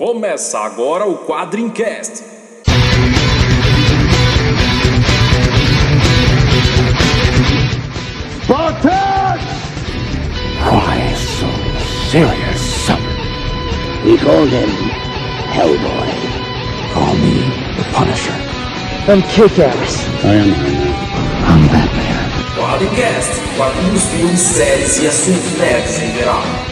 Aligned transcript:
Começa 0.00 0.58
agora 0.60 1.06
o 1.06 1.18
Quadrincast. 1.18 2.24
Spartans! 8.42 9.42
Why 10.64 11.14
so 11.14 11.46
serious? 12.10 12.88
We 14.02 14.16
call 14.16 14.46
him 14.46 14.70
Hellboy. 15.52 16.08
Call 16.94 17.14
me 17.16 17.44
the 17.76 17.84
Punisher. 17.92 18.32
I'm 19.06 19.20
Kick-Ass. 19.20 20.08
I 20.24 20.28
am 20.28 20.48
Iron 20.48 20.48
Man. 20.48 20.94
I'm 21.44 21.68
Batman. 21.68 22.56
Quadrincast, 22.56 23.38
quadrinhos, 23.54 24.04
filmes, 24.04 24.40
séries 24.40 25.02
e 25.02 25.06
assuntos 25.08 25.58
nerds 25.58 26.02
em 26.02 26.14
geral. 26.16 26.69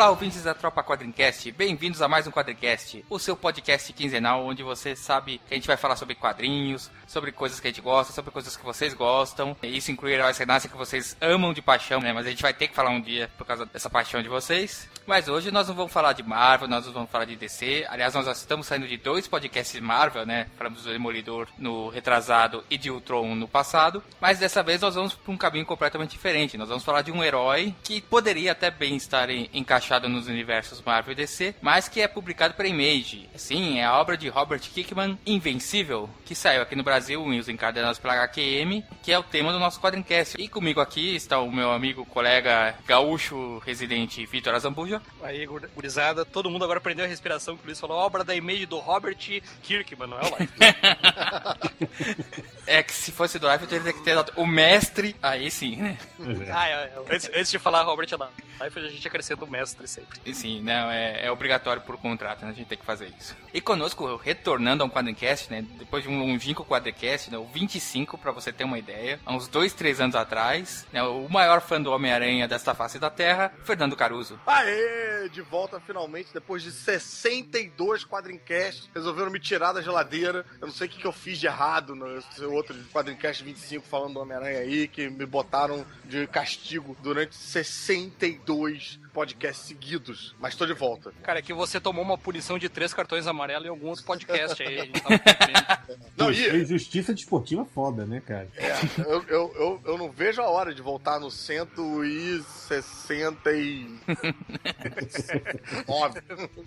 Olá, 0.00 0.08
ouvintes 0.08 0.42
da 0.42 0.54
Tropa 0.54 0.82
Quadrincast, 0.82 1.52
bem-vindos 1.52 2.00
a 2.00 2.08
mais 2.08 2.26
um 2.26 2.30
Quadrincast, 2.30 3.04
o 3.10 3.18
seu 3.18 3.36
podcast 3.36 3.92
quinzenal 3.92 4.42
onde 4.46 4.62
você 4.62 4.96
sabe 4.96 5.42
que 5.46 5.52
a 5.52 5.56
gente 5.58 5.66
vai 5.66 5.76
falar 5.76 5.94
sobre 5.94 6.14
quadrinhos, 6.14 6.90
sobre 7.06 7.30
coisas 7.30 7.60
que 7.60 7.66
a 7.66 7.70
gente 7.70 7.82
gosta, 7.82 8.10
sobre 8.10 8.30
coisas 8.30 8.56
que 8.56 8.64
vocês 8.64 8.94
gostam. 8.94 9.54
Isso 9.62 9.92
inclui 9.92 10.14
heróis 10.14 10.38
renascem 10.38 10.70
que 10.70 10.76
vocês 10.78 11.14
amam 11.20 11.52
de 11.52 11.60
paixão, 11.60 12.00
né? 12.00 12.14
Mas 12.14 12.24
a 12.26 12.30
gente 12.30 12.40
vai 12.40 12.54
ter 12.54 12.68
que 12.68 12.74
falar 12.74 12.88
um 12.88 13.00
dia 13.02 13.30
por 13.36 13.46
causa 13.46 13.66
dessa 13.66 13.90
paixão 13.90 14.22
de 14.22 14.28
vocês. 14.30 14.88
Mas 15.06 15.28
hoje 15.28 15.50
nós 15.50 15.68
não 15.68 15.74
vamos 15.74 15.92
falar 15.92 16.14
de 16.14 16.22
Marvel, 16.22 16.66
nós 16.66 16.86
não 16.86 16.94
vamos 16.94 17.10
falar 17.10 17.26
de 17.26 17.36
DC. 17.36 17.84
Aliás, 17.90 18.14
nós 18.14 18.26
estamos 18.38 18.66
saindo 18.68 18.88
de 18.88 18.96
dois 18.96 19.28
podcasts 19.28 19.78
Marvel, 19.82 20.24
né? 20.24 20.46
Falamos 20.56 20.82
do 20.82 20.90
Demolidor 20.90 21.46
no 21.58 21.90
retrasado 21.90 22.64
e 22.70 22.78
de 22.78 22.90
Ultron 22.90 23.34
no 23.34 23.46
passado. 23.46 24.02
Mas 24.18 24.38
dessa 24.38 24.62
vez 24.62 24.80
nós 24.80 24.94
vamos 24.94 25.12
para 25.12 25.30
um 25.30 25.36
caminho 25.36 25.66
completamente 25.66 26.12
diferente. 26.12 26.56
Nós 26.56 26.70
vamos 26.70 26.84
falar 26.84 27.02
de 27.02 27.12
um 27.12 27.22
herói 27.22 27.74
que 27.82 28.00
poderia 28.00 28.52
até 28.52 28.70
bem 28.70 28.96
estar 28.96 29.28
em- 29.28 29.50
encaixado 29.90 30.08
nos 30.08 30.28
universos 30.28 30.80
Marvel 30.82 31.12
e 31.12 31.16
DC, 31.16 31.54
mas 31.60 31.88
que 31.88 32.00
é 32.00 32.06
publicado 32.06 32.54
pela 32.54 32.68
Image. 32.68 33.28
Sim, 33.34 33.80
é 33.80 33.84
a 33.84 33.98
obra 33.98 34.16
de 34.16 34.28
Robert 34.28 34.60
Kickman, 34.60 35.18
Invencível, 35.26 36.08
que 36.24 36.32
saiu 36.34 36.62
aqui 36.62 36.76
no 36.76 36.84
Brasil 36.84 37.20
em 37.32 37.38
os 37.40 37.48
encadenados 37.48 37.98
pela 37.98 38.14
HQM, 38.14 38.84
que 39.02 39.10
é 39.12 39.18
o 39.18 39.22
tema 39.22 39.52
do 39.52 39.58
nosso 39.58 39.80
quadrincast. 39.80 40.40
E 40.40 40.48
comigo 40.48 40.80
aqui 40.80 41.16
está 41.16 41.40
o 41.40 41.50
meu 41.50 41.72
amigo, 41.72 42.06
colega 42.06 42.74
gaúcho 42.86 43.58
residente 43.66 44.24
Vitor 44.26 44.54
Azambuja. 44.54 45.02
Aí, 45.22 45.44
gur- 45.44 45.68
gurizada, 45.74 46.24
todo 46.24 46.48
mundo 46.48 46.64
agora 46.64 46.78
aprendeu 46.78 47.04
a 47.04 47.08
respiração 47.08 47.56
que 47.56 47.64
o 47.64 47.66
Luiz 47.66 47.80
falou, 47.80 47.98
obra 47.98 48.22
da 48.22 48.34
image 48.36 48.66
do 48.66 48.78
Robert 48.78 49.16
Kirkman, 49.62 50.08
não 50.08 50.18
é 50.18 50.22
o 50.22 50.36
Life? 50.38 50.52
É 52.66 52.82
que 52.84 52.92
se 52.92 53.10
fosse 53.10 53.36
do 53.38 53.50
Life 53.50 53.64
eu 53.64 53.68
teria 53.68 53.92
que 53.92 54.04
ter 54.04 54.14
dado 54.14 54.32
o 54.36 54.46
mestre, 54.46 55.16
aí 55.20 55.50
sim, 55.50 55.74
né? 55.76 55.98
ah, 56.54 56.68
é, 56.68 56.72
é. 56.72 56.92
Antes, 57.10 57.28
antes 57.34 57.50
de 57.50 57.58
falar 57.58 57.82
Robert 57.82 58.06
Life, 58.08 58.78
a 58.78 58.82
gente 58.88 59.08
acrescenta 59.08 59.44
o 59.44 59.50
mestre 59.50 59.79
sempre. 59.86 60.20
E 60.24 60.34
Sim, 60.34 60.62
não, 60.62 60.90
é, 60.90 61.26
é 61.26 61.30
obrigatório 61.30 61.82
por 61.82 61.96
contrato, 61.98 62.44
né? 62.44 62.50
A 62.50 62.54
gente 62.54 62.66
tem 62.66 62.78
que 62.78 62.84
fazer 62.84 63.12
isso. 63.18 63.36
E 63.52 63.60
conosco, 63.60 64.16
retornando 64.16 64.82
a 64.82 64.86
um 64.86 64.90
quadrincast, 64.90 65.50
né? 65.50 65.64
Depois 65.78 66.02
de 66.02 66.08
um 66.08 66.18
longínquo 66.18 66.64
quadrincast, 66.64 67.30
né? 67.30 67.38
O 67.38 67.44
25, 67.44 68.16
pra 68.16 68.32
você 68.32 68.52
ter 68.52 68.64
uma 68.64 68.78
ideia, 68.78 69.20
há 69.26 69.34
uns 69.34 69.48
dois, 69.48 69.72
três 69.72 70.00
anos 70.00 70.16
atrás, 70.16 70.86
né? 70.92 71.02
O 71.02 71.28
maior 71.28 71.60
fã 71.60 71.80
do 71.80 71.90
Homem-Aranha 71.90 72.48
desta 72.48 72.74
face 72.74 72.98
da 72.98 73.10
Terra, 73.10 73.52
Fernando 73.64 73.96
Caruso. 73.96 74.40
Aê! 74.46 75.28
De 75.30 75.42
volta 75.42 75.78
finalmente, 75.80 76.32
depois 76.32 76.62
de 76.62 76.72
62 76.72 78.04
quadrincasts. 78.04 78.88
Resolveram 78.94 79.30
me 79.30 79.38
tirar 79.38 79.72
da 79.72 79.82
geladeira. 79.82 80.46
Eu 80.60 80.68
não 80.68 80.74
sei 80.74 80.86
o 80.86 80.90
que, 80.90 80.98
que 80.98 81.06
eu 81.06 81.12
fiz 81.12 81.38
de 81.38 81.46
errado 81.46 81.94
no 81.94 82.22
seu 82.32 82.52
outro 82.52 82.74
quadrincast 82.92 83.44
25 83.44 83.86
falando 83.86 84.14
do 84.14 84.20
Homem-Aranha 84.20 84.60
aí, 84.60 84.88
que 84.88 85.10
me 85.10 85.26
botaram 85.26 85.84
de 86.04 86.26
castigo 86.26 86.96
durante 87.02 87.34
62 87.36 88.98
podcasts 89.12 89.66
seguidos. 89.66 90.34
Mas 90.38 90.54
tô 90.54 90.66
de 90.66 90.72
volta. 90.72 91.12
Cara, 91.22 91.38
é 91.38 91.42
que 91.42 91.52
você 91.52 91.80
tomou 91.80 92.04
uma 92.04 92.18
punição 92.18 92.58
de 92.58 92.68
três 92.68 92.94
cartões 92.94 93.26
amarelos 93.26 93.66
em 93.66 93.70
algum 93.70 93.88
outro 93.88 94.04
podcast 94.04 94.62
aí. 94.62 94.80
A 94.80 94.84
gente 94.84 95.00
tava 95.02 95.18
cumprindo. 95.18 96.00
Não, 96.16 96.30
e 96.30 96.64
Justiça 96.64 97.12
desportiva 97.14 97.64
foda, 97.64 98.06
né, 98.06 98.20
cara? 98.20 98.48
é, 98.56 98.72
eu, 99.00 99.24
eu, 99.28 99.52
eu, 99.56 99.80
eu 99.84 99.98
não 99.98 100.10
vejo 100.10 100.40
a 100.40 100.48
hora 100.48 100.72
de 100.74 100.82
voltar 100.82 101.18
no 101.18 101.30
169, 101.30 103.98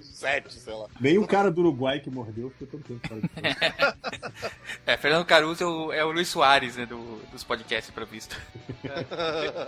7, 0.01 0.53
sei 0.59 0.73
lá. 0.73 0.87
Nem 0.99 1.17
o 1.17 1.25
cara 1.27 1.49
do 1.49 1.61
Uruguai 1.61 1.99
que 1.99 2.09
mordeu 2.09 2.49
ficou 2.51 2.67
tanto 2.67 2.83
tempo 2.83 3.07
fora 3.07 3.21
de. 3.21 3.29
É, 4.85 4.97
Fernando 4.97 5.25
Caruso 5.25 5.63
é 5.63 5.67
o, 5.67 5.93
é 5.93 6.03
o 6.03 6.11
Luiz 6.11 6.27
Soares, 6.27 6.75
né? 6.75 6.85
Do, 6.85 7.21
dos 7.31 7.41
podcasts, 7.43 7.93
pelo 7.93 8.05
visto. 8.05 8.37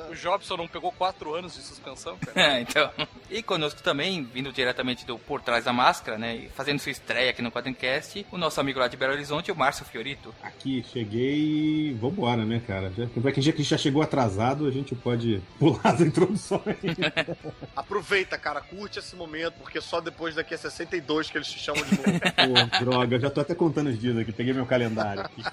o 0.09 0.16
Jobson 0.16 0.58
não 0.58 0.68
pegou 0.68 0.91
quatro 0.91 1.34
anos 1.34 1.56
de 1.56 1.62
suspensão, 1.62 2.18
cara. 2.18 2.41
É, 2.41 2.62
então. 2.70 2.92
E 3.30 3.42
conosco 3.42 3.81
também, 3.81 4.24
vindo 4.24 4.52
diretamente 4.52 5.06
do 5.06 5.18
Por 5.18 5.42
Trás 5.42 5.66
da 5.66 5.74
Máscara, 5.74 6.18
né? 6.18 6.36
e 6.36 6.50
Fazendo 6.50 6.80
sua 6.80 6.92
estreia 6.92 7.31
aqui 7.31 7.42
no 7.42 7.52
Quadrincast, 7.52 8.26
o 8.31 8.38
nosso 8.38 8.59
amigo 8.59 8.80
lá 8.80 8.88
de 8.88 8.98
Belo 8.98 9.14
Horizonte, 9.14 9.52
o 9.52 9.56
Márcio 9.56 9.86
Fiorito. 9.86 10.34
Aqui, 10.44 10.84
cheguei 10.92 11.90
e 11.90 11.94
vambora, 11.94 12.46
né, 12.46 12.62
cara? 12.66 12.92
Já, 12.96 13.08
pra 13.08 13.31
quem 13.31 13.44
já, 13.44 13.52
que 13.52 13.64
já 13.64 13.78
chegou 13.78 14.02
atrasado, 14.02 14.68
a 14.68 14.72
gente 14.72 14.96
pode 14.96 15.42
pular 15.59 15.81
as 15.84 16.02
introduções. 16.02 16.62
Aproveita, 17.76 18.38
cara, 18.38 18.62
curte 18.62 19.00
esse 19.00 19.16
momento, 19.16 19.56
porque 19.59 19.82
só 19.82 20.00
depois 20.00 20.36
daqui 20.36 20.53
a 20.53 20.58
62 20.58 21.30
que 21.30 21.38
eles 21.38 21.47
te 21.47 21.59
chamam 21.59 21.84
de 21.84 21.96
novo. 21.96 22.20
Pô, 22.80 22.80
droga, 22.86 23.16
eu 23.16 23.20
já 23.20 23.30
tô 23.30 23.42
até 23.42 23.56
contando 23.56 23.90
os 23.90 24.00
dias 24.00 24.18
aqui, 24.18 24.32
peguei 24.32 24.53
meu 24.53 24.66
calendário 24.66 25.24
aqui. 25.24 25.44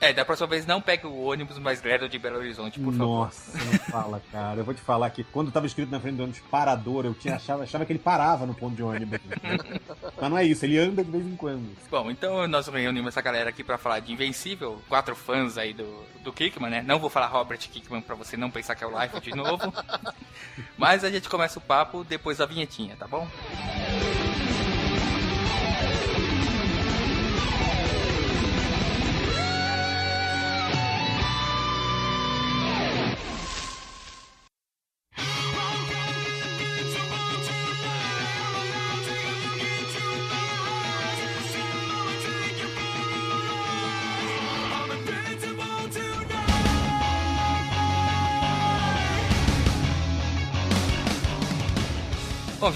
É, 0.00 0.12
da 0.12 0.24
próxima 0.24 0.48
vez 0.48 0.66
não 0.66 0.80
pegue 0.80 1.06
o 1.06 1.24
ônibus 1.24 1.58
mais 1.58 1.82
lerdo 1.82 2.08
de 2.08 2.18
Belo 2.18 2.38
Horizonte, 2.38 2.78
por 2.78 2.92
favor. 2.92 3.06
Nossa, 3.06 3.58
não 3.58 3.78
fala, 3.78 4.22
cara. 4.30 4.60
Eu 4.60 4.64
vou 4.64 4.74
te 4.74 4.80
falar 4.80 5.10
que 5.10 5.24
quando 5.24 5.50
tava 5.56 5.66
escrito 5.66 5.90
na 5.90 5.98
frente 5.98 6.16
do 6.16 6.22
ônibus 6.22 6.42
parador, 6.50 7.06
eu 7.06 7.14
tinha, 7.14 7.36
achava, 7.36 7.62
achava 7.62 7.86
que 7.86 7.92
ele 7.92 7.98
parava 7.98 8.44
no 8.44 8.54
ponto 8.54 8.76
de 8.76 8.82
ônibus. 8.82 9.18
Mas 10.20 10.30
não 10.30 10.36
é 10.36 10.44
isso, 10.44 10.64
ele 10.64 10.78
anda 10.78 11.02
de 11.02 11.10
vez 11.10 11.26
em 11.26 11.34
quando. 11.34 11.76
Bom, 11.90 12.10
então 12.10 12.46
nós 12.46 12.68
reunimos 12.68 13.08
essa 13.08 13.22
galera 13.22 13.50
aqui 13.50 13.64
pra 13.64 13.78
falar 13.78 14.00
de 14.00 14.12
Invencível, 14.12 14.82
quatro 14.88 15.16
fãs 15.16 15.56
aí 15.56 15.72
do, 15.72 16.04
do 16.22 16.32
Kickman, 16.32 16.70
né? 16.70 16.82
Não 16.86 16.98
vou 16.98 17.08
falar 17.08 17.26
Robert 17.28 17.58
Kickman 17.58 18.02
pra 18.02 18.14
você 18.14 18.36
não 18.36 18.50
pensar 18.50 18.74
que 18.74 18.84
é 18.84 18.86
o 18.86 19.00
Life 19.00 19.20
de 19.20 19.34
novo. 19.34 19.72
Mas 20.76 21.04
a 21.04 21.10
gente 21.10 21.28
começa 21.28 21.58
o 21.58 21.62
papo 21.62 22.04
depois 22.04 22.38
da 22.38 22.46
vinhetinha, 22.46 22.96
tá 22.96 23.06
bom? 23.06 23.16
Bom, 23.16 24.25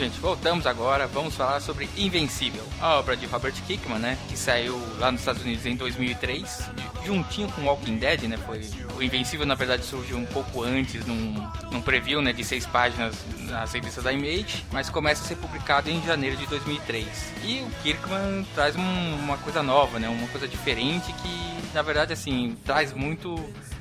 gente, 0.00 0.18
voltamos 0.18 0.66
agora. 0.66 1.06
Vamos 1.06 1.34
falar 1.34 1.60
sobre 1.60 1.88
Invencível, 1.96 2.64
a 2.80 2.98
obra 2.98 3.16
de 3.16 3.26
Robert 3.26 3.52
Kickman, 3.66 3.98
né? 3.98 4.16
Que 4.28 4.36
saiu 4.36 4.80
lá 4.98 5.12
nos 5.12 5.20
Estados 5.20 5.42
Unidos 5.42 5.66
em 5.66 5.76
2003, 5.76 6.70
juntinho 7.04 7.48
com 7.52 7.62
Walking 7.66 7.98
Dead, 7.98 8.22
né? 8.22 8.38
Foi 8.38 8.60
o 8.96 9.02
Invencível, 9.02 9.44
na 9.44 9.54
verdade, 9.54 9.84
surgiu 9.84 10.16
um 10.16 10.24
pouco 10.24 10.62
antes, 10.62 11.04
num, 11.04 11.46
num 11.70 11.82
preview, 11.82 12.22
né? 12.22 12.32
De 12.32 12.42
seis 12.42 12.64
páginas 12.64 13.14
nas 13.40 13.72
revistas 13.72 14.02
da 14.04 14.12
Image, 14.12 14.64
mas 14.72 14.88
começa 14.88 15.22
a 15.22 15.26
ser 15.26 15.36
publicado 15.36 15.90
em 15.90 16.02
janeiro 16.02 16.36
de 16.36 16.46
2003. 16.46 17.06
E 17.44 17.60
o 17.60 17.70
Kirkman 17.82 18.46
traz 18.54 18.74
um- 18.76 19.14
uma 19.16 19.36
coisa 19.36 19.62
nova, 19.62 19.98
né? 19.98 20.08
Uma 20.08 20.28
coisa 20.28 20.48
diferente 20.48 21.12
que, 21.12 21.74
na 21.74 21.82
verdade, 21.82 22.12
assim, 22.14 22.56
traz 22.64 22.92
muito 22.94 23.34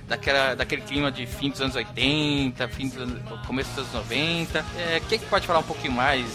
daquela, 0.09 0.55
daquele 0.55 0.81
clima 0.81 1.11
de 1.11 1.25
fim 1.25 1.49
dos 1.51 1.61
anos 1.61 1.75
80, 1.75 2.67
fim 2.69 2.87
dos 2.89 2.97
anos, 2.97 3.21
começo 3.45 3.69
dos 3.69 3.79
anos 3.79 3.93
90. 4.09 4.65
É, 4.77 5.01
quem 5.07 5.19
que 5.19 5.25
pode 5.27 5.45
falar 5.47 5.59
um 5.59 5.63
pouquinho 5.63 5.93
mais 5.93 6.25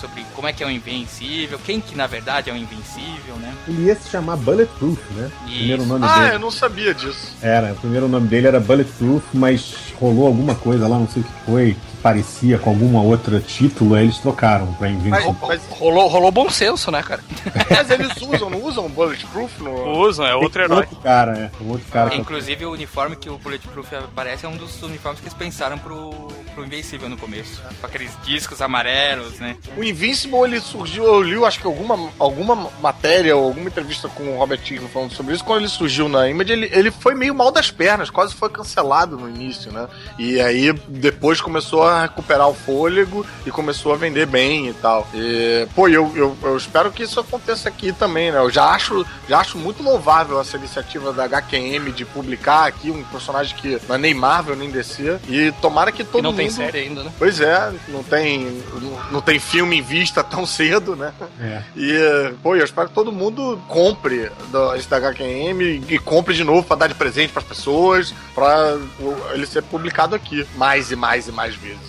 sobre 0.00 0.24
como 0.34 0.48
é 0.48 0.52
que 0.52 0.62
é 0.62 0.66
o 0.66 0.70
Invencível? 0.70 1.58
Quem 1.64 1.80
que 1.80 1.94
na 1.96 2.06
verdade 2.06 2.50
é 2.50 2.52
o 2.52 2.56
Invencível, 2.56 3.36
né? 3.36 3.54
Ele 3.68 3.84
ia 3.84 3.94
se 3.94 4.10
chamar 4.10 4.36
Bulletproof, 4.36 4.98
né? 5.12 5.30
Isso. 5.46 5.54
primeiro 5.56 5.86
nome 5.86 6.04
Ah, 6.06 6.18
dele. 6.18 6.34
eu 6.34 6.38
não 6.40 6.50
sabia 6.50 6.92
disso. 6.92 7.32
Era, 7.40 7.72
o 7.72 7.76
primeiro 7.76 8.08
nome 8.08 8.26
dele 8.28 8.48
era 8.48 8.58
Bulletproof, 8.60 9.24
mas 9.32 9.74
rolou 9.98 10.26
alguma 10.26 10.54
coisa 10.54 10.88
lá, 10.88 10.98
não 10.98 11.08
sei 11.08 11.22
o 11.22 11.24
que 11.24 11.32
foi, 11.46 11.76
parecia 12.02 12.58
com 12.58 12.70
alguma 12.70 13.02
outra 13.02 13.40
título, 13.40 13.94
aí 13.94 14.04
eles 14.04 14.18
trocaram 14.18 14.72
pra 14.74 14.88
Invencível. 14.88 15.36
Mas, 15.40 15.60
Rolou, 15.70 16.08
rolou 16.08 16.30
bom 16.30 16.50
senso, 16.50 16.90
né, 16.90 17.02
cara? 17.02 17.22
mas 17.70 17.90
eles 17.90 18.10
usam, 18.20 18.50
não 18.50 18.62
usam 18.62 18.88
Bulletproof 18.88 19.62
no. 19.62 19.98
Usam, 19.98 20.26
é 20.26 20.34
outro 20.34 20.62
herói. 20.62 20.80
Outro 20.80 20.96
cara, 20.96 21.38
é. 21.38 21.50
Outro 21.64 21.86
cara. 21.90 22.14
Inclusive 22.14 22.66
o 22.66 22.72
uniforme 22.72 23.16
que 23.16 23.30
o 23.30 23.38
Bulletproof 23.38 23.94
aparece 23.94 24.44
é 24.44 24.48
um 24.48 24.56
dos 24.56 24.82
uniformes 24.82 25.20
que 25.20 25.26
eles 25.26 25.34
pensaram 25.34 25.78
pro, 25.78 26.10
pro 26.54 26.64
Invencível 26.64 27.08
no 27.08 27.16
começo. 27.16 27.62
Com 27.80 27.86
aqueles 27.86 28.12
discos 28.24 28.60
amarelos, 28.60 29.38
né? 29.38 29.56
O 29.76 29.82
Invincible, 29.82 30.44
ele 30.44 30.60
surgiu, 30.60 31.04
eu 31.04 31.22
li, 31.22 31.44
acho 31.44 31.60
que 31.60 31.66
alguma, 31.66 32.10
alguma 32.18 32.70
matéria 32.80 33.36
ou 33.36 33.46
alguma 33.46 33.68
entrevista 33.68 34.08
com 34.08 34.34
o 34.34 34.38
Robert 34.38 34.60
Kirkman 34.60 34.90
falando 34.90 35.12
sobre 35.12 35.34
isso. 35.34 35.44
Quando 35.44 35.60
ele 35.60 35.68
surgiu 35.68 36.08
na 36.08 36.28
Image, 36.28 36.52
ele, 36.52 36.70
ele 36.72 36.90
foi 36.90 37.14
meio 37.14 37.34
mal 37.34 37.50
das 37.50 37.70
pernas, 37.70 38.10
quase 38.10 38.34
foi 38.34 38.50
cancelado 38.50 39.16
no 39.16 39.28
início, 39.28 39.72
né? 39.72 39.88
E 40.18 40.40
aí 40.40 40.72
depois 40.88 41.40
começou 41.40 41.82
a 41.84 41.89
recuperar 42.02 42.48
o 42.48 42.54
fôlego 42.54 43.24
e 43.46 43.50
começou 43.50 43.92
a 43.92 43.96
vender 43.96 44.26
bem 44.26 44.68
e 44.68 44.74
tal. 44.74 45.06
E, 45.14 45.66
pô, 45.74 45.88
eu, 45.88 46.12
eu, 46.14 46.36
eu 46.42 46.56
espero 46.56 46.90
que 46.92 47.02
isso 47.02 47.18
aconteça 47.20 47.68
aqui 47.68 47.92
também, 47.92 48.30
né? 48.32 48.38
Eu 48.38 48.50
já 48.50 48.64
acho, 48.70 49.04
já 49.28 49.38
acho 49.38 49.58
muito 49.58 49.82
louvável 49.82 50.40
essa 50.40 50.56
iniciativa 50.56 51.12
da 51.12 51.24
HQM 51.24 51.90
de 51.92 52.04
publicar 52.04 52.66
aqui 52.66 52.90
um 52.90 53.02
personagem 53.04 53.56
que 53.56 53.80
não 53.88 53.94
é 53.94 53.98
nem 53.98 54.14
Marvel 54.14 54.56
nem 54.56 54.70
DC. 54.70 55.18
E 55.28 55.52
tomara 55.60 55.90
que 55.92 56.04
todo 56.04 56.20
E 56.20 56.22
não 56.22 56.30
mundo. 56.30 56.38
tem 56.38 56.50
série 56.50 56.78
ainda, 56.78 57.04
né? 57.04 57.12
Pois 57.18 57.40
é, 57.40 57.72
não 57.88 58.02
tem, 58.02 58.62
não, 58.80 58.98
não 59.12 59.20
tem 59.20 59.38
filme 59.38 59.78
em 59.78 59.82
vista 59.82 60.22
tão 60.22 60.44
cedo, 60.46 60.94
né? 60.96 61.12
É. 61.40 61.62
E, 61.76 62.32
pô, 62.42 62.54
eu 62.56 62.64
espero 62.64 62.88
que 62.88 62.94
todo 62.94 63.12
mundo 63.12 63.60
compre 63.68 64.30
do, 64.50 64.74
esse 64.74 64.88
da 64.88 64.96
HQM 64.98 65.84
e 65.88 65.98
compre 65.98 66.34
de 66.34 66.44
novo 66.44 66.62
pra 66.66 66.76
dar 66.76 66.86
de 66.86 66.94
presente 66.94 67.32
pras 67.32 67.44
pessoas, 67.44 68.12
pra 68.34 68.76
o- 68.98 69.16
ele 69.32 69.46
ser 69.46 69.62
publicado 69.62 70.14
aqui 70.14 70.46
mais 70.56 70.90
e 70.90 70.96
mais 70.96 71.28
e 71.28 71.32
mais 71.32 71.54
vezes. 71.54 71.79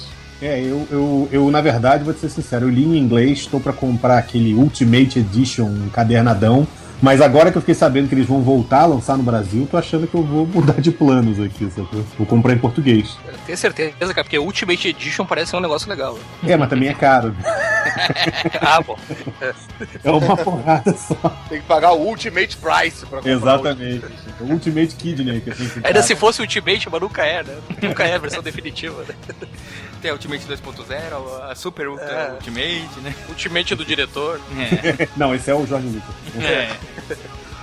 É, 0.42 0.60
eu, 0.60 0.88
eu, 0.90 1.30
eu, 1.32 1.52
na 1.52 1.62
verdade, 1.62 2.04
vou 2.04 2.14
te 2.14 2.20
ser 2.20 2.30
sincero, 2.30 2.66
eu 2.66 2.70
li 2.70 2.84
em 2.84 2.98
inglês, 2.98 3.40
estou 3.40 3.60
pra 3.60 3.72
comprar 3.72 4.18
aquele 4.18 4.56
Ultimate 4.56 5.20
Edition 5.20 5.70
encadernadão, 5.86 6.68
mas 7.02 7.20
agora 7.20 7.52
que 7.52 7.58
eu 7.58 7.62
fiquei 7.62 7.74
sabendo 7.74 8.08
que 8.08 8.14
eles 8.16 8.28
vão 8.28 8.42
voltar 8.42 8.82
a 8.82 8.86
lançar 8.86 9.18
no 9.18 9.24
Brasil, 9.24 9.68
tô 9.70 9.76
achando 9.76 10.06
que 10.06 10.14
eu 10.14 10.24
vou 10.24 10.46
mudar 10.46 10.80
de 10.80 10.92
planos 10.92 11.40
aqui, 11.40 11.70
sacou? 11.70 12.04
Vou 12.18 12.28
comprar 12.28 12.54
em 12.54 12.60
português. 12.60 13.18
Eu 13.28 13.34
tenho 13.46 13.58
certeza, 13.58 14.14
cara, 14.14 14.24
porque 14.24 14.38
Ultimate 14.38 14.90
Edition 14.90 15.26
parece 15.26 15.52
ser 15.52 15.58
um 15.58 15.62
negócio 15.62 15.90
legal. 15.90 16.18
É, 16.44 16.56
mas 16.56 16.70
também 16.70 16.90
é 16.90 16.94
caro. 16.94 17.36
ah, 18.62 18.82
bom. 18.82 18.98
É 20.04 20.12
uma 20.12 20.38
porrada 20.38 20.96
só. 20.96 21.30
Tem 21.50 21.60
que 21.60 21.68
pagar 21.68 21.92
o 21.94 22.02
Ultimate 22.02 22.58
Price 22.58 23.06
pra 23.06 23.18
comprar. 23.18 23.32
Exatamente. 23.32 24.06
O 24.40 24.46
Ultimate 24.46 24.96
Kidney, 24.96 25.42
que 25.42 25.50
assim, 25.50 25.70
que 25.70 25.82
Ainda 25.84 26.04
se 26.04 26.16
fosse 26.16 26.42
Ultimate, 26.42 26.88
mas 26.90 27.02
nunca 27.02 27.24
é, 27.24 27.44
né? 27.44 27.58
Nunca 27.82 28.04
é 28.04 28.16
a 28.16 28.20
versão 28.20 28.44
definitiva, 28.44 29.04
né? 29.08 29.16
A 30.10 30.14
Ultimate 30.14 30.46
2.0, 30.46 31.44
a 31.52 31.56
Super 31.56 31.88
Ultra 31.90 32.06
É. 32.12 32.32
Ultimate, 32.34 33.00
né? 33.02 33.16
Ultimate 33.30 33.76
do 33.76 33.86
diretor. 33.86 34.40
É. 35.00 35.08
Não, 35.18 35.34
esse 35.36 35.50
é 35.52 35.56
o 35.56 35.66
Jorge 35.66 35.88
Lucas. 35.88 36.44
é. 36.44 36.76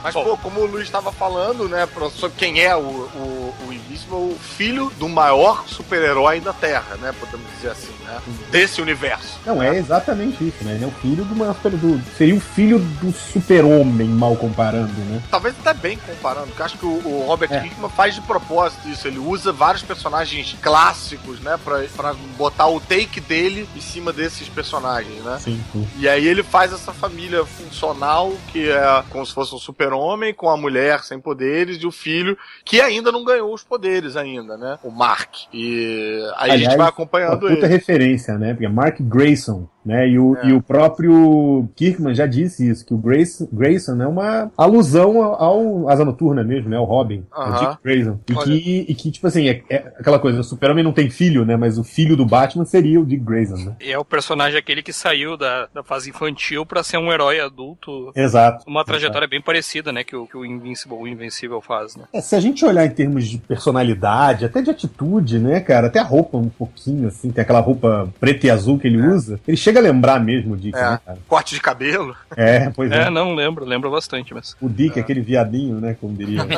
Mas, 0.03 0.15
Bom. 0.15 0.23
pô, 0.25 0.37
como 0.39 0.61
o 0.61 0.67
Luiz 0.67 0.85
estava 0.85 1.11
falando, 1.11 1.69
né, 1.69 1.85
pra- 1.87 2.09
sobre 2.11 2.37
quem 2.39 2.61
é 2.61 2.75
o, 2.77 2.81
o, 2.81 3.55
o 3.67 3.68
Invincible, 3.99 4.17
o 4.17 4.37
filho 4.39 4.93
do 4.99 5.09
maior 5.09 5.67
super-herói 5.67 6.41
da 6.41 6.53
Terra, 6.53 6.97
né, 6.97 7.15
podemos 7.19 7.47
dizer 7.57 7.71
assim, 7.71 7.93
né, 8.05 8.21
desse 8.51 8.81
universo. 8.81 9.39
Não, 9.45 9.63
é 9.63 9.77
exatamente 9.77 10.47
isso, 10.47 10.65
né? 10.65 10.75
Ele 10.75 10.85
é 10.85 10.87
o 10.87 10.91
filho 10.91 11.25
do 11.25 11.35
maior 11.35 11.55
do 11.55 12.03
Seria 12.17 12.35
o 12.35 12.41
filho 12.41 12.79
do 12.79 13.13
super-homem, 13.13 14.09
mal 14.09 14.37
comparando, 14.37 14.93
né? 15.05 15.23
Talvez 15.31 15.55
até 15.59 15.75
bem 15.75 15.99
comparando, 15.99 16.49
porque 16.49 16.63
acho 16.63 16.79
que 16.79 16.87
o, 16.87 17.03
o 17.05 17.25
Robert 17.27 17.53
É. 17.53 17.61
Kirkman 17.61 17.91
faz 17.91 18.15
de 18.15 18.21
propósito 18.23 18.89
isso. 18.89 19.07
Ele 19.07 19.19
usa 19.19 19.53
vários 19.53 19.83
personagens 19.83 20.57
clássicos, 20.63 21.41
né, 21.41 21.59
pra, 21.65 21.85
pra 21.97 22.15
botar 22.37 22.69
o 22.69 22.81
take 22.81 23.21
dele 23.21 23.69
em 23.75 23.81
cima 23.81 24.13
desses 24.13 24.49
personagens, 24.49 25.23
né. 25.25 25.39
Sim, 25.41 25.63
sim. 25.73 25.89
E 25.99 26.09
aí 26.09 26.27
ele 26.27 26.43
faz 26.43 26.73
essa 26.73 26.93
família 26.93 27.45
funcional, 27.45 28.33
que 28.53 28.69
é 28.71 29.05
como 29.11 29.25
se 29.25 29.33
fosse 29.33 29.55
um 29.55 29.59
super-homem, 29.59 30.33
com 30.35 30.49
a 30.49 30.57
mulher 30.57 31.03
sem 31.03 31.19
poderes 31.19 31.79
e 31.83 31.87
o 31.87 31.93
filho, 31.93 32.37
que 32.65 32.81
ainda 32.81 33.11
não 33.11 33.25
ganhou 33.25 33.53
os 33.53 33.63
poderes 33.63 33.88
ainda, 34.17 34.57
né? 34.57 34.79
O 34.83 34.91
Mark. 34.91 35.35
E 35.53 36.21
aí 36.37 36.51
a 36.51 36.57
gente 36.57 36.67
Aliás, 36.67 36.77
vai 36.77 36.89
acompanhando 36.89 37.49
ele. 37.49 37.67
referência, 37.67 38.39
né? 38.39 38.53
Porque 38.53 38.67
é 38.67 38.69
Mark 38.69 38.99
Grayson, 39.01 39.69
né? 39.89 40.09
E 40.09 40.19
o, 40.19 40.37
É. 40.37 40.49
e 40.49 40.53
o 40.53 40.61
próprio 40.63 41.69
Kirkman 41.75 42.15
já 42.15 42.27
disse 42.27 42.69
isso, 42.69 42.85
que 42.85 42.93
o 42.93 42.99
Grace, 42.99 43.49
Grayson 43.53 44.01
é 44.03 44.07
uma 44.07 44.51
alusão 44.57 45.23
ao, 45.23 45.89
Asa 45.89 46.05
Noturna 46.05 46.45
mesmo, 46.45 46.69
né? 46.69 46.77
Ao 46.77 46.85
Robin, 46.85 47.25
ao 47.33 47.43
Aham. 47.49 47.71
Dick 47.71 47.83
Grayson. 47.83 48.19
E 48.29 48.35
Olha. 48.35 48.45
que, 48.45 48.87
e 48.89 48.95
que, 48.95 49.11
tipo 49.11 49.27
assim, 49.27 49.49
é, 49.49 49.63
é 49.71 49.77
aquela 49.99 50.19
coisa, 50.19 50.41
o 50.41 50.45
super-homem 50.45 50.85
não 50.85 50.93
tem 50.93 51.09
filho, 51.11 51.45
né? 51.45 51.57
Mas 51.57 51.79
o 51.79 51.85
filho 51.85 52.17
do 52.17 52.27
Batman 52.27 52.65
seria 52.65 53.01
o 53.01 53.07
Dick 53.07 53.25
Grayson, 53.25 53.57
né? 53.57 53.77
E 53.81 53.91
é 53.91 53.99
o 53.99 54.05
personagem 54.05 54.59
aquele 54.59 54.83
que 54.83 54.93
saiu 54.93 55.37
da, 55.37 55.69
da 55.73 55.83
fase 55.83 56.11
infantil 56.11 56.67
pra 56.67 56.83
ser 56.83 56.99
um 56.99 57.11
herói 57.13 57.41
adulto. 57.41 58.13
Exato. 58.15 58.65
Uma 58.67 58.85
trajetória 58.85 59.27
bem 59.27 59.41
parecida, 59.41 59.91
né? 59.93 60.05
Que 60.05 60.15
o, 60.15 60.27
que 60.27 60.37
o 60.37 60.45
Invincible, 60.45 60.97
o 60.99 61.07
Invencível 61.09 61.61
faz, 61.61 61.97
né? 61.97 62.05
É, 62.13 62.21
se 62.21 62.37
a 62.37 62.41
gente 62.41 62.65
olhar 62.65 62.85
em 62.85 62.91
termos 62.91 63.27
de 63.27 63.39
personalidade, 63.39 64.45
até 64.45 64.61
de 64.61 64.71
atitude, 64.71 65.39
né, 65.39 65.61
cara? 65.61 65.87
Até 65.87 65.99
a 65.99 66.05
roupa 66.05 66.37
um 66.39 66.49
pouquinho, 66.49 67.09
assim, 67.09 67.31
tem 67.31 67.43
aquela 67.43 67.61
roupa 67.61 68.09
preta 68.21 68.47
e 68.47 68.51
azul 68.51 68.79
que 68.79 68.87
ele 68.87 69.01
usa. 69.01 69.41
Ele 69.47 69.57
chega 69.57 69.78
a 69.79 69.83
lembrar 69.83 70.21
mesmo 70.21 70.55
o 70.55 70.57
Dick, 70.57 70.77
É. 70.77 70.81
né, 70.91 71.01
cara? 71.05 71.19
Corte 71.29 71.55
de 71.55 71.61
cabelo. 71.61 72.15
É, 72.37 72.71
pois 72.71 72.91
é. 72.91 73.03
É, 73.05 73.11
não, 73.11 73.35
lembro, 73.35 73.65
lembro 73.65 73.91
bastante, 73.91 74.35
mas. 74.35 74.57
O 74.61 74.69
Dick, 74.69 74.99
aquele 74.99 75.21
viadinho, 75.21 75.81
né, 75.81 75.97
como 76.01 76.15
diria. 76.15 76.41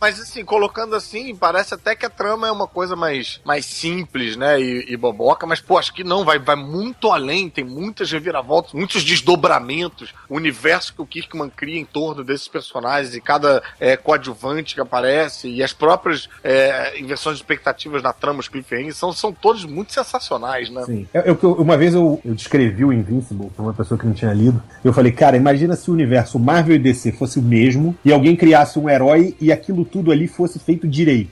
Mas 0.00 0.20
assim, 0.20 0.44
colocando 0.44 0.96
assim, 0.96 1.34
parece 1.36 1.74
até 1.74 1.94
que 1.94 2.04
a 2.04 2.10
trama 2.10 2.48
é 2.48 2.50
uma 2.50 2.66
coisa 2.66 2.96
mais, 2.96 3.40
mais 3.44 3.64
simples, 3.64 4.36
né? 4.36 4.60
E, 4.60 4.92
e 4.92 4.96
boboca, 4.96 5.46
mas 5.46 5.60
pô, 5.60 5.78
acho 5.78 5.94
que 5.94 6.02
não, 6.02 6.24
vai, 6.24 6.40
vai 6.40 6.56
muito 6.56 7.10
além, 7.12 7.48
tem 7.48 7.62
muitas 7.62 8.10
reviravoltas, 8.10 8.72
muitos 8.72 9.04
desdobramentos, 9.04 10.12
o 10.28 10.34
universo 10.36 10.92
que 10.94 11.02
o 11.02 11.06
Kirkman 11.06 11.48
cria 11.48 11.78
em 11.78 11.84
torno 11.84 12.24
desses 12.24 12.48
personagens 12.48 13.14
e 13.14 13.20
cada 13.20 13.62
é, 13.78 13.96
coadjuvante 13.96 14.74
que 14.74 14.80
aparece 14.80 15.48
e 15.48 15.62
as 15.62 15.72
próprias 15.72 16.28
é, 16.42 16.98
inversões 16.98 17.36
de 17.36 17.42
expectativas 17.44 18.02
na 18.02 18.12
trama, 18.12 18.40
os 18.40 18.48
cliffhangers, 18.48 18.96
são, 18.96 19.12
são 19.12 19.32
todos 19.32 19.64
muito 19.64 19.92
sensacionais, 19.92 20.68
né? 20.68 20.82
Sim. 20.84 21.06
Eu, 21.14 21.22
eu- 21.22 21.36
uma 21.46 21.76
vez 21.76 21.94
eu, 21.94 22.20
eu 22.24 22.34
descrevi 22.34 22.84
o 22.84 22.92
Invincible 22.92 23.50
pra 23.54 23.62
uma 23.64 23.72
pessoa 23.74 23.98
que 23.98 24.06
não 24.06 24.12
tinha 24.14 24.32
lido. 24.32 24.62
Eu 24.84 24.92
falei, 24.92 25.12
cara, 25.12 25.36
imagina 25.36 25.74
se 25.76 25.90
o 25.90 25.94
universo 25.94 26.38
Marvel 26.38 26.76
e 26.76 26.78
DC 26.78 27.12
fosse 27.12 27.38
o 27.38 27.42
mesmo 27.42 27.96
e 28.04 28.12
alguém 28.12 28.34
criasse 28.36 28.78
um 28.78 28.88
herói 28.88 29.34
e 29.40 29.52
aquilo 29.52 29.84
tudo 29.84 30.10
ali 30.12 30.26
fosse 30.28 30.58
feito 30.58 30.86
direito. 30.88 31.30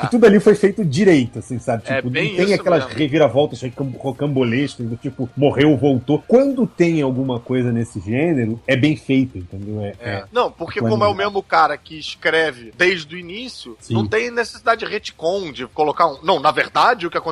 Que 0.00 0.08
tudo 0.10 0.26
ali 0.26 0.38
foi 0.40 0.54
feito 0.54 0.84
direito, 0.84 1.38
assim, 1.38 1.58
sabe? 1.58 1.82
É 1.86 1.96
Tipo, 1.96 2.10
bem 2.10 2.36
não 2.36 2.44
tem 2.44 2.54
aquelas 2.54 2.84
mesmo. 2.84 2.98
reviravoltas 2.98 3.62
rocam- 3.62 3.94
rocambolescas 3.98 4.86
do 4.86 4.96
tipo, 4.96 5.28
morreu, 5.36 5.76
voltou. 5.76 6.22
Quando 6.26 6.66
tem 6.66 7.02
alguma 7.02 7.40
coisa 7.40 7.72
nesse 7.72 8.00
gênero, 8.00 8.60
é 8.66 8.76
bem 8.76 8.96
feito, 8.96 9.38
entendeu? 9.38 9.80
É, 9.80 9.94
É. 10.00 10.10
é. 10.10 10.24
Não, 10.32 10.50
porque 10.50 10.80
Quando- 10.80 10.90
como 10.92 11.04
é 11.04 11.08
o 11.08 11.14
mesmo 11.14 11.42
cara 11.42 11.76
que 11.76 11.98
escreve 11.98 12.72
desde 12.76 13.14
o 13.14 13.18
início, 13.18 13.76
Sim. 13.80 13.94
não 13.94 14.06
tem 14.06 14.30
necessidade 14.30 14.84
de 14.84 14.90
retcon, 14.90 15.50
de 15.52 15.66
colocar 15.68 16.06
um. 16.06 16.18
Não, 16.22 16.38
na 16.40 16.50
verdade 16.50 17.06
o 17.06 17.10
que 17.10 17.18
aconteceu 17.18 17.25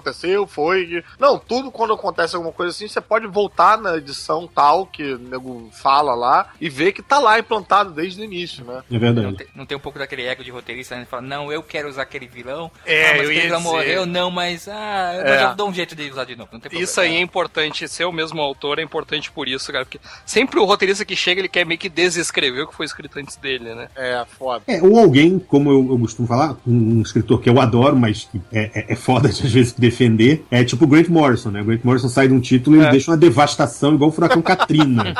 foi. 0.46 0.86
que-" 0.86 1.04
Não, 1.18 1.38
tudo 1.38 1.70
quando 1.70 1.92
acontece 1.92 2.34
alguma 2.36 2.52
coisa 2.52 2.70
assim, 2.70 2.88
você 2.88 3.00
pode 3.00 3.26
voltar 3.26 3.78
na 3.78 3.96
edição 3.96 4.48
tal 4.52 4.86
que 4.86 5.14
o 5.14 5.18
nego 5.18 5.68
fala 5.72 6.14
lá 6.14 6.50
e 6.60 6.68
ver 6.68 6.92
que 6.92 7.02
tá 7.02 7.18
lá 7.18 7.38
implantado 7.38 7.90
desde 7.90 8.20
o 8.20 8.24
início, 8.24 8.64
né? 8.64 8.82
É 8.90 8.92
Não 8.94 9.00
verdade. 9.00 9.36
tem, 9.36 9.46
não 9.54 9.66
tem 9.66 9.76
um 9.76 9.80
pouco 9.80 9.98
daquele 9.98 10.22
ego 10.26 10.42
de 10.44 10.50
roteirista, 10.50 10.96
né? 10.96 11.06
Fala, 11.08 11.22
não, 11.22 11.50
eu 11.52 11.62
quero 11.62 11.88
usar 11.88 12.02
aquele 12.02 12.26
vilão. 12.26 12.70
É, 12.86 13.10
ah, 13.10 13.14
mas 13.16 13.22
eu 13.24 13.32
ia 13.32 13.42
dizer. 13.42 13.58
morreu, 13.58 14.06
não, 14.06 14.30
mas. 14.30 14.68
Ah, 14.68 15.12
É. 15.14 15.44
eu 15.44 15.54
dou 15.54 15.68
um 15.68 15.74
jeito 15.74 15.94
de 15.94 16.10
usar 16.10 16.24
de 16.24 16.36
novo. 16.36 16.50
Não. 16.52 16.80
Isso 16.80 17.00
aí 17.00 17.16
é 17.16 17.20
importante, 17.20 17.86
ser 17.88 18.04
o 18.04 18.12
mesmo 18.12 18.40
autor 18.40 18.78
é 18.78 18.82
importante 18.82 19.30
por 19.30 19.48
isso, 19.48 19.70
cara. 19.72 19.84
Porque 19.84 20.00
sempre 20.24 20.58
o 20.58 20.64
roteirista 20.64 21.04
que 21.04 21.16
chega, 21.16 21.40
ele 21.40 21.48
quer 21.48 21.64
meio 21.64 21.78
que 21.78 21.88
desescrever 21.88 22.64
o 22.64 22.68
que 22.68 22.74
foi 22.74 22.86
escrito 22.86 23.18
antes 23.18 23.36
dele, 23.36 23.74
né? 23.74 23.88
É, 23.96 24.24
foda. 24.38 24.62
É, 24.66 24.82
ou 24.82 24.98
alguém, 24.98 25.38
como 25.38 25.70
eu, 25.70 25.88
eu 25.92 25.98
costumo 25.98 26.26
falar, 26.28 26.56
um, 26.66 26.98
um 26.98 27.02
escritor 27.02 27.40
que 27.40 27.48
eu 27.48 27.60
adoro, 27.60 27.96
mas 27.96 28.24
que 28.30 28.40
é, 28.52 28.70
é, 28.90 28.92
é 28.92 28.96
foda 28.96 29.28
de, 29.28 29.42
às 29.46 29.52
vezes 29.52 29.72
defender, 29.88 30.44
é 30.50 30.64
tipo 30.64 30.84
o 30.84 30.88
Grant 30.88 31.08
Morrison, 31.08 31.50
né? 31.50 31.60
O 31.60 31.64
Grant 31.64 31.84
Morrison 31.84 32.08
sai 32.08 32.28
de 32.28 32.34
um 32.34 32.40
título 32.40 32.76
e 32.76 32.84
É. 32.84 32.90
deixa 32.90 33.10
uma 33.10 33.16
devastação 33.16 33.94
igual 33.94 34.10
o 34.10 34.12
furacão 34.12 34.40
Katrina. 34.42 35.14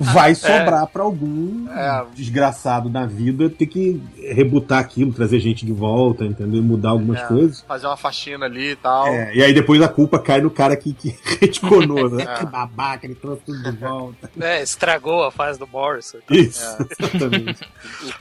Vai 0.00 0.34
sobrar 0.34 0.86
pra 0.86 1.02
algum 1.02 1.68
É. 1.70 2.04
desgraçado 2.14 2.88
da 2.88 3.06
vida 3.06 3.50
ter 3.50 3.66
que 3.66 4.00
rebutar 4.32 4.78
aquilo, 4.78 5.12
trazer 5.12 5.40
gente 5.40 5.66
de 5.66 5.72
volta, 5.72 6.24
entendeu? 6.24 6.62
Mudar 6.62 6.90
algumas 6.90 7.20
É. 7.20 7.26
coisas. 7.26 7.60
Fazer 7.66 7.86
uma 7.86 7.96
faxina 7.96 8.46
ali 8.46 8.70
e 8.72 8.76
tal. 8.76 9.06
É, 9.08 9.34
e 9.34 9.42
aí 9.42 9.52
depois 9.52 9.80
a 9.82 9.88
culpa 9.88 10.18
cai 10.18 10.40
no 10.40 10.50
cara 10.50 10.76
que, 10.76 10.92
que 10.92 11.14
retconou, 11.40 12.08
né? 12.10 12.22
É. 12.32 12.38
Que 12.38 12.46
babaca, 12.46 13.04
ele 13.06 13.14
trouxe 13.14 13.42
tudo 13.44 13.62
de 13.62 13.76
volta. 13.76 14.30
É, 14.40 14.62
estragou 14.62 15.24
a 15.24 15.30
fase 15.30 15.58
do 15.58 15.66
Morrison. 15.66 16.18
Isso, 16.30 16.64
É. 16.64 16.86
exatamente. 17.06 17.60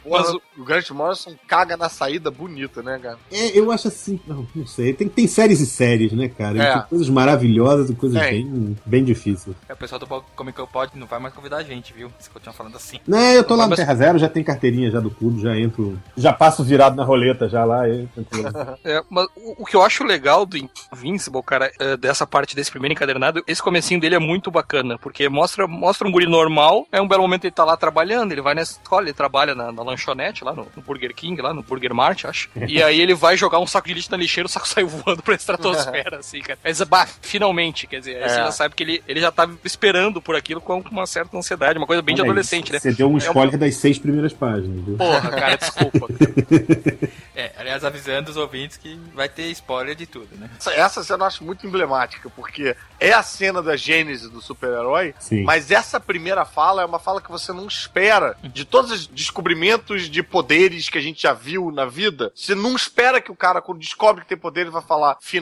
Mas 0.09 0.29
o 0.57 0.63
Grant 0.65 0.89
Morrison 0.91 1.33
caga 1.47 1.77
na 1.77 1.87
saída 1.87 2.29
bonita, 2.29 2.81
né, 2.81 2.99
cara? 3.01 3.17
É, 3.31 3.57
eu 3.57 3.71
acho 3.71 3.87
assim, 3.87 4.19
não, 4.27 4.45
não 4.55 4.65
sei. 4.67 4.93
Tem, 4.93 5.07
tem 5.07 5.27
séries 5.27 5.60
e 5.61 5.65
séries, 5.65 6.11
né, 6.11 6.29
cara? 6.29 6.61
É. 6.61 6.73
Tem 6.73 6.81
coisas 6.89 7.09
maravilhosas 7.09 7.89
e 7.89 7.95
coisas 7.95 8.21
Tem. 8.21 8.45
bem, 8.45 8.77
bem 8.85 9.03
difíceis. 9.03 9.55
É, 9.67 9.73
O 9.73 9.77
pessoal 9.77 9.99
do 9.99 10.07
Comic 10.35 10.61
Pod 10.71 10.91
não 10.95 11.07
vai 11.07 11.19
mais 11.19 11.33
convidar 11.33 11.57
a 11.57 11.63
gente, 11.63 11.93
viu? 11.93 12.11
Se 12.19 12.29
continuar 12.29 12.53
falando 12.53 12.75
assim. 12.75 12.99
Né, 13.07 13.37
eu 13.37 13.43
tô 13.43 13.55
lá 13.55 13.67
no 13.67 13.75
Terra 13.75 13.95
Zero, 13.95 14.17
já 14.19 14.29
tem 14.29 14.43
carteirinha 14.43 14.91
já 14.91 14.99
do 14.99 15.11
clube, 15.11 15.41
já 15.41 15.57
entro. 15.57 15.97
Já 16.17 16.33
passo 16.33 16.63
virado 16.63 16.95
na 16.95 17.03
roleta 17.03 17.47
já 17.47 17.63
lá. 17.63 17.87
E, 17.87 18.07
tranquilo. 18.07 18.51
É, 18.83 19.01
mas 19.09 19.27
o, 19.35 19.63
o 19.63 19.65
que 19.65 19.75
eu 19.75 19.83
acho 19.83 20.03
legal 20.03 20.45
do 20.45 20.57
Invincible, 20.57 21.43
cara, 21.43 21.71
é, 21.79 21.95
dessa 21.95 22.25
parte 22.25 22.55
desse 22.55 22.71
primeiro 22.71 22.93
encadernado, 22.93 23.43
esse 23.47 23.61
comecinho 23.61 23.99
dele 23.99 24.15
é 24.15 24.19
muito 24.19 24.49
bacana, 24.49 24.97
porque 24.97 25.29
mostra, 25.29 25.67
mostra 25.67 26.07
um 26.07 26.11
guri 26.11 26.25
normal, 26.25 26.87
é 26.91 26.99
um 27.01 27.07
belo 27.07 27.21
momento 27.21 27.45
ele 27.45 27.51
tá 27.51 27.63
lá 27.63 27.77
trabalhando, 27.77 28.31
ele 28.31 28.41
vai 28.41 28.55
na 28.55 28.61
escola, 28.61 29.03
ele 29.03 29.13
trabalha 29.13 29.53
na, 29.53 29.71
na 29.71 29.83
lanchonete, 29.83 30.43
lá 30.43 30.53
no, 30.53 30.67
no 30.75 30.81
Burger 30.81 31.13
King, 31.13 31.41
lá 31.41 31.53
no 31.53 31.61
Burger 31.61 31.93
Mart, 31.93 32.25
acho. 32.25 32.49
E 32.71 32.81
aí 32.81 33.01
ele 33.01 33.13
vai 33.13 33.35
jogar 33.35 33.59
um 33.59 33.67
saco 33.67 33.87
de 33.87 33.93
lixo 33.93 34.09
na 34.11 34.17
lixeira, 34.17 34.47
o 34.47 34.49
saco 34.49 34.67
sai 34.69 34.83
voando 34.83 35.21
pra 35.21 35.35
estratosfera, 35.55 36.17
assim, 36.19 36.39
cara. 36.41 36.59
Mas, 36.63 36.81
bah, 36.83 37.07
finalmente, 37.21 37.87
quer 37.87 37.99
dizer, 37.99 38.15
aí 38.23 38.29
você 38.29 38.35
É. 38.35 38.43
já 38.45 38.51
sabe 38.51 38.75
que 38.75 38.83
ele, 38.83 39.03
ele 39.07 39.19
já 39.19 39.31
tava 39.31 39.57
esperando 39.63 40.21
por 40.21 40.35
aquilo 40.35 40.61
com 40.61 40.79
uma 40.91 41.05
certa 41.05 41.37
ansiedade, 41.37 41.77
uma 41.77 41.87
coisa 41.87 42.01
bem 42.01 42.15
de 42.15 42.21
Olha 42.21 42.27
aí, 42.27 42.31
adolescente, 42.31 42.71
né? 42.71 42.79
Você 42.79 42.91
deu 42.91 43.09
um 43.09 43.15
É 43.17 43.19
spoiler 43.19 43.57
das 43.57 43.75
seis 43.75 43.97
primeiras 43.99 44.33
páginas, 44.33 44.83
viu? 44.85 44.97
Porra, 44.97 45.29
cara, 45.29 45.55
desculpa. 45.57 46.07
É, 47.33 47.53
aliás, 47.57 47.83
avisando 47.83 48.29
os 48.29 48.35
ouvintes 48.37 48.75
que 48.77 48.99
vai 49.15 49.27
ter 49.29 49.43
spoiler 49.51 49.95
de 49.95 50.05
tudo, 50.05 50.27
né? 50.37 50.49
Essa, 50.59 50.73
essa 50.73 51.03
cena 51.03 51.23
eu 51.23 51.27
acho 51.27 51.43
muito 51.43 51.65
emblemática, 51.65 52.29
porque 52.35 52.75
é 52.99 53.13
a 53.13 53.23
cena 53.23 53.63
da 53.63 53.75
gênese 53.75 54.29
do 54.29 54.41
super-herói, 54.41 55.15
mas 55.45 55.71
essa 55.71 55.97
primeira 55.99 56.43
fala 56.45 56.81
é 56.81 56.85
uma 56.85 56.99
fala 56.99 57.21
que 57.21 57.31
você 57.31 57.53
não 57.53 57.65
espera. 57.67 58.35
De 58.43 58.65
todos 58.65 58.91
os 58.91 59.07
descobrimentos 59.07 60.09
de 60.09 60.21
poderes 60.21 60.89
que 60.89 60.97
a 60.97 61.01
gente 61.01 61.21
já 61.23 61.33
viu 61.33 61.71
na 61.71 61.85
vida, 61.85 62.31
você 62.35 62.53
não 62.53 62.75
espera 62.75 63.21
que 63.21 63.31
o 63.31 63.35
cara, 63.35 63.61
quando 63.61 63.79
descobre 63.79 64.23
que 64.23 64.27
tem 64.29 64.37
poder, 64.37 64.61
ele 64.61 64.69
vai 64.69 64.81
falar 64.81 65.17
finalmente. 65.21 65.40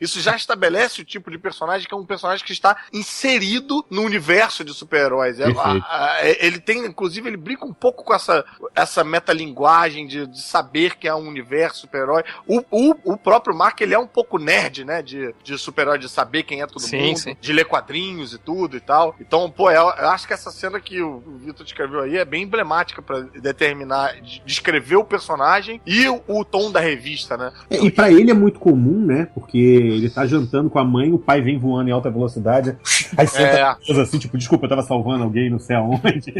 Isso 0.00 0.20
já 0.20 0.34
estabelece 0.36 1.00
o 1.00 1.04
tipo 1.04 1.30
de 1.30 1.38
personagem 1.38 1.86
que 1.88 1.94
é 1.94 1.96
um 1.96 2.04
personagem 2.06 2.44
que 2.44 2.52
está 2.52 2.76
inserido 2.92 3.84
no 3.90 4.02
universo 4.02 4.64
de 4.64 4.72
super-heróis. 4.74 5.38
É- 5.40 5.46
a- 5.88 6.18
ele 6.40 6.58
tem, 6.58 6.84
inclusive, 6.84 7.28
ele 7.28 7.36
brinca 7.36 7.64
um 7.64 7.72
pouco 7.72 8.02
com 8.04 8.14
essa, 8.14 8.44
essa 8.74 9.04
metalinguagem 9.04 10.06
de, 10.06 10.26
de 10.26 10.40
saber 10.42 10.96
que 10.96 11.06
é 11.08 11.14
um 11.14 11.26
universo 11.28 11.80
super-herói. 11.80 12.22
O, 12.46 12.62
o, 12.70 13.12
o 13.12 13.16
próprio 13.16 13.54
Mark, 13.56 13.80
ele 13.80 13.94
é 13.94 13.98
um 13.98 14.06
pouco 14.06 14.38
nerd, 14.38 14.84
né? 14.84 15.02
De, 15.02 15.34
de 15.42 15.58
super-herói, 15.58 15.98
de 15.98 16.08
saber 16.08 16.42
quem 16.42 16.62
é 16.62 16.66
todo 16.66 16.80
Sim, 16.80 16.98
mundo, 17.08 17.18
sim. 17.18 17.36
de 17.40 17.52
ler 17.52 17.64
quadrinhos 17.64 18.32
e 18.32 18.38
tudo 18.38 18.76
e 18.76 18.80
tal. 18.80 19.14
Então, 19.20 19.50
pô, 19.50 19.70
eu, 19.70 19.82
eu 19.82 20.08
acho 20.08 20.26
que 20.26 20.32
essa 20.32 20.50
cena 20.50 20.80
que 20.80 21.00
o, 21.02 21.22
o 21.26 21.38
Vitor 21.38 21.64
descreveu 21.64 22.00
aí 22.00 22.16
é 22.16 22.24
bem 22.24 22.42
emblemática 22.42 23.00
pra 23.02 23.20
determinar, 23.20 24.20
de- 24.20 24.42
descrever 24.44 24.96
o 24.96 25.04
personagem 25.04 25.80
e 25.86 26.08
o, 26.08 26.22
o 26.28 26.44
tom 26.44 26.70
da 26.70 26.80
revista, 26.80 27.36
né? 27.36 27.52
É, 27.70 27.76
e 27.76 27.90
pra 27.90 28.10
ele 28.10 28.30
é 28.30 28.34
muito 28.34 28.58
comum, 28.58 29.04
né? 29.04 29.28
Porque 29.34 29.58
ele 29.58 30.08
tá 30.08 30.24
jantando 30.26 30.70
com 30.70 30.78
a 30.78 30.84
mãe, 30.84 31.12
o 31.12 31.18
pai 31.18 31.42
vem 31.42 31.58
voando 31.58 31.90
em 31.90 31.92
alta 31.92 32.10
velocidade. 32.10 32.76
Aí 33.16 33.26
senta 33.26 33.76
É. 33.88 34.00
assim, 34.00 34.18
tipo, 34.18 34.38
desculpa, 34.38 34.66
eu 34.66 34.68
tava 34.70 34.82
salvando 34.82 35.24
alguém 35.24 35.50
não 35.50 35.58
sei 35.58 35.74
aonde. 35.76 36.32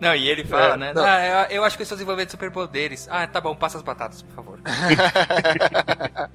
Não, 0.00 0.14
e 0.14 0.28
ele 0.28 0.44
fala, 0.44 0.74
É, 0.74 0.76
né? 0.76 0.92
não. 0.94 1.04
Ah, 1.04 1.46
eu, 1.50 1.56
eu 1.58 1.64
acho 1.64 1.76
que 1.76 1.82
eu 1.82 1.84
estou 1.84 1.96
desenvolvendo 1.96 2.30
superpoderes. 2.30 3.08
Ah, 3.10 3.26
tá 3.26 3.40
bom, 3.40 3.54
passa 3.56 3.78
as 3.78 3.82
batatas, 3.82 4.22
por 4.22 4.34
favor. 4.34 4.58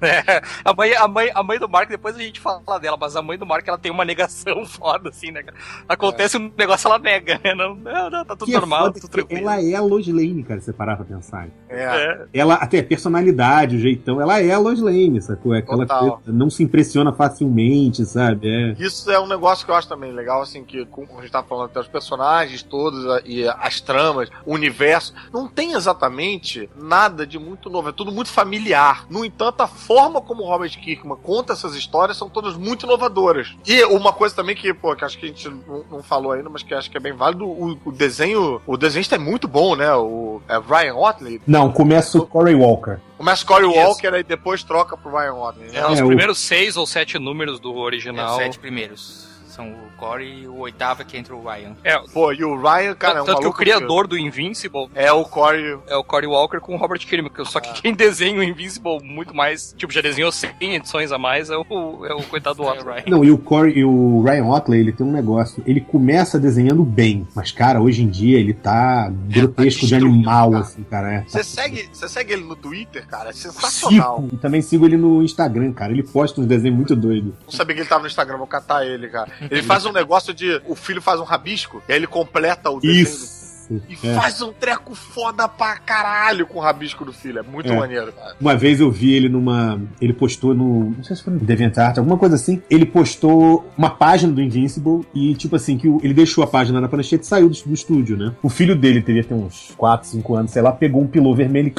É, 0.02 0.42
a, 0.64 0.74
mãe, 0.74 0.94
a, 0.96 1.06
mãe, 1.08 1.30
a 1.34 1.42
mãe 1.42 1.58
do 1.58 1.68
Mark, 1.68 1.88
depois 1.88 2.16
a 2.16 2.18
gente 2.18 2.40
fala 2.40 2.78
dela, 2.80 2.96
mas 3.00 3.14
a 3.14 3.22
mãe 3.22 3.38
do 3.38 3.46
Mark 3.46 3.66
ela 3.68 3.78
tem 3.78 3.90
uma 3.92 4.04
negação 4.04 4.64
foda, 4.66 5.10
assim, 5.10 5.30
né? 5.30 5.44
Acontece 5.88 6.36
um 6.36 6.52
negócio, 6.58 6.88
ela 6.88 6.98
nega, 6.98 7.40
né? 7.42 7.54
Não, 7.54 7.74
não, 7.76 8.10
não 8.10 8.24
tá 8.24 8.34
tudo 8.34 8.46
Que 8.46 8.54
é 8.54 8.58
normal, 8.58 8.86
foda 8.86 9.00
tudo 9.00 9.10
tranquilo. 9.10 9.40
ela 9.42 9.62
é 9.62 9.74
a 9.74 9.80
Lois 9.80 10.06
Lane, 10.08 10.42
cara, 10.42 10.58
se 10.60 10.66
você 10.66 10.72
parar 10.72 10.96
pra 10.96 11.04
pensar. 11.04 11.46
É. 11.68 11.82
É, 11.84 12.26
Ela, 12.34 12.54
até 12.54 12.80
a 12.80 12.84
personalidade, 12.84 13.76
o 13.76 13.78
jeitão, 13.80 14.20
ela 14.20 14.40
é 14.40 14.50
a 14.52 14.58
Lois 14.58 14.80
Lane, 14.80 15.20
sacou? 15.22 15.54
É 15.54 15.58
aquela 15.58 15.86
Total. 15.86 16.16
coisa, 16.18 16.32
não 16.32 16.50
se 16.50 16.62
impressiona 16.64 17.12
facilmente, 17.12 18.04
sabe? 18.04 18.48
É. 18.48 18.72
Isso 18.82 19.10
é 19.10 19.20
um 19.20 19.26
negócio 19.28 19.64
que 19.64 19.70
eu 19.70 19.76
acho 19.76 19.88
também 19.88 20.12
legal, 20.12 20.42
assim, 20.42 20.64
que 20.64 20.84
como 20.86 21.18
a 21.18 21.22
gente 21.22 21.30
tá 21.30 21.42
falando 21.42 21.66
até 21.66 21.80
os 21.80 21.88
personagens 21.88 22.62
todos 22.62 23.06
a- 23.08 23.22
e 23.24 23.46
as 23.60 23.80
tramas, 23.80 24.28
o 24.46 24.54
universo, 24.54 25.14
não 25.32 25.48
tem 25.48 25.72
exatamente 25.72 26.68
nada 26.76 27.26
de 27.26 27.38
muito 27.38 27.68
novo, 27.70 27.88
é 27.88 27.92
tudo 27.92 28.10
muito 28.12 28.30
familiar. 28.30 29.06
No 29.08 29.24
entanto, 29.24 29.60
a 29.62 29.66
forma 29.66 30.20
como 30.20 30.42
o 30.42 30.46
Robert 30.46 30.70
Kirkman 30.78 31.16
conta 31.22 31.52
essas 31.52 31.74
histórias 31.74 32.16
são 32.16 32.28
todas 32.28 32.56
muito 32.56 32.86
inovadoras. 32.86 33.54
E 33.66 33.82
uma 33.84 34.12
coisa 34.12 34.34
também 34.34 34.54
que, 34.56 34.72
pô, 34.74 34.94
que 34.96 35.04
acho 35.04 35.18
que 35.18 35.26
a 35.26 35.28
gente 35.28 35.48
não, 35.48 35.84
não 35.90 36.02
falou 36.02 36.32
ainda, 36.32 36.48
mas 36.48 36.62
que 36.62 36.74
acho 36.74 36.90
que 36.90 36.96
é 36.96 37.00
bem 37.00 37.12
válido, 37.12 37.44
o, 37.46 37.78
o 37.84 37.92
desenho, 37.92 38.60
o 38.66 38.76
desenhista 38.76 39.14
é 39.16 39.18
muito 39.18 39.46
bom, 39.48 39.74
né? 39.76 39.92
O 39.94 40.40
é 40.48 40.58
Ryan 40.58 40.94
Otley. 40.96 41.40
Não, 41.46 41.70
começa 41.70 42.18
o 42.18 42.26
Corey 42.26 42.54
Walker. 42.54 42.98
Começa 43.16 43.44
Corey 43.46 43.68
Isso. 43.70 43.78
Walker 43.78 44.14
e 44.18 44.22
depois 44.22 44.62
troca 44.64 44.96
pro 44.96 45.16
Ryan 45.16 45.34
Otley. 45.34 45.68
Né? 45.70 45.78
é, 45.78 45.86
os 45.86 45.98
É, 46.00 46.04
o- 46.04 46.06
primeiros 46.06 46.38
seis 46.38 46.76
ou 46.76 46.86
sete 46.86 47.18
números 47.18 47.60
do 47.60 47.72
É, 47.72 47.80
original. 47.80 48.30
os 48.32 48.36
sete 48.36 48.58
primeiros. 48.58 49.28
São 49.46 49.70
o 49.70 49.91
Corey 50.02 50.42
e 50.42 50.48
o 50.48 50.58
oitavo 50.58 51.02
é 51.02 51.04
que 51.04 51.16
entra 51.16 51.34
o 51.34 51.42
Ryan. 51.42 51.76
É, 51.84 51.96
Pô, 52.12 52.32
e 52.32 52.44
o 52.44 52.60
Ryan, 52.60 52.94
cara, 52.94 53.18
é 53.20 53.22
um 53.22 53.24
tanto 53.24 53.40
que 53.40 53.46
o 53.46 53.52
criador 53.52 54.06
do 54.08 54.18
Invincible 54.18 54.88
É 54.94 55.12
o 55.12 55.24
Corey 55.24 55.78
é 55.86 55.96
o 55.96 56.02
Cory 56.02 56.26
Walker 56.26 56.58
com 56.58 56.74
o 56.74 56.78
Robert 56.78 56.98
Kirkman, 57.06 57.30
que- 57.32 57.44
só 57.44 57.60
que 57.60 57.72
quem 57.80 57.94
desenha 57.94 58.38
o 58.40 58.42
Invincible 58.42 58.98
muito 59.02 59.34
mais, 59.34 59.72
tipo, 59.78 59.92
já 59.92 60.00
desenhou 60.00 60.32
100 60.32 60.74
edições 60.74 61.12
a 61.12 61.18
mais, 61.18 61.50
é 61.50 61.56
o, 61.56 62.06
é 62.06 62.14
o 62.14 62.22
coitado 62.24 62.56
do 62.56 62.64
É, 62.64 62.70
Otto. 62.72 62.84
Ryan. 62.84 63.02
Não, 63.06 63.24
e 63.24 63.30
o 63.30 63.38
Corey 63.38 63.78
e 63.78 63.84
o 63.84 64.22
Ryan 64.22 64.46
Otley, 64.46 64.80
ele 64.80 64.92
tem 64.92 65.06
um 65.06 65.12
negócio. 65.12 65.62
Ele 65.66 65.80
começa 65.80 66.38
desenhando 66.38 66.82
bem, 66.84 67.26
mas, 67.34 67.52
cara, 67.52 67.80
hoje 67.80 68.02
em 68.02 68.08
dia 68.08 68.38
ele 68.38 68.52
tá 68.54 69.08
grotesco 69.28 69.86
de 69.86 69.94
animal, 69.94 70.50
cara. 70.50 70.62
assim, 70.64 70.82
cara. 70.84 71.12
É. 71.14 71.24
Você 71.26 71.44
segue, 71.44 71.88
você 71.92 72.08
segue 72.08 72.32
ele 72.32 72.44
no 72.44 72.56
Twitter, 72.56 73.06
cara? 73.06 73.30
É 73.30 73.32
sensacional. 73.32 74.16
Sigo, 74.22 74.30
e 74.34 74.36
também 74.38 74.60
sigo 74.62 74.84
ele 74.84 74.96
no 74.96 75.22
Instagram, 75.22 75.72
cara. 75.72 75.92
Ele 75.92 76.02
posta 76.02 76.40
uns 76.40 76.46
desenhos 76.46 76.76
muito 76.76 76.96
doidos. 76.96 77.32
Não 77.44 77.52
sabia 77.52 77.74
que 77.76 77.82
ele 77.82 77.88
tava 77.88 78.02
no 78.02 78.06
Instagram, 78.08 78.36
vou 78.38 78.46
catar 78.46 78.84
ele, 78.86 79.08
cara. 79.08 79.30
Ele 79.50 79.62
faz 79.62 79.84
um 79.86 79.91
negócio 79.92 80.32
de. 80.34 80.60
O 80.66 80.74
filho 80.74 81.00
faz 81.02 81.20
um 81.20 81.24
rabisco, 81.24 81.82
e 81.88 81.92
aí 81.92 81.98
ele 81.98 82.06
completa 82.06 82.70
o 82.70 82.80
desenho. 82.80 83.02
Isso. 83.02 83.42
E 83.88 84.06
É. 84.06 84.14
faz 84.14 84.42
um 84.42 84.52
treco 84.52 84.94
foda 84.94 85.48
pra 85.48 85.78
caralho 85.78 86.46
com 86.46 86.58
o 86.58 86.60
rabisco 86.60 87.06
do 87.06 87.12
filho. 87.12 87.38
É 87.38 87.42
muito 87.42 87.72
É. 87.72 87.76
maneiro, 87.76 88.12
cara. 88.12 88.36
Uma 88.38 88.54
vez 88.54 88.80
eu 88.80 88.90
vi 88.90 89.14
ele 89.14 89.30
numa. 89.30 89.80
Ele 89.98 90.12
postou 90.12 90.52
no. 90.52 90.90
Não 90.90 91.02
sei 91.04 91.16
se 91.16 91.22
foi 91.22 91.32
no 91.32 91.38
DeviantArt, 91.38 91.96
alguma 91.96 92.18
coisa 92.18 92.34
assim. 92.34 92.60
Ele 92.68 92.84
postou 92.84 93.66
uma 93.78 93.88
página 93.88 94.30
do 94.30 94.42
Invincible 94.42 95.06
e, 95.14 95.34
tipo 95.36 95.56
assim, 95.56 95.78
que 95.78 95.86
ele 96.02 96.12
deixou 96.12 96.44
a 96.44 96.46
página 96.46 96.82
na 96.82 96.88
prancheta 96.88 97.22
e 97.24 97.26
saiu 97.26 97.48
do, 97.48 97.56
do 97.64 97.72
estúdio, 97.72 98.16
né? 98.16 98.34
O 98.42 98.50
filho 98.50 98.76
dele 98.76 99.00
teria 99.00 99.24
ter 99.24 99.32
uns 99.32 99.72
4, 99.78 100.06
5 100.08 100.34
anos, 100.34 100.50
sei 100.50 100.60
lá, 100.60 100.72
pegou 100.72 101.00
um 101.00 101.06
pilô 101.06 101.34
vermelho 101.34 101.68
e. 101.68 101.72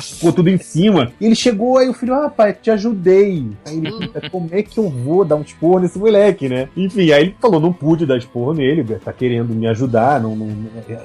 Ficou 0.00 0.32
tudo 0.32 0.48
em 0.48 0.58
cima. 0.58 1.12
E 1.20 1.26
ele 1.26 1.34
chegou, 1.34 1.78
aí 1.78 1.88
o 1.88 1.94
filho, 1.94 2.14
ah, 2.14 2.28
pai, 2.30 2.52
te 2.52 2.70
ajudei. 2.70 3.46
Aí 3.66 3.78
ele, 3.78 4.08
como 4.30 4.48
é 4.52 4.62
que 4.62 4.78
eu 4.78 4.88
vou 4.88 5.24
dar 5.24 5.36
um 5.36 5.42
esporro 5.42 5.80
nesse 5.80 5.98
moleque, 5.98 6.48
né? 6.48 6.68
Enfim, 6.76 7.10
aí 7.12 7.22
ele 7.24 7.36
falou, 7.40 7.60
não 7.60 7.72
pude 7.72 8.06
dar 8.06 8.16
esporro 8.18 8.54
nele, 8.54 8.82
tá 9.04 9.12
querendo 9.12 9.54
me 9.54 9.66
ajudar, 9.66 10.20
não, 10.20 10.34
não, 10.36 10.48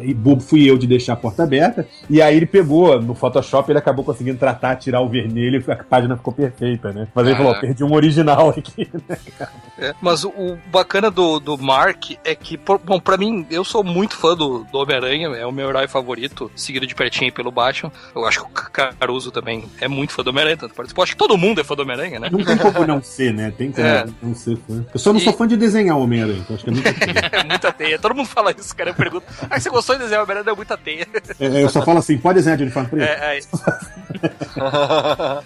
e 0.02 0.14
bobo 0.14 0.42
fui 0.42 0.70
eu 0.70 0.78
de 0.78 0.88
deixar 0.88 1.14
a 1.14 1.18
porta 1.18 1.44
aberta. 1.44 1.88
E 2.10 2.22
aí 2.22 2.36
ele 2.36 2.46
pegou, 2.46 3.02
no 3.02 3.14
Photoshop, 3.16 3.72
ele 3.72 3.80
acabou 3.80 4.04
conseguindo 4.06 4.38
tratar, 4.38 4.76
tirar 4.76 5.02
o 5.02 5.10
vermelho 5.10 5.64
a 5.68 5.76
página 5.84 6.16
ficou 6.18 6.34
perfeita, 6.34 6.92
né? 6.94 7.08
Mas 7.14 7.26
ele 7.26 7.36
Ah. 7.36 7.38
falou, 7.38 7.52
ó, 7.54 7.60
perdi 7.60 7.84
um 7.84 7.94
original 7.94 8.50
aqui. 8.50 8.88
É, 9.80 9.94
mas 10.02 10.24
o, 10.24 10.30
o 10.30 10.58
bacana 10.72 11.12
do, 11.12 11.40
do 11.40 11.58
Mark 11.58 12.12
é 12.24 12.34
que, 12.36 12.58
por- 12.58 12.80
bom, 12.80 13.00
pra 13.00 13.18
mim, 13.18 13.46
eu 13.52 13.64
sou 13.64 13.84
muito 13.84 14.16
fã 14.16 14.36
do, 14.36 14.64
do 14.72 14.78
Homem-Aranha, 14.80 15.28
é 15.36 15.46
o 15.46 15.52
meu 15.52 15.70
herói 15.70 15.88
favorito, 15.88 16.50
seguido 16.56 16.88
de 16.88 16.96
pertinho 16.96 17.32
pelo 17.32 17.52
Batman. 17.52 17.92
Eu 18.16 18.26
acho 18.28 18.44
que 18.46 18.46
o 18.46 18.50
Caruso 19.00 19.32
também 19.32 19.66
é 19.80 19.88
muito 19.88 20.14
fã 20.14 20.24
do 20.24 20.30
Homem-Aranha, 20.30 20.58
tanto 20.58 20.74
participou. 20.76 21.04
Acho 21.04 21.14
que 21.14 21.18
todo 21.18 21.38
mundo 21.38 21.62
é 21.62 21.64
fã 21.64 21.76
do 21.76 21.82
Homem-Aranha, 21.84 22.20
né? 22.20 22.30
Não 22.32 22.44
tem 22.44 22.58
como 22.58 22.86
não 22.86 23.02
ser, 23.02 23.34
né? 23.34 23.52
Tem 23.58 23.72
como 23.72 23.88
É. 23.88 24.06
não 24.22 24.36
ser 24.36 24.58
fã. 24.68 24.86
Eu 24.94 25.00
só 25.00 25.12
não 25.14 25.20
E- 25.20 25.24
sou 25.24 25.34
fã 25.34 25.48
de 25.48 25.56
desenhar 25.58 25.98
o 25.98 26.02
Homem-Aranha, 26.04 26.40
então 26.40 26.56
acho 26.56 26.64
que 26.64 26.70
é 26.70 26.74
muito 26.74 26.94
feio. 26.94 27.08
É 27.38 27.44
muita 27.44 27.72
teia. 27.72 28.00
Todo 28.00 28.16
mundo 28.16 28.28
fala 28.28 28.52
isso, 28.58 28.76
cara. 28.76 28.90
Eu 28.92 28.96
pergunto, 28.96 29.26
ah, 29.50 29.60
você 29.60 29.70
gostou 29.70 29.96
de 29.96 30.02
desenhar 30.04 30.22
o 30.22 30.24
Homem-Aranha? 30.26 30.52
É 30.54 30.56
muita 30.56 30.78
teia. 30.78 31.08
É, 31.40 31.64
Eu 31.64 31.70
só 31.70 31.82
falo 31.82 32.00
assim, 32.00 32.18
pode 32.18 32.36
desenhar 32.36 32.58
de 32.58 32.64
uniforme 32.64 32.90
preto? 32.90 33.04
É, 33.10 33.38
é. 33.38 33.40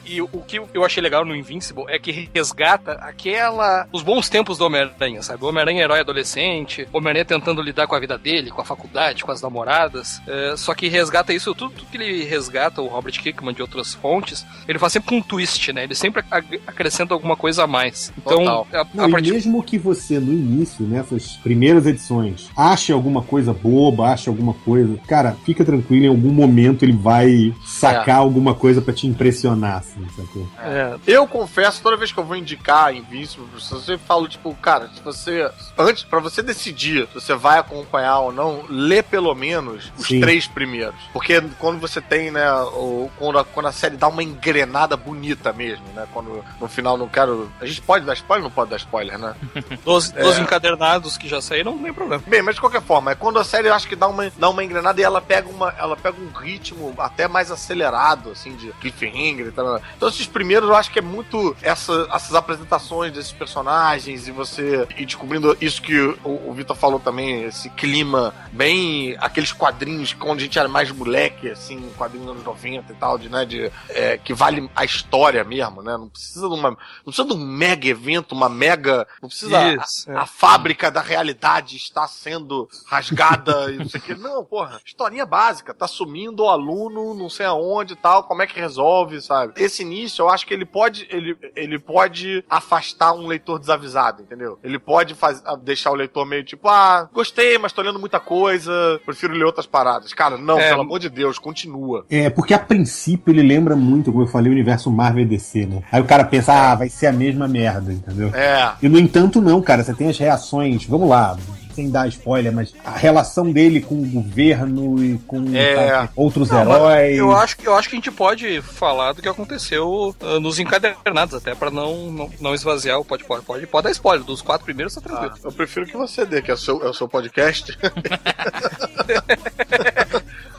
e 0.06 0.22
o 0.22 0.28
que 0.28 0.62
eu 0.74 0.86
achei 0.86 1.02
legal 1.04 1.26
no 1.26 1.36
Invincible 1.36 1.86
é 1.90 2.00
que 2.00 2.30
resgata 2.34 2.94
aquela. 2.94 3.88
os 3.92 4.02
bons 4.04 4.30
tempos 4.30 4.58
do 4.58 4.66
Homem-Aranha, 4.66 5.22
sabe? 5.22 5.44
O 5.44 5.48
Homem-Aranha 5.48 5.82
é 5.82 5.84
herói 5.84 6.00
adolescente, 6.00 6.88
o 6.94 6.98
Homem-Aranha 6.98 7.26
tentando 7.26 7.62
lidar 7.62 7.88
com 7.88 7.96
a 7.96 8.00
vida 8.00 8.18
dele, 8.18 8.52
com 8.52 8.62
a 8.62 8.66
faculdade, 8.66 9.24
com 9.24 9.32
as 9.32 9.42
namoradas. 9.42 10.22
É, 10.28 10.56
só 10.56 10.74
que 10.74 10.88
resgata 10.88 11.34
isso, 11.34 11.54
tudo 11.54 11.74
que 11.74 11.98
ele 11.98 12.24
resgata, 12.24 12.71
o 12.80 12.88
Robert 12.88 13.20
Kirkman 13.22 13.54
de 13.54 13.62
outras 13.62 13.94
fontes, 13.94 14.46
ele 14.68 14.78
faz 14.80 14.94
sempre 14.94 15.16
um 15.16 15.22
twist, 15.22 15.74
né? 15.74 15.84
Ele 15.84 15.96
sempre 15.96 16.24
acrescenta 16.68 17.14
alguma 17.14 17.36
coisa 17.36 17.64
a 17.64 17.68
mais. 17.68 18.14
Então, 18.18 18.38
Total. 18.46 18.68
a, 18.74 18.88
Não, 18.94 19.06
a 19.06 19.10
e 19.10 19.12
partir. 19.12 19.32
mesmo 19.32 19.64
que 19.64 19.78
você, 19.78 20.20
no 20.20 20.32
início, 20.32 20.86
nessas 20.86 21.34
primeiras 21.38 21.86
edições, 21.86 22.50
ache 22.56 22.92
alguma 22.92 23.22
coisa 23.22 23.54
boba, 23.54 24.08
ache 24.12 24.30
alguma 24.30 24.54
coisa, 24.54 24.98
cara, 25.08 25.36
fica 25.46 25.66
tranquilo, 25.66 26.06
em 26.06 26.10
algum 26.10 26.32
momento 26.32 26.84
ele 26.84 26.94
vai 26.94 27.54
sacar 27.66 28.18
alguma 28.18 28.54
coisa 28.54 28.82
pra 28.82 28.94
te 28.94 29.08
impressionar, 29.08 29.78
assim, 29.78 30.06
sacou? 30.16 30.48
É, 30.60 30.96
Eu 31.08 31.28
confesso, 31.28 31.82
toda 31.82 31.98
vez 31.98 32.12
que 32.12 32.20
eu 32.20 32.24
vou 32.26 32.36
indicar 32.36 32.96
Invincible, 32.96 33.46
eu 33.54 33.60
sempre 33.80 34.06
falo, 34.06 34.28
tipo, 34.28 34.54
cara, 34.56 34.90
se 34.94 35.02
você. 35.02 35.50
Antes, 35.78 36.04
pra 36.04 36.20
você 36.20 36.42
decidir 36.44 37.08
se 37.08 37.14
você 37.16 37.34
vai 37.36 37.60
acompanhar 37.60 38.20
ou 38.20 38.32
não, 38.32 38.64
lê 38.70 39.02
pelo 39.02 39.34
menos 39.34 39.92
os 39.98 40.08
Sim. 40.08 40.20
três 40.20 40.48
primeiros. 40.48 40.96
Porque 41.14 41.42
quando 41.60 41.80
você 41.80 42.02
tem, 42.02 42.32
né, 42.32 42.44
o- 42.66 43.10
quando, 43.18 43.40
a, 43.40 43.46
quando 43.46 43.66
a 43.68 43.72
série 43.72 43.98
dá 43.98 44.08
uma 44.08 44.24
engrenada 44.24 44.96
bonita 44.98 45.52
mesmo, 45.54 45.86
né? 45.94 46.08
Quando 46.14 46.44
no 46.60 46.68
final 46.68 46.98
não 46.98 47.08
quero. 47.08 47.52
A 47.60 47.66
gente 47.66 47.82
pode 47.82 48.06
dar 48.06 48.14
spoiler 48.14 48.44
ou 48.44 48.50
não 48.50 48.56
pode 48.56 48.70
dar 48.72 48.78
spoiler, 48.78 49.18
né? 49.18 49.36
Dos, 49.86 50.14
É. 50.16 50.22
dos 50.24 50.38
encadernados 50.38 51.18
que 51.18 51.28
já 51.28 51.42
saíram, 51.42 51.74
não 51.74 51.84
tem 51.84 51.94
problema. 51.94 52.24
Bem, 52.28 52.42
mas 52.42 52.56
de 52.56 52.62
qualquer 52.62 52.82
forma, 52.82 53.12
é 53.12 53.16
quando 53.16 53.40
a 53.40 53.44
série 53.44 53.68
eu 53.68 53.74
acho 53.74 53.88
que 53.88 53.96
dá 53.96 54.08
uma, 54.08 54.30
dá 54.38 54.50
uma 54.50 54.64
engrenada 54.64 55.00
e 55.00 55.04
ela 55.04 55.22
pega, 55.22 55.50
uma, 55.50 55.74
ela 55.78 55.96
pega 55.96 56.18
um 56.22 56.30
ritmo 56.38 56.94
até 56.98 57.28
mais 57.28 57.52
acelerado, 57.52 58.32
assim, 58.32 58.56
de 58.56 58.72
cliffhanger 58.74 59.48
e 59.48 59.52
tal. 59.52 59.80
Então 59.98 60.10
esses 60.10 60.28
primeiros 60.28 60.70
eu 60.70 60.76
acho 60.76 60.92
que 60.92 61.00
é 61.00 61.02
muito 61.02 61.56
essa, 61.62 62.08
essas 62.14 62.34
apresentações 62.36 63.12
desses 63.14 63.32
personagens 63.32 64.28
e 64.28 64.32
você 64.32 64.88
ir 64.98 65.06
descobrindo 65.06 65.56
isso 65.62 65.82
que 65.82 65.98
o, 66.00 66.50
o 66.50 66.54
Vitor 66.54 66.76
falou 66.76 67.00
também, 67.00 67.44
esse 67.44 67.70
clima 67.70 68.34
bem. 68.52 69.16
aqueles 69.20 69.52
quadrinhos 69.52 70.14
quando 70.14 70.40
a 70.40 70.42
gente 70.42 70.58
era 70.60 70.68
mais 70.70 70.92
moleque, 70.92 71.50
assim, 71.50 71.90
quadrinhos 71.98 72.30
anos 72.30 72.44
90 72.52 72.92
e 72.92 72.96
tal, 72.96 73.18
de, 73.18 73.30
né, 73.30 73.46
de, 73.46 73.72
é, 73.90 74.18
que 74.18 74.34
vale 74.34 74.70
a 74.76 74.86
história 74.86 75.44
mesmo, 75.44 75.82
né? 75.82 75.98
Não 75.98 76.10
precisa 76.10 76.48
de 76.48 76.54
uma. 76.54 76.72
Não 76.72 76.78
precisa 77.06 77.28
de 77.28 77.34
um 77.34 77.46
mega 77.46 77.88
evento, 77.88 78.34
uma 78.34 78.50
mega. 78.50 79.08
Não 79.22 79.30
precisa. 79.30 79.74
Isso, 79.74 80.10
a, 80.10 80.14
é. 80.14 80.18
a 80.18 80.26
fábrica 80.26 80.92
da 80.92 81.02
realidade 81.02 81.76
está 81.76 82.08
sendo 82.08 82.68
rasgada 82.88 83.72
e 83.72 83.78
não 83.78 83.90
sei 83.90 84.00
o 84.00 84.04
que. 84.04 84.16
Não, 84.16 84.44
porra, 84.44 84.80
historinha 84.86 85.26
básica. 85.26 85.74
Tá 85.74 85.88
sumindo 85.88 86.44
o 86.44 86.50
aluno, 86.50 87.14
não 87.14 87.30
sei 87.30 87.46
aonde 87.46 87.94
e 87.94 87.96
tal, 87.96 88.24
como 88.24 88.42
é 88.42 88.48
que 88.48 88.60
resolve, 88.60 89.22
sabe? 89.22 89.54
Esse 89.56 89.82
início, 89.82 90.24
eu 90.24 90.30
acho 90.30 90.46
que 90.46 90.54
ele 90.54 90.66
pode, 90.66 91.08
ele, 91.10 91.38
ele 91.56 91.80
pode 91.80 92.44
afastar 92.50 93.14
um 93.14 93.28
leitor 93.28 93.60
desavisado, 93.60 94.22
entendeu? 94.22 94.60
Ele 94.64 94.78
pode 94.78 95.16
faz, 95.16 95.42
ah, 95.46 95.56
deixar 95.56 95.92
o 95.92 95.96
leitor 95.96 96.26
meio 96.26 96.44
tipo, 96.44 96.68
ah, 96.68 97.10
gostei, 97.14 97.58
mas 97.58 97.74
tô 97.74 97.82
lendo 97.82 98.00
muita 98.00 98.20
coisa, 98.20 99.00
prefiro 99.06 99.34
ler 99.34 99.46
outras 99.46 99.66
paradas. 99.66 100.14
Cara, 100.14 100.38
não, 100.38 100.60
É. 100.60 100.70
pelo 100.70 100.82
amor 100.82 101.00
de 101.00 101.10
Deus, 101.10 101.40
continua. 101.40 102.06
É, 102.10 102.30
porque 102.32 102.54
a 102.54 102.60
princípio 102.60 103.32
ele 103.32 103.42
lembra 103.44 103.76
muito, 103.76 104.12
como 104.12 104.24
eu 104.24 104.28
falei, 104.28 104.50
o 104.50 104.54
universo 104.54 104.90
Marvel 104.92 105.24
e 105.24 105.28
DC, 105.28 105.66
né? 105.66 105.84
Aí 105.92 106.02
o 106.02 106.06
cara 106.06 106.24
pensa, 106.24 106.54
ah, 106.54 106.76
vai 106.76 106.90
ser 106.90 107.08
a 107.08 107.12
mesma 107.12 107.48
merda, 107.48 107.92
entendeu? 107.94 108.30
É. 108.34 108.72
E 108.82 108.90
no 108.90 108.98
entanto, 109.00 109.42
não, 109.42 109.62
cara. 109.62 109.84
Você 109.84 109.94
tem 109.94 110.10
as 110.10 110.18
reações, 110.18 110.86
vamos 110.86 111.08
lá, 111.10 111.38
sem 111.74 111.90
dar 111.90 112.06
spoiler, 112.10 112.52
mas 112.52 112.74
a 112.84 112.92
relação 112.92 113.50
dele 113.52 113.80
com 113.82 113.96
o 113.96 114.06
governo 114.06 115.02
e 115.04 115.18
com 115.20 115.42
É. 115.56 115.76
sabe, 115.94 116.10
outros 116.18 116.50
Não, 116.50 116.60
heróis. 116.62 117.18
Eu 117.18 117.32
acho, 117.36 117.56
que- 117.58 117.66
eu 117.68 117.74
acho 117.76 117.88
que 117.90 117.96
a 117.96 117.98
gente 118.00 118.12
pode 118.12 118.62
falar 118.62 119.14
do 119.14 119.22
que 119.22 119.30
aconteceu 119.30 120.14
ah, 120.22 120.40
nos 120.40 120.60
encadernados, 120.60 121.34
até 121.34 121.56
pra 121.56 121.72
não, 121.72 122.12
não, 122.12 122.30
não 122.42 122.54
esvaziar 122.54 123.00
o 123.00 123.06
pode, 123.06 123.24
pode, 123.24 123.46
pode, 123.46 123.66
pode 123.68 123.84
dar 123.86 123.92
spoiler. 123.92 124.26
Dos 124.26 124.42
quatro 124.42 124.66
primeiros 124.66 124.94
tá 124.96 125.00
tranquilo. 125.02 125.32
Ah, 125.36 125.40
eu 125.46 125.52
prefiro 125.52 125.86
que 125.86 125.96
você 125.96 126.26
dê, 126.26 126.42
que 126.42 126.52
é 126.52 126.54
o 126.54 126.58
seu, 126.58 126.84
é 126.86 126.90
o 126.90 126.94
seu 126.94 127.08
podcast. 127.08 127.78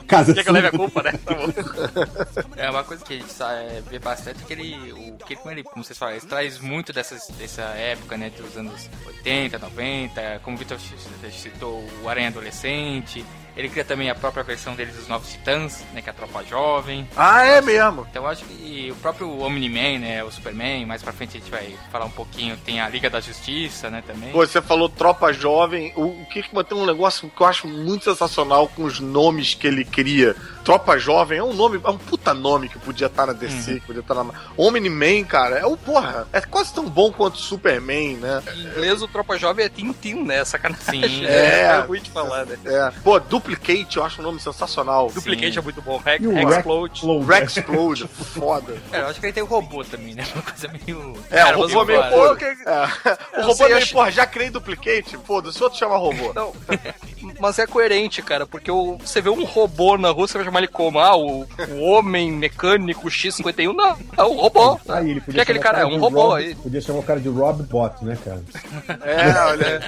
Casa 0.07 0.33
Quer 0.33 0.43
que 0.43 0.49
eu 0.49 0.53
leve 0.53 0.67
a 0.67 0.71
culpa, 0.71 1.01
né? 1.03 1.11
Tá 1.25 1.33
bom. 1.33 1.43
É 2.57 2.69
uma 2.69 2.83
coisa 2.83 3.03
que 3.03 3.13
a 3.13 3.17
gente 3.17 3.31
sa- 3.31 3.51
é, 3.53 3.81
vê 3.89 3.99
bastante 3.99 4.41
é 4.43 4.45
que 4.45 4.53
ele, 4.53 4.91
o 4.93 5.17
Kirkman, 5.25 5.53
ele, 5.53 5.63
como 5.63 5.83
vocês 5.83 5.97
falam, 5.97 6.15
ele 6.15 6.25
traz 6.25 6.59
muito 6.59 6.93
dessas, 6.93 7.27
dessa 7.37 7.61
época, 7.63 8.15
né, 8.17 8.29
dos 8.29 8.55
anos 8.57 8.89
80, 9.05 9.59
90, 9.59 10.39
como 10.43 10.55
o 10.55 10.59
Vitor 10.59 10.77
citou, 11.31 11.83
o 12.03 12.09
Aranha 12.09 12.27
Adolescente. 12.29 13.25
Ele 13.55 13.69
cria 13.69 13.85
também 13.85 14.09
a 14.09 14.15
própria 14.15 14.43
versão 14.43 14.75
dele 14.75 14.91
dos 14.91 15.07
Novos 15.07 15.29
Titãs, 15.31 15.83
né, 15.93 16.01
que 16.01 16.09
é 16.09 16.11
a 16.11 16.15
Tropa 16.15 16.43
Jovem. 16.43 17.07
ah, 17.15 17.45
é 17.45 17.61
mesmo. 17.61 18.05
Então 18.09 18.23
eu 18.23 18.29
acho 18.29 18.43
que 18.45 18.89
o 18.91 18.95
próprio 18.95 19.39
Omni-Man, 19.41 19.99
né, 19.99 20.23
o 20.23 20.31
Superman, 20.31 20.85
mais 20.85 21.03
pra 21.03 21.13
frente 21.13 21.37
a 21.37 21.39
gente 21.39 21.51
vai 21.51 21.75
falar 21.91 22.05
um 22.05 22.09
pouquinho, 22.09 22.57
tem 22.57 22.79
a 22.81 22.89
Liga 22.89 23.09
da 23.09 23.19
Justiça, 23.19 23.89
né, 23.89 24.03
também. 24.05 24.31
Pô, 24.31 24.39
Você 24.45 24.61
falou 24.61 24.89
Tropa 24.89 25.31
Jovem. 25.31 25.93
O, 25.95 26.21
o 26.21 26.25
Kirkman 26.31 26.63
tem 26.63 26.77
um 26.77 26.85
negócio 26.85 27.29
que 27.29 27.41
eu 27.41 27.47
acho 27.47 27.67
muito 27.67 28.05
sensacional 28.05 28.67
com 28.67 28.83
os 28.83 28.99
nomes 28.99 29.53
que 29.53 29.67
ele 29.67 29.85
cria. 29.85 30.35
Tropa 30.63 30.97
Jovem 30.97 31.39
é 31.39 31.43
um 31.43 31.53
nome, 31.53 31.79
é 31.83 31.89
um 31.89 31.97
puta 31.97 32.33
nome 32.33 32.69
que 32.69 32.79
podia 32.79 33.07
estar 33.07 33.25
na 33.25 33.33
DC, 33.33 33.79
que 33.81 33.87
podia 33.87 33.99
estar 34.01 34.15
na. 34.15 34.25
Omni-Man, 34.57 35.23
cara, 35.25 35.57
é 35.57 35.65
o 35.65 35.75
porra. 35.75 36.27
É 36.31 36.39
quase 36.41 36.73
tão 36.73 36.87
bom 36.89 37.11
quanto 37.11 37.37
Superman, 37.37 38.15
né? 38.17 38.41
Em 38.55 38.59
inglês, 38.67 39.01
o 39.01 39.07
Tropa 39.07 39.37
Jovem 39.37 39.65
é 39.65 39.69
Tintin, 39.69 40.23
né? 40.23 40.43
Sacanagem. 40.45 40.83
Sim. 41.09 41.25
É. 41.33 41.61
é 41.63 41.79
ruim 41.79 42.01
de 42.01 42.09
falar, 42.11 42.45
né? 42.45 42.57
É. 42.65 42.91
Pô, 43.03 43.19
Duplicate, 43.19 43.97
eu 43.97 44.03
acho 44.05 44.21
um 44.21 44.23
nome 44.23 44.39
sensacional. 44.39 45.09
Duplicate 45.13 45.53
Sim. 45.53 45.59
é 45.59 45.61
muito 45.61 45.81
bom. 45.81 45.97
Rex, 45.97 46.23
E 46.23 46.27
o 46.27 46.49
Explode. 46.49 46.93
Explode. 46.95 47.25
Rex 47.27 47.57
Explode, 47.57 48.07
foda. 48.07 48.77
É, 48.91 48.99
eu 49.01 49.07
acho 49.07 49.19
que 49.19 49.25
ele 49.25 49.33
tem 49.33 49.43
o 49.43 49.47
robô 49.47 49.83
também, 49.83 50.13
né, 50.15 50.23
uma 50.33 50.41
coisa 50.43 50.67
meio... 50.85 51.13
É, 51.29 51.37
Cara, 51.37 51.57
o 51.57 51.61
robô 51.61 51.73
você 51.73 51.85
meio. 51.85 52.03
Pô, 52.09 52.35
que- 52.35 52.45
é. 52.45 52.53
O 52.53 53.39
Eu 53.39 53.41
robô 53.43 53.55
sei, 53.55 53.65
meio, 53.67 53.77
acho- 53.77 53.93
porra, 53.93 54.11
já 54.11 54.25
criei 54.25 54.49
Duplicate? 54.49 55.17
Foda-se, 55.25 55.61
outro 55.63 55.77
chama 55.79 55.97
robô. 55.97 56.31
Não, 56.33 56.53
mas 57.39 57.59
é 57.59 57.65
coerente, 57.67 58.21
cara, 58.21 58.45
porque 58.45 58.71
você 58.71 59.21
vê 59.21 59.29
um 59.29 59.43
robô 59.43 59.97
na 59.97 60.09
rua, 60.11 60.27
você 60.27 60.37
vai 60.37 60.45
chamar 60.45 60.52
ele 60.59 60.67
como? 60.67 60.99
Ah, 60.99 61.15
o, 61.15 61.45
o 61.71 61.79
homem 61.81 62.31
mecânico 62.31 63.07
X51? 63.07 63.73
Não, 63.73 63.97
é 64.17 64.23
o 64.23 64.33
robô. 64.33 64.79
Aí, 64.89 65.11
ele 65.11 65.19
Que 65.19 65.25
podia 65.27 65.41
aquele 65.43 65.59
o 65.59 65.61
cara 65.61 65.79
é 65.81 65.85
um 65.85 65.99
robô 65.99 66.21
Rob- 66.29 66.37
aí. 66.37 66.55
Podia 66.55 66.81
chamar 66.81 66.99
o 66.99 67.03
cara 67.03 67.19
de 67.19 67.29
Rob 67.29 67.63
Bot, 67.63 68.03
né, 68.03 68.17
cara? 68.23 68.41
É, 69.03 69.39
olha. 69.45 69.81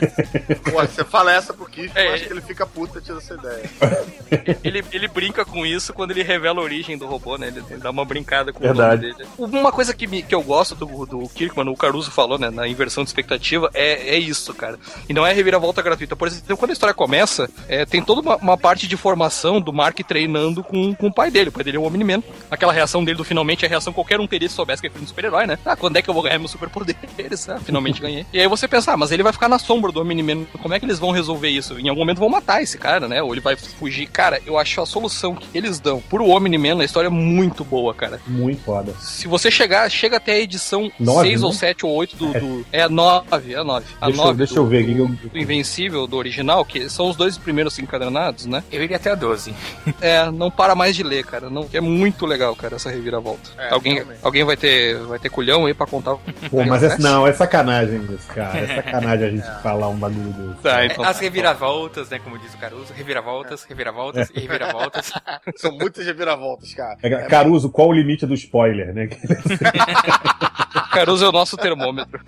Pô, 0.64 0.82
você 0.82 1.04
fala 1.04 1.32
essa 1.34 1.54
pro 1.54 1.66
Kiff, 1.66 1.92
eu 1.96 2.02
É, 2.02 2.14
acho 2.14 2.24
é. 2.24 2.28
que 2.28 2.34
ele 2.34 2.42
fica 2.42 2.66
puta 2.66 3.02
tira 3.02 3.18
essa 3.18 3.34
ideia. 3.34 3.64
Ele, 4.64 4.84
ele 4.92 5.08
brinca 5.08 5.46
com 5.46 5.66
isso 5.66 5.94
quando 5.94 6.12
ele 6.12 6.24
revela 6.24 6.60
a 6.60 6.64
origem 6.64 6.98
do 6.98 7.06
robô, 7.06 7.38
né? 7.38 7.48
Ele, 7.48 7.64
ele 7.70 7.80
dá 7.80 7.90
uma 7.92 8.04
brincada 8.04 8.52
com 8.52 8.60
Verdade. 8.60 9.06
o 9.06 9.08
nome 9.10 9.18
dele. 9.18 9.30
Uma 9.38 9.72
coisa 9.72 9.94
que, 9.94 10.08
me- 10.08 10.24
que 10.24 10.34
eu 10.34 10.42
gosto 10.42 10.76
do, 10.76 11.06
do 11.06 11.30
Kirkman, 11.30 11.70
o 11.70 11.76
Caruso 11.78 12.12
falou, 12.12 12.38
né? 12.38 12.50
Na 12.50 12.68
inversão 12.68 13.04
de 13.04 13.10
expectativa, 13.10 13.70
é, 13.74 14.16
é 14.16 14.18
isso, 14.18 14.54
cara. 14.54 14.80
E 15.08 15.14
não 15.14 15.26
é 15.26 15.32
reviravolta 15.34 15.82
gratuita. 15.82 16.16
Por 16.16 16.28
exemplo, 16.28 16.58
quando 16.58 16.72
a 16.72 16.74
história 16.74 16.94
começa, 16.94 17.50
é, 17.68 17.86
tem 17.86 18.02
toda 18.04 18.22
uma, 18.22 18.36
uma 18.38 18.58
parte 18.58 18.88
de 18.88 18.98
formação 18.98 19.62
do 19.62 19.72
Mark 19.72 20.00
treinando 20.00 20.55
com, 20.64 20.94
com 20.96 21.08
o 21.08 21.14
pai 21.14 21.30
dele. 21.32 21.50
O 21.50 21.52
pai 21.52 21.64
dele 21.64 21.78
é 21.78 21.80
um 21.80 21.86
Omni-Man. 21.86 22.22
Aquela 22.50 22.72
reação 22.74 23.04
dele 23.04 23.18
do 23.18 23.24
finalmente 23.24 23.64
é 23.66 23.68
a 23.68 23.70
reação 23.70 23.92
que 23.92 23.96
qualquer 23.96 24.20
um 24.20 24.28
teria 24.28 24.48
se 24.50 24.56
soubesse 24.56 24.82
que 24.82 24.88
é 24.88 24.90
filho 24.92 25.04
de 25.04 25.10
super-herói, 25.10 25.46
né? 25.48 25.58
Ah, 25.66 25.76
quando 25.76 25.98
é 25.98 26.02
que 26.02 26.10
eu 26.10 26.14
vou 26.14 26.24
ganhar 26.24 26.38
meus 26.40 26.52
superpoderes? 26.52 27.48
Ah, 27.50 27.60
finalmente 27.64 28.00
ganhei. 28.02 28.26
E 28.34 28.40
aí 28.40 28.48
você 28.48 28.68
pensa, 28.68 28.94
ah, 28.94 28.98
mas 28.98 29.12
ele 29.12 29.24
vai 29.24 29.34
ficar 29.34 29.48
na 29.50 29.60
sombra 29.60 29.92
do 29.92 30.02
Omni-Man. 30.02 30.46
Como 30.62 30.74
é 30.74 30.80
que 30.80 30.86
eles 30.86 31.00
vão 31.00 31.12
resolver 31.12 31.50
isso? 31.50 31.80
Em 31.80 31.90
algum 31.90 32.02
momento 32.02 32.20
vão 32.20 32.30
matar 32.30 32.62
esse 32.62 32.78
cara, 32.78 33.08
né? 33.08 33.22
Ou 33.22 33.34
ele 33.34 33.42
vai 33.42 33.56
fugir. 33.56 34.08
Cara, 34.08 34.40
eu 34.46 34.58
acho 34.58 34.82
a 34.82 34.86
solução 34.86 35.36
que 35.36 35.48
eles 35.58 35.80
dão 35.80 36.02
pro 36.10 36.28
Omni-Man 36.30 36.76
na 36.76 36.84
história 36.86 37.10
muito 37.10 37.64
boa, 37.64 37.94
cara. 37.94 38.20
Muito 38.28 38.62
foda. 38.64 38.94
Se 39.00 39.28
você 39.28 39.50
chegar, 39.50 39.90
chega 39.90 40.18
até 40.18 40.34
a 40.34 40.40
edição 40.40 40.92
Nove, 41.00 41.30
6 41.30 41.44
ou 41.44 41.50
né? 41.52 41.56
7 41.58 41.86
ou 41.86 41.94
8 41.94 42.16
do. 42.16 42.34
do- 42.34 42.66
é 42.72 42.82
a 42.82 42.90
9, 42.90 43.54
é 43.54 43.58
a 43.58 43.64
9. 43.64 43.86
A 44.02 44.06
Deixa 44.08 44.22
eu- 44.22 44.26
9 44.26 44.38
deixa 44.38 44.54
do, 44.56 44.60
eu 44.62 44.66
ver 44.68 44.80
aqui 44.84 44.94
que 44.94 45.00
eu- 45.00 45.08
do 45.32 45.38
Invencível, 45.38 46.08
do 46.08 46.18
original, 46.18 46.64
que 46.66 46.90
são 46.90 47.10
os 47.10 47.16
dois 47.16 47.38
primeiros 47.38 47.78
encadernados, 47.80 48.46
né? 48.46 48.64
Eu 48.72 48.84
iria 48.84 48.98
até 48.98 49.12
a 49.12 49.16
12. 49.16 49.54
É, 50.02 50.30
não 50.32 50.45
para 50.50 50.76
mais 50.76 50.96
de 50.96 51.04
ler, 51.04 51.24
cara. 51.26 51.50
Não, 51.50 51.68
é 51.74 51.82
muito 51.82 52.26
legal, 52.26 52.56
cara, 52.56 52.76
essa 52.76 52.90
reviravolta. 52.90 53.50
É, 53.58 53.74
alguém 53.74 53.96
realmente. 53.96 54.20
alguém 54.22 54.44
vai, 54.44 54.58
ter, 54.58 54.98
vai 55.00 55.20
ter 55.20 55.30
culhão 55.30 55.66
aí 55.66 55.74
pra 55.74 55.86
contar. 55.86 56.16
Pô, 56.50 56.64
mas 56.66 56.84
é, 56.84 56.98
não, 56.98 57.28
é 57.28 57.34
sacanagem 57.34 58.02
isso, 58.14 58.28
cara. 58.28 58.58
É 58.58 58.76
sacanagem 58.82 59.28
a 59.28 59.32
gente 59.32 59.48
falar 59.62 59.90
um 59.90 59.98
bagulho 59.98 60.32
desse. 60.34 60.62
Tá, 60.62 60.86
então. 60.86 61.04
As 61.04 61.20
reviravoltas, 61.20 62.10
né, 62.10 62.20
como 62.20 62.38
diz 62.38 62.54
o 62.54 62.58
Caruso, 62.58 62.94
reviravoltas, 62.94 63.64
reviravoltas 63.64 64.30
e 64.30 64.40
reviravoltas. 64.40 65.12
São 65.58 65.72
muitas 65.72 66.06
reviravoltas, 66.06 66.74
cara. 66.74 66.98
É, 67.02 67.10
Caruso, 67.28 67.70
qual 67.70 67.90
o 67.90 67.94
limite 67.94 68.26
do 68.26 68.34
spoiler, 68.34 68.94
né? 68.94 69.10
O 70.96 71.06
Caruso 71.06 71.26
é 71.26 71.30
o 71.30 71.32
nosso 71.32 71.58
termômetro. 71.58 72.20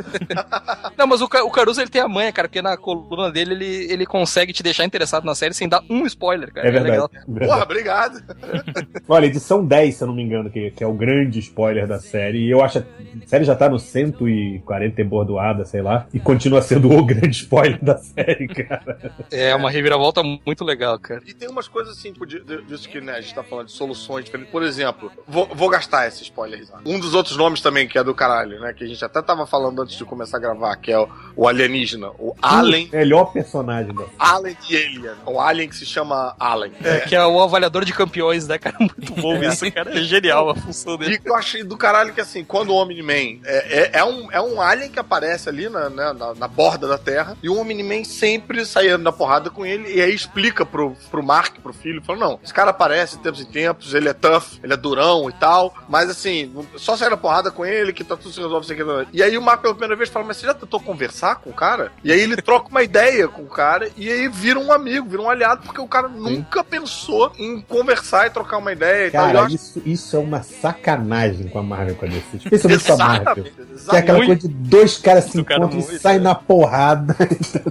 não, 0.98 1.08
mas 1.08 1.22
o, 1.22 1.28
Ca- 1.28 1.44
o 1.44 1.52
Caruso 1.52 1.80
ele 1.82 1.90
tem 1.90 2.02
a 2.02 2.08
manha, 2.08 2.32
cara, 2.32 2.48
porque 2.48 2.62
na 2.62 2.76
coluna 2.76 3.32
dele 3.32 3.54
ele, 3.54 3.94
ele 3.94 4.06
consegue 4.06 4.52
te 4.52 4.62
deixar 4.62 4.84
interessado 4.84 5.24
na 5.24 5.34
série 5.36 5.54
sem 5.54 5.70
dar 5.70 5.82
um 5.90 6.06
spoiler, 6.06 6.52
cara. 6.54 6.68
É 6.68 6.72
verdade. 6.72 6.92
legal. 6.92 7.10
verdade. 7.28 7.52
Porra, 7.52 7.64
obrigado. 7.64 8.24
Olha, 9.08 9.26
edição 9.26 9.66
10, 9.66 9.96
se 9.96 10.04
eu 10.04 10.08
não 10.08 10.16
me 10.16 10.24
engano, 10.24 10.50
que, 10.50 10.72
que 10.72 10.84
é 10.84 10.88
o 10.88 10.94
grande 10.94 11.40
spoiler 11.40 11.88
da 11.88 12.00
série. 12.00 12.46
E 12.46 12.52
eu 12.52 12.64
acho. 12.64 12.80
A 12.80 13.28
série 13.28 13.44
já 13.46 13.56
tá 13.56 13.70
no 13.70 13.80
140 13.80 15.02
e 15.02 15.04
bordoada, 15.04 15.66
sei 15.66 15.82
lá. 15.82 16.06
E 16.14 16.20
continua 16.20 16.62
sendo 16.62 16.92
o 16.92 17.06
grande 17.06 17.38
spoiler 17.38 17.84
da 17.84 17.98
série, 17.98 18.48
cara. 18.48 18.98
É 19.32 19.56
uma 19.56 19.70
reviravolta 19.72 20.22
muito 20.24 20.64
legal, 20.64 21.00
cara. 21.00 21.22
E 21.26 21.34
tem 21.34 21.48
umas 21.50 21.68
coisas 21.68 21.98
assim, 21.98 22.12
tipo, 22.12 22.26
disso 22.26 22.90
que 22.90 23.00
né, 23.02 23.14
a 23.14 23.22
gente 23.22 23.34
tá 23.34 23.44
falando 23.44 23.68
de 23.68 23.72
soluções 23.74 24.26
diferentes. 24.26 24.52
Por 24.52 24.64
exemplo, 24.64 25.12
vou, 25.28 25.48
vou 25.54 25.70
gastar 25.70 26.08
esse 26.08 26.24
spoiler. 26.24 26.58
Um 26.86 27.00
dos 27.00 27.14
outros 27.14 27.38
nomes 27.38 27.62
também, 27.62 27.88
que 27.88 27.98
é 27.98 28.04
do 28.04 28.14
caralho, 28.14 28.57
né? 28.60 28.74
Que 28.74 28.84
a 28.84 28.88
gente 28.88 29.04
até 29.04 29.22
tava 29.22 29.46
falando 29.46 29.82
antes 29.82 29.98
de 29.98 30.06
começar 30.06 30.38
a 30.38 30.40
gravar, 30.40 30.76
que 30.78 30.92
é 30.92 31.00
o, 31.00 31.10
o 31.36 31.48
alienígena. 31.48 32.10
O 32.20 32.36
Alien. 32.42 32.90
Melhor 32.92 33.32
personagem 33.32 33.94
da 33.94 34.04
Alien 34.20 34.58
e 34.70 34.78
Alien. 34.78 35.16
O 35.26 35.40
Alien 35.40 35.70
que 35.70 35.76
se 35.76 35.86
chama 35.86 36.36
Alien. 36.40 36.74
É, 36.84 37.00
que 37.02 37.16
é 37.16 37.26
o 37.26 37.42
avaliador 37.42 37.86
de 37.86 37.94
campeões, 37.94 38.48
né, 38.48 38.58
cara? 38.58 38.76
Muito 38.80 39.14
bom 39.14 39.36
isso, 39.44 39.72
cara. 39.72 39.98
É 39.98 40.02
genial 40.02 40.50
a 40.50 40.56
função 40.56 40.98
dele. 40.98 41.20
E 41.24 41.28
eu 41.28 41.36
achei 41.36 41.64
do 41.64 41.78
caralho 41.78 42.14
que 42.14 42.22
assim, 42.22 42.44
quando 42.44 42.70
o 42.70 42.76
Omni-Man 42.76 43.40
é, 43.46 43.92
é, 43.96 44.00
é 44.00 44.04
um, 44.04 44.32
é 44.32 44.42
um 44.42 44.62
alien 44.62 44.90
que 44.90 45.00
aparece 45.00 45.50
ali 45.50 45.70
na, 45.70 45.90
né, 45.90 46.14
na, 46.14 46.34
na 46.34 46.48
borda 46.48 46.88
da 46.88 46.98
Terra, 46.98 47.38
e 47.42 47.50
o 47.50 47.60
Omni-Man 47.60 48.04
sempre 48.04 48.66
saía 48.66 48.98
na 48.98 49.12
porrada 49.12 49.50
com 49.50 49.66
ele, 49.66 49.94
e 49.94 50.02
aí 50.02 50.14
explica 50.14 50.66
pro, 50.66 50.96
pro 51.10 51.24
Mark, 51.24 51.60
pro 51.62 51.74
filho, 51.74 52.04
fala, 52.04 52.20
não, 52.20 52.40
esse 52.44 52.54
cara 52.54 52.72
aparece 52.72 53.18
de 53.18 53.24
tempos 53.24 53.42
em 53.42 53.46
tempos, 53.46 53.94
ele 53.94 54.10
é 54.10 54.14
tough, 54.14 54.60
ele 54.64 54.74
é 54.74 54.78
durão 54.78 55.30
e 55.30 55.34
tal, 55.34 55.74
mas 55.88 56.10
assim, 56.10 56.54
só 56.76 56.96
sair 56.96 57.10
na 57.10 57.18
porrada 57.18 57.52
com 57.52 57.66
ele 57.66 57.94
que 57.94 58.04
tá 58.04 58.16
tudo 58.16 58.32
resolve 58.48 58.66
isso 58.66 58.74
aqui. 58.74 59.10
E 59.14 59.22
aí 59.24 59.38
o 59.38 59.42
Marco 59.42 59.64
pela 59.64 59.74
primeira 59.74 59.96
vez 59.96 60.10
fala, 60.10 60.26
mas 60.26 60.38
você 60.38 60.46
já 60.46 60.54
tentou 60.54 60.80
conversar 60.80 61.36
com 61.36 61.50
o 61.50 61.54
cara? 61.54 61.92
E 62.04 62.12
aí 62.12 62.20
ele 62.20 62.38
troca 62.42 62.70
uma 62.70 62.84
ideia 62.84 63.28
com 63.28 63.42
o 63.44 63.48
cara 63.48 63.90
e 63.96 64.10
aí 64.12 64.28
vira 64.28 64.60
um 64.60 64.72
amigo, 64.72 65.08
vira 65.10 65.22
um 65.22 65.30
aliado, 65.30 65.64
porque 65.64 65.80
o 65.82 65.88
cara 65.88 66.08
nunca 66.08 66.64
pensou 66.64 67.32
em 67.38 67.62
conversar 67.62 68.28
e 68.28 68.30
trocar 68.30 68.58
uma 68.58 68.72
ideia 68.72 69.08
e 69.08 69.12
tal. 69.12 69.30
E 69.30 69.34
Cara, 69.34 69.46
acho- 69.46 69.56
isso, 69.56 69.82
isso 69.86 70.16
é 70.16 70.20
uma 70.20 70.42
sacanagem 70.44 71.48
com 71.48 71.60
a 71.60 71.64
Marvel 71.64 71.96
com 71.96 72.06
a 72.06 72.10
DC. 72.10 72.38
Especialmente 72.38 72.84
com 72.86 72.94
a 72.94 72.98
Marvel. 72.98 73.46
Exatamente, 73.46 73.90
Que 73.90 73.96
é 73.96 74.00
aquela 74.00 74.26
coisa 74.26 74.36
de 74.36 74.48
dois 74.48 74.98
caras 74.98 75.24
se 75.26 75.38
Do 75.38 75.46
cara 75.46 75.60
encontram 75.62 75.80
e 75.80 75.84
muito, 75.84 76.00
saem 76.02 76.18
é. 76.18 76.22
na 76.22 76.36
porrada. 76.36 77.16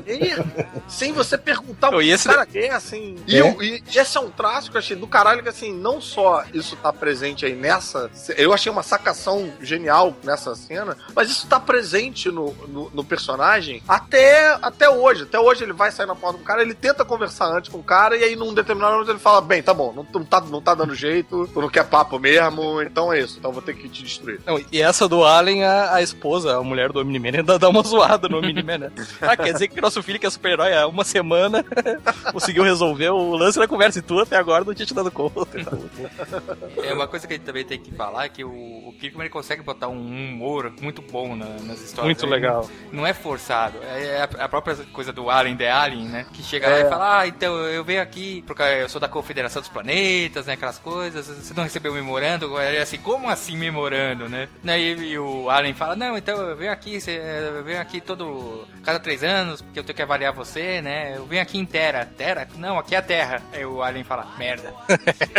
E, 0.06 0.30
sem 0.88 1.12
você 1.12 1.36
perguntar 1.38 1.90
Não, 1.90 1.98
o 1.98 2.02
e 2.02 2.06
que 2.06 2.10
esse- 2.12 2.28
cara 2.28 2.46
quer, 2.46 2.70
assim. 2.72 3.16
E, 3.26 3.36
É? 3.36 3.40
eu- 3.40 3.62
e 3.62 3.82
esse 3.94 4.16
é 4.16 4.20
um 4.20 4.30
traço 4.30 4.70
que 4.70 4.76
eu 4.76 4.80
achei 4.80 4.96
do 4.96 5.06
caralho, 5.06 5.42
que 5.42 5.48
assim, 5.48 5.72
não 5.74 6.00
só 6.00 6.44
isso 6.52 6.76
tá 6.76 6.92
presente 6.92 7.44
aí 7.46 7.54
nessa. 7.54 8.10
Eu 8.36 8.52
achei 8.52 8.70
uma 8.70 8.82
sacação 8.82 9.50
genial 9.60 10.14
nessa 10.24 10.54
cena, 10.66 10.96
mas 11.14 11.30
isso 11.30 11.46
tá 11.46 11.60
presente 11.60 12.30
no, 12.30 12.52
no, 12.68 12.90
no 12.90 13.04
personagem 13.04 13.82
até, 13.86 14.56
até 14.60 14.88
hoje. 14.88 15.22
Até 15.22 15.38
hoje 15.38 15.64
ele 15.64 15.72
vai 15.72 15.90
sair 15.90 16.06
na 16.06 16.14
porta 16.14 16.38
do 16.38 16.44
cara, 16.44 16.62
ele 16.62 16.74
tenta 16.74 17.04
conversar 17.04 17.46
antes 17.46 17.70
com 17.70 17.78
o 17.78 17.82
cara, 17.82 18.16
e 18.16 18.24
aí 18.24 18.36
num 18.36 18.52
determinado 18.52 18.94
momento 18.94 19.10
ele 19.10 19.18
fala: 19.18 19.40
Bem, 19.40 19.62
tá 19.62 19.72
bom, 19.72 19.92
não, 19.92 20.06
não, 20.12 20.24
tá, 20.24 20.40
não 20.40 20.60
tá 20.60 20.74
dando 20.74 20.94
jeito, 20.94 21.48
tu 21.52 21.60
não 21.60 21.68
quer 21.68 21.84
papo 21.84 22.18
mesmo, 22.18 22.82
então 22.82 23.12
é 23.12 23.20
isso, 23.20 23.38
então 23.38 23.52
vou 23.52 23.62
ter 23.62 23.74
que 23.74 23.88
te 23.88 24.02
destruir. 24.02 24.40
Não, 24.44 24.60
e 24.70 24.82
essa 24.82 25.08
do 25.08 25.24
Allen, 25.24 25.64
a, 25.64 25.94
a 25.94 26.02
esposa, 26.02 26.56
a 26.56 26.62
mulher 26.62 26.92
do 26.92 27.00
Omni-Man, 27.00 27.38
ainda 27.38 27.58
dá 27.58 27.68
uma 27.68 27.82
zoada 27.82 28.28
no 28.28 28.38
Omni-Man, 28.38 28.78
né? 28.78 28.92
Ah, 29.20 29.36
quer 29.36 29.52
dizer 29.52 29.68
que 29.68 29.80
nosso 29.80 30.02
filho, 30.02 30.20
que 30.20 30.26
é 30.26 30.30
super-herói, 30.30 30.74
há 30.74 30.86
uma 30.86 31.04
semana 31.04 31.64
conseguiu 32.32 32.62
resolver 32.62 33.10
o 33.10 33.34
lance 33.34 33.58
da 33.58 33.66
conversa 33.66 33.98
e 33.98 34.02
tu 34.02 34.20
até 34.20 34.36
agora 34.36 34.64
não 34.64 34.74
tinha 34.74 34.86
te 34.86 34.94
dado 34.94 35.10
conta. 35.10 35.58
É 36.82 36.92
uma 36.92 37.08
coisa 37.08 37.26
que 37.26 37.34
a 37.34 37.36
gente 37.36 37.46
também 37.46 37.64
tem 37.64 37.78
que 37.78 37.92
falar 37.92 38.26
é 38.26 38.28
que 38.28 38.44
o, 38.44 38.50
o 38.50 38.94
Kirkman 39.00 39.24
ele 39.24 39.30
consegue 39.30 39.62
botar 39.62 39.88
um 39.88 39.98
humor 39.98 40.45
muito 40.80 41.02
bom 41.02 41.34
na- 41.36 41.44
nas 41.46 41.80
histórias. 41.80 42.04
Muito 42.04 42.26
legal. 42.26 42.68
Não 42.92 43.06
é 43.06 43.12
forçado. 43.12 43.78
É 43.82 44.22
a, 44.38 44.44
a 44.44 44.48
própria 44.48 44.76
coisa 44.92 45.12
do 45.12 45.28
Alien 45.30 45.56
The 45.56 45.70
Alien, 45.70 46.04
né? 46.08 46.26
Que 46.32 46.42
chega 46.42 46.68
lá 46.68 46.78
e 46.80 46.88
fala: 46.88 47.18
Ah, 47.20 47.26
então 47.26 47.54
eu 47.64 47.82
venho 47.84 48.00
aqui 48.02 48.42
porque 48.46 48.62
eu 48.62 48.88
sou 48.88 49.00
da 49.00 49.08
Confederação 49.08 49.60
dos 49.60 49.68
Planetas, 49.70 50.46
né? 50.46 50.52
Aquelas 50.54 50.78
coisas. 50.78 51.26
Você 51.26 51.52
não 51.54 51.64
recebeu 51.64 51.92
o 51.92 51.94
memorando? 51.94 52.60
Ele 52.60 52.76
é 52.76 52.82
assim, 52.82 52.98
como 52.98 53.28
assim 53.28 53.56
memorando, 53.56 54.28
né? 54.28 54.48
Daí 54.62 54.92
e 55.12 55.18
o 55.18 55.50
Alien 55.50 55.74
fala: 55.74 55.96
Não, 55.96 56.16
então 56.16 56.36
eu 56.40 56.56
venho 56.56 56.72
aqui, 56.72 57.00
você- 57.00 57.20
eu 57.56 57.64
venho 57.64 57.80
aqui 57.80 58.00
todo. 58.00 58.66
cada 58.84 58.98
três 59.00 59.22
anos, 59.24 59.60
porque 59.62 59.78
eu 59.78 59.84
tenho 59.84 59.96
que 59.96 60.02
avaliar 60.02 60.32
você, 60.32 60.80
né? 60.80 61.16
Eu 61.16 61.26
venho 61.26 61.42
aqui 61.42 61.58
em 61.58 61.66
Terra. 61.66 62.08
Terra? 62.16 62.48
Não, 62.56 62.78
aqui 62.78 62.94
é 62.94 62.98
a 62.98 63.02
Terra. 63.02 63.42
Aí 63.52 63.64
o 63.64 63.82
Alien 63.82 64.04
fala: 64.04 64.26
Merda. 64.38 64.72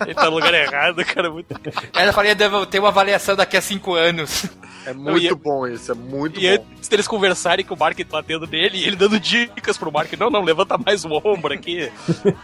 Ele 0.00 0.14
tá 0.14 0.24
no 0.24 0.30
lugar 0.30 0.52
errado, 0.54 1.04
cara. 1.04 1.30
Muito... 1.30 1.54
Ela 1.94 2.12
falaria: 2.12 2.34
Devo 2.34 2.66
ter 2.66 2.78
uma 2.78 2.88
avaliação 2.88 3.36
daqui 3.36 3.56
a 3.56 3.60
cinco 3.60 3.85
anos. 3.94 4.46
É 4.86 4.92
muito 4.94 5.26
e- 5.26 5.34
bom 5.34 5.66
isso, 5.66 5.90
é 5.90 5.94
muito 5.96 6.38
E 6.40 6.56
bom. 6.58 6.64
antes 6.76 6.88
deles 6.88 7.08
conversarem 7.08 7.64
com 7.64 7.74
o 7.74 7.78
Mark 7.78 7.98
batendo 8.08 8.46
nele, 8.46 8.78
e 8.78 8.84
ele 8.86 8.94
dando 8.94 9.18
dicas 9.18 9.76
pro 9.76 9.90
Mark, 9.90 10.12
não, 10.16 10.30
não, 10.30 10.42
levanta 10.42 10.78
mais 10.78 11.04
o 11.04 11.10
ombro 11.24 11.52
aqui. 11.52 11.90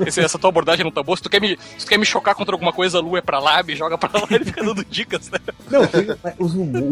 Esse- 0.05 0.21
essa 0.21 0.39
tua 0.41 0.49
abordagem 0.51 0.83
não 0.85 0.91
tá 0.91 1.05
boa. 1.05 1.17
Se 1.17 1.23
tu 1.23 1.31
quer 1.31 1.41
me, 1.41 1.57
se 1.79 1.87
tu 1.87 1.89
quer 1.89 1.99
me 1.99 2.05
chocar 2.05 2.35
contra 2.35 2.53
alguma 2.53 2.73
coisa, 2.73 2.99
a 2.99 3.01
lua 3.01 3.19
é 3.19 3.23
pra 3.23 3.39
lá, 3.39 3.63
me 3.63 3.77
joga 3.77 3.97
pra 3.97 4.11
lá, 4.13 4.27
ele 4.31 4.45
fica 4.45 4.65
dando 4.65 4.85
dicas, 4.85 5.31
né? 5.31 5.39
Não, 5.71 5.87
tem, 5.87 6.07
o 6.39 6.47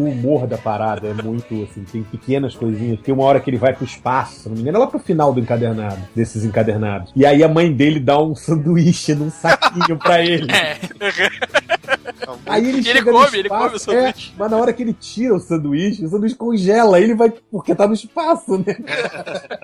humor 0.04 0.46
da 0.46 0.56
parada 0.56 1.08
é 1.08 1.14
muito 1.14 1.66
assim, 1.68 1.82
tem 1.82 2.04
pequenas 2.04 2.54
coisinhas. 2.54 3.00
Tem 3.00 3.12
uma 3.12 3.24
hora 3.24 3.40
que 3.40 3.50
ele 3.50 3.58
vai 3.58 3.72
pro 3.72 3.84
espaço, 3.84 4.42
se 4.42 4.48
não 4.48 4.54
me 4.54 4.62
engano, 4.62 4.76
é 4.76 4.80
lá 4.82 4.86
pro 4.86 5.00
final 5.00 5.32
do 5.34 5.40
encadernado, 5.40 5.98
desses 6.14 6.44
encadernados. 6.44 7.10
E 7.16 7.26
aí 7.26 7.42
a 7.42 7.48
mãe 7.48 7.72
dele 7.72 7.98
dá 7.98 8.20
um 8.22 8.36
sanduíche 8.36 9.16
num 9.16 9.30
saquinho 9.30 9.98
pra 9.98 10.24
ele. 10.24 10.46
É. 10.54 10.78
Aí 12.46 12.68
ele 12.68 12.88
ele 12.88 13.02
come, 13.02 13.38
ele 13.38 13.48
espaço, 13.48 13.64
come 13.64 13.76
o 13.76 13.78
sanduíche. 13.78 14.30
É, 14.30 14.38
mas 14.38 14.50
na 14.50 14.56
hora 14.56 14.72
que 14.72 14.82
ele 14.82 14.92
tira 14.92 15.34
o 15.34 15.40
sanduíche, 15.40 16.04
o 16.04 16.08
sanduíche 16.08 16.34
congela, 16.34 16.96
aí 16.96 17.04
ele 17.04 17.14
vai 17.14 17.30
porque 17.50 17.74
tá 17.74 17.86
no 17.86 17.94
espaço, 17.94 18.58
né? 18.58 18.76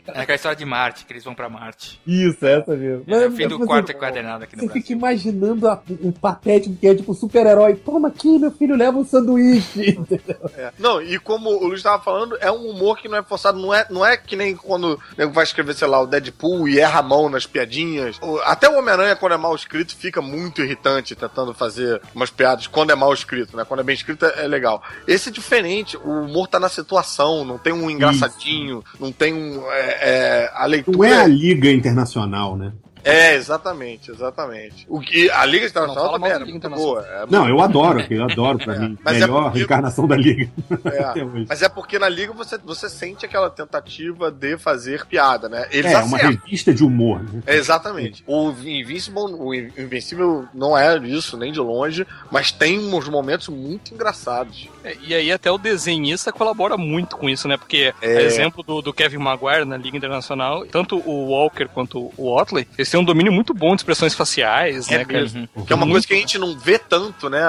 É 0.08 0.20
aquela 0.20 0.36
história 0.36 0.56
de 0.56 0.64
Marte, 0.64 1.04
que 1.04 1.12
eles 1.12 1.24
vão 1.24 1.34
pra 1.34 1.48
Marte. 1.48 2.00
Isso, 2.06 2.44
essa 2.46 2.74
mesmo. 2.74 3.04
É, 3.06 3.26
o 3.26 3.32
fim 3.32 3.48
do 3.48 3.54
tipo 3.56 3.66
quarto 3.66 3.90
assim, 3.90 3.96
encadernado 3.98 4.44
aqui 4.44 4.56
no 4.56 4.62
Você 4.62 4.66
Brasil. 4.66 4.82
fica 4.82 4.92
imaginando 4.92 5.68
a- 5.68 5.82
o 6.02 6.12
patético 6.12 6.74
que 6.76 6.86
é 6.86 6.94
tipo 6.94 7.14
super-herói. 7.14 7.74
Toma 7.76 8.08
aqui, 8.08 8.38
meu 8.38 8.50
filho, 8.50 8.76
leva 8.76 8.98
um 8.98 9.04
sanduíche. 9.04 9.96
É. 10.56 10.72
Não, 10.78 11.02
e 11.02 11.18
como 11.18 11.50
o 11.50 11.66
Luiz 11.68 11.82
tava 11.82 12.02
falando, 12.02 12.36
é 12.40 12.50
um 12.50 12.70
humor 12.70 12.96
que 12.98 13.08
não 13.08 13.18
é 13.18 13.22
forçado, 13.22 13.58
não 13.58 13.72
é, 13.74 13.86
não 13.90 14.04
é 14.06 14.16
que 14.16 14.36
nem 14.36 14.54
quando 14.56 14.94
o 14.94 14.98
nego 15.18 15.32
vai 15.32 15.44
escrever, 15.44 15.74
sei 15.74 15.86
lá, 15.86 16.00
o 16.00 16.06
Deadpool 16.06 16.68
e 16.68 16.78
erra 16.80 17.00
a 17.00 17.02
mão 17.02 17.28
nas 17.28 17.46
piadinhas. 17.46 18.18
Até 18.44 18.68
o 18.68 18.78
Homem-Aranha, 18.78 19.16
quando 19.16 19.32
é 19.32 19.36
mal 19.36 19.54
escrito, 19.54 19.94
fica 19.96 20.22
muito 20.22 20.62
irritante 20.62 21.14
tentando 21.14 21.52
fazer 21.52 22.00
umas 22.14 22.30
piadas 22.30 22.55
quando 22.70 22.90
é 22.90 22.94
mal 22.94 23.12
escrito, 23.12 23.56
né? 23.56 23.64
Quando 23.64 23.80
é 23.80 23.82
bem 23.82 23.94
escrito 23.94 24.24
é 24.24 24.44
é 24.44 24.48
legal. 24.48 24.82
Esse 25.06 25.28
é 25.28 25.32
diferente, 25.32 25.96
o 25.96 26.22
humor 26.22 26.48
tá 26.48 26.58
na 26.58 26.68
situação, 26.68 27.44
não 27.44 27.58
tem 27.58 27.72
um 27.72 27.90
engraçadinho, 27.90 28.82
não 28.98 29.12
tem 29.12 29.34
um. 29.34 29.70
é, 29.70 29.98
é, 30.00 30.50
a 30.54 30.66
leitura. 30.66 30.96
Não 30.96 31.04
é 31.04 31.22
a 31.22 31.26
Liga 31.26 31.70
Internacional, 31.70 32.56
né? 32.56 32.72
É, 33.06 33.34
exatamente, 33.34 34.10
exatamente. 34.10 34.84
O 34.88 35.00
que, 35.00 35.30
a 35.30 35.44
Liga 35.44 35.66
Internacional 35.66 36.12
também 36.12 36.30
era 36.30 36.44
Liga 36.44 36.50
muito 36.68 36.70
boa. 36.70 37.06
é 37.06 37.24
Não, 37.30 37.48
eu 37.48 37.60
adoro, 37.60 38.04
eu 38.10 38.24
adoro 38.24 38.58
pra 38.58 38.78
mim. 38.78 38.98
Mas 39.04 39.16
é 39.16 39.20
Melhor 39.20 39.44
porque- 39.44 39.62
encarnação 39.62 40.06
da 40.06 40.16
Liga. 40.16 40.50
É. 40.86 41.46
Mas 41.48 41.62
é 41.62 41.68
porque 41.68 41.98
na 41.98 42.08
liga 42.08 42.32
você, 42.32 42.58
você 42.58 42.88
sente 42.88 43.24
aquela 43.26 43.50
tentativa 43.50 44.30
de 44.30 44.56
fazer 44.58 45.04
piada, 45.06 45.48
né? 45.48 45.66
Eles 45.70 45.92
É, 45.92 45.98
uma 45.98 46.16
acertam. 46.16 46.30
revista 46.42 46.72
de 46.74 46.84
humor. 46.84 47.22
Né? 47.22 47.42
É, 47.46 47.56
exatamente. 47.56 48.22
O 48.26 48.50
Invincible, 48.50 49.20
o 49.34 49.54
Invencível 49.54 50.46
não 50.54 50.76
é 50.76 50.96
isso, 50.98 51.36
nem 51.36 51.52
de 51.52 51.60
longe, 51.60 52.06
mas 52.30 52.50
tem 52.52 52.78
uns 52.78 53.08
momentos 53.08 53.48
muito 53.48 53.92
engraçados. 53.94 54.68
É, 54.84 54.96
E 55.06 55.14
aí 55.14 55.30
até 55.32 55.50
o 55.50 55.58
desenhista 55.58 56.32
colabora 56.32 56.76
muito 56.76 57.16
com 57.16 57.28
isso, 57.28 57.46
né? 57.48 57.56
Porque, 57.56 57.92
É. 58.00 58.22
exemplo 58.22 58.62
do, 58.62 58.80
do 58.82 58.92
Kevin 58.92 59.18
Maguire 59.18 59.64
na 59.64 59.76
Liga 59.76 59.96
Internacional, 59.96 60.64
tanto 60.66 60.96
o 61.08 61.28
Walker 61.30 61.66
quanto 61.68 62.12
o 62.16 62.32
Otley, 62.34 62.66
eles 62.76 62.88
têm 62.96 63.00
um 63.02 63.04
domínio 63.04 63.32
muito 63.32 63.52
bom 63.52 63.70
de 63.74 63.80
expressões 63.82 64.14
faciais, 64.14 64.90
É 64.90 64.98
né, 64.98 65.04
cara? 65.04 65.20
mesmo. 65.20 65.48
Que 65.66 65.72
é 65.72 65.76
uma 65.76 65.86
coisa 65.86 66.06
que 66.06 66.14
a 66.14 66.16
gente 66.16 66.38
não 66.38 66.58
vê 66.58 66.78
tanto, 66.78 67.28
né, 67.28 67.42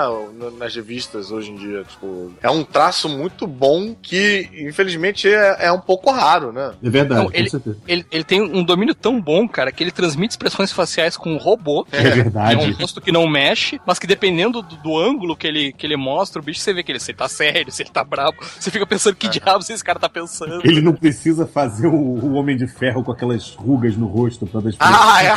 nas 0.57 0.75
revistas 0.75 1.31
hoje 1.31 1.51
em 1.51 1.55
dia. 1.55 1.83
Tipo, 1.83 2.33
é 2.41 2.49
um 2.49 2.63
traço 2.63 3.07
muito 3.07 3.47
bom 3.47 3.95
que, 4.01 4.49
infelizmente, 4.53 5.27
é, 5.27 5.67
é 5.67 5.71
um 5.71 5.79
pouco 5.79 6.11
raro, 6.11 6.51
né? 6.51 6.73
É 6.83 6.89
verdade, 6.89 7.21
Não, 7.23 7.29
ele-. 7.33 7.49
Ele, 7.87 8.05
ele 8.11 8.23
tem 8.23 8.41
um 8.41 8.63
domínio 8.63 8.93
tão 8.93 9.21
bom, 9.21 9.47
cara, 9.47 9.71
que 9.71 9.83
ele 9.83 9.91
transmite 9.91 10.31
expressões 10.33 10.71
faciais 10.71 11.15
com 11.15 11.33
um 11.33 11.37
robô. 11.37 11.85
É 11.91 11.97
É 11.97 12.09
um 12.11 12.13
verdade. 12.15 12.71
rosto 12.71 12.99
que 13.01 13.11
não 13.11 13.27
mexe, 13.27 13.79
mas 13.85 13.99
que 13.99 14.07
dependendo 14.07 14.61
do, 14.61 14.75
do 14.77 14.97
ângulo 14.97 15.35
que 15.35 15.47
ele, 15.47 15.71
que 15.73 15.85
ele 15.85 15.95
mostra, 15.97 16.41
o 16.41 16.45
bicho 16.45 16.59
você 16.59 16.73
vê 16.73 16.83
que 16.83 16.91
ele, 16.91 16.99
se 16.99 17.11
ele 17.11 17.17
tá 17.17 17.27
sério, 17.27 17.71
se 17.71 17.83
ele 17.83 17.89
tá 17.89 18.03
brabo. 18.03 18.37
Você 18.59 18.69
fica 18.71 18.85
pensando 18.85 19.15
que 19.15 19.27
diabos 19.27 19.69
esse 19.69 19.83
cara 19.83 19.99
tá 19.99 20.09
pensando. 20.09 20.61
Ele 20.63 20.81
não 20.81 20.93
precisa 20.93 21.45
fazer 21.45 21.87
o, 21.87 21.93
o 21.95 22.33
Homem 22.33 22.57
de 22.57 22.67
Ferro 22.67 23.03
com 23.03 23.11
aquelas 23.11 23.53
rugas 23.55 23.95
no 23.95 24.07
rosto 24.07 24.45
pra 24.45 24.61
dar 24.61 24.71
Ah, 24.79 25.23
é. 25.23 25.36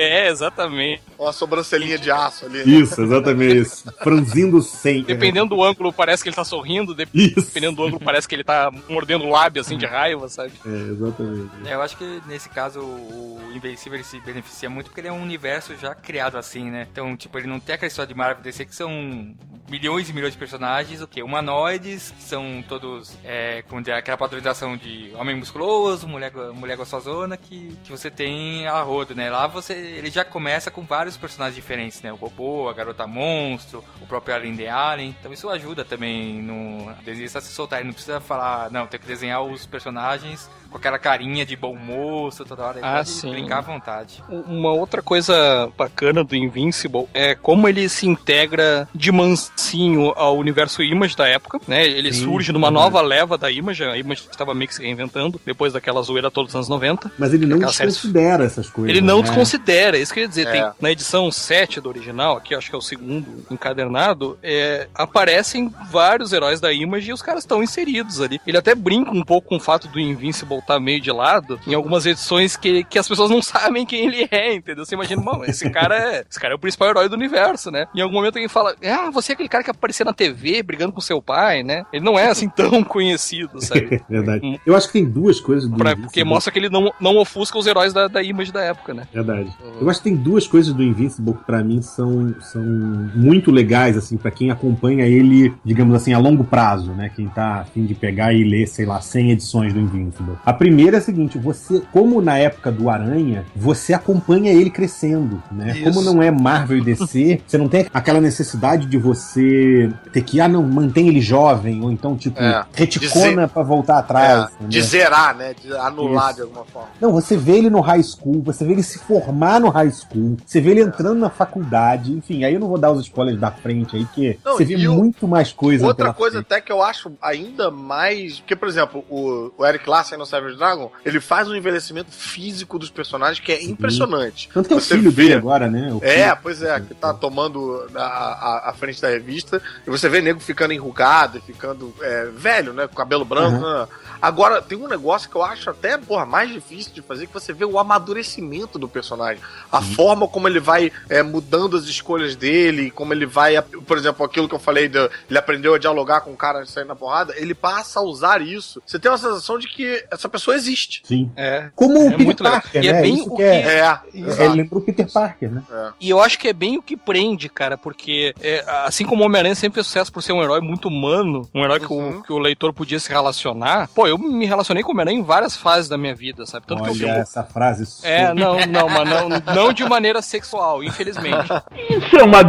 É, 0.00 0.28
exatamente. 0.28 1.02
Uma 1.18 1.32
sobrancelhinha 1.32 1.98
de 1.98 2.10
aço 2.10 2.46
ali. 2.46 2.58
né? 2.58 2.64
Isso, 2.64 3.00
exatamente 3.02 3.56
isso. 3.58 3.92
Franzindo 4.02 4.62
sem. 4.62 5.02
Dependendo 5.02 5.54
do 5.56 5.62
ângulo, 5.62 5.92
parece 5.92 6.22
que 6.22 6.28
ele 6.28 6.36
tá 6.36 6.44
sorrindo. 6.44 6.94
de- 6.94 7.06
Isso. 7.12 7.46
Dependendo 7.46 7.76
do 7.76 7.82
ângulo, 7.84 8.00
parece 8.04 8.26
que 8.28 8.34
ele 8.34 8.44
tá 8.44 8.70
mordendo 8.88 9.24
o 9.24 9.30
lábio, 9.30 9.60
assim, 9.60 9.76
de 9.76 9.86
raiva, 9.86 10.28
sabe? 10.28 10.52
É, 10.64 10.68
exatamente. 10.92 11.50
É, 11.66 11.74
eu 11.74 11.82
acho 11.82 11.96
que 11.96 12.22
nesse 12.26 12.48
caso 12.48 12.80
o 12.80 13.38
Invencível 13.54 14.02
se 14.04 14.18
beneficia 14.20 14.70
muito 14.70 14.86
porque 14.86 15.00
ele 15.00 15.08
é 15.08 15.12
um 15.12 15.22
universo 15.22 15.76
já 15.76 15.94
criado 15.94 16.36
assim, 16.38 16.70
né? 16.70 16.86
Então, 16.90 17.16
tipo, 17.16 17.36
ele 17.38 17.46
não 17.48 17.60
tem 17.60 17.74
aquela 17.74 17.88
história 17.88 18.08
de 18.12 18.14
Marvel 18.18 18.42
DC 18.42 18.64
que 18.64 18.74
são 18.74 19.34
milhões 19.68 20.08
e 20.08 20.12
milhões 20.12 20.32
de 20.32 20.38
personagens, 20.38 21.00
o 21.00 21.06
quê? 21.06 21.22
Humanoides, 21.22 22.12
que 22.16 22.22
são 22.24 22.64
todos, 22.68 23.16
é, 23.24 23.62
dizer, 23.80 23.92
aquela 23.92 24.16
padronização 24.16 24.76
de 24.76 25.12
homem 25.14 25.36
musculoso, 25.36 26.08
mulher, 26.08 26.32
mulher 26.54 26.76
gostosona, 26.76 27.36
que, 27.36 27.76
que 27.84 27.90
você 27.90 28.10
tem 28.10 28.66
a 28.66 28.80
rodo, 28.82 29.14
né? 29.14 29.30
Lá 29.30 29.46
você, 29.46 29.74
ele 29.98 30.10
já 30.10 30.24
começa 30.24 30.70
com 30.70 30.82
vários 30.82 31.16
personagens 31.16 31.54
diferentes, 31.54 32.02
né? 32.02 32.12
O 32.12 32.16
Robô, 32.16 32.68
a 32.68 32.72
Garota 32.72 33.06
Monstro, 33.06 33.84
o 34.00 34.06
próprio 34.06 34.34
Alien 34.34 34.56
the 34.56 34.68
Alien. 34.68 35.16
Então 35.18 35.32
isso 35.32 35.48
ajuda 35.48 35.84
também 35.84 36.42
no 36.42 36.88
a 36.90 37.40
se 37.40 37.52
soltar. 37.52 37.80
Ele 37.80 37.88
não 37.88 37.94
precisa 37.94 38.20
falar, 38.20 38.70
não, 38.70 38.86
tem 38.86 38.98
que 38.98 39.06
desenhar 39.06 39.42
os 39.42 39.66
personagens 39.66 40.50
com 40.70 40.76
aquela 40.78 40.98
carinha 40.98 41.44
de 41.44 41.56
bom 41.56 41.74
moço 41.76 42.44
toda 42.44 42.62
hora. 42.64 42.78
Ele 42.78 42.86
Ah, 42.86 43.04
sim. 43.04 43.30
brincar 43.30 43.58
à 43.58 43.60
vontade. 43.62 44.22
Uma 44.28 44.72
outra 44.72 45.02
coisa 45.02 45.70
bacana 45.76 46.22
do 46.22 46.36
Invincible 46.36 47.06
é 47.12 47.34
como 47.34 47.68
ele 47.68 47.88
se 47.88 48.06
integra 48.06 48.88
de 48.94 49.10
mansinho 49.10 50.12
ao 50.16 50.36
universo 50.36 50.82
Image 50.82 51.16
da 51.16 51.26
época, 51.26 51.60
né? 51.66 51.86
Ele 51.86 52.12
Sim, 52.12 52.24
surge 52.24 52.52
numa 52.52 52.68
verdade. 52.68 52.84
nova 52.84 53.00
leva 53.02 53.36
da 53.38 53.50
Image, 53.50 53.82
a 53.84 53.96
Image 53.96 54.26
estava 54.30 54.54
meio 54.54 54.68
que 54.68 54.74
se 54.74 54.82
reinventando 54.82 55.40
depois 55.44 55.72
daquela 55.72 56.02
zoeira 56.02 56.30
toda 56.30 56.46
dos 56.46 56.54
anos 56.54 56.68
90. 56.68 57.10
Mas 57.18 57.34
ele 57.34 57.46
não 57.46 57.56
Aquela 57.56 57.72
série- 57.72 57.90
desconsidera 57.90 58.44
essas 58.44 58.68
coisas. 58.70 58.90
Ele 58.90 59.00
não 59.04 59.18
né? 59.18 59.22
desconsidera, 59.24 59.80
era, 59.80 59.98
isso 59.98 60.12
que 60.12 60.20
eu 60.20 60.22
ia 60.24 60.28
dizer. 60.28 60.46
É. 60.46 60.50
Tem, 60.52 60.70
na 60.80 60.90
edição 60.90 61.30
7 61.30 61.80
do 61.80 61.88
original, 61.88 62.36
aqui 62.36 62.54
acho 62.54 62.68
que 62.68 62.74
é 62.74 62.78
o 62.78 62.82
segundo 62.82 63.44
encadernado, 63.50 64.38
é, 64.42 64.88
aparecem 64.94 65.72
vários 65.90 66.32
heróis 66.32 66.60
da 66.60 66.72
Image 66.72 67.10
e 67.10 67.12
os 67.12 67.22
caras 67.22 67.42
estão 67.44 67.62
inseridos 67.62 68.20
ali. 68.20 68.40
Ele 68.46 68.56
até 68.58 68.74
brinca 68.74 69.10
um 69.10 69.22
pouco 69.24 69.48
com 69.48 69.56
o 69.56 69.60
fato 69.60 69.88
do 69.88 69.98
Invincible 69.98 70.59
estar 70.60 70.78
meio 70.80 71.00
de 71.00 71.10
lado 71.10 71.58
em 71.66 71.74
algumas 71.74 72.06
edições 72.06 72.56
que, 72.56 72.84
que 72.84 72.98
as 72.98 73.08
pessoas 73.08 73.30
não 73.30 73.42
sabem 73.42 73.84
quem 73.84 74.06
ele 74.06 74.28
é, 74.30 74.54
entendeu? 74.54 74.84
Você 74.84 74.94
imagina, 74.94 75.22
mano, 75.22 75.44
esse 75.44 75.68
cara 75.70 75.96
é. 75.96 76.24
Esse 76.28 76.38
cara 76.40 76.54
é 76.54 76.56
o 76.56 76.58
principal 76.58 76.88
herói 76.90 77.08
do 77.08 77.14
universo, 77.16 77.70
né? 77.70 77.86
Em 77.94 78.00
algum 78.00 78.14
momento 78.14 78.36
alguém 78.36 78.48
fala, 78.48 78.74
ah, 78.84 79.10
você 79.10 79.32
é 79.32 79.34
aquele 79.34 79.48
cara 79.48 79.64
que 79.64 79.70
aparecia 79.70 80.04
na 80.04 80.12
TV 80.12 80.62
brigando 80.62 80.92
com 80.92 81.00
seu 81.00 81.20
pai, 81.20 81.62
né? 81.62 81.84
Ele 81.92 82.04
não 82.04 82.18
é 82.18 82.28
assim 82.28 82.48
tão 82.54 82.82
conhecido, 82.84 83.60
sabe? 83.60 84.00
Verdade. 84.08 84.60
Eu 84.66 84.76
acho 84.76 84.86
que 84.86 84.92
tem 84.94 85.04
duas 85.04 85.40
coisas 85.40 85.68
do 85.68 85.76
Pra- 85.76 85.90
Invincible. 85.92 86.06
porque 86.06 86.24
mostra 86.24 86.52
que 86.52 86.58
ele 86.58 86.68
não, 86.68 86.92
não 87.00 87.16
ofusca 87.16 87.58
os 87.58 87.66
heróis 87.66 87.92
da, 87.92 88.08
da 88.08 88.22
Image 88.22 88.52
da 88.52 88.62
época, 88.62 88.94
né? 88.94 89.06
Verdade. 89.12 89.50
Eu 89.80 89.88
acho 89.88 89.98
que 90.00 90.04
tem 90.04 90.16
duas 90.16 90.46
coisas 90.46 90.72
do 90.72 90.82
Invincible 90.82 91.34
que 91.34 91.44
pra 91.44 91.62
mim 91.64 91.80
são, 91.82 92.34
são 92.40 92.62
muito 92.62 93.50
legais, 93.50 93.96
assim, 93.96 94.16
pra 94.16 94.30
quem 94.30 94.50
acompanha 94.50 95.06
ele, 95.06 95.52
digamos 95.64 95.94
assim, 95.94 96.12
a 96.12 96.18
longo 96.18 96.44
prazo, 96.44 96.92
né? 96.92 97.10
Quem 97.14 97.28
tá 97.28 97.60
a 97.60 97.64
fim 97.64 97.84
de 97.86 97.94
pegar 97.94 98.32
e 98.32 98.44
ler, 98.44 98.66
sei 98.66 98.84
lá, 98.86 99.00
100 99.00 99.30
edições 99.32 99.72
do 99.72 99.80
Invincible. 99.80 100.36
A 100.50 100.52
primeira 100.52 100.96
é 100.96 100.98
a 100.98 101.00
seguinte, 101.00 101.38
você, 101.38 101.80
como 101.92 102.20
na 102.20 102.36
época 102.36 102.72
do 102.72 102.90
Aranha, 102.90 103.46
você 103.54 103.92
acompanha 103.94 104.50
ele 104.52 104.68
crescendo, 104.68 105.40
né? 105.52 105.70
Isso. 105.70 105.84
Como 105.84 106.02
não 106.02 106.20
é 106.20 106.28
Marvel 106.28 106.78
e 106.78 106.80
DC, 106.80 107.40
você 107.46 107.56
não 107.56 107.68
tem 107.68 107.86
aquela 107.94 108.20
necessidade 108.20 108.86
de 108.86 108.98
você 108.98 109.92
ter 110.12 110.22
que, 110.22 110.40
ah, 110.40 110.48
não, 110.48 110.60
mantém 110.62 111.06
ele 111.06 111.20
jovem, 111.20 111.80
ou 111.82 111.92
então, 111.92 112.16
tipo, 112.16 112.40
É. 112.42 112.64
reticona 112.74 113.46
pra 113.46 113.62
voltar 113.62 113.98
atrás. 113.98 114.40
É, 114.50 114.54
entendeu? 114.54 114.68
de 114.68 114.82
zerar, 114.82 115.36
né? 115.36 115.54
De 115.54 115.72
anular 115.76 116.26
Isso. 116.30 116.36
de 116.36 116.42
alguma 116.42 116.64
forma. 116.64 116.88
Não, 117.00 117.12
você 117.12 117.36
vê 117.36 117.52
ele 117.58 117.70
no 117.70 117.80
high 117.80 118.02
school, 118.02 118.42
você 118.42 118.64
vê 118.64 118.72
ele 118.72 118.82
se 118.82 118.98
formar 118.98 119.60
no 119.60 119.68
high 119.68 119.90
school, 119.92 120.36
você 120.44 120.60
vê 120.60 120.70
ele 120.72 120.82
entrando 120.82 121.20
na 121.20 121.30
faculdade, 121.30 122.12
enfim, 122.12 122.42
aí 122.42 122.54
eu 122.54 122.60
não 122.60 122.66
vou 122.68 122.78
dar 122.78 122.90
os 122.90 123.02
spoilers 123.02 123.38
da 123.38 123.52
frente 123.52 123.94
aí, 123.96 124.04
que 124.06 124.36
Não, 124.44 124.56
você 124.56 124.64
vê 124.64 124.88
o- 124.88 124.94
muito 124.94 125.28
mais 125.28 125.52
coisa 125.52 125.86
Outra 125.86 126.12
coisa 126.12 126.38
frente. 126.38 126.46
até 126.52 126.60
que 126.60 126.72
eu 126.72 126.82
acho 126.82 127.12
ainda 127.22 127.70
mais. 127.70 128.40
Porque, 128.40 128.56
por 128.56 128.66
exemplo, 128.68 129.04
o, 129.08 129.52
o 129.56 129.64
Eric 129.66 129.88
Larsen 129.88 130.18
no 130.18 130.26
Savage 130.40 130.56
Dragon, 130.58 130.90
ele 131.04 131.20
faz 131.20 131.48
um 131.48 131.54
envelhecimento 131.54 132.10
físico 132.10 132.78
dos 132.78 132.90
personagens 132.90 133.38
que 133.38 133.52
é 133.52 133.62
impressionante. 133.64 134.48
Tanto 134.52 134.68
que 134.68 134.74
é 134.74 134.76
o 134.76 134.80
filho 134.80 135.10
vê- 135.10 135.22
dele 135.24 135.34
agora, 135.34 135.68
né? 135.70 135.90
O 135.92 136.00
É, 136.02 136.24
filho- 136.24 136.38
pois 136.42 136.62
é, 136.62 136.80
que 136.80 136.94
tá 136.94 137.12
tomando 137.14 137.86
a, 137.94 138.00
a, 138.02 138.70
a 138.70 138.72
frente 138.72 139.00
da 139.00 139.08
revista, 139.08 139.60
e 139.86 139.90
você 139.90 140.08
vê 140.08 140.20
nego 140.20 140.40
ficando 140.40 140.72
enrugado, 140.72 141.38
e 141.38 141.40
ficando 141.40 141.94
é, 142.00 142.26
velho, 142.34 142.72
né? 142.72 142.86
Com 142.88 142.94
cabelo 142.94 143.24
branco. 143.24 143.60
né? 143.60 143.86
Agora, 144.20 144.60
tem 144.62 144.78
um 144.78 144.88
negócio 144.88 145.28
que 145.30 145.36
eu 145.36 145.42
acho 145.42 145.70
até, 145.70 145.96
porra, 145.98 146.26
mais 146.26 146.50
difícil 146.50 146.92
de 146.92 147.02
fazer, 147.02 147.26
que 147.26 147.32
você 147.34 147.52
vê 147.52 147.64
o 147.64 147.78
amadurecimento 147.78 148.78
do 148.78 148.88
personagem. 148.88 149.42
A 149.70 149.80
forma 149.80 150.26
como 150.28 150.48
ele 150.48 150.60
vai 150.60 150.92
é, 151.08 151.22
mudando 151.22 151.76
as 151.76 151.84
escolhas 151.84 152.36
dele, 152.36 152.90
como 152.90 153.12
ele 153.12 153.26
vai, 153.26 153.60
por 153.62 153.96
exemplo, 153.96 154.24
aquilo 154.24 154.48
que 154.48 154.54
eu 154.54 154.58
falei, 154.58 154.88
de, 154.88 154.98
ele 155.28 155.38
aprendeu 155.38 155.74
a 155.74 155.78
dialogar 155.78 156.20
com 156.22 156.32
o 156.32 156.36
cara 156.36 156.64
saindo 156.66 156.88
na 156.88 156.96
porrada, 156.96 157.34
ele 157.36 157.54
passa 157.54 158.00
a 158.00 158.02
usar 158.02 158.40
isso. 158.42 158.82
Você 158.86 158.98
tem 158.98 159.10
uma 159.10 159.18
sensação 159.18 159.58
de 159.58 159.68
que 159.68 160.04
essa 160.10 160.28
pessoa 160.28 160.54
existe. 160.56 161.02
Sim. 161.04 161.30
É. 161.36 161.70
Como 161.74 161.98
o 161.98 162.02
É 162.06 162.10
Peter 162.10 162.24
muito 162.24 162.42
legal. 162.44 162.60
Parker, 162.60 162.84
E 162.84 162.88
é 162.88 162.92
né? 162.92 163.02
bem 163.02 163.14
Isso 163.14 163.32
o 163.32 163.36
que 163.36 163.42
é, 163.42 163.78
É, 163.78 164.44
é, 164.44 164.48
lembra 164.48 164.78
o 164.78 164.80
Peter 164.82 165.10
Parker, 165.10 165.50
né? 165.50 165.62
E 166.00 166.10
eu 166.10 166.20
acho 166.20 166.38
que 166.38 166.48
é 166.48 166.52
bem 166.52 166.76
o 166.78 166.82
que 166.82 166.96
prende, 166.96 167.48
cara, 167.48 167.76
porque 167.78 168.34
é, 168.40 168.64
assim 168.84 169.04
como 169.04 169.22
o 169.22 169.26
Homem-Aranha 169.26 169.54
sempre 169.54 169.76
fez 169.76 169.86
sucesso 169.86 170.12
por 170.12 170.22
ser 170.22 170.32
um 170.32 170.42
herói 170.42 170.60
muito 170.60 170.88
humano, 170.88 171.48
um 171.54 171.62
herói 171.64 171.80
que, 171.80 171.90
Uhum. 171.90 172.18
o, 172.18 172.22
que 172.22 172.32
o 172.32 172.38
leitor 172.38 172.72
podia 172.72 172.98
se 173.00 173.08
relacionar, 173.10 173.88
pô, 173.94 174.06
eu 174.10 174.18
me 174.18 174.46
relacionei 174.46 174.82
com 174.82 174.90
o 174.90 174.92
Homem-Aranha 174.92 175.18
em 175.18 175.22
várias 175.22 175.56
fases 175.56 175.88
da 175.88 175.96
minha 175.98 176.14
vida, 176.14 176.44
sabe? 176.46 176.66
Tanto 176.66 176.82
que 176.82 176.88
eu 176.88 177.08
Olha 177.08 177.18
essa 177.20 177.42
frase. 177.42 177.86
É, 178.02 178.32
não, 178.34 178.58
não, 178.66 178.88
mas 178.88 179.08
não, 179.08 179.28
não 179.54 179.72
de 179.72 179.84
maneira 179.84 180.20
sexual, 180.22 180.82
infelizmente. 180.84 181.48
Isso 181.88 182.16
é 182.16 182.22
uma 182.22 182.42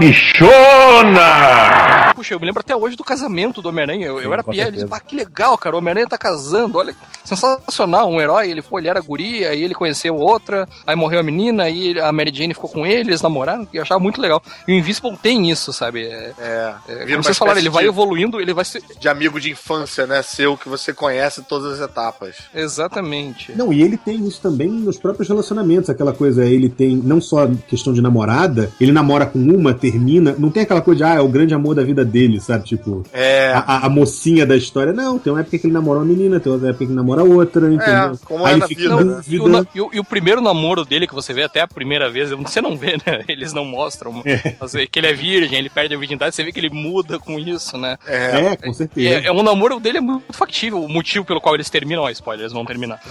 bichona! 0.91 2.13
Puxa, 2.15 2.33
eu 2.33 2.39
me 2.39 2.45
lembro 2.45 2.59
até 2.61 2.75
hoje 2.75 2.95
do 2.95 3.03
casamento 3.03 3.61
do 3.61 3.69
Homem-Aranha. 3.69 4.05
Eu, 4.07 4.19
eu 4.21 4.33
era 4.33 4.43
piada, 4.43 4.71
certeza. 4.71 4.85
disse, 4.85 4.95
ah, 4.95 4.99
que 4.99 5.15
legal, 5.15 5.57
cara, 5.57 5.75
o 5.75 5.79
Homem-Aranha 5.79 6.07
tá 6.07 6.17
casando, 6.17 6.77
olha, 6.77 6.95
sensacional, 7.23 8.09
um 8.09 8.19
herói, 8.19 8.49
ele 8.49 8.61
foi, 8.61 8.81
ele 8.81 8.89
era 8.89 8.99
guria, 9.01 9.49
aí 9.49 9.63
ele 9.63 9.73
conheceu 9.73 10.15
outra, 10.15 10.67
aí 10.85 10.95
morreu 10.95 11.19
a 11.19 11.23
menina, 11.23 11.63
aí 11.63 11.99
a 11.99 12.11
Mary 12.11 12.31
Jane 12.33 12.53
ficou 12.53 12.69
com 12.69 12.85
ele, 12.85 13.09
eles 13.09 13.21
namoraram, 13.21 13.67
e 13.73 13.77
eu 13.77 13.83
achava 13.83 13.99
muito 13.99 14.19
legal. 14.21 14.41
E 14.67 14.73
o 14.73 14.75
Invincible 14.75 15.17
tem 15.17 15.49
isso, 15.49 15.71
sabe? 15.73 16.05
É, 16.05 16.33
É, 16.39 16.73
é, 16.87 17.05
como 17.07 17.23
vocês 17.23 17.37
falaram, 17.37 17.59
ele 17.59 17.69
vai 17.69 17.83
de- 17.83 17.89
evoluindo, 17.89 18.39
ele 18.41 18.53
vai 18.53 18.65
se... 18.65 18.81
de 18.99 19.07
amigo 19.09 19.39
de 19.39 19.51
infância, 19.51 20.05
né? 20.05 20.21
Seu, 20.21 20.57
que 20.57 20.67
você 20.69 20.93
conhece 20.93 21.41
todas 21.51 21.73
as 21.79 21.89
etapas. 21.89 22.37
Exatamente. 22.55 23.51
Não, 23.55 23.73
e 23.73 23.81
ele 23.81 23.97
tem 23.97 24.25
isso 24.25 24.41
também 24.41 24.69
nos 24.69 24.97
próprios 24.97 25.27
relacionamentos, 25.27 25.89
aquela 25.89 26.13
coisa, 26.13 26.45
ele 26.45 26.69
tem 26.69 26.95
não 26.95 27.19
só 27.19 27.47
questão 27.67 27.91
de 27.93 28.01
namorada, 28.01 28.71
ele 28.79 28.91
namora 28.93 29.25
com 29.25 29.37
uma, 29.39 29.73
termina, 29.73 30.33
não 30.39 30.49
tem 30.49 30.63
aquela 30.63 30.81
coisa 30.81 30.99
de, 30.99 31.03
ah, 31.03 31.15
é 31.15 31.19
o 31.19 31.27
grande 31.27 31.53
amor 31.53 31.75
da 31.75 31.83
vida 31.83 32.05
dele, 32.05 32.39
sabe? 32.39 32.63
Tipo, 32.63 33.03
É. 33.13 33.51
a, 33.53 33.85
a- 33.85 33.89
mocinha 33.89 34.45
da 34.45 34.55
história. 34.55 34.93
Não, 34.93 35.19
tem 35.19 35.31
uma 35.33 35.41
época 35.41 35.57
que 35.59 35.67
ele 35.67 35.73
namora 35.73 35.99
uma 35.99 36.05
menina, 36.05 36.39
tem 36.39 36.51
outra 36.51 36.69
época 36.69 36.85
que 36.85 36.91
ele 36.91 36.95
namora 36.95 37.23
outra, 37.23 37.67
entendeu? 37.71 38.17
como 38.23 38.45
Aí 38.45 38.51
é 38.51 38.53
ele 38.53 38.59
na 38.61 38.67
fica 38.67 38.81
vida, 38.81 39.01
em 39.01 39.05
né? 39.05 39.21
E 39.27 39.39
o, 39.39 39.67
e 39.75 39.81
o- 39.81 39.89
e 39.95 39.99
o 39.99 40.03
primeiro 40.05 40.39
namoro 40.41 40.85
dele 40.85 41.05
que 41.05 41.13
você 41.13 41.33
vê 41.33 41.43
até 41.43 41.59
a 41.61 41.67
primeira 41.67 42.09
vez, 42.09 42.31
você 42.31 42.61
não 42.61 42.77
vê, 42.77 42.93
né? 43.05 43.23
Eles 43.27 43.51
não 43.53 43.65
mostram 43.65 44.23
mas 44.59 44.75
é 44.75 44.85
que 44.87 44.97
ele 44.99 45.07
é 45.07 45.13
virgem, 45.13 45.57
ele 45.59 45.69
perde 45.69 45.93
a 45.93 45.97
virgindade, 45.97 46.33
você 46.35 46.43
vê 46.43 46.51
que 46.51 46.59
ele 46.59 46.69
muda 46.69 47.19
com 47.19 47.37
isso, 47.39 47.77
né? 47.77 47.97
É. 48.07 48.51
É, 48.51 48.55
com 48.55 48.73
certeza. 48.73 49.09
é, 49.09 49.25
é 49.25 49.31
um 49.31 49.43
namoro 49.43 49.79
dele 49.79 49.97
é 49.97 50.01
muito 50.01 50.23
factível. 50.31 50.81
O 50.83 50.89
motivo 50.89 51.25
pelo 51.25 51.40
qual 51.41 51.55
eles 51.55 51.69
terminam, 51.69 52.03
ó, 52.03 52.09
spoiler, 52.09 52.43
eles 52.43 52.53
vão 52.53 52.65
terminar. 52.65 53.01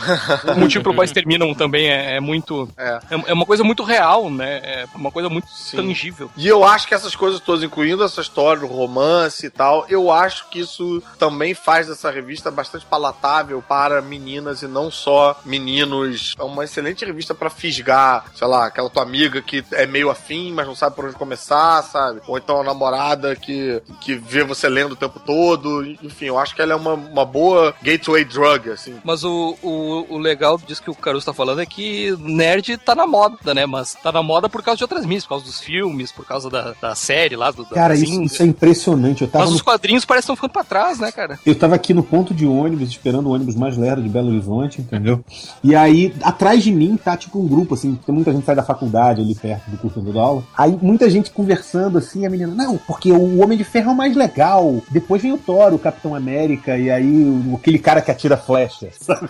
o 0.56 0.58
motivo 0.58 0.84
pelo 0.84 0.94
qual 0.94 1.04
eles 1.04 1.12
terminam 1.12 1.54
também 1.54 1.88
é, 1.88 2.16
é 2.16 2.20
muito. 2.20 2.68
É. 2.76 3.00
É, 3.10 3.30
é 3.30 3.32
uma 3.32 3.46
coisa 3.46 3.62
muito 3.64 3.82
real, 3.82 4.30
né? 4.30 4.60
É 4.62 4.86
uma 4.94 5.10
coisa 5.10 5.28
muito 5.28 5.48
tangível. 5.74 6.30
E 6.36 6.46
eu 6.46 6.64
acho 6.64 6.86
que 6.86 6.94
essas 6.94 7.14
coisas 7.14 7.40
todas, 7.40 7.62
incluindo 7.62 8.02
essa 8.04 8.20
história 8.20 8.60
do 8.60 8.66
romance 8.66 9.46
e 9.46 9.50
tal, 9.50 9.84
eu 9.88 10.10
acho 10.10 10.48
que 10.48 10.60
isso 10.60 11.02
também 11.18 11.54
faz 11.54 11.88
dessa 11.88 12.10
revista 12.10 12.50
bastante 12.50 12.86
palatável 12.86 13.62
para 13.66 14.00
meninas 14.00 14.62
e 14.62 14.66
não 14.66 14.90
só 14.90 15.38
meninos. 15.44 16.34
É 16.38 16.42
uma 16.42 16.64
excelente 16.64 17.04
revista 17.04 17.34
para 17.34 17.50
fisgar, 17.50 18.24
sei 18.34 18.46
lá, 18.46 18.66
aquela 18.66 18.90
tua 18.90 19.02
amiga 19.02 19.42
que 19.42 19.64
é 19.72 19.86
meio 19.86 20.10
afim, 20.10 20.52
mas 20.52 20.66
não 20.66 20.74
sabe 20.74 20.96
por 20.96 21.04
onde 21.04 21.14
começar, 21.14 21.82
sabe? 21.82 22.20
Ou 22.26 22.38
então 22.38 22.60
a 22.60 22.64
namorada 22.64 23.34
que, 23.36 23.82
que 24.00 24.14
vê 24.14 24.44
você 24.44 24.68
lendo 24.68 24.92
o 24.92 24.96
tempo 24.96 25.20
todo. 25.20 25.84
Enfim, 26.02 26.26
eu 26.26 26.38
acho 26.38 26.54
que 26.54 26.62
ela 26.62 26.72
é 26.72 26.76
uma, 26.76 26.94
uma 26.94 27.24
boa 27.24 27.74
gateway 27.82 28.19
drug, 28.24 28.70
assim. 28.70 28.94
Mas 29.04 29.24
o, 29.24 29.56
o, 29.62 30.06
o 30.14 30.18
legal 30.18 30.58
disso 30.58 30.82
que 30.82 30.90
o 30.90 30.94
Caruso 30.94 31.26
tá 31.26 31.32
falando 31.32 31.60
é 31.60 31.66
que 31.66 32.16
nerd 32.20 32.76
tá 32.78 32.94
na 32.94 33.06
moda, 33.06 33.54
né? 33.54 33.66
Mas 33.66 33.94
tá 33.94 34.12
na 34.12 34.22
moda 34.22 34.48
por 34.48 34.62
causa 34.62 34.78
de 34.78 34.84
outras 34.84 35.04
mídias, 35.04 35.24
por 35.24 35.30
causa 35.30 35.44
dos 35.44 35.60
filmes, 35.60 36.12
por 36.12 36.24
causa 36.24 36.50
da, 36.50 36.74
da 36.80 36.94
série 36.94 37.36
lá, 37.36 37.50
do, 37.50 37.64
da 37.64 37.70
Cara, 37.70 37.94
isso, 37.94 38.22
isso 38.22 38.42
é 38.42 38.46
impressionante. 38.46 39.22
Eu 39.22 39.28
tava, 39.28 39.44
Mas 39.44 39.50
no, 39.50 39.56
os 39.56 39.62
quadrinhos 39.62 40.04
parecem 40.04 40.20
que 40.20 40.32
estão 40.32 40.36
ficando 40.36 40.52
pra 40.52 40.64
trás, 40.64 40.98
né, 40.98 41.10
cara? 41.10 41.38
eu 41.44 41.54
tava 41.54 41.74
aqui 41.74 41.94
no 41.94 42.02
ponto 42.02 42.34
de 42.34 42.46
ônibus, 42.46 42.88
esperando 42.88 43.26
o 43.26 43.32
ônibus 43.32 43.54
mais 43.54 43.76
lerdo 43.76 44.02
de 44.02 44.08
Belo 44.08 44.28
Horizonte, 44.28 44.80
entendeu? 44.80 45.24
E 45.62 45.74
aí, 45.74 46.14
atrás 46.22 46.62
de 46.62 46.72
mim 46.72 46.96
tá 46.96 47.16
tipo 47.16 47.38
um 47.38 47.46
grupo, 47.46 47.74
assim, 47.74 47.98
tem 48.06 48.14
muita 48.14 48.30
gente 48.32 48.40
que 48.40 48.46
sai 48.46 48.56
da 48.56 48.62
faculdade 48.62 49.20
ali 49.20 49.34
perto 49.34 49.70
do 49.70 49.78
curso 49.78 50.00
do 50.00 50.18
aula. 50.18 50.42
Aí 50.56 50.76
muita 50.80 51.08
gente 51.08 51.30
conversando 51.30 51.98
assim, 51.98 52.26
a 52.26 52.30
menina, 52.30 52.54
não, 52.54 52.76
porque 52.76 53.10
o 53.12 53.42
Homem 53.42 53.56
de 53.56 53.64
Ferro 53.64 53.90
é 53.90 53.92
o 53.94 53.96
mais 53.96 54.16
legal. 54.16 54.82
Depois 54.90 55.22
vem 55.22 55.32
o 55.32 55.38
Thor, 55.38 55.72
o 55.72 55.78
Capitão 55.78 56.14
América, 56.14 56.76
e 56.76 56.90
aí 56.90 57.54
aquele 57.54 57.78
cara 57.78 57.99
que 58.02 58.10
atira 58.10 58.36
flecha, 58.36 58.88
sabe? 59.00 59.28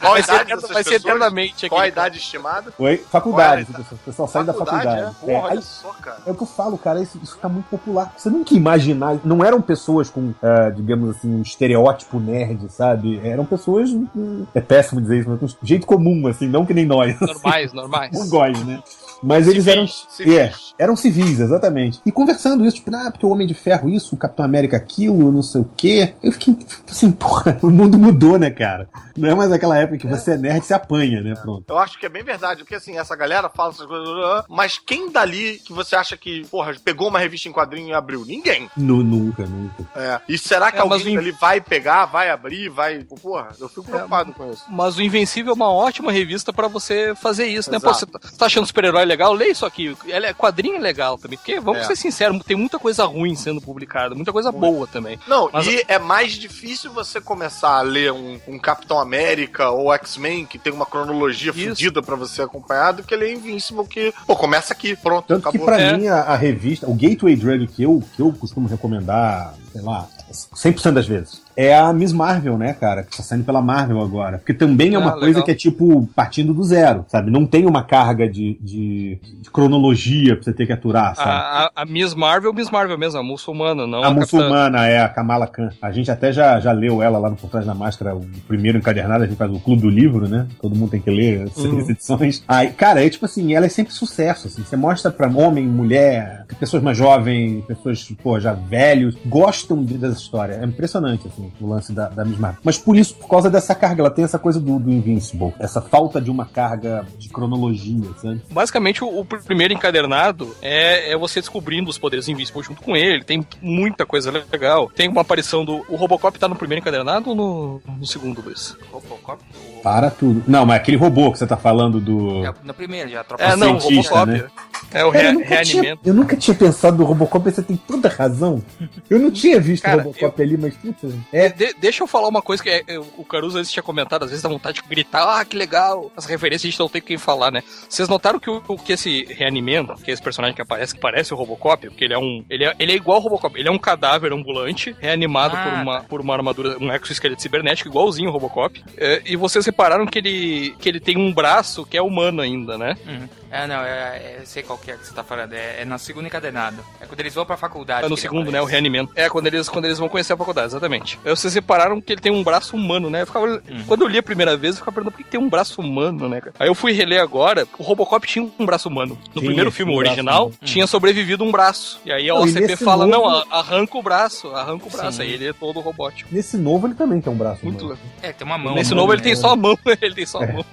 Qual 0.00 0.12
a 0.12 0.14
Vai 0.14 0.22
ser, 0.22 0.32
idade 0.34 0.48
dessas 0.54 0.70
vai 0.70 0.82
ser 0.84 0.90
pessoas? 0.90 1.04
eternamente 1.04 1.68
Qual 1.68 1.78
a 1.78 1.82
cara. 1.82 1.88
idade 1.92 2.18
estimada? 2.18 2.72
Oi? 2.78 2.96
Faculdade, 3.10 3.66
o 3.92 3.96
pessoal 3.98 4.28
sai 4.28 4.44
da 4.44 4.52
faculdade. 4.54 4.88
é? 5.00 5.04
É, 5.04 5.10
Porra, 5.36 5.48
aí- 5.48 5.52
olha 5.52 5.62
só, 5.62 5.92
cara. 6.00 6.18
É 6.26 6.30
o 6.30 6.34
que 6.34 6.42
eu 6.42 6.46
falo, 6.46 6.78
cara, 6.78 7.00
isso, 7.02 7.18
isso 7.22 7.36
tá 7.38 7.48
muito 7.48 7.66
popular. 7.66 8.12
Você 8.16 8.30
nunca 8.30 8.54
imaginar. 8.54 9.18
Não 9.24 9.44
eram 9.44 9.60
pessoas 9.60 10.08
com, 10.10 10.32
ah, 10.42 10.70
digamos 10.70 11.16
assim, 11.16 11.28
um 11.34 11.42
estereótipo 11.42 12.18
nerd, 12.20 12.68
sabe? 12.70 13.20
Eram 13.26 13.44
pessoas. 13.44 13.90
hum, 13.90 14.46
É 14.54 14.60
péssimo 14.60 15.00
dizer 15.00 15.20
isso, 15.20 15.28
mas 15.30 15.38
com 15.40 15.66
jeito 15.66 15.86
comum, 15.86 16.26
assim, 16.26 16.46
não 16.48 16.64
que 16.66 16.74
nem 16.74 16.86
nós. 16.86 17.18
Normais, 17.20 17.72
normais. 17.72 18.12
Mongóis, 18.16 18.64
né? 18.64 18.82
Mas 19.22 19.46
eles 19.48 19.66
eram. 19.66 19.86
Civis. 19.86 20.34
É, 20.34 20.52
eram 20.78 20.96
civis, 20.96 21.40
exatamente. 21.40 22.00
E 22.06 22.12
conversando 22.12 22.64
isso, 22.64 22.76
tipo, 22.76 22.94
ah, 22.94 23.10
porque 23.10 23.26
o 23.26 23.30
Homem 23.30 23.46
de 23.46 23.54
Ferro 23.54 23.88
isso, 23.88 24.14
o 24.14 24.18
Capitão 24.18 24.44
América 24.44 24.76
aquilo, 24.76 25.30
não 25.30 25.42
sei 25.42 25.60
o 25.60 25.70
quê. 25.76 26.14
Eu 26.22 26.32
fiquei 26.32 26.56
assim, 26.88 27.10
porra, 27.12 27.58
o 27.62 27.70
mundo 27.70 27.98
mudou, 27.98 28.38
né, 28.38 28.50
cara? 28.50 28.88
Não 29.16 29.28
é 29.28 29.34
mais 29.34 29.52
aquela 29.52 29.76
época 29.76 29.98
que 29.98 30.06
você 30.06 30.32
é 30.32 30.36
nerd 30.38 30.62
e 30.62 30.66
se 30.66 30.72
apanha, 30.74 31.20
né? 31.20 31.34
Pronto. 31.34 31.64
Eu 31.68 31.78
acho 31.78 31.98
que 31.98 32.06
é 32.06 32.08
bem 32.08 32.22
verdade, 32.24 32.60
porque 32.62 32.74
assim, 32.74 32.96
essa 32.98 33.14
galera 33.14 33.48
fala 33.48 33.70
essas 33.70 33.86
coisas, 33.86 34.08
mas 34.48 34.78
quem 34.78 35.10
dali 35.10 35.58
que 35.64 35.72
você 35.72 35.94
acha 35.96 36.16
que, 36.16 36.46
porra, 36.46 36.74
pegou 36.82 37.08
uma 37.08 37.18
revista 37.18 37.48
em 37.48 37.52
quadrinho 37.52 37.88
e 37.88 37.92
abriu? 37.92 38.24
Ninguém. 38.24 38.70
Nu- 38.76 39.02
nunca, 39.04 39.44
nunca. 39.46 39.84
É. 39.94 40.20
E 40.28 40.38
será 40.38 40.70
que 40.70 40.78
É, 40.78 40.80
alguém 40.80 41.14
dali 41.16 41.32
vai 41.32 41.60
pegar, 41.60 42.06
vai 42.06 42.30
abrir, 42.30 42.68
vai. 42.68 43.04
Porra, 43.22 43.48
eu 43.60 43.68
fico 43.68 43.84
preocupado 43.84 44.32
com 44.32 44.50
isso. 44.50 44.64
Mas 44.70 44.96
o 44.96 45.02
Invencível 45.02 45.52
é 45.52 45.54
uma 45.54 45.70
ótima 45.70 46.10
revista 46.12 46.52
pra 46.52 46.68
você 46.68 47.14
fazer 47.14 47.46
isso, 47.46 47.70
né? 47.70 47.78
Pô, 47.78 47.90
Exato. 47.90 47.98
você 48.00 48.06
tá- 48.06 48.18
você 48.22 48.36
tá 48.36 48.46
achando 48.46 48.66
super-herói 48.66 49.04
legal, 49.10 49.32
lê 49.32 49.48
isso 49.48 49.66
aqui. 49.66 49.96
Ela 50.08 50.28
é 50.28 50.32
quadrinho 50.34 50.76
é 50.76 50.80
legal 50.80 51.18
também. 51.18 51.36
Porque, 51.38 51.60
vamos 51.60 51.82
É. 51.82 51.84
ser 51.84 51.96
sinceros, 51.96 52.42
tem 52.44 52.56
muita 52.56 52.78
coisa 52.78 53.04
ruim 53.04 53.34
sendo 53.34 53.60
publicada, 53.60 54.14
muita 54.14 54.32
coisa 54.32 54.50
boa 54.52 54.86
também. 54.86 55.18
Não, 55.26 55.48
Mas- 55.52 55.66
e 55.66 55.84
é 55.88 55.98
mais 55.98 56.32
difícil 56.32 56.92
você 56.92 57.20
começar 57.20 57.78
a 57.78 57.82
ler 57.82 58.12
um, 58.12 58.38
um 58.48 58.58
Capitão 58.58 58.98
América 58.98 59.70
ou 59.70 59.92
X-Men 59.94 60.46
que 60.46 60.58
tem 60.58 60.72
uma 60.72 60.86
cronologia 60.86 61.50
Isso. 61.54 61.68
fodida 61.68 62.02
pra 62.02 62.16
você 62.16 62.42
acompanhar 62.42 62.92
do 62.92 63.02
que 63.02 63.14
ler 63.16 63.34
Invincible 63.34 63.86
que, 63.86 64.12
pô, 64.26 64.36
começa 64.36 64.72
aqui, 64.72 64.94
pronto, 64.96 65.26
Tanto 65.26 65.42
que 65.42 65.48
acabou. 65.48 65.66
pra 65.66 65.80
É. 65.80 65.96
mim 65.96 66.06
a, 66.08 66.16
a 66.22 66.36
revista, 66.36 66.88
o 66.88 66.94
Gateway 66.94 67.36
Drug 67.36 67.66
que 67.66 67.82
eu, 67.82 68.02
que 68.14 68.22
eu 68.22 68.32
costumo 68.32 68.68
recomendar, 68.68 69.54
sei 69.72 69.82
lá, 69.82 70.06
100% 70.54 70.92
das 70.94 71.06
vezes, 71.06 71.42
é 71.56 71.76
a 71.76 71.92
Miss 71.92 72.12
Marvel, 72.12 72.56
né, 72.56 72.72
cara? 72.72 73.02
Que 73.02 73.16
tá 73.16 73.22
saindo 73.22 73.44
pela 73.44 73.60
Marvel 73.60 74.00
agora. 74.00 74.38
Porque 74.38 74.54
também 74.54 74.92
é 74.94 74.96
Ah, 74.96 74.98
uma 75.00 75.06
legal. 75.14 75.20
coisa 75.20 75.42
que 75.42 75.50
é 75.50 75.54
tipo 75.54 76.06
partindo 76.14 76.54
do 76.54 76.62
zero, 76.64 77.04
sabe? 77.08 77.30
Não 77.30 77.44
tem 77.46 77.66
uma 77.66 77.82
carga 77.82 78.28
de, 78.28 78.58
de, 78.60 79.18
de 79.42 79.50
cronologia 79.50 80.34
pra 80.34 80.44
você 80.44 80.52
ter 80.52 80.66
que 80.66 80.72
aturar, 80.72 81.14
sabe? 81.16 81.30
A, 81.30 81.70
a, 81.76 81.82
a 81.82 81.84
Miss 81.86 82.14
Marvel, 82.14 82.52
Miss 82.52 82.70
Marvel 82.70 82.96
mesmo, 82.98 83.18
a 83.18 83.22
muçulmana, 83.22 83.86
não 83.86 83.98
a 83.98 84.06
a, 84.08 84.14
capitã. 84.14 84.20
muçulmana 84.20 84.86
é 84.86 85.00
a 85.00 85.08
Kamala 85.08 85.46
Khan. 85.46 85.70
A 85.82 85.90
gente 85.92 86.10
até 86.10 86.32
já, 86.32 86.58
já 86.60 86.72
leu 86.72 87.02
ela 87.02 87.18
lá 87.18 87.30
no 87.30 87.36
Por 87.36 87.50
Trás 87.50 87.66
da 87.66 87.74
Máscara, 87.74 88.14
o 88.14 88.24
primeiro 88.48 88.78
encadernado, 88.78 89.24
a 89.24 89.26
gente 89.26 89.36
faz 89.36 89.50
o 89.52 89.58
Clube 89.60 89.82
do 89.82 89.90
Livro, 89.90 90.28
né? 90.28 90.46
Todo 90.60 90.74
mundo 90.74 90.90
tem 90.90 91.00
que 91.00 91.10
ler 91.10 91.42
as 91.42 91.56
Uhum. 91.56 91.80
edições. 91.80 92.42
Aí, 92.48 92.70
cara, 92.72 93.04
é 93.04 93.08
tipo 93.10 93.24
assim, 93.24 93.54
ela 93.54 93.66
é 93.66 93.68
sempre 93.68 93.92
sucesso, 93.92 94.46
assim. 94.48 94.62
Você 94.62 94.76
mostra 94.76 95.10
pra 95.10 95.28
homem, 95.28 95.66
mulher, 95.66 96.44
pessoas 96.58 96.82
mais 96.82 96.96
jovens, 96.96 97.64
pessoas, 97.66 98.02
pô, 98.22 98.38
já 98.40 98.52
velhos, 98.52 99.16
gostam 99.26 99.84
de, 99.84 99.94
dessa 99.98 100.18
história. 100.18 100.54
É 100.54 100.64
impressionante, 100.64 101.26
assim, 101.28 101.49
o 101.60 101.68
lance 101.68 101.92
da, 101.92 102.08
da 102.08 102.24
Miss 102.24 102.38
Marvel. 102.38 102.60
Mas 102.64 102.78
por 102.78 102.96
isso, 102.96 103.14
por 103.14 103.28
causa 103.28 103.50
dessa 103.50 103.74
carga, 103.74 104.02
ela 104.02 104.10
tem 104.10 104.24
essa 104.24 104.38
coisa 104.38 104.60
do, 104.60 104.78
do 104.78 104.90
Invincible, 104.90 105.54
essa 105.58 105.80
falta 105.80 106.20
de 106.20 106.30
uma 106.30 106.44
carga 106.44 107.06
de 107.18 107.28
cronologia, 107.28 108.10
sabe? 108.20 108.42
Basicamente, 108.50 109.02
o, 109.04 109.20
o 109.20 109.24
primeiro 109.24 109.72
encadernado 109.74 110.54
é, 110.60 111.12
é 111.12 111.16
você 111.16 111.40
descobrindo 111.40 111.90
os 111.90 111.98
poderes 111.98 112.28
invisíveis 112.28 112.66
junto 112.66 112.82
com 112.82 112.96
ele. 112.96 113.24
Tem 113.24 113.46
muita 113.60 114.04
coisa 114.06 114.30
legal. 114.30 114.90
Tem 114.90 115.08
uma 115.08 115.20
aparição 115.20 115.64
do. 115.64 115.84
O 115.88 115.96
Robocop 115.96 116.38
tá 116.38 116.48
no 116.48 116.56
primeiro 116.56 116.80
encadernado 116.80 117.30
ou 117.30 117.34
no, 117.36 117.82
no 117.98 118.06
segundo, 118.06 118.42
Luiz? 118.42 118.76
Robocop? 118.90 119.42
O- 119.80 119.82
Para 119.82 120.10
tudo. 120.10 120.42
Não, 120.46 120.64
mas 120.66 120.76
aquele 120.76 120.96
robô 120.96 121.32
que 121.32 121.38
você 121.38 121.46
tá 121.46 121.56
falando 121.56 122.00
do. 122.00 122.44
É, 122.46 122.54
no 122.62 122.74
primeiro, 122.74 123.08
já 123.10 123.24
tropa 123.24 123.42
É, 123.42 123.56
não, 123.56 123.76
o 123.76 123.78
Robocop. 123.78 124.26
né? 124.30 124.44
É 124.92 125.04
o 125.04 125.12
Cara, 125.12 125.22
re 125.22 125.28
eu, 125.28 125.34
nunca 125.34 125.46
tinha, 125.62 125.82
reanimento. 125.82 126.00
eu 126.08 126.14
nunca 126.14 126.36
tinha 126.36 126.54
pensado 126.54 126.96
no 126.98 127.04
Robocop, 127.04 127.48
você 127.48 127.62
tem 127.62 127.76
toda 127.76 128.08
razão. 128.08 128.60
Eu 129.08 129.18
não 129.20 129.30
tinha 129.30 129.60
visto 129.60 129.84
Cara, 129.84 129.98
o 129.98 130.04
Robocop 130.06 130.42
ali, 130.42 130.56
mas 130.56 130.74
puta. 130.74 131.08
É, 131.32 131.48
De- 131.48 131.74
deixa 131.80 132.02
eu 132.02 132.06
falar 132.08 132.26
uma 132.28 132.42
coisa 132.42 132.60
que 132.62 132.68
é- 132.70 132.82
é, 132.88 132.98
o 132.98 133.24
Caruso 133.24 133.58
antes 133.58 133.70
tinha 133.70 133.82
comentado, 133.82 134.24
às 134.24 134.30
vezes 134.30 134.42
dá 134.42 134.48
vontade 134.48 134.80
de 134.82 134.88
gritar, 134.88 135.38
ah, 135.40 135.44
que 135.44 135.56
legal, 135.56 136.10
as 136.16 136.24
referências 136.24 136.64
a 136.64 136.70
gente 136.70 136.80
não 136.80 136.88
tem 136.88 137.00
quem 137.00 137.16
falar, 137.18 137.52
né? 137.52 137.62
Vocês 137.88 138.08
notaram 138.08 138.40
que, 138.40 138.50
o, 138.50 138.60
o- 138.66 138.76
que 138.78 138.92
esse 138.94 139.24
reanimento, 139.26 139.94
que 140.02 140.10
é 140.10 140.14
esse 140.14 140.22
personagem 140.22 140.56
que 140.56 140.62
aparece, 140.62 140.94
que 140.94 141.00
parece 141.00 141.32
o 141.32 141.36
Robocop, 141.36 141.88
porque 141.88 142.04
ele 142.04 142.14
é 142.14 142.18
um. 142.18 142.44
Ele 142.50 142.64
é, 142.64 142.74
ele 142.78 142.92
é 142.92 142.96
igual 142.96 143.18
ao 143.18 143.22
Robocop, 143.22 143.56
ele 143.60 143.68
é 143.68 143.72
um 143.72 143.78
cadáver 143.78 144.32
ambulante, 144.32 144.96
reanimado 144.98 145.54
Ah, 145.56 145.62
por, 145.62 145.72
uma, 145.72 145.98
tá. 146.00 146.04
por 146.08 146.20
uma 146.20 146.34
armadura, 146.34 146.76
um 146.80 146.92
exoesqueleto 146.92 147.40
cibernético, 147.42 147.88
igualzinho 147.88 148.28
ao 148.28 148.32
Robocop. 148.32 148.82
É, 148.96 149.22
e 149.24 149.36
vocês 149.36 149.64
repararam 149.70 150.06
que 150.06 150.18
ele, 150.18 150.74
que 150.78 150.88
ele 150.88 151.00
tem 151.00 151.16
um 151.16 151.32
braço 151.32 151.86
que 151.86 151.96
é 151.96 152.02
humano 152.02 152.42
ainda, 152.42 152.76
né? 152.76 152.96
Uhum. 153.06 153.28
É, 153.50 153.66
não, 153.66 153.80
é, 153.82 153.88
é- 153.90 154.36
eu 154.40 154.46
sei 154.46 154.62
qual 154.62 154.78
que 154.78 154.90
é 154.90 154.96
que 154.96 155.06
você 155.06 155.12
tá 155.14 155.24
falando. 155.24 155.52
É, 155.52 155.82
é 155.82 155.84
na 155.84 155.98
segunda 155.98 156.26
encadernada. 156.28 156.76
É 157.00 157.06
quando 157.06 157.20
eles 157.20 157.34
vão 157.34 157.44
pra 157.44 157.56
faculdade. 157.56 158.06
É 158.06 158.08
no 158.08 158.16
segundo, 158.16 158.44
né? 158.50 158.58
O 158.60 158.64
aparece. 158.64 158.72
reanimento. 158.72 159.12
É, 159.16 159.28
quando 159.28 159.46
eles, 159.48 159.68
quando 159.68 159.84
eles 159.86 159.98
vão 159.98 160.08
conhecer 160.08 160.32
a 160.32 160.36
faculdade, 160.36 160.68
exatamente. 160.68 161.18
Aí 161.24 161.30
vocês 161.30 161.54
repararam 161.54 162.00
que 162.00 162.12
ele 162.12 162.20
tem 162.20 162.32
um 162.32 162.42
braço 162.44 162.76
humano, 162.76 163.10
né? 163.10 163.22
Eu 163.22 163.26
ficava, 163.26 163.62
Quando 163.86 164.02
eu 164.02 164.08
li 164.08 164.18
a 164.18 164.22
primeira 164.22 164.56
vez, 164.56 164.74
eu 164.74 164.78
ficava 164.78 164.94
perguntando 164.94 165.16
por 165.16 165.24
que 165.24 165.30
tem 165.30 165.40
um 165.40 165.48
braço 165.48 165.80
humano, 165.80 166.28
né, 166.28 166.40
cara? 166.40 166.54
Aí 166.58 166.68
eu 166.68 166.74
fui 166.74 166.92
reler 166.92 167.20
agora, 167.20 167.66
o 167.78 167.82
Robocop 167.82 168.26
tinha 168.26 168.48
um 168.58 168.64
braço 168.66 168.88
humano. 168.88 169.18
No 169.34 169.40
Tinha, 169.40 169.46
primeiro 169.46 169.70
filme 169.72 169.92
um 169.92 169.96
braço 169.96 170.10
original, 170.12 170.42
humano. 170.46 170.58
tinha 170.64 170.86
sobrevivido 170.86 171.42
um 171.44 171.50
braço. 171.50 172.00
E 172.04 172.12
aí 172.12 172.30
a 172.30 172.34
Não, 172.34 172.42
OCP 172.42 172.76
fala, 172.76 173.06
novo- 173.06 173.28
não, 173.28 173.28
a- 173.28 173.46
arranca 173.58 173.98
o 173.98 174.02
braço, 174.02 174.48
arranca 174.54 174.86
o 174.86 174.90
braço. 174.90 175.16
Sim. 175.18 175.22
Aí 175.22 175.32
ele 175.32 175.48
é 175.48 175.52
todo 175.52 175.80
robótico. 175.80 176.28
nesse 176.32 176.56
novo 176.56 176.86
ele 176.86 176.94
também 176.94 177.20
tem 177.20 177.32
um 177.32 177.36
braço. 177.36 177.64
Muito 177.64 177.84
humano. 177.84 177.98
É, 178.22 178.32
tem 178.32 178.46
uma 178.46 178.58
mão. 178.58 178.74
Nesse 178.74 178.92
uma 178.92 178.96
novo 178.96 179.08
mão, 179.08 179.14
ele 179.14 179.22
tem 179.22 179.32
né? 179.32 179.36
só 179.40 179.50
a 179.50 179.56
mão, 179.56 179.78
ele 180.00 180.14
tem 180.14 180.26
só 180.26 180.42
a 180.42 180.46
mão. 180.46 180.64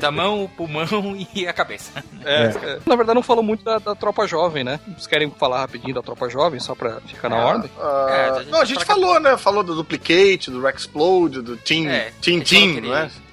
Da 0.00 0.10
mão, 0.10 0.44
o 0.44 0.48
pulmão 0.48 0.84
e 1.34 1.46
a 1.46 1.52
cabeça. 1.52 1.92
É, 2.24 2.44
é. 2.46 2.78
Na 2.86 2.96
verdade, 2.96 3.14
não 3.14 3.22
falou 3.22 3.42
muito 3.42 3.64
da, 3.64 3.78
da 3.78 3.94
tropa 3.94 4.26
jovem, 4.26 4.64
né? 4.64 4.80
Vocês 4.86 5.06
querem 5.06 5.30
falar 5.30 5.60
rapidinho 5.60 5.94
da 5.94 6.02
tropa 6.02 6.28
jovem, 6.28 6.58
só 6.60 6.74
pra 6.74 7.00
ficar 7.00 7.28
na 7.28 7.36
É, 7.38 7.44
ordem? 7.44 7.70
É, 7.78 7.82
a 8.30 8.38
gente 8.38 8.50
não, 8.50 8.60
a 8.60 8.64
gente 8.64 8.84
falou, 8.84 9.20
né? 9.20 9.36
Falou 9.36 9.62
do 9.62 9.74
Duplicate, 9.74 10.50
do 10.50 10.60
Rexplode, 10.60 11.42
do 11.42 11.56
Team, 11.56 11.86
É, 11.88 12.12
Team, 12.20 12.40
Team, 12.40 12.74
que 12.74 12.80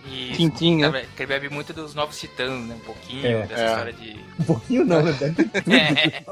não 0.05 0.11
é? 0.11 0.15
Isso. 0.15 0.33
Tintim, 0.37 0.77
né? 0.77 1.05
Que 1.15 1.23
ele 1.23 1.27
bebe 1.27 1.49
muito 1.49 1.73
dos 1.73 1.93
novos 1.93 2.19
titãs, 2.19 2.49
né? 2.49 2.75
Um 2.75 2.79
pouquinho 2.85 3.25
É. 3.25 3.45
dessa 3.45 3.61
É. 3.61 3.65
história 3.67 3.93
de. 3.93 4.19
Um 4.39 4.43
pouquinho 4.43 4.85
não, 4.85 5.01
né? 5.03 5.11
É. 5.21 6.21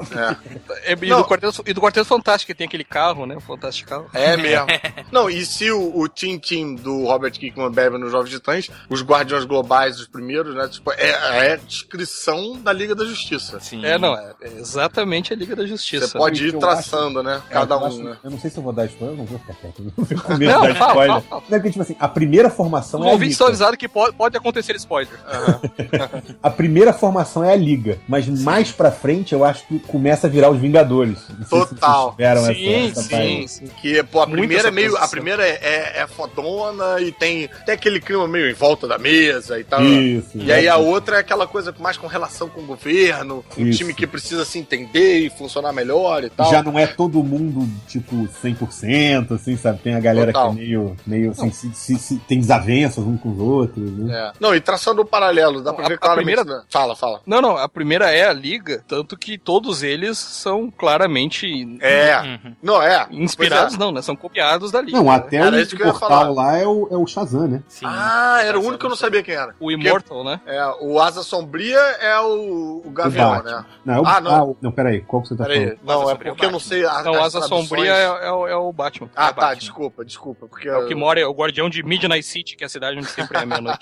É. 0.86 0.92
É, 0.92 0.96
e, 1.00 1.06
Não. 1.08 1.18
do 1.22 1.24
Quarteto, 1.28 1.62
e 1.66 1.72
do 1.72 1.80
Quarteto 1.80 2.06
Fantástico, 2.06 2.48
que 2.52 2.54
tem 2.58 2.66
aquele 2.66 2.84
carro, 2.84 3.26
né? 3.26 3.36
O 3.36 3.40
Fantástico 3.40 3.88
Carro. 3.88 4.06
É 4.12 4.36
mesmo. 4.36 4.66
Não, 5.12 5.28
e 5.30 5.44
se 5.44 5.70
o, 5.70 5.98
o 5.98 6.08
Team 6.08 6.74
do 6.74 7.04
Robert 7.04 7.32
Kickman 7.32 7.70
bebe 7.70 7.98
nos 7.98 8.10
Jovens 8.10 8.30
Titãs, 8.30 8.70
os 8.88 9.02
Guardiões 9.02 9.44
Globais, 9.44 10.00
os 10.00 10.06
primeiros, 10.08 10.54
né? 10.54 10.68
Tipo, 10.68 10.92
é, 10.92 11.52
é 11.52 11.56
descrição 11.56 12.60
da 12.60 12.72
Liga 12.72 12.94
da 12.94 13.04
Justiça. 13.04 13.60
Sim. 13.60 13.84
É, 13.84 13.98
não, 13.98 14.14
é, 14.16 14.34
é 14.42 14.48
exatamente 14.58 15.32
a 15.32 15.36
Liga 15.36 15.54
da 15.54 15.66
Justiça. 15.66 16.08
Você 16.08 16.18
pode 16.18 16.46
ir 16.46 16.58
traçando, 16.58 17.22
né? 17.22 17.40
Cada 17.50 17.74
eu 17.74 17.80
um, 17.80 17.84
acho- 17.84 18.02
né? 18.02 18.16
Eu 18.24 18.30
não 18.30 18.38
sei 18.38 18.50
se 18.50 18.58
eu 18.58 18.62
vou 18.62 18.72
dar 18.72 18.86
spoiler, 18.86 19.14
eu 19.14 19.18
não 19.18 19.24
vou 19.26 19.38
ficar 19.38 19.54
quieto. 19.54 19.80
Eu 19.82 19.92
não 19.96 20.04
fico 20.06 20.22
com 20.22 20.36
medo 20.36 20.52
Não, 20.52 20.60
fala, 20.60 20.72
spoiler. 20.72 20.94
fala, 21.08 21.20
fala. 21.22 21.42
Não, 21.48 21.58
porque, 21.58 21.70
tipo 21.70 21.82
assim, 21.82 21.96
a 21.98 22.08
primeira 22.08 22.50
formação 22.50 23.04
é 23.04 23.12
a 23.12 23.16
Liga. 23.60 23.66
avisados 23.68 23.76
que 23.78 23.88
pode, 23.88 24.14
pode 24.16 24.36
acontecer 24.36 24.74
spoiler. 24.76 25.12
A 26.42 26.50
primeira 26.50 26.92
formação 26.92 27.44
é 27.44 27.52
a 27.52 27.56
Liga, 27.56 27.98
mas 28.08 28.26
mais 28.28 28.70
pra 28.72 28.90
frente 28.90 29.32
eu 29.32 29.44
acho 29.44 29.66
que 29.66 29.78
começa 29.80 30.26
a 30.26 30.30
virar 30.30 30.50
os 30.50 30.58
Vingadores. 30.60 31.18
Se 31.18 31.48
Total. 31.50 32.10
tiveram 32.12 32.44
sim, 32.46 32.74
essa, 32.88 33.00
essa 33.00 33.02
sim, 33.22 33.46
sim. 33.46 33.66
Que, 33.80 34.02
pô, 34.02 34.20
a 34.20 34.26
Muito 34.26 34.38
primeira 34.38 34.68
é 34.68 34.70
meio. 34.70 34.96
A 34.96 35.08
primeira 35.08 35.46
é, 35.46 35.58
é, 35.62 36.02
é 36.02 36.06
fodona 36.06 37.00
e 37.00 37.12
tem, 37.12 37.48
tem 37.66 37.74
aquele 37.74 38.00
clima 38.00 38.26
meio 38.26 38.48
em 38.50 38.54
volta 38.54 38.86
da 38.86 38.98
mesa 38.98 39.58
e 39.58 39.64
tal. 39.64 39.82
Isso. 39.84 40.30
E 40.38 40.52
aí 40.52 40.68
a 40.68 40.76
outra 40.76 41.16
é 41.16 41.20
aquela 41.20 41.46
coisa 41.46 41.74
mais 41.78 41.96
com 41.96 42.06
relação 42.06 42.48
com 42.48 42.60
o 42.60 42.66
governo, 42.66 43.44
um 43.56 43.66
Isso. 43.66 43.78
time 43.78 43.94
que 43.94 44.06
precisa 44.06 44.44
se 44.44 44.58
entender 44.58 45.18
e 45.20 45.30
funcionar 45.30 45.72
melhor 45.72 46.24
e 46.24 46.30
tal. 46.30 46.50
Já 46.50 46.62
não 46.62 46.78
é 46.78 46.86
todo 46.86 47.22
mundo, 47.22 47.68
tipo, 47.86 48.28
100%, 48.42 49.32
assim, 49.34 49.56
sabe? 49.56 49.78
Tem 49.80 49.94
a 49.94 50.00
galera 50.00 50.32
Total. 50.32 50.54
que 50.54 50.58
é 50.60 50.62
meio, 50.64 50.96
meio 51.06 51.30
assim, 51.32 51.50
se, 51.50 51.72
se- 51.74 51.98
se- 51.98 52.16
tem 52.28 52.38
desavenças 52.40 53.04
uns 53.04 53.20
com 53.20 53.30
os 53.32 53.38
outros, 53.38 53.49
né? 53.76 54.14
É. 54.16 54.32
Não, 54.40 54.54
e 54.54 54.60
traçando 54.60 55.02
o 55.02 55.04
paralelo, 55.04 55.60
dá 55.62 55.72
pra 55.72 55.84
A- 55.84 55.88
ver 55.88 55.94
a 55.94 55.98
claramente. 55.98 56.34
primeira- 56.36 56.58
né? 56.60 56.64
Fala, 56.70 56.94
fala. 56.96 57.20
Não, 57.26 57.40
não, 57.40 57.56
a 57.56 57.68
primeira 57.68 58.10
é 58.10 58.28
a 58.28 58.32
Liga, 58.32 58.84
tanto 58.86 59.16
que 59.16 59.36
todos 59.38 59.82
eles 59.82 60.18
são 60.18 60.70
claramente 60.70 61.46
É. 61.80 62.20
Uhum. 62.20 62.56
Não, 62.62 62.82
é. 62.82 63.06
inspirados, 63.10 63.76
Pois 63.76 63.78
não, 63.78 63.92
né? 63.92 64.02
São 64.02 64.14
copiados 64.16 64.70
da 64.70 64.80
Liga. 64.80 64.96
Não, 64.96 65.04
né? 65.04 65.14
até 65.14 65.36
Era 65.36 65.56
o 65.56 65.76
portal 65.78 66.34
lá 66.34 66.56
é 66.56 66.66
o, 66.66 66.88
é 66.90 66.96
o 66.96 67.06
Shazam, 67.06 67.46
né? 67.48 67.62
Sim. 67.68 67.86
Ah, 67.86 68.40
era 68.42 68.58
o 68.58 68.62
único 68.62 68.78
que 68.78 68.86
eu 68.86 68.90
não 68.90 68.96
sabia 68.96 69.22
quem 69.22 69.34
era. 69.34 69.54
O 69.60 69.70
Immortal, 69.70 70.24
né? 70.24 70.40
É, 70.46 70.64
o 70.80 71.00
Asa 71.00 71.22
Sombria 71.22 71.78
é 71.78 72.18
o, 72.20 72.82
o 72.84 72.90
Gavião, 72.90 73.30
Batman. 73.30 73.50
né? 73.58 73.64
Não, 73.84 73.94
é 73.94 74.00
o, 74.00 74.06
Ah, 74.06 74.20
não. 74.20 74.50
o- 74.50 74.56
não, 74.60 74.72
peraí, 74.72 75.00
qual 75.00 75.22
que 75.22 75.28
você 75.28 75.36
tá 75.36 75.44
Peraí. 75.44 75.60
falando? 75.64 75.78
Não, 75.84 76.08
é 76.08 76.12
é 76.12 76.14
o 76.14 76.18
porque 76.18 76.44
eu 76.46 76.50
não 76.50 76.60
sei. 76.60 76.84
a- 76.84 77.02
Não, 77.02 77.12
as 77.14 77.20
Asa 77.34 77.38
traduções. 77.40 77.68
Sombria 77.68 77.92
é, 77.92 78.04
é 78.28 78.32
o- 78.32 78.46
é 78.48 78.56
o 78.56 78.72
Batman. 78.72 79.08
Ah, 79.14 79.24
É 79.24 79.28
tá, 79.28 79.32
Batman. 79.32 79.56
desculpa, 79.56 80.04
desculpa. 80.04 80.46
Porque 80.48 80.68
É 80.68 80.76
o 80.76 80.86
que 80.86 80.94
mora, 80.94 81.20
é 81.20 81.26
o 81.26 81.32
guardião 81.32 81.68
de 81.68 81.82
Midnight 81.82 82.22
City, 82.24 82.56
que 82.56 82.64
é 82.64 82.66
a 82.66 82.70
cidade 82.70 82.96
onde 82.98 83.08
sempre 83.08 83.36
é 83.42 83.46
meia-noite. 83.46 83.78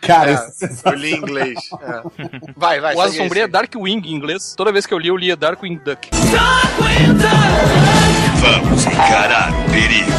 Cara, 0.00 0.30
É, 0.30 0.34
é 0.34 0.68
eu 0.84 0.94
li 0.94 1.12
em 1.12 1.16
inglês. 1.16 1.58
É. 1.80 2.02
Vai, 2.56 2.80
vai. 2.80 2.94
o 2.94 3.00
Asa 3.00 3.16
Sombria 3.16 3.44
é. 3.44 3.48
Darkwing 3.48 4.02
em 4.04 4.14
inglês. 4.14 4.54
Toda 4.56 4.72
vez 4.72 4.86
que 4.86 4.94
eu 4.94 4.98
li, 4.98 5.08
eu 5.08 5.16
lia 5.16 5.36
Darkwing 5.36 5.76
Duck. 5.84 6.08
Vamos 8.40 8.86
encarar 8.86 9.50
o 9.52 9.70
perigo. 9.70 10.10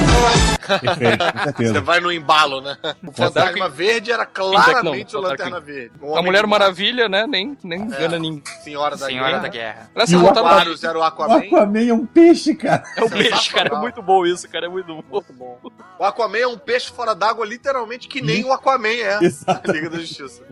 perfeito, 0.79 1.53
com 1.55 1.63
Você 1.63 1.79
vai 1.79 1.99
no 1.99 2.11
embalo, 2.11 2.61
né? 2.61 2.77
O 3.07 3.11
Fantasma 3.11 3.69
Verde 3.69 4.11
era 4.11 4.25
claramente 4.25 5.13
não, 5.13 5.21
o 5.21 5.23
Lanterna 5.23 5.51
Darkwing. 5.51 5.73
Verde. 5.73 5.91
Um 6.01 6.17
A 6.17 6.21
Mulher 6.21 6.45
Maravilha, 6.45 7.07
né? 7.07 7.25
Nem, 7.25 7.57
nem 7.63 7.81
engana 7.81 8.19
ninguém. 8.19 8.43
Senhora 8.63 8.95
da 8.95 9.05
Senhora 9.05 9.29
Guerra. 9.29 9.41
da 9.41 9.47
Guerra. 9.47 9.89
E 10.07 10.15
o 10.15 10.29
Aquarius 10.29 10.83
era 10.83 10.97
o 10.97 11.01
O 11.01 11.03
Aquaman. 11.03 11.37
Aquaman 11.37 11.87
é 11.87 11.93
um 11.93 12.05
peixe, 12.05 12.55
cara. 12.55 12.83
É 12.95 13.03
um 13.03 13.09
peixe, 13.09 13.51
cara. 13.51 13.75
É 13.75 13.79
muito 13.79 14.01
bom 14.01 14.25
isso, 14.25 14.47
cara. 14.49 14.65
É 14.65 14.69
muito 14.69 14.87
bom. 14.87 15.03
Muito 15.11 15.33
bom. 15.33 15.59
O 15.97 16.03
Aquaman 16.03 16.37
é 16.37 16.47
um 16.47 16.57
peixe 16.57 16.91
fora 16.91 17.13
d'água, 17.15 17.45
literalmente, 17.45 18.07
que 18.07 18.21
nem 18.21 18.43
o 18.43 18.51
Aquaman 18.51 18.78
é. 18.87 19.19
Exato. 19.23 19.69
A 19.69 19.73
Liga 19.73 19.89
da 19.89 19.99
Justiça. 19.99 20.43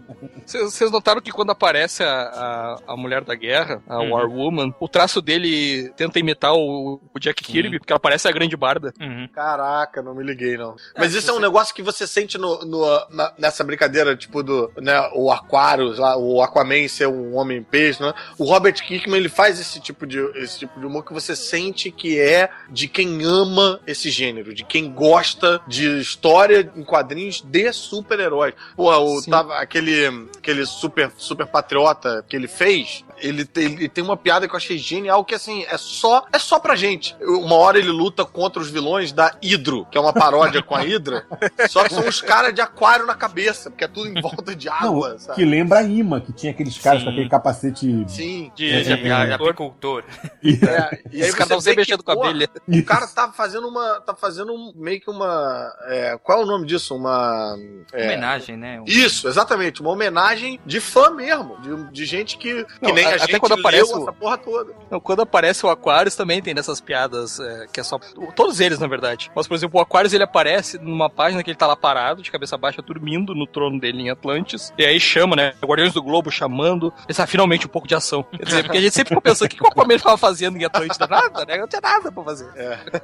Vocês 0.46 0.90
notaram 0.92 1.20
que 1.22 1.32
quando 1.32 1.52
aparece 1.52 2.04
a, 2.04 2.10
a, 2.10 2.94
a 2.94 2.98
Mulher 2.98 3.24
da 3.24 3.36
Guerra, 3.36 3.82
a 3.88 4.00
Uhum. 4.00 4.12
War 4.14 4.30
Woman, 4.30 4.74
o 4.80 4.88
traço 4.88 5.22
dele 5.22 5.90
tenta 5.98 6.20
imitar 6.20 6.54
o, 6.54 7.02
o 7.14 7.20
Jack 7.20 7.44
Kirby, 7.44 7.80
porque 7.80 7.92
ela 7.92 8.00
parece 8.00 8.28
a 8.28 8.32
grande 8.32 8.56
barda. 8.56 8.94
Uhum. 9.00 9.28
Caraca, 9.34 10.02
não 10.02 10.16
me 10.16 10.24
liguei, 10.24 10.58
não. 10.58 10.76
Mas 10.98 11.14
É, 11.16 11.20
isso 11.20 11.30
é 11.32 11.34
um 11.34 11.40
negócio 11.40 11.74
que 11.76 11.82
você 11.84 12.08
sente 12.08 12.38
no, 12.38 12.60
no- 12.66 13.08
na- 13.10 13.34
nessa 13.38 13.64
brincadeira, 13.64 14.16
tipo, 14.16 14.42
do, 14.42 14.72
né, 14.78 15.10
o 15.14 15.32
Aquarius, 15.32 15.98
lá, 16.00 16.18
o 16.18 16.42
Aquaman 16.42 16.88
ser 16.88 17.08
um 17.08 17.36
homem-peixe, 17.36 18.02
né? 18.02 18.14
O 18.38 18.46
Robert 18.46 18.74
Kirkman, 18.76 19.20
ele 19.20 19.30
faz 19.30 19.60
esse 19.60 19.80
tipo, 19.82 20.06
de, 20.08 20.20
esse 20.36 20.60
tipo 20.60 20.80
de 20.80 20.86
humor 20.86 21.04
que 21.04 21.14
você 21.14 21.36
sente 21.36 21.92
que 21.92 22.20
é 22.20 22.50
de 22.70 22.88
quem 22.88 23.24
ama 23.24 23.80
esse 23.86 24.10
gênero, 24.10 24.54
de 24.54 24.64
quem 24.64 24.92
gosta 24.92 25.60
de 25.68 26.00
história 26.00 26.72
em 26.76 26.84
quadrinhos 26.84 27.42
de 27.42 27.72
super-heróis. 28.18 28.54
Pô, 28.76 28.92
o, 28.92 29.22
tava 29.24 29.56
aquele 29.58 30.08
aquele 30.38 30.66
super, 30.66 31.12
super 31.18 31.46
patriota 31.46 32.26
que 32.28 32.36
ele 32.36 32.48
fez, 32.48 33.06
ele 33.20 33.46
tem, 33.46 33.66
ele 33.74 33.90
tem 33.90 34.04
uma 34.04 34.16
piada 34.18 34.48
que 34.48 34.54
eu 34.54 34.58
achei 34.58 34.78
genial, 34.78 35.24
que 35.26 35.36
assim, 35.36 35.64
é 35.70 35.78
só, 35.78 36.26
é 36.32 36.40
só 36.40 36.60
pra 36.60 36.76
gente. 36.76 37.16
Uma 37.22 37.56
hora 37.56 37.78
ele 37.80 37.90
luta 37.90 38.26
contra 38.26 38.62
os 38.62 38.70
vilões 38.70 39.12
da 39.12 39.36
Hidro, 39.42 39.86
que 39.92 39.98
é 39.98 40.02
uma 40.02 40.14
paródia 40.14 40.62
com 40.62 40.76
a 40.76 40.84
Hidra, 40.86 41.26
só 41.70 41.84
que 41.84 41.94
são 41.94 42.08
os 42.08 42.22
caras 42.22 42.54
de 42.54 42.62
aquário 42.62 43.06
na 43.06 43.16
cabeça, 43.16 43.70
porque 43.70 43.84
é 43.84 43.88
tudo 43.88 44.08
em 44.08 44.22
volta 44.22 44.56
de 44.56 44.70
água, 44.70 45.10
Não, 45.12 45.20
sabe? 45.20 45.36
que 45.36 45.46
lembra 45.46 45.80
a 45.80 45.84
imã, 45.84 46.20
que 46.20 46.32
tinha 46.34 46.52
aqueles 46.52 46.78
caras 46.78 47.00
Sim. 47.00 47.06
com 47.06 47.12
aquele 47.12 47.30
capacete. 47.30 48.06
Sim. 48.08 48.52
De, 48.56 48.68
De, 48.72 48.84
de 48.84 48.96
de, 48.96 49.04
de 49.04 49.12
apicultor. 49.34 50.04
É, 50.44 51.00
e 51.12 51.22
aí 51.24 51.30
Esse 51.30 51.34
cara 51.36 51.48
você 51.48 51.54
não 51.54 51.62
sei 51.62 51.74
vê 51.74 51.82
mexer 51.82 51.92
que, 51.92 51.98
do 51.98 52.04
cabelo. 52.04 52.48
pô, 52.48 52.76
O 52.78 52.84
cara 52.86 53.08
tá 53.08 53.32
fazendo 53.32 53.68
uma. 53.68 54.02
tá 54.02 54.16
fazendo 54.16 54.54
um- 54.54 54.74
meio 54.76 55.00
que 55.00 55.10
uma. 55.10 55.74
é, 55.88 56.18
qual 56.24 56.42
é 56.42 56.44
o 56.44 56.46
nome 56.46 56.66
disso? 56.66 56.96
Uma. 56.96 57.56
é, 57.94 58.06
Homenagem, 58.06 58.58
né? 58.58 58.80
Um- 58.82 58.86
Isso, 58.88 59.28
exatamente. 59.28 59.82
Uma 59.82 59.92
homenagem 59.92 60.60
de 60.66 60.80
fã 60.80 61.10
mesmo. 61.12 61.58
De, 61.62 61.92
de 61.92 62.06
gente 62.06 62.38
que, 62.38 62.64
que 62.64 62.68
Não, 62.82 62.94
nem 62.94 63.07
a, 63.14 63.16
até 63.16 63.26
gente 63.34 63.40
quando 63.40 63.52
leu 63.54 63.60
aparece 63.60 63.94
o- 63.94 64.02
essa 64.02 64.14
porra 64.14 64.38
toda. 64.38 64.74
Não, 64.90 65.00
quando 65.00 65.22
aparece 65.22 65.66
o 65.66 65.70
Aquarius 65.70 66.16
também 66.16 66.42
tem 66.42 66.54
dessas 66.56 66.80
piadas 66.82 67.40
é, 67.40 67.66
que 67.72 67.80
é 67.80 67.84
só. 67.84 68.00
Todos 68.36 68.60
eles, 68.60 68.80
na 68.80 68.88
verdade. 68.88 69.32
Mas, 69.36 69.48
por 69.48 69.56
exemplo, 69.56 69.80
o 69.80 69.84
Aquarius 69.84 70.14
ele 70.14 70.24
aparece 70.24 70.78
numa 70.80 71.10
página 71.10 71.44
que 71.44 71.50
ele 71.50 71.58
tá 71.58 71.68
lá 71.68 71.76
parado, 71.76 72.22
de 72.22 72.32
cabeça 72.32 72.58
baixa, 72.58 72.82
dormindo 72.82 73.34
no 73.36 73.46
trono 73.48 73.80
dele 73.80 74.02
em 74.02 74.10
Atlantis. 74.10 74.74
E 74.78 74.86
aí 74.86 75.00
chama, 75.00 75.36
né? 75.36 75.54
Guardiões 75.64 75.94
do 75.94 76.02
Globo 76.04 76.32
chamando. 76.32 76.94
Pensa, 77.06 77.24
ah, 77.24 77.28
finalmente 77.28 77.66
um 77.66 77.70
pouco 77.70 77.88
de 77.88 77.96
ação. 77.96 78.24
Quer 78.24 78.44
dizer, 78.46 78.64
porque 78.64 78.78
a 78.78 78.82
gente 78.82 78.94
sempre 78.94 79.10
ficou 79.10 79.22
pensando, 79.22 79.48
o 79.48 79.50
que 79.56 79.64
o 79.64 79.68
Aquaman 79.68 79.98
tava 79.98 80.18
fazendo 80.18 80.58
em 80.58 80.66
Atlântida? 80.66 81.08
Nada, 81.08 81.46
né? 81.46 81.58
Não 81.58 81.68
tinha 81.68 81.82
nada 81.82 82.12
pra 82.12 82.24
fazer. 82.24 82.48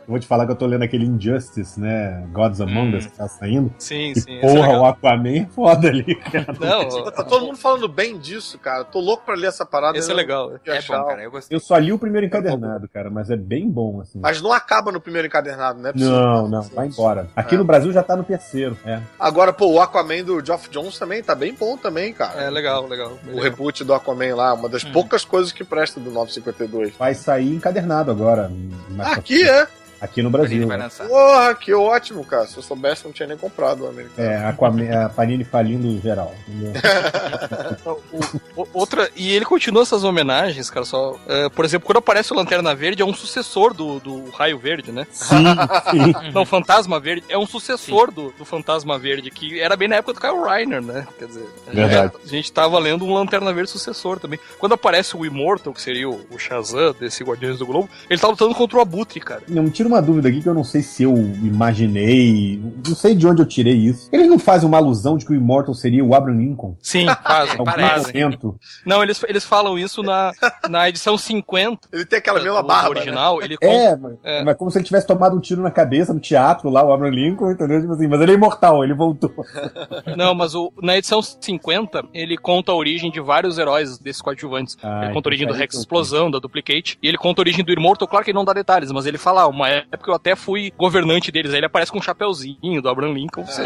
Vou 0.08 0.20
te 0.20 0.28
falar 0.28 0.46
que 0.46 0.52
eu 0.52 0.56
tô 0.56 0.66
lendo 0.66 0.84
aquele 0.84 1.06
Injustice, 1.06 1.80
né? 1.80 2.26
Gods 2.32 2.62
Among 2.62 2.96
Us 2.98 3.06
que 3.08 3.14
tá 3.18 3.28
saindo. 3.28 3.74
Sim, 3.78 4.12
E 4.16 4.20
sim. 4.20 4.38
é 4.38 4.42
porra, 4.42 4.68
legal. 4.68 4.82
o 4.82 4.86
Aquaman 4.86 5.38
é 5.38 5.46
foda 5.48 5.88
ali, 5.88 6.16
cara. 6.16 6.54
Não, 6.60 7.12
Tá 7.12 7.24
todo 7.24 7.46
mundo 7.46 7.58
falando 7.58 7.88
bem 7.88 8.18
disso, 8.18 8.58
cara. 8.60 8.84
Tô 8.84 9.00
louco 9.00 9.24
pra 9.26 9.36
ler 9.36 9.48
essa 9.48 9.66
parada. 9.66 9.93
Esse 9.98 10.12
é 10.12 10.14
legal. 10.14 10.52
eu 10.66 10.74
É 10.74 10.78
achar. 10.78 11.00
bom, 11.00 11.08
cara. 11.08 11.24
Eu 11.24 11.32
gostei. 11.32 11.56
Eu 11.56 11.60
só 11.60 11.78
li 11.78 11.92
o 11.94 12.00
primeiro 12.00 12.26
encadernado, 12.28 12.88
cara, 12.90 13.10
mas 13.10 13.30
é 13.30 13.36
bem 13.36 13.70
bom, 13.70 14.02
assim. 14.02 14.20
Mas 14.20 14.42
não 14.42 14.52
acaba 14.54 14.92
no 14.92 15.00
primeiro 15.02 15.28
encadernado, 15.28 15.80
né? 15.82 15.92
Não, 15.96 16.48
não, 16.48 16.62
vai 16.62 16.88
embora. 16.88 17.28
Aqui 17.36 17.56
É. 17.56 17.58
no 17.58 17.64
Brasil 17.64 17.92
já 17.92 18.04
tá 18.04 18.16
no 18.16 18.24
terceiro, 18.24 18.78
é. 18.86 19.00
Agora, 19.20 19.52
pô, 19.54 19.68
o 19.68 19.82
Aquaman 19.82 20.24
do 20.24 20.44
Geoff 20.46 20.70
Jones 20.70 20.98
também 20.98 21.22
tá 21.24 21.36
bem 21.36 21.54
bom 21.54 21.78
também, 21.78 22.14
cara. 22.14 22.42
É 22.44 22.50
legal, 22.50 22.88
legal. 22.88 23.18
O 23.34 23.40
reboot 23.40 23.84
do 23.84 23.94
Aquaman 23.94 24.36
lá, 24.36 24.54
uma 24.54 24.70
das 24.70 24.84
poucas 24.84 25.24
coisas 25.26 25.52
que 25.52 25.64
presta 25.64 26.00
do 26.00 26.12
952. 26.12 26.96
Vai 26.98 27.14
sair 27.14 27.54
encadernado 27.56 28.12
agora. 28.12 28.52
Aqui 29.00 29.48
é? 29.48 29.68
Aqui 30.04 30.22
no 30.22 30.30
Brasil. 30.30 30.68
né? 30.68 30.90
Porra, 31.08 31.56
que 31.56 31.74
ótimo, 31.74 32.26
cara. 32.26 32.46
Se 32.46 32.58
eu 32.58 32.62
soubesse, 32.64 33.06
eu 33.06 33.10
não 33.10 33.14
tinha 33.14 33.28
nem 33.28 33.38
comprado 33.38 33.86
o 33.86 33.88
americano. 33.88 34.28
É, 34.28 34.46
Aquaman, 34.46 35.06
a 35.06 35.10
Panini 35.10 35.44
falindo 35.46 36.00
geral. 36.02 36.34
entendeu? 36.48 36.74
O- 37.86 38.62
o- 38.62 38.68
outra, 38.74 39.10
e 39.16 39.34
ele 39.34 39.46
continua 39.46 39.82
essas 39.84 40.04
homenagens, 40.04 40.70
cara, 40.70 40.86
só. 40.86 41.18
é, 41.28 41.50
por 41.50 41.66
exemplo, 41.66 41.86
quando 41.86 41.98
aparece 41.98 42.32
o 42.32 42.36
Lanterna 42.36 42.74
Verde, 42.76 43.02
é 43.02 43.06
um 43.06 43.14
sucessor 43.14 43.74
do, 43.74 44.00
do 44.00 44.30
Raio 44.32 44.58
Verde, 44.58 44.92
né? 44.92 45.06
Sim, 45.12 45.44
sim. 45.92 46.14
Não, 46.34 46.46
Fantasma 46.46 47.00
Verde 47.00 47.24
é 47.30 47.38
um 47.38 47.46
sucessor 47.48 48.12
do, 48.12 48.32
do 48.38 48.46
Fantasma 48.46 48.98
Verde, 49.00 49.32
que 49.32 49.60
era 49.60 49.76
bem 49.76 49.88
na 49.88 49.96
época 49.98 50.14
do 50.14 50.20
Kyle 50.22 50.44
Reiner, 50.44 50.82
né? 50.82 51.08
Quer 51.18 51.26
dizer, 51.28 51.46
Verdade. 51.72 52.14
é, 52.16 52.26
a 52.26 52.28
gente 52.28 52.52
tava 52.52 52.78
lendo 52.80 53.06
um 53.06 53.14
Lanterna 53.14 53.52
Verde 53.54 53.70
sucessor 53.72 54.20
também. 54.20 54.40
Quando 54.60 54.74
aparece 54.74 55.16
o 55.18 55.26
Immortal, 55.26 55.74
que 55.74 55.82
seria 55.82 56.10
o, 56.10 56.22
o 56.32 56.38
Shazam 56.38 56.94
desse 57.00 57.24
Guardiões 57.24 57.58
do 57.60 57.66
Globo, 57.66 57.90
ele 58.10 58.20
tá 58.20 58.28
lutando 58.28 58.54
contra 58.56 58.78
o 58.78 58.82
Abutre, 58.82 59.20
cara. 59.20 59.42
Não, 59.48 59.64
me 59.64 59.72
tira 59.72 59.88
uma 59.88 59.93
dúvida 60.02 60.30
aqui 60.30 60.42
que 60.42 60.48
eu 60.50 60.54
não 60.54 60.64
sei 60.64 60.82
se 60.82 61.04
eu 61.04 61.14
imaginei. 61.44 62.62
Não 62.88 62.96
sei 62.96 63.16
de 63.16 63.28
onde 63.28 63.42
eu 63.42 63.46
tirei 63.46 63.74
isso. 63.76 64.10
Eles 64.12 64.28
não 64.28 64.40
fazem 64.40 64.68
uma 64.68 64.78
alusão 64.78 65.18
de 65.18 65.26
que 65.26 65.32
o 65.32 65.36
Immortal 65.36 65.74
seria 65.74 66.04
o 66.04 66.14
Abraham 66.16 66.38
Lincoln? 66.38 66.76
Sim, 66.82 67.06
fazem, 67.24 67.52
Algum 67.54 67.64
parece. 67.66 68.08
momento. 68.14 68.56
Não, 68.86 69.02
eles, 69.04 69.22
eles 69.28 69.44
falam 69.46 69.78
isso 69.78 70.02
na, 70.04 70.32
na 70.70 70.88
edição 70.90 71.18
50 71.18 71.88
Ele 71.92 72.06
tem 72.06 72.20
aquela 72.20 72.42
mesma 72.42 72.62
barba. 72.64 72.90
né? 72.94 73.00
original. 73.02 73.42
Ele 73.42 73.58
conta 73.58 73.74
É, 73.74 73.96
mas, 73.96 74.14
É. 74.24 74.44
mas 74.44 74.58
como 74.58 74.72
se 74.72 74.78
ele 74.78 74.86
tivesse 74.86 75.08
tomado 75.08 75.36
um 75.36 75.40
tiro 75.40 75.62
na 75.62 75.72
cabeça 75.72 76.14
no 76.14 76.20
teatro 76.20 76.70
lá, 76.70 76.84
o 76.84 76.92
Abraham 76.94 77.12
Lincoln, 77.14 77.52
entendeu? 77.52 77.82
Tipo 77.82 77.94
assim, 77.94 78.08
mas 78.08 78.22
ele 78.22 78.32
é 78.32 78.36
imortal, 78.36 78.84
ele 78.84 78.94
voltou. 78.94 79.32
Não, 80.16 80.34
mas 80.36 80.56
o, 80.56 80.72
na 80.82 80.98
edição 80.98 81.22
50, 81.22 82.06
ele 82.14 82.38
conta 82.38 82.72
a 82.72 82.76
origem 82.76 83.12
de 83.12 83.20
vários 83.20 83.58
heróis 83.58 83.98
desses 83.98 84.22
coadjuvantes. 84.22 84.78
Ah, 84.84 85.06
ele 85.06 85.14
conta 85.14 85.28
a 85.28 85.32
origem 85.32 85.48
do 85.48 85.52
então 85.52 85.60
Rex 85.60 85.72
que 85.74 85.78
eu- 85.78 85.82
Explosão, 85.82 86.30
da 86.32 86.40
Duplicate, 86.40 86.98
e 87.02 87.08
ele 87.08 87.18
conta 87.18 87.42
a 87.42 87.44
origem 87.44 87.64
do 87.64 87.72
Immortal, 87.72 88.08
claro 88.08 88.24
que 88.24 88.32
ele 88.32 88.38
não 88.38 88.46
dá 88.46 88.54
detalhes, 88.54 88.92
mas 88.92 89.06
ele 89.06 89.18
fala, 89.18 89.42
ah, 89.44 89.48
uma 89.48 89.70
época 89.92 90.12
eu 90.12 90.16
até 90.16 90.36
fui 90.36 90.72
governante 90.78 91.32
deles, 91.32 91.52
aí 91.52 91.58
ele 91.60 91.66
aparece 91.66 91.92
com 91.92 91.98
um 91.98 92.02
chapeuzinho 92.02 92.82
do 92.82 92.90
Abraham 92.90 93.14
Lincoln, 93.14 93.46
você, 93.46 93.64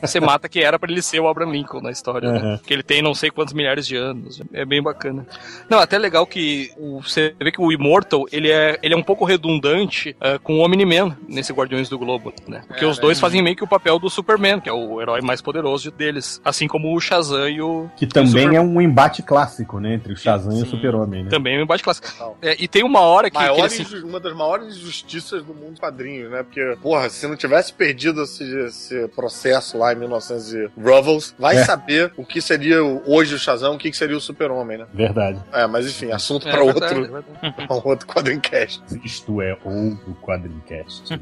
você 0.00 0.20
mata 0.20 0.48
que 0.48 0.60
era 0.60 0.78
pra 0.78 0.90
ele 0.90 1.02
ser 1.02 1.20
o 1.20 1.28
Abraham 1.28 1.50
Lincoln 1.52 1.80
na 1.80 1.90
história, 1.90 2.30
né? 2.32 2.40
Uhum. 2.42 2.58
Que 2.58 2.72
ele 2.72 2.82
tem 2.82 3.02
não 3.02 3.14
sei 3.14 3.30
quantos 3.30 3.54
milhares 3.54 3.86
de 3.86 3.96
anos, 3.96 4.40
é 4.52 4.64
bem 4.64 4.82
bacana. 4.82 5.26
Não, 5.68 5.78
até 5.78 5.98
legal 5.98 6.26
que 6.26 6.70
o- 6.76 7.00
você 7.02 7.34
vê 7.40 7.50
que 7.52 7.60
o 7.60 7.72
Immortal, 7.72 8.26
ele 8.32 8.50
é, 8.50 8.78
ele 8.82 8.94
é 8.94 8.96
um 8.96 9.02
pouco 9.02 9.24
redundante 9.24 10.16
eh, 10.20 10.38
com 10.42 10.58
o 10.58 10.64
Omni-Man 10.64 11.16
nesse 11.28 11.52
Guardiões 11.52 11.88
do 11.88 11.98
Globo, 11.98 12.32
né? 12.46 12.62
Porque 12.66 12.84
os 12.84 12.98
dois 12.98 13.18
fazem 13.20 13.42
meio 13.42 13.56
que 13.56 13.64
o 13.64 13.68
papel 13.68 13.98
do 13.98 14.08
Superman, 14.10 14.60
que 14.60 14.68
é 14.68 14.72
o 14.72 15.00
herói 15.00 15.20
mais 15.20 15.40
poderoso 15.40 15.90
deles, 15.90 16.40
assim 16.44 16.66
como 16.68 16.94
o 16.94 17.00
Shazam 17.00 17.48
e 17.48 17.60
o 17.60 17.88
Que 17.96 18.06
também 18.06 18.44
Super- 18.44 18.54
é 18.56 18.60
um 18.60 18.80
embate 18.80 19.22
clássico, 19.22 19.80
né? 19.80 19.94
Entre 19.94 20.12
o 20.12 20.16
Shazam 20.16 20.52
e 20.52 20.62
o 20.62 20.64
Sim. 20.64 20.70
Super-Homem, 20.70 21.24
né? 21.24 21.30
também 21.30 21.56
é 21.56 21.58
um 21.58 21.62
embate 21.62 21.82
clássico. 21.82 22.08
É, 22.42 22.56
e 22.62 22.68
tem 22.68 22.82
uma 22.84 23.00
hora 23.00 23.30
que, 23.30 23.36
que 23.36 23.42
Maior 23.42 23.58
ele 23.58 23.68
se- 23.70 23.82
inju- 23.82 24.06
Uma 24.06 24.20
das 24.20 24.34
maiores 24.34 24.76
injustiças 24.76 25.42
do 25.48 25.54
mundo 25.54 25.80
quadrinho, 25.80 26.30
né? 26.30 26.42
Porque, 26.42 26.76
porra, 26.82 27.08
se 27.10 27.26
não 27.26 27.36
tivesse 27.36 27.72
perdido 27.72 28.22
esse, 28.22 28.44
esse 28.60 29.08
processo 29.08 29.76
lá 29.78 29.92
em 29.92 29.96
1900 29.96 30.54
e 30.54 30.70
Ruvels, 30.80 31.34
vai 31.38 31.56
É. 31.56 31.64
saber 31.64 32.12
o 32.16 32.24
que 32.24 32.40
seria 32.40 32.82
hoje 32.82 33.34
o 33.34 33.38
Shazam, 33.38 33.74
o 33.74 33.78
que, 33.78 33.92
seria 33.92 34.16
o 34.16 34.20
Super-Homem, 34.20 34.78
né? 34.78 34.86
Verdade. 34.92 35.42
É, 35.52 35.66
mas 35.66 35.86
enfim, 35.86 36.12
assunto 36.12 36.46
É 36.48 36.52
pra 36.52 36.62
verdade, 36.64 36.94
outro, 37.00 37.16
é 37.16 37.20
verdade. 37.22 37.66
pra 37.66 37.76
um 37.76 37.82
outro 37.88 38.06
quadrincast. 38.06 38.82
Isto 39.04 39.40
é 39.42 39.52
outro 39.64 40.16
quadrincast. 40.22 41.04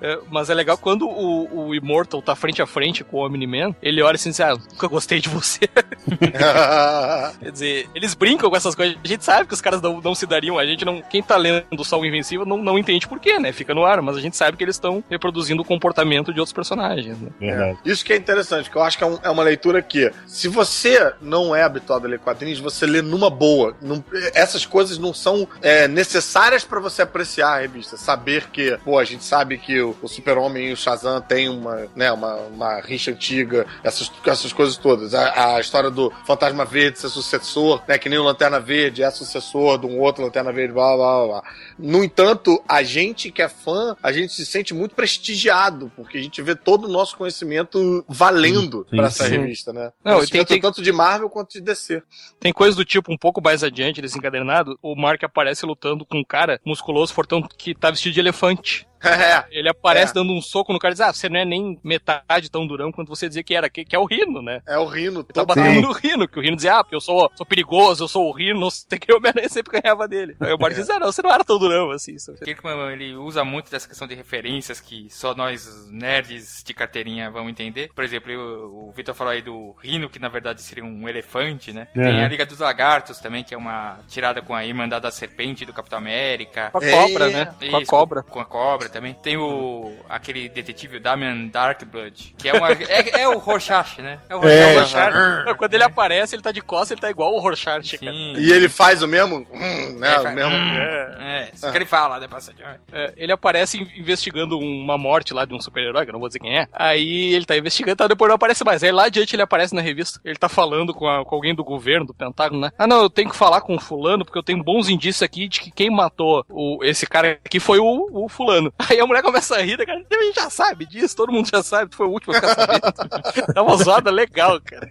É, 0.00 0.18
mas 0.30 0.48
é 0.48 0.54
legal 0.54 0.78
quando 0.78 1.06
o, 1.06 1.66
o 1.68 1.74
Immortal 1.74 2.22
tá 2.22 2.34
frente 2.34 2.62
a 2.62 2.66
frente 2.66 3.04
com 3.04 3.18
o 3.18 3.26
Omni-Man, 3.26 3.74
ele 3.82 4.00
olha 4.02 4.14
assim 4.14 4.30
e 4.30 4.32
diz, 4.32 4.40
ah, 4.40 4.54
nunca 4.54 4.86
gostei 4.88 5.20
de 5.20 5.28
você. 5.28 5.60
Quer 7.40 7.50
dizer, 7.52 7.88
eles 7.94 8.14
brincam 8.14 8.48
com 8.48 8.56
essas 8.56 8.74
coisas. 8.74 8.96
A 9.02 9.06
gente 9.08 9.24
sabe 9.24 9.46
que 9.48 9.54
os 9.54 9.60
caras 9.60 9.80
não, 9.82 10.00
não 10.00 10.14
se 10.14 10.26
dariam. 10.26 10.58
A 10.58 10.64
gente 10.66 10.84
não. 10.84 11.02
Quem 11.02 11.22
tá 11.22 11.36
lendo 11.36 11.84
só 11.84 11.98
o 11.98 12.06
Invencível 12.06 12.29
não, 12.36 12.56
não 12.56 12.78
entende 12.78 13.06
por 13.06 13.18
quê, 13.20 13.38
né? 13.38 13.52
Fica 13.52 13.74
no 13.74 13.84
ar, 13.84 14.00
mas 14.02 14.16
a 14.16 14.20
gente 14.20 14.36
sabe 14.36 14.56
que 14.56 14.64
eles 14.64 14.76
estão 14.76 15.02
reproduzindo 15.10 15.62
o 15.62 15.64
comportamento 15.64 16.32
de 16.32 16.40
outros 16.40 16.52
personagens, 16.52 17.18
né? 17.20 17.28
Verdade. 17.38 17.78
Isso 17.84 18.04
que 18.04 18.12
é 18.12 18.16
interessante, 18.16 18.64
porque 18.64 18.78
eu 18.78 18.82
acho 18.82 18.98
que 18.98 19.04
é, 19.04 19.06
um- 19.06 19.18
é 19.22 19.30
uma 19.30 19.42
leitura 19.42 19.80
que, 19.82 20.10
se 20.26 20.48
você 20.48 21.12
não 21.20 21.54
é 21.54 21.62
habituado 21.62 22.06
a 22.06 22.08
ler 22.08 22.18
quadrinhos, 22.18 22.58
você 22.58 22.86
lê 22.86 23.02
numa 23.02 23.30
boa. 23.30 23.74
Não- 23.80 24.02
essas 24.34 24.64
coisas 24.66 24.98
não 24.98 25.12
são 25.14 25.46
é, 25.62 25.86
necessárias 25.88 26.64
pra 26.64 26.80
você 26.80 27.02
apreciar 27.02 27.56
a 27.56 27.58
revista. 27.60 27.96
Saber 27.96 28.48
que, 28.50 28.76
pô, 28.84 28.98
a 28.98 29.04
gente 29.04 29.24
sabe 29.24 29.58
que 29.58 29.80
o, 29.80 29.96
o 30.02 30.08
Super-Homem 30.08 30.68
e 30.68 30.72
o 30.72 30.76
Shazam 30.76 31.20
têm 31.20 31.48
uma, 31.48 31.86
né, 31.94 32.10
uma, 32.12 32.34
uma 32.36 32.80
rixa 32.80 33.10
antiga, 33.10 33.66
essas, 33.82 34.10
essas 34.26 34.52
coisas 34.52 34.76
todas. 34.76 35.14
A, 35.14 35.56
a 35.56 35.60
história 35.60 35.90
do 35.90 36.12
Fantasma 36.26 36.64
Verde 36.64 36.98
ser 36.98 37.08
sucessor, 37.08 37.82
né, 37.86 37.98
que 37.98 38.08
nem 38.08 38.18
o 38.18 38.22
Lanterna 38.24 38.58
Verde 38.60 39.02
é 39.02 39.10
sucessor 39.10 39.78
de 39.78 39.86
um 39.86 39.98
outro 40.00 40.22
Lanterna 40.24 40.52
Verde, 40.52 40.72
blá, 40.72 40.96
blá, 40.96 41.18
blá, 41.18 41.26
blá. 41.26 41.42
No 41.78 42.02
entanto, 42.04 42.19
a 42.68 42.82
gente 42.82 43.30
que 43.30 43.42
é 43.42 43.48
fã, 43.48 43.96
a 44.02 44.12
gente 44.12 44.32
se 44.32 44.44
sente 44.46 44.72
muito 44.74 44.94
prestigiado, 44.94 45.90
porque 45.96 46.18
a 46.18 46.22
gente 46.22 46.40
vê 46.42 46.54
todo 46.54 46.84
o 46.86 46.88
nosso 46.88 47.16
conhecimento 47.16 48.04
valendo 48.08 48.86
pra 48.90 49.06
essa 49.06 49.24
revista, 49.40 49.72
né? 49.72 49.92
Não, 50.04 50.18
tem- 50.32 50.44
tem- 50.44 50.60
tanto 50.60 50.82
de 50.82 50.92
Marvel 50.92 51.28
quanto 51.30 51.52
de 51.52 51.60
DC. 51.60 52.02
Tem 52.38 52.52
coisa 52.52 52.76
do 52.76 52.84
tipo, 52.84 53.12
um 53.12 53.16
pouco 53.18 53.40
mais 53.42 53.62
adiante 53.64 54.00
desse 54.02 54.18
encadernado, 54.18 54.78
o 54.82 54.94
Mark 54.96 55.22
aparece 55.24 55.64
lutando 55.66 56.04
com 56.04 56.18
um 56.18 56.24
cara 56.24 56.60
musculoso, 56.64 57.12
fortão, 57.12 57.42
que 57.42 57.74
tá 57.74 57.90
vestido 57.90 58.12
de 58.14 58.20
elefante. 58.20 58.86
É, 59.02 59.44
Ele 59.50 59.68
aparece 59.68 60.12
É. 60.12 60.14
dando 60.14 60.32
um 60.32 60.40
soco 60.42 60.72
no 60.72 60.78
cara 60.78 60.92
e 60.92 60.94
diz, 60.94 61.00
ah, 61.00 61.12
você 61.12 61.28
não 61.28 61.40
é 61.40 61.44
nem 61.44 61.78
metade 61.82 62.50
tão 62.50 62.66
durão 62.66 62.92
quanto 62.92 63.08
você 63.08 63.28
dizia 63.28 63.42
que 63.42 63.54
era, 63.54 63.68
que, 63.70 63.84
que 63.84 63.94
é 63.96 63.98
o 63.98 64.04
Rino, 64.04 64.42
né? 64.42 64.60
é 64.66 64.78
o 64.78 64.86
Rino. 64.86 65.20
Ele 65.20 65.24
tá 65.32 65.44
batendo 65.44 65.80
no 65.80 65.92
Rino, 65.92 66.28
que 66.28 66.38
o 66.38 66.42
Rino 66.42 66.56
dizia, 66.56 66.76
ah, 66.78 66.84
porque 66.84 66.96
eu 66.96 67.00
sou, 67.00 67.30
sou 67.34 67.46
perigoso, 67.46 68.04
eu 68.04 68.08
sou 68.08 68.28
o 68.28 68.32
Rino, 68.32 68.60
não 68.60 68.70
sei 68.70 68.98
que, 68.98 69.12
o 69.12 69.16
Homem-Aranha 69.16 69.48
sempre 69.50 69.80
ganhava 69.80 70.06
dele. 70.06 70.36
Aí 70.40 70.52
o 70.52 70.58
Mark 70.58 70.74
diz, 70.74 70.88
ah, 70.90 70.98
não, 70.98 71.10
você 71.10 71.22
não 71.22 71.30
era 71.32 71.44
tão 71.44 71.58
durão 71.58 71.90
assim. 71.90 72.14
Isso. 72.14 72.32
Kirkman, 72.34 72.92
ele 72.92 73.14
usa 73.14 73.44
muito 73.44 73.70
dessa 73.70 73.88
questão 73.88 74.06
de 74.06 74.14
referências 74.14 74.80
que 74.80 75.06
só 75.10 75.34
nós 75.34 75.88
nerds 75.90 76.62
de 76.64 76.74
carteirinha 76.74 77.30
vamos 77.30 77.50
entender. 77.50 77.90
Por 77.94 78.04
exemplo, 78.04 78.32
o, 78.32 78.88
o 78.88 78.92
Vitor 78.92 79.14
falou 79.14 79.32
aí 79.32 79.42
do 79.42 79.74
Rino, 79.82 80.08
que 80.10 80.18
na 80.18 80.28
verdade 80.28 80.60
seria 80.62 80.84
um 80.84 81.08
elefante, 81.08 81.72
né? 81.72 81.88
Uhum. 81.96 82.02
Tem 82.02 82.24
a 82.24 82.28
Liga 82.28 82.44
dos 82.46 82.58
Lagartos 82.58 83.18
também, 83.18 83.44
que 83.44 83.54
é 83.54 83.58
uma 83.58 84.00
tirada 84.08 84.42
com 84.42 84.54
a 84.54 84.64
Irmandade 84.64 85.02
da 85.02 85.10
Serpente 85.10 85.64
do 85.64 85.72
Capitão 85.72 85.98
América. 85.98 86.70
Com 86.70 86.78
a 86.78 86.84
É. 86.84 86.90
cobra, 86.90 87.28
né? 87.30 87.54
Com 87.70 87.76
a 87.76 87.80
Isso, 87.82 87.90
cobra. 87.90 88.22
Com 88.22 88.40
a 88.40 88.44
cobra 88.44 88.89
também. 88.90 89.14
Tem 89.14 89.36
o 89.36 89.92
aquele 90.08 90.48
detetive 90.48 90.96
o 90.96 91.00
Damian 91.00 91.46
Darkblood, 91.48 92.34
que 92.38 92.48
é 92.48 92.52
uma 92.54 92.70
é, 92.72 93.22
é 93.22 93.28
o 93.28 93.38
Rorschach, 93.38 94.00
né? 94.02 94.18
É 94.28 94.36
o 94.36 94.44
É. 94.46 94.74
Rorschach. 94.74 95.14
Não, 95.46 95.54
Quando 95.54 95.74
ele 95.74 95.84
aparece, 95.84 96.34
ele 96.34 96.42
tá 96.42 96.52
de 96.52 96.60
costas, 96.60 96.92
ele 96.92 97.00
tá 97.00 97.10
igual 97.10 97.32
o 97.34 97.38
Rorschach, 97.40 97.98
cara. 97.98 98.12
E 98.12 98.50
ele 98.52 98.68
faz 98.68 99.02
o 99.02 99.08
mesmo, 99.08 99.46
hum, 99.52 99.98
né? 99.98 100.14
É, 100.14 100.18
o 100.18 100.22
faz- 100.22 100.34
mesmo. 100.34 100.54
É, 100.54 101.50
só 101.54 101.70
que 101.70 101.78
ele 101.78 101.84
fala, 101.86 102.18
né, 102.20 102.28
passagem. 102.28 102.60
É, 102.92 103.12
ele 103.16 103.32
aparece 103.32 103.78
in- 103.80 103.88
investigando 104.00 104.58
uma 104.58 104.96
morte 104.98 105.32
lá 105.34 105.44
de 105.44 105.54
um 105.54 105.60
super-herói, 105.60 106.04
que 106.04 106.10
eu 106.10 106.12
não 106.12 106.20
vou 106.20 106.28
dizer 106.28 106.38
quem 106.40 106.58
é. 106.58 106.66
Aí 106.72 107.32
ele 107.34 107.44
tá 107.44 107.56
investigando, 107.56 107.96
tá, 107.96 108.06
depois 108.08 108.28
não 108.28 108.36
aparece 108.36 108.64
mais. 108.64 108.82
Aí 108.82 108.90
lá 108.92 109.04
adiante 109.04 109.34
ele 109.36 109.42
aparece 109.42 109.74
na 109.74 109.80
revista. 109.80 110.20
Ele 110.24 110.36
tá 110.36 110.48
falando 110.48 110.92
com, 110.94 111.06
a- 111.08 111.24
com 111.24 111.34
alguém 111.34 111.54
do 111.54 111.64
governo, 111.64 112.06
do 112.06 112.14
Pentágono, 112.14 112.60
né? 112.62 112.70
Ah, 112.78 112.86
não, 112.86 113.02
eu 113.02 113.10
tenho 113.10 113.30
que 113.30 113.36
falar 113.36 113.60
com 113.60 113.74
o 113.76 113.80
fulano, 113.80 114.24
porque 114.24 114.38
eu 114.38 114.42
tenho 114.42 114.62
bons 114.62 114.88
indícios 114.88 115.22
aqui 115.22 115.48
de 115.48 115.60
que 115.60 115.70
quem 115.70 115.90
matou 115.90 116.44
o, 116.48 116.78
esse 116.84 117.06
cara 117.06 117.38
aqui 117.44 117.60
foi 117.60 117.78
o, 117.78 118.08
o 118.12 118.28
fulano. 118.28 118.72
Aí 118.88 118.98
a 119.00 119.06
mulher 119.06 119.22
começa 119.22 119.56
a 119.56 119.62
rir, 119.62 119.76
né, 119.78 119.84
cara? 119.84 119.98
A 120.10 120.22
gente 120.24 120.34
já 120.36 120.48
sabe 120.50 120.86
disso, 120.86 121.16
todo 121.16 121.32
mundo 121.32 121.48
já 121.52 121.62
sabe, 121.62 121.90
tu 121.90 121.96
foi 121.96 122.06
o 122.06 122.10
último 122.10 122.32
a 122.32 122.36
ficar 122.36 122.54
sabendo. 122.54 123.52
é 123.56 123.60
uma 123.60 123.76
zoada 123.76 124.10
legal, 124.10 124.60
cara. 124.60 124.90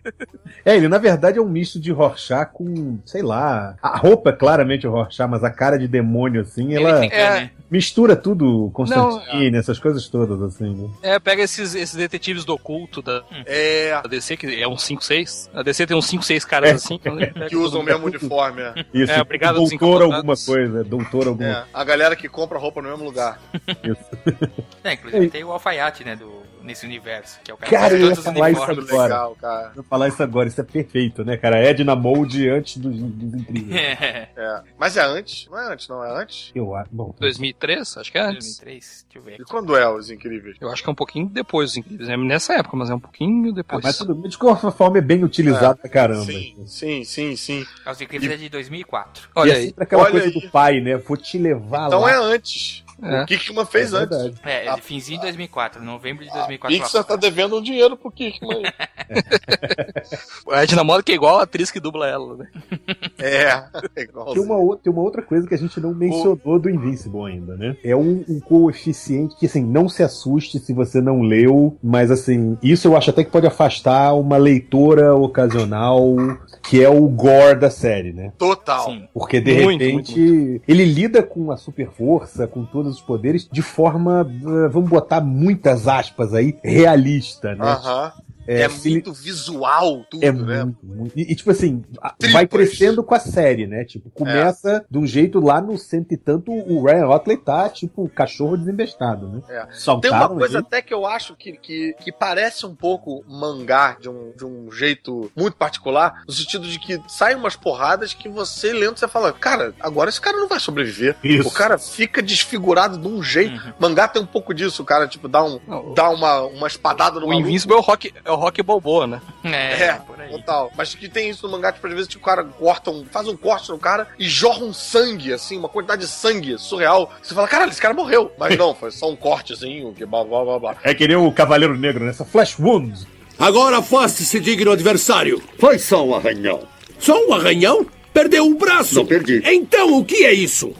É, 0.65 0.75
ele 0.75 0.87
na 0.87 0.97
verdade 0.97 1.39
é 1.39 1.41
um 1.41 1.47
misto 1.49 1.79
de 1.79 1.91
Rorschach 1.91 2.51
com, 2.53 2.99
sei 3.05 3.21
lá, 3.21 3.75
a 3.81 3.97
roupa 3.97 4.29
é 4.29 4.33
claramente 4.33 4.85
o 4.87 4.91
Rorschach, 4.91 5.29
mas 5.29 5.43
a 5.43 5.49
cara 5.49 5.77
de 5.77 5.87
demônio 5.87 6.41
assim, 6.41 6.75
ela 6.75 6.89
Ele 6.97 7.03
fica, 7.09 7.15
é- 7.15 7.29
né? 7.41 7.51
mistura 7.71 8.15
tudo, 8.15 8.69
Constantine, 8.73 9.57
essas 9.57 9.79
coisas 9.79 10.07
todas 10.07 10.41
assim, 10.41 10.73
né? 10.75 10.89
É, 11.01 11.19
pega 11.19 11.41
esses, 11.43 11.75
esses 11.75 11.95
detetives 11.95 12.43
do 12.45 12.53
oculto 12.53 13.01
da, 13.01 13.23
É, 13.45 13.91
da 14.01 14.09
DC, 14.09 14.37
que 14.37 14.61
é 14.61 14.67
um 14.67 14.75
5-6. 14.75 15.49
A 15.53 15.61
DC 15.63 15.85
tem 15.87 15.95
uns 15.95 16.07
5-6 16.09 16.45
caras 16.45 16.69
É. 16.69 16.73
assim. 16.73 16.99
que 17.47 17.55
usam 17.55 17.81
o 17.81 17.83
mesmo 17.83 18.05
uniforme. 18.07 18.61
É. 18.61 18.85
Isso, 18.93 19.11
É, 19.11 19.21
obrigado 19.21 19.55
doutor 19.55 20.01
alguma 20.01 20.35
coisa, 20.35 20.83
doutor 20.83 21.27
alguma 21.27 21.47
É, 21.49 21.63
a 21.73 21.83
galera 21.83 22.15
que 22.15 22.27
compra 22.27 22.57
roupa 22.57 22.81
no 22.81 22.89
mesmo 22.89 23.03
lugar. 23.03 23.39
É, 24.83 24.93
inclusive 24.93 25.29
tem 25.29 25.43
o 25.43 25.51
alfaiate, 25.51 26.03
né, 26.05 26.15
do, 26.15 26.41
nesse 26.63 26.85
universo, 26.85 27.39
que 27.43 27.51
é 27.51 27.53
o 27.53 27.57
cara, 27.57 27.71
Cara, 27.71 27.89
que 27.97 28.03
eu 28.03 28.07
faz 28.07 28.09
ia 28.09 28.15
todos 28.15 28.19
os 28.19 28.33
falar 28.33 28.51
isso 28.51 28.59
uniformes. 28.61 28.89
agora. 28.89 29.03
Legal, 29.13 29.35
cara. 29.35 29.71
Vou 29.75 29.83
falar 29.83 30.07
isso 30.07 30.23
agora, 30.23 30.47
isso 30.47 30.61
é 30.61 30.63
perfeito, 30.63 31.25
né, 31.25 31.37
cara? 31.37 31.57
Edna 31.57 31.95
Mold 31.95 32.49
antes 32.49 32.77
dos, 32.77 32.95
dos 32.97 33.33
incríveis. 33.41 33.75
É, 33.75 34.29
É. 34.35 34.61
Mas 34.77 34.95
é 34.97 35.01
antes? 35.03 35.47
Não 35.51 35.59
é 35.59 35.73
antes, 35.73 35.87
não. 35.87 36.03
É 36.03 36.21
antes? 36.21 36.51
Eu 36.55 36.73
acho. 36.75 36.89
Bom, 36.91 37.13
2003, 37.19 37.97
acho 37.97 38.11
que 38.11 38.17
é 38.17 38.21
antes. 38.21 38.57
2003, 38.57 39.05
deixa 39.09 39.17
eu 39.19 39.21
ver 39.21 39.31
E 39.31 39.33
aqui. 39.35 39.43
quando 39.45 39.75
é 39.75 39.89
os 39.89 40.09
incríveis? 40.09 40.55
Eu 40.61 40.69
acho 40.69 40.81
que 40.83 40.89
é 40.89 40.91
um 40.91 40.95
pouquinho 40.95 41.27
depois 41.27 41.71
dos 41.71 41.77
Incríveis. 41.77 42.09
É 42.09 42.17
nessa 42.17 42.53
época, 42.53 42.77
mas 42.77 42.89
é 42.89 42.95
um 42.95 42.99
pouquinho 42.99 43.49
ah, 43.49 43.53
depois. 43.53 43.83
mas 43.83 43.97
tudo 43.97 44.15
bem. 44.15 44.29
De 44.29 44.37
qualquer 44.37 44.71
forma, 44.71 44.97
é 44.97 45.01
bem 45.01 45.23
utilizado 45.23 45.77
pra 45.79 45.89
caramba. 45.89 46.25
Sim, 46.25 46.55
sim, 46.65 47.03
sim, 47.03 47.35
sim. 47.35 47.65
Ah, 47.85 47.91
Os 47.91 47.99
Incríveis 48.01 48.31
é 48.31 48.37
de 48.37 48.49
2004. 48.49 49.29
Olha 49.35 49.49
e 49.49 49.51
é 49.51 49.55
aí. 49.57 49.65
sempre 49.67 49.83
aquela 49.83 50.03
Olha 50.03 50.11
coisa 50.11 50.27
aí. 50.27 50.33
do 50.33 50.49
pai, 50.49 50.79
né? 50.81 50.97
Vou 50.97 51.17
te 51.17 51.37
levar 51.37 51.87
Então 51.87 52.01
lá. 52.01 52.11
é 52.11 52.15
antes. 52.15 52.83
É. 53.01 53.23
O 53.23 53.25
Kickman 53.25 53.65
fez 53.65 53.93
É 53.93 53.97
antes. 53.97 54.17
É, 54.43 54.67
Ah, 54.67 54.75
de 54.75 54.81
finzinho 54.81 55.19
de 55.19 55.25
2004, 55.25 55.83
novembro 55.83 56.23
de 56.25 56.31
2004. 56.31 56.77
Pixar 56.77 57.03
tá 57.03 57.15
devendo 57.15 57.57
um 57.57 57.61
dinheiro 57.61 57.95
pro 57.97 58.11
Kickman. 58.11 58.63
A 60.51 60.63
Edna 60.63 60.83
Moda 60.83 61.03
que 61.03 61.11
é 61.11 61.15
igual 61.15 61.39
a 61.39 61.43
atriz 61.43 61.71
que 61.71 61.79
dubla 61.79 62.07
ela, 62.07 62.35
né? 62.37 62.47
é, 63.17 63.43
é 63.43 63.63
Tem 63.93 64.03
igualzinho. 64.05 64.45
uma, 64.45 64.55
outra, 64.57 64.83
tem 64.83 64.93
uma 64.93 65.01
outra 65.01 65.21
coisa 65.21 65.47
que 65.47 65.53
a 65.53 65.57
gente 65.57 65.79
não 65.79 65.93
mencionou 65.93 66.59
do 66.59 66.69
Invincible 66.69 67.25
ainda, 67.25 67.55
né? 67.55 67.75
É 67.83 67.95
um, 67.95 68.23
um 68.27 68.39
coeficiente 68.39 69.35
que, 69.37 69.45
assim, 69.45 69.63
não 69.63 69.87
se 69.89 70.03
assuste 70.03 70.59
se 70.59 70.73
você 70.73 71.01
não 71.01 71.21
leu, 71.21 71.77
mas, 71.83 72.11
assim, 72.11 72.57
isso 72.61 72.87
eu 72.87 72.97
acho 72.97 73.09
até 73.09 73.23
que 73.23 73.31
pode 73.31 73.47
afastar 73.47 74.13
uma 74.13 74.37
leitora 74.37 75.15
ocasional, 75.15 76.15
que 76.63 76.83
é 76.83 76.89
o 76.89 77.07
gore 77.07 77.59
da 77.59 77.69
série, 77.69 78.13
né? 78.13 78.31
Total. 78.37 78.85
Sim. 78.85 79.07
Porque, 79.13 79.39
de 79.39 79.53
Muito, 79.63 79.83
repente, 79.83 80.61
ele 80.67 80.85
lida 80.85 81.23
com 81.23 81.51
a 81.51 81.57
super 81.57 81.89
força, 81.89 82.47
com 82.47 82.65
todos 82.65 82.95
os 82.95 83.01
poderes, 83.01 83.47
de 83.51 83.61
forma, 83.61 84.29
eh, 84.29 84.67
vamos 84.69 84.89
botar 84.89 85.21
muitas 85.21 85.87
aspas 85.87 86.33
aí, 86.33 86.57
realista, 86.63 87.55
né? 87.55 87.65
Aham. 87.65 88.11
É, 88.49 88.67
se 88.69 88.87
ele- 88.87 88.95
muito 88.95 89.13
visual 89.13 90.03
tudo, 90.09 90.23
É 90.23 90.31
né? 90.31 90.63
muito, 90.63 90.77
muito. 90.85 91.13
E, 91.17 91.21
e, 91.31 91.35
tipo 91.35 91.51
assim, 91.51 91.81
Tripas. 92.17 92.31
vai 92.31 92.47
crescendo 92.47 93.03
com 93.03 93.13
a 93.15 93.19
série, 93.19 93.67
né? 93.67 93.83
Tipo, 93.85 94.09
começa 94.09 94.85
de 94.89 94.97
um 94.97 95.05
jeito 95.05 95.39
lá 95.39 95.61
no 95.61 95.77
cento 95.77 96.11
e 96.13 96.17
tanto, 96.17 96.51
o 96.51 96.83
Ryan 96.85 97.07
Otley 97.07 97.37
tá, 97.37 97.69
tipo, 97.69 98.07
cachorro 98.09 98.57
desembestado, 98.57 99.27
né? 99.27 99.41
É. 99.49 99.65
Tem 99.65 99.75
Soltaram 99.75 100.17
uma 100.17 100.39
coisa 100.39 100.59
até 100.59 100.81
que 100.81 100.93
eu 100.93 101.05
acho 101.05 101.35
que, 101.35 101.53
que, 101.53 101.93
que 102.03 102.11
parece 102.11 102.65
um 102.65 102.73
pouco 102.75 103.23
mangá 103.27 103.97
de 103.99 104.09
um, 104.09 104.31
de 104.35 104.45
um 104.45 104.71
jeito 104.71 105.31
muito 105.35 105.55
particular, 105.55 106.23
no 106.27 106.33
sentido 106.33 106.67
de 106.67 106.79
que 106.79 106.99
saem 107.07 107.35
umas 107.37 107.55
porradas 107.55 108.13
que 108.13 108.27
você 108.29 108.73
lendo, 108.73 108.97
você 108.97 109.07
fala, 109.07 109.31
cara, 109.31 109.73
agora 109.79 110.09
esse 110.09 110.19
cara 110.21 110.37
não 110.37 110.47
vai 110.47 110.59
sobreviver. 110.59 111.15
Isso. 111.23 111.47
O 111.47 111.51
cara 111.51 111.77
fica 111.77 112.21
desfigurado 112.21 112.97
de 112.97 113.07
um 113.07 113.21
jeito. 113.21 113.53
Uhum. 113.63 113.73
Mangá 113.79 114.07
tem 114.07 114.21
um 114.21 114.25
pouco 114.25 114.53
disso, 114.53 114.81
o 114.81 114.85
cara, 114.85 115.07
tipo, 115.07 115.27
dá, 115.27 115.43
um, 115.43 115.59
Não, 115.67 115.93
dá 115.93 116.09
uma, 116.09 116.41
uma 116.43 116.67
espadada 116.67 117.19
no 117.19 117.25
O 117.25 117.29
maluco. 117.29 117.47
Invincible 117.47 117.75
é 117.75 117.77
o 117.77 117.81
Rock, 117.81 118.13
é 118.23 118.31
o 118.31 118.35
rock 118.39 118.61
Balboa, 118.63 119.05
né? 119.07 119.21
É, 119.43 119.83
É, 119.83 119.93
por 120.05 120.19
aí. 120.19 120.29
total. 120.31 120.71
Mas 120.75 120.95
que 120.95 121.07
tem 121.07 121.29
isso 121.29 121.45
no 121.47 121.51
mangá, 121.53 121.71
tipo, 121.71 121.85
às 121.87 121.93
vezes 121.93 122.07
tipo, 122.07 122.23
o 122.23 122.25
cara 122.25 122.43
corta 122.43 122.89
um, 122.91 123.05
faz 123.05 123.27
um 123.27 123.35
corte 123.37 123.69
no 123.69 123.77
cara 123.77 124.07
e 124.17 124.27
jorra 124.27 124.63
um 124.63 124.73
sangue, 124.73 125.31
assim, 125.33 125.57
uma 125.57 125.69
quantidade 125.69 126.01
de 126.01 126.07
sangue 126.07 126.57
surreal. 126.57 127.11
Você 127.21 127.35
fala, 127.35 127.47
caralho, 127.47 127.71
esse 127.71 127.81
cara 127.81 127.93
morreu. 127.93 128.31
Mas 128.37 128.55
não, 128.57 128.73
foi 128.73 128.91
só 128.91 129.09
um 129.09 129.15
cortezinho, 129.15 129.93
que 129.93 130.05
blá 130.05 130.23
blá 130.23 130.43
blá 130.43 130.59
blá. 130.59 130.75
É 130.83 130.93
que 130.93 131.07
nem 131.07 131.17
o 131.17 131.31
Cavaleiro 131.31 131.77
Negro, 131.77 132.03
né? 132.03 132.11
Essa 132.11 132.25
Flash 132.25 132.57
Wound. 132.59 133.05
Agora 133.37 133.77
afaste-se, 133.77 134.39
digno 134.39 134.71
adversário. 134.71 135.41
Foi 135.57 135.79
só 135.79 136.05
um 136.05 136.13
arranhão. 136.15 136.61
Só 136.99 137.15
um 137.27 137.33
arranhão? 137.33 137.85
Perdeu 138.13 138.43
um 138.43 138.55
braço. 138.55 138.95
Não 138.95 139.05
perdi. 139.05 139.41
Então 139.45 139.97
o 139.97 140.03
que 140.03 140.25
é 140.25 140.33
isso? 140.33 140.73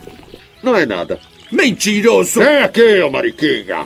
Não 0.61 0.75
é 0.75 0.85
nada. 0.85 1.19
Mentiroso. 1.51 2.39
Vem 2.41 2.57
aqui, 2.63 2.99
ô 3.01 3.09
mariquinha. 3.09 3.85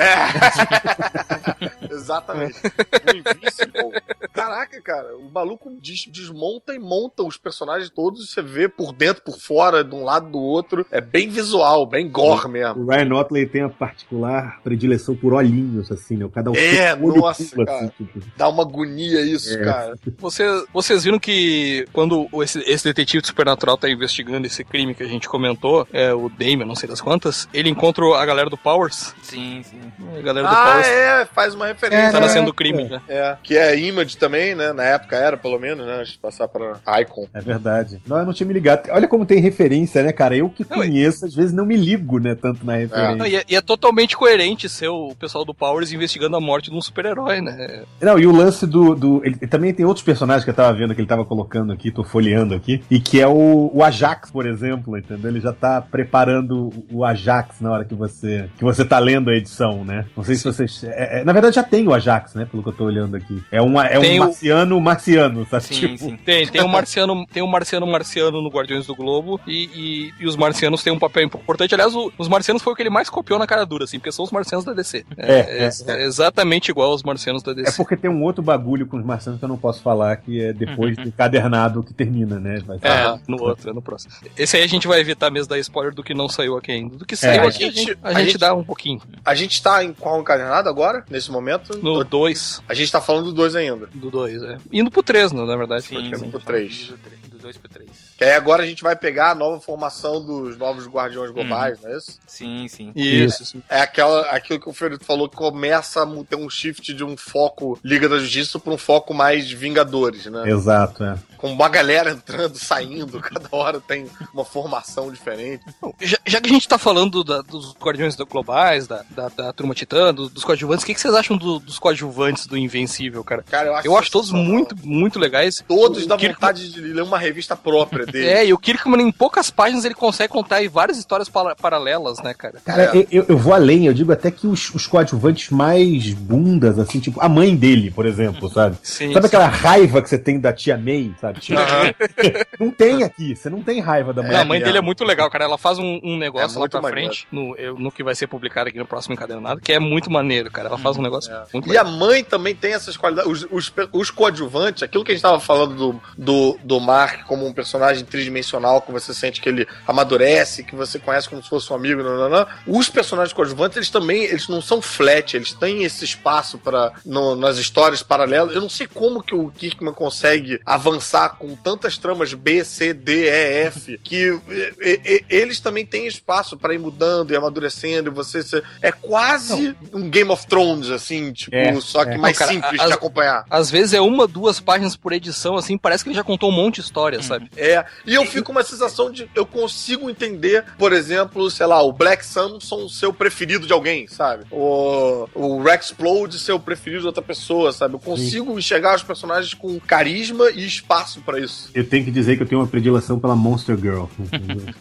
Exatamente. 1.90 2.56
O 2.58 3.16
Invincible. 3.16 4.00
Caraca, 4.32 4.80
cara, 4.80 5.16
o 5.16 5.30
maluco 5.30 5.70
des- 5.80 6.06
desmonta 6.06 6.74
e 6.74 6.78
monta 6.78 7.22
os 7.22 7.36
personagens 7.36 7.90
todos 7.90 8.24
e 8.24 8.26
você 8.32 8.42
vê 8.42 8.68
por 8.68 8.92
dentro, 8.92 9.22
por 9.22 9.38
fora, 9.38 9.82
de 9.84 9.94
um 9.94 10.04
lado 10.04 10.30
do 10.30 10.38
outro. 10.38 10.86
É 10.90 11.00
bem 11.00 11.28
visual, 11.28 11.86
bem 11.86 12.08
gore 12.10 12.48
mesmo. 12.48 12.82
O 12.84 12.86
Ryan 12.90 13.14
Otley 13.14 13.46
tem 13.46 13.62
a 13.62 13.68
particular 13.68 14.60
predileção 14.62 15.14
por 15.14 15.32
olhinhos, 15.34 15.90
assim, 15.90 16.16
né? 16.16 16.28
Cada 16.32 16.50
um 16.50 16.54
É, 16.54 16.94
nossa, 16.94 17.44
pula, 17.54 17.66
cara. 17.66 17.78
assim, 17.78 17.88
tipo. 17.98 18.20
Dá 18.36 18.48
uma 18.48 18.62
agonia 18.62 19.20
isso, 19.22 19.52
É. 19.58 19.64
cara. 19.64 19.94
Você, 20.18 20.44
vocês 20.72 21.04
viram 21.04 21.18
que 21.18 21.86
quando 21.92 22.28
esse, 22.42 22.60
esse 22.60 22.84
detetive 22.84 23.20
do 23.20 23.26
Supernatural 23.26 23.76
tá 23.76 23.88
investigando 23.90 24.46
esse 24.46 24.64
crime 24.64 24.94
que 24.94 25.02
a 25.02 25.08
gente 25.08 25.28
comentou, 25.28 25.86
é 25.92 26.12
o 26.14 26.28
Damon, 26.28 26.64
não 26.66 26.74
sei 26.76 26.88
das 26.88 27.00
quantas, 27.00 27.48
ele 27.52 27.68
encontra 27.68 28.04
a 28.16 28.24
galera 28.24 28.48
do 28.48 28.56
Powers. 28.56 29.14
Sim, 29.22 29.62
sim. 29.64 29.80
A 30.18 30.20
galera 30.22 30.48
do 30.48 30.54
Ah, 30.54 30.80
é, 30.84 31.24
faz 31.26 31.54
uma 31.54 31.66
referência. 31.66 32.12
tá 32.12 32.20
nascendo 32.20 32.46
do 32.46 32.54
crime, 32.54 32.84
né? 32.84 33.00
É, 33.08 33.36
que 33.42 33.56
é 33.56 33.78
Image 33.78 34.16
também, 34.16 34.54
né? 34.54 34.72
Na 34.72 34.84
época 34.84 35.16
era, 35.16 35.36
pelo 35.36 35.58
menos, 35.58 35.86
né? 35.86 35.98
Antes 36.00 36.12
de 36.12 36.18
passar 36.18 36.48
pra 36.48 36.78
Icon. 37.00 37.26
É 37.34 37.40
verdade. 37.40 38.00
Não, 38.06 38.18
eu 38.18 38.26
não 38.26 38.32
tinha 38.32 38.46
me 38.46 38.52
ligado. 38.54 38.88
Olha 38.90 39.08
como 39.08 39.26
tem 39.26 39.40
referência, 39.40 40.02
né, 40.02 40.12
cara? 40.12 40.36
Eu 40.36 40.48
que 40.50 40.64
Não, 40.68 40.76
e- 40.78 40.80
conheço, 40.80 41.26
às 41.26 41.34
vezes 41.34 41.52
não 41.52 41.64
me 41.66 41.76
ligo, 41.76 42.18
né, 42.18 42.34
tanto 42.34 42.64
na 42.64 42.76
referência. 42.76 43.16
Não, 43.16 43.26
e, 43.26 43.36
é, 43.36 43.44
e 43.48 43.56
é 43.56 43.60
totalmente 43.60 44.16
coerente 44.16 44.68
ser 44.68 44.88
o 44.88 45.14
pessoal 45.18 45.44
do 45.44 45.54
Powers 45.54 45.92
investigando 45.92 46.36
a 46.36 46.40
morte 46.40 46.70
de 46.70 46.76
um 46.76 46.80
super-herói, 46.80 47.40
né? 47.40 47.82
Não, 48.00 48.18
e 48.18 48.26
o 48.26 48.32
lance 48.32 48.66
do. 48.66 48.94
do 48.94 49.20
ele, 49.24 49.36
também 49.46 49.72
tem 49.74 49.84
outros 49.86 50.04
personagens 50.04 50.44
que 50.44 50.50
eu 50.50 50.54
tava 50.54 50.72
vendo 50.72 50.94
que 50.94 51.00
ele 51.00 51.08
tava 51.08 51.24
colocando 51.24 51.72
aqui, 51.72 51.90
tô 51.90 52.02
folheando 52.04 52.54
aqui, 52.54 52.82
e 52.90 53.00
que 53.00 53.20
é 53.20 53.26
o, 53.26 53.70
o 53.72 53.82
Ajax, 53.82 54.30
por 54.30 54.46
exemplo, 54.46 54.96
entendeu? 54.96 55.30
Ele 55.30 55.40
já 55.40 55.52
tá 55.52 55.80
preparando 55.80 56.70
o 56.92 57.04
Ajax 57.04 57.60
na 57.60 57.70
hora 57.72 57.84
que 57.84 57.94
você 57.94 58.48
que 58.56 58.64
você 58.64 58.84
tá 58.84 58.98
lendo 58.98 59.30
a 59.30 59.34
edição, 59.36 59.79
né? 59.84 60.06
Não 60.16 60.24
sei 60.24 60.34
se 60.36 60.44
vocês. 60.44 60.82
é- 60.84 61.20
é- 61.20 61.24
na 61.24 61.32
verdade 61.32 61.56
já 61.56 61.62
tem 61.62 61.86
o 61.86 61.92
Ajax, 61.94 62.34
né? 62.34 62.44
Pelo 62.50 62.62
que 62.62 62.68
eu 62.68 62.72
tô 62.72 62.84
olhando 62.84 63.16
aqui. 63.16 63.42
É, 63.50 63.60
uma, 63.60 63.86
é 63.86 63.98
Tem 63.98 64.18
um 64.18 64.22
o- 64.22 64.26
marciano 64.26 64.80
marciano, 64.80 65.46
sabe? 65.50 65.64
Sim, 65.64 65.74
Tipo, 65.74 65.98
sim. 65.98 66.16
Tem, 66.24 66.46
tem 66.46 66.62
um 66.62 66.68
marciano, 66.68 67.26
tem 67.32 67.42
um 67.42 67.46
marciano 67.46 67.86
marciano 67.86 68.40
no 68.42 68.48
Guardiões 68.48 68.86
do 68.86 68.94
Globo 68.94 69.40
e, 69.46 70.10
e, 70.18 70.22
e 70.24 70.26
os 70.26 70.36
marcianos 70.36 70.82
têm 70.82 70.92
um 70.92 70.98
papel 70.98 71.24
importante. 71.24 71.74
Aliás, 71.74 71.94
o- 71.94 72.12
os 72.18 72.28
marcianos 72.28 72.62
foi 72.62 72.72
o 72.72 72.76
que 72.76 72.82
ele 72.82 72.90
mais 72.90 73.08
copiou 73.10 73.38
na 73.38 73.46
cara 73.46 73.64
dura, 73.64 73.84
assim, 73.84 73.98
porque 73.98 74.12
são 74.12 74.24
os 74.24 74.30
marcianos 74.30 74.64
da 74.64 74.72
DC. 74.72 75.04
É, 75.16 75.66
é, 75.66 75.70
é 75.88 76.02
exatamente 76.04 76.70
igual 76.70 76.90
aos 76.90 77.02
marcianos 77.02 77.42
da 77.42 77.52
É 77.52 77.54
DC. 77.56 77.76
porque 77.76 77.96
tem 77.96 78.10
um 78.10 78.22
outro 78.22 78.42
bagulho 78.42 78.86
com 78.86 78.96
os 78.98 79.04
marcianos 79.04 79.38
que 79.38 79.44
eu 79.44 79.48
não 79.48 79.56
posso 79.56 79.82
falar, 79.82 80.16
que 80.16 80.40
é 80.42 80.52
depois 80.52 80.96
do 80.96 81.08
encadernado 81.08 81.82
que 81.82 81.92
termina, 81.94 82.38
né? 82.38 82.60
Vai 82.66 82.78
É, 82.82 83.18
no 83.28 83.40
outro, 83.42 83.70
é 83.70 83.72
no 83.72 83.82
próximo. 83.82 84.12
Esse 84.36 84.56
aí 84.56 84.62
a 84.62 84.66
gente 84.66 84.86
vai 84.86 85.00
evitar 85.00 85.30
mesmo 85.30 85.48
dar 85.48 85.58
spoiler 85.58 85.94
do 85.94 86.02
que 86.02 86.14
não 86.14 86.28
saiu 86.28 86.56
aqui 86.56 86.72
ainda. 86.72 86.96
Do 86.96 87.06
que 87.06 87.16
saiu 87.16 87.42
a 87.44 87.48
aqui, 87.48 87.64
a 87.64 87.66
gente- 87.68 87.78
gente, 87.78 87.98
a 88.02 88.08
a 88.08 88.14
gente 88.14 88.24
gente- 88.26 88.38
dá 88.38 88.54
um 88.54 88.64
pouquinho. 88.64 89.00
A 89.24 89.34
gente 89.34 89.59
tá 89.62 89.84
em 89.84 89.92
qual 89.92 90.20
encadernado 90.20 90.68
agora, 90.68 91.04
nesse 91.10 91.30
momento? 91.30 91.78
No 91.82 92.02
2, 92.04 92.62
A 92.68 92.74
gente 92.74 92.90
tá 92.90 93.00
falando 93.00 93.26
do 93.26 93.32
2 93.32 93.54
ainda. 93.56 93.88
do 93.94 94.10
2, 94.10 94.42
é. 94.42 94.58
Indo 94.72 94.90
pro 94.90 95.02
3, 95.02 95.32
na 95.32 95.56
verdade. 95.56 95.82
Sim, 95.84 96.14
sim. 96.14 96.30
pro 96.30 96.40
três. 96.40 96.92
Do 97.30 97.38
2 97.38 97.56
pro 97.56 97.68
3. 97.68 97.88
Que 98.20 98.24
aí 98.24 98.32
agora 98.32 98.62
a 98.62 98.66
gente 98.66 98.82
vai 98.82 98.94
pegar 98.94 99.30
a 99.30 99.34
nova 99.34 99.58
formação 99.62 100.22
dos 100.22 100.54
novos 100.58 100.86
Guardiões 100.86 101.30
Globais, 101.30 101.80
não 101.80 101.90
é 101.90 101.96
isso? 101.96 102.18
Sim, 102.26 102.68
sim. 102.68 102.92
Isso. 102.94 103.42
isso. 103.42 103.62
É 103.66 103.80
aquela, 103.80 104.20
aquilo 104.28 104.60
que 104.60 104.68
o 104.68 104.74
Fredito 104.74 105.06
falou, 105.06 105.26
que 105.26 105.36
começa 105.38 106.02
a 106.02 106.24
ter 106.28 106.36
um 106.36 106.50
shift 106.50 106.92
de 106.92 107.02
um 107.02 107.16
foco 107.16 107.78
Liga 107.82 108.10
da 108.10 108.18
Justiça 108.18 108.58
para 108.58 108.74
um 108.74 108.76
foco 108.76 109.14
mais 109.14 109.50
Vingadores, 109.50 110.26
né? 110.26 110.50
Exato, 110.50 111.02
é. 111.02 111.16
Com 111.38 111.50
uma 111.50 111.70
galera 111.70 112.10
entrando, 112.10 112.58
saindo, 112.58 113.18
cada 113.24 113.48
hora 113.52 113.80
tem 113.80 114.06
uma 114.34 114.44
formação 114.44 115.10
diferente. 115.10 115.64
Já, 115.98 116.18
já 116.26 116.40
que 116.42 116.50
a 116.50 116.52
gente 116.52 116.68
tá 116.68 116.76
falando 116.76 117.24
da- 117.24 117.40
dos 117.40 117.72
Guardiões 117.80 118.14
Globais, 118.16 118.86
da, 118.86 119.02
da, 119.08 119.28
da 119.30 119.52
Turma 119.54 119.72
Titã, 119.74 120.12
do- 120.12 120.28
dos 120.28 120.44
coadjuvantes, 120.44 120.82
o 120.82 120.86
que, 120.86 120.92
que 120.92 121.00
vocês 121.00 121.14
acham 121.14 121.38
do- 121.38 121.58
dos 121.58 121.78
coadjuvantes 121.78 122.46
do 122.46 122.58
Invencível, 122.58 123.24
cara? 123.24 123.42
Cara, 123.44 123.68
eu 123.68 123.74
acho, 123.76 123.86
Eu 123.88 123.96
acho 123.96 124.10
todos 124.10 124.30
muito, 124.30 124.76
muito 124.86 125.18
legais. 125.18 125.64
Todos 125.66 126.06
dá 126.06 126.18
Kirkman- 126.18 126.34
vontade 126.34 126.70
de 126.70 126.80
ler 126.82 127.00
uma 127.02 127.18
revista 127.18 127.56
própria 127.56 128.09
dele. 128.12 128.26
É, 128.28 128.46
e 128.46 128.52
o 128.52 128.58
Kirkman, 128.58 129.00
em 129.02 129.12
poucas 129.12 129.50
páginas, 129.50 129.84
ele 129.84 129.94
consegue 129.94 130.32
contar 130.32 130.56
aí 130.56 130.68
várias 130.68 130.98
histórias 130.98 131.28
para- 131.28 131.54
paralelas, 131.56 132.20
né, 132.22 132.34
cara? 132.34 132.54
Cara, 132.64 132.96
É. 132.96 133.06
eu, 133.10 133.24
eu 133.28 133.38
vou 133.38 133.52
além, 133.54 133.86
eu 133.86 133.94
digo 133.94 134.12
até 134.12 134.30
que 134.30 134.46
os, 134.46 134.74
os 134.74 134.86
coadjuvantes 134.86 135.50
mais 135.50 136.12
bundas, 136.12 136.78
assim, 136.78 137.00
tipo, 137.00 137.20
a 137.20 137.28
mãe 137.28 137.54
dele, 137.56 137.90
por 137.90 138.06
exemplo, 138.06 138.48
sabe? 138.50 138.76
Sim. 138.82 139.12
Sabe 139.12 139.26
aquela 139.26 139.46
raiva 139.46 140.02
que 140.02 140.08
você 140.08 140.18
tem 140.18 140.38
da 140.40 140.52
tia 140.52 140.76
May, 140.76 141.12
sabe? 141.20 141.40
Aham. 141.52 141.94
não 142.58 142.70
tem 142.70 143.02
aqui, 143.02 143.34
você 143.36 143.48
não 143.50 143.62
tem 143.62 143.80
raiva 143.80 144.12
da 144.12 144.22
mãe. 144.22 144.36
a 144.36 144.44
mãe 144.44 144.60
é. 144.60 144.64
dele 144.64 144.78
é 144.78 144.82
muito 144.82 145.04
legal, 145.04 145.30
cara. 145.30 145.44
Ela 145.44 145.58
faz 145.58 145.78
um, 145.78 146.00
um 146.02 146.16
negócio 146.16 146.56
É 146.58 146.60
lá 146.60 146.68
pra 146.68 146.80
maneiro. 146.80 147.10
frente, 147.12 147.26
no, 147.30 147.54
no 147.78 147.90
que 147.92 148.02
vai 148.02 148.14
ser 148.14 148.26
publicado 148.26 148.68
aqui 148.68 148.78
no 148.78 148.86
próximo 148.86 149.14
Encadernado, 149.14 149.60
que 149.60 149.72
é 149.72 149.78
muito 149.78 150.10
maneiro, 150.10 150.50
cara. 150.50 150.68
Ela 150.68 150.78
faz 150.78 150.96
um 150.96 151.02
negócio 151.02 151.32
muito 151.52 151.72
E 151.72 151.76
a 151.76 151.82
legal. 151.82 151.98
mãe 151.98 152.24
também 152.24 152.54
tem 152.54 152.72
essas 152.74 152.96
qualidades. 152.96 153.30
Os, 153.30 153.46
os, 153.50 153.72
os 153.92 154.10
coadjuvantes, 154.10 154.82
aquilo 154.82 155.04
que 155.04 155.12
a 155.12 155.14
gente 155.14 155.22
tava 155.22 155.40
falando 155.40 155.74
do, 155.74 156.00
do, 156.16 156.58
do 156.62 156.80
Mark 156.80 157.24
como 157.26 157.46
um 157.46 157.52
personagem 157.52 157.99
tridimensional, 158.04 158.80
que 158.82 158.92
você 158.92 159.12
sente 159.14 159.40
que 159.40 159.48
ele 159.48 159.66
amadurece, 159.86 160.64
que 160.64 160.74
você 160.74 160.98
conhece 160.98 161.28
como 161.28 161.42
se 161.42 161.48
fosse 161.48 161.72
um 161.72 161.76
amigo, 161.76 162.02
não, 162.02 162.16
não, 162.16 162.28
não. 162.28 162.46
os 162.66 162.88
personagens 162.88 163.32
coadjuvantes, 163.32 163.76
eles 163.76 163.90
também 163.90 164.22
eles 164.24 164.48
não 164.48 164.60
são 164.60 164.80
flat, 164.80 165.34
eles 165.36 165.52
têm 165.52 165.84
esse 165.84 166.04
espaço 166.04 166.58
para 166.58 166.92
nas 167.04 167.58
histórias 167.58 168.02
paralelas. 168.02 168.54
Eu 168.54 168.60
não 168.60 168.68
sei 168.68 168.86
como 168.86 169.22
que 169.22 169.34
o 169.34 169.50
Kirkman 169.50 169.92
consegue 169.92 170.60
avançar 170.64 171.36
com 171.38 171.54
tantas 171.56 171.98
tramas 171.98 172.32
B, 172.34 172.64
C, 172.64 172.92
D, 172.92 173.24
E, 173.28 173.64
F, 173.66 173.98
que 174.02 174.40
e- 174.80 175.00
e- 175.04 175.24
eles 175.28 175.60
também 175.60 175.84
têm 175.84 176.06
espaço 176.06 176.56
para 176.56 176.74
ir 176.74 176.78
mudando 176.78 177.32
e 177.32 177.36
amadurecendo, 177.36 178.10
e 178.10 178.12
você 178.12 178.40
é 178.80 178.90
quase 178.92 179.76
um 179.92 180.08
Game 180.08 180.30
of 180.30 180.46
Thrones, 180.46 180.90
assim, 180.90 181.32
tipo, 181.32 181.54
É, 181.56 181.78
só 181.80 182.04
que 182.04 182.12
é. 182.12 182.16
mais 182.18 182.38
Não, 182.38 182.46
cara, 182.46 182.52
simples 182.52 182.80
as- 182.80 182.86
de 182.88 182.92
acompanhar. 182.94 183.44
Às 183.50 183.70
vezes 183.70 183.92
é 183.94 184.00
uma, 184.00 184.26
duas 184.26 184.60
páginas 184.60 184.96
por 184.96 185.12
edição, 185.12 185.56
assim, 185.56 185.76
parece 185.76 186.04
que 186.04 186.10
ele 186.10 186.16
já 186.16 186.24
contou 186.24 186.48
um 186.50 186.52
monte 186.54 186.76
de 186.76 186.80
história, 186.82 187.22
sabe? 187.22 187.50
É, 187.56 187.79
e 188.06 188.14
eu 188.14 188.24
fico 188.24 188.44
com 188.46 188.52
uma 188.52 188.62
sensação 188.62 189.10
de 189.10 189.28
eu 189.34 189.44
consigo 189.46 190.08
entender, 190.08 190.64
por 190.78 190.92
exemplo, 190.92 191.50
sei 191.50 191.66
lá, 191.66 191.82
o 191.82 191.92
Black 191.92 192.24
Samson 192.24 192.88
ser 192.88 193.06
o 193.06 193.12
preferido 193.12 193.66
de 193.66 193.72
alguém, 193.72 194.06
sabe? 194.08 194.44
O, 194.50 195.28
o 195.34 195.62
Rex 195.62 195.86
Explode 195.90 196.38
ser 196.38 196.52
o 196.52 196.60
preferido 196.60 197.00
de 197.02 197.06
outra 197.06 197.22
pessoa, 197.22 197.72
sabe? 197.72 197.94
Eu 197.94 197.98
consigo 197.98 198.56
enxergar 198.58 198.94
os 198.96 199.02
personagens 199.02 199.54
com 199.54 199.78
carisma 199.80 200.50
e 200.50 200.64
espaço 200.66 201.20
pra 201.20 201.38
isso. 201.40 201.70
Eu 201.74 201.86
tenho 201.86 202.04
que 202.04 202.10
dizer 202.10 202.36
que 202.36 202.42
eu 202.42 202.46
tenho 202.46 202.60
uma 202.60 202.66
predileção 202.66 203.18
pela 203.18 203.34
Monster 203.34 203.76
Girl. 203.76 204.04
entendeu? 204.18 204.66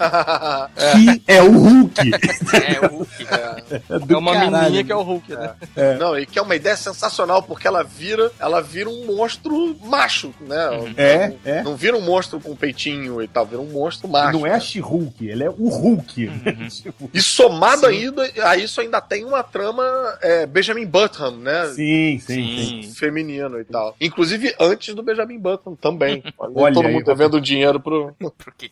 que 0.93 1.22
é 1.28 1.41
o 1.41 1.52
Hulk. 1.52 2.00
É, 2.60 2.86
o 2.86 2.97
Hulk. 2.97 4.06
do 4.06 4.14
É 4.14 4.18
uma 4.18 4.34
caralho. 4.34 4.52
menininha 4.52 4.84
que 4.84 4.91
é 4.91 4.95
o 4.95 5.02
Hulk, 5.02 5.32
né? 5.36 5.54
Não, 6.00 6.18
e 6.18 6.26
que 6.26 6.38
é 6.38 6.41
uma 6.41 6.56
ideia 6.56 6.76
sensacional, 6.76 7.43
porque 7.43 7.68
ela 7.68 7.84
vira, 7.84 8.32
ela 8.39 8.62
vira 8.62 8.89
um 8.89 9.06
monstro 9.06 9.76
macho, 9.84 10.34
né? 10.41 10.58
É, 10.97 11.28
não, 11.28 11.38
é. 11.45 11.64
Não 11.64 11.76
vira 11.76 11.95
um 11.97 12.02
monstro 12.02 12.39
com 12.39 12.56
peitinho 12.56 12.89
e 13.24 13.28
tal, 13.28 13.46
vira 13.46 13.62
um 13.62 13.66
monstro 13.72 14.08
macho. 14.08 14.38
Não 14.38 14.46
é 14.46 14.52
a 14.54 14.60
She-Hulk, 14.60 15.28
ele 15.28 15.44
é 15.44 15.50
o 15.50 15.68
Hulk. 15.70 16.28
Uhum. 16.28 16.68
Tipo, 16.70 17.10
E 17.14 17.22
somado 17.22 17.86
ainda 17.86 18.30
a 18.44 18.56
isso 18.58 18.80
ainda 18.82 19.02
tem 19.02 19.26
uma 19.26 19.44
trama 19.44 19.84
é, 20.22 20.46
Benjamin 20.46 20.86
Button, 20.86 21.32
né? 21.38 21.68
sim, 21.68 22.20
sim, 22.20 22.82
sim. 22.84 22.94
Feminino 22.94 23.60
e 23.60 23.66
tal. 23.66 23.96
Inclusive 24.00 24.54
antes 24.60 24.94
do 24.96 25.04
Benjamin 25.04 25.38
Button 25.40 25.76
também. 25.76 26.24
Olha, 26.38 26.74
todo 26.74 26.86
aí, 26.86 26.94
mundo 26.94 27.06
Robert. 27.08 27.16
devendo 27.18 27.42
dinheiro 27.42 27.80
pro. 27.80 28.16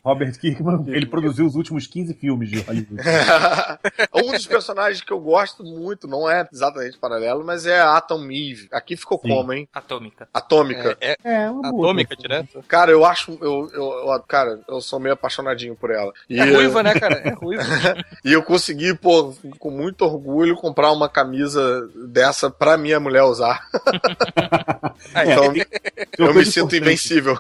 Robert 0.03 0.39
Kirkman, 0.39 0.85
ele 0.87 1.05
produziu 1.05 1.45
os 1.45 1.55
últimos 1.55 1.87
15 1.87 2.13
filmes 2.15 2.49
de 2.49 2.59
Hollywood. 2.61 3.01
um 4.13 4.31
dos 4.31 4.45
personagens 4.45 5.01
que 5.01 5.11
eu 5.11 5.19
gosto 5.19 5.63
muito, 5.63 6.07
não 6.07 6.29
é 6.29 6.47
exatamente 6.51 6.97
paralelo, 6.97 7.43
mas 7.45 7.65
é 7.65 7.79
a 7.79 7.97
Atom 7.97 8.23
Eve. 8.31 8.67
Aqui 8.71 8.95
ficou 8.95 9.19
Sim. 9.21 9.29
como, 9.29 9.53
hein? 9.53 9.67
atômica. 9.73 10.27
Atômica. 10.33 10.97
É, 11.01 11.15
É, 11.23 11.49
uma 11.49 11.69
boa. 11.71 11.85
atômica 11.87 12.15
direto. 12.15 12.63
Cara, 12.67 12.91
eu 12.91 13.05
acho. 13.05 13.37
Eu, 13.41 13.69
eu, 13.73 14.06
eu- 14.11 14.19
cara, 14.21 14.59
eu 14.67 14.81
sou 14.81 14.99
meio 14.99 15.13
apaixonadinho 15.13 15.75
por 15.75 15.91
ela. 15.91 16.11
E, 16.29 16.39
É 16.39 16.43
ruiva, 16.45 16.81
né, 16.83 16.93
cara? 16.99 17.15
É 17.23 17.31
ruiva. 17.31 17.63
e 18.23 18.33
eu 18.33 18.41
consegui, 18.43 18.93
pô, 18.95 19.33
com 19.59 19.69
muito 19.71 20.03
orgulho, 20.03 20.55
comprar 20.55 20.91
uma 20.91 21.07
camisa 21.09 21.87
dessa 22.07 22.49
pra 22.49 22.77
minha 22.77 22.99
mulher 22.99 23.23
usar. 23.23 23.61
É, 25.13 25.31
então, 25.31 25.53
tem 25.53 25.63
eu 26.17 26.33
me 26.33 26.43
sinto 26.45 26.75
importante. 26.75 26.77
invencível. 26.77 27.37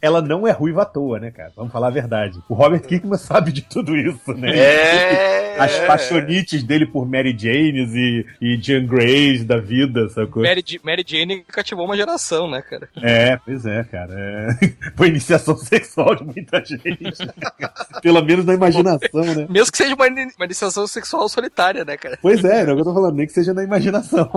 Ela 0.00 0.20
não 0.22 0.46
é 0.46 0.50
ruiva 0.52 0.82
à 0.82 0.84
toa, 0.84 1.18
né, 1.20 1.30
cara? 1.30 1.52
Vamos 1.54 1.72
falar 1.72 1.88
a 1.88 1.90
verdade. 1.90 2.38
O 2.48 2.54
Robert 2.54 2.80
Kirkman 2.82 3.18
sabe 3.18 3.52
de 3.52 3.62
tudo 3.62 3.96
isso, 3.96 4.32
né? 4.34 4.56
É. 4.58 5.56
As 5.58 5.78
paixonites 5.80 6.62
dele 6.62 6.86
por 6.86 7.06
Mary 7.06 7.36
Janes 7.38 7.92
e, 7.94 8.26
e 8.40 8.56
Jean 8.56 8.86
Greys 8.86 9.44
da 9.44 9.58
vida, 9.58 10.08
sacou? 10.08 10.42
Mary, 10.42 10.62
Mary 10.82 11.04
Jane 11.06 11.44
cativou 11.44 11.84
uma 11.84 11.96
geração, 11.96 12.48
né, 12.50 12.62
cara? 12.62 12.88
É, 13.02 13.36
pois 13.36 13.66
é, 13.66 13.84
cara. 13.84 14.14
É... 14.16 14.48
Foi 14.96 15.08
iniciação 15.08 15.39
sexual 15.58 16.14
de 16.14 16.24
muita 16.24 16.64
gente. 16.64 16.98
Pelo 18.02 18.22
menos 18.22 18.44
na 18.44 18.54
imaginação, 18.54 19.22
né? 19.22 19.46
Mesmo 19.48 19.72
que 19.72 19.78
seja 19.78 19.94
uma, 19.94 20.06
uma 20.06 20.44
iniciação 20.44 20.86
sexual 20.86 21.28
solitária, 21.28 21.84
né, 21.84 21.96
cara? 21.96 22.18
Pois 22.20 22.44
é, 22.44 22.60
é 22.60 22.62
o 22.64 22.74
que 22.74 22.80
eu 22.80 22.84
tô 22.84 22.94
falando, 22.94 23.16
nem 23.16 23.26
que 23.26 23.32
seja 23.32 23.54
na 23.54 23.62
imaginação. 23.62 24.30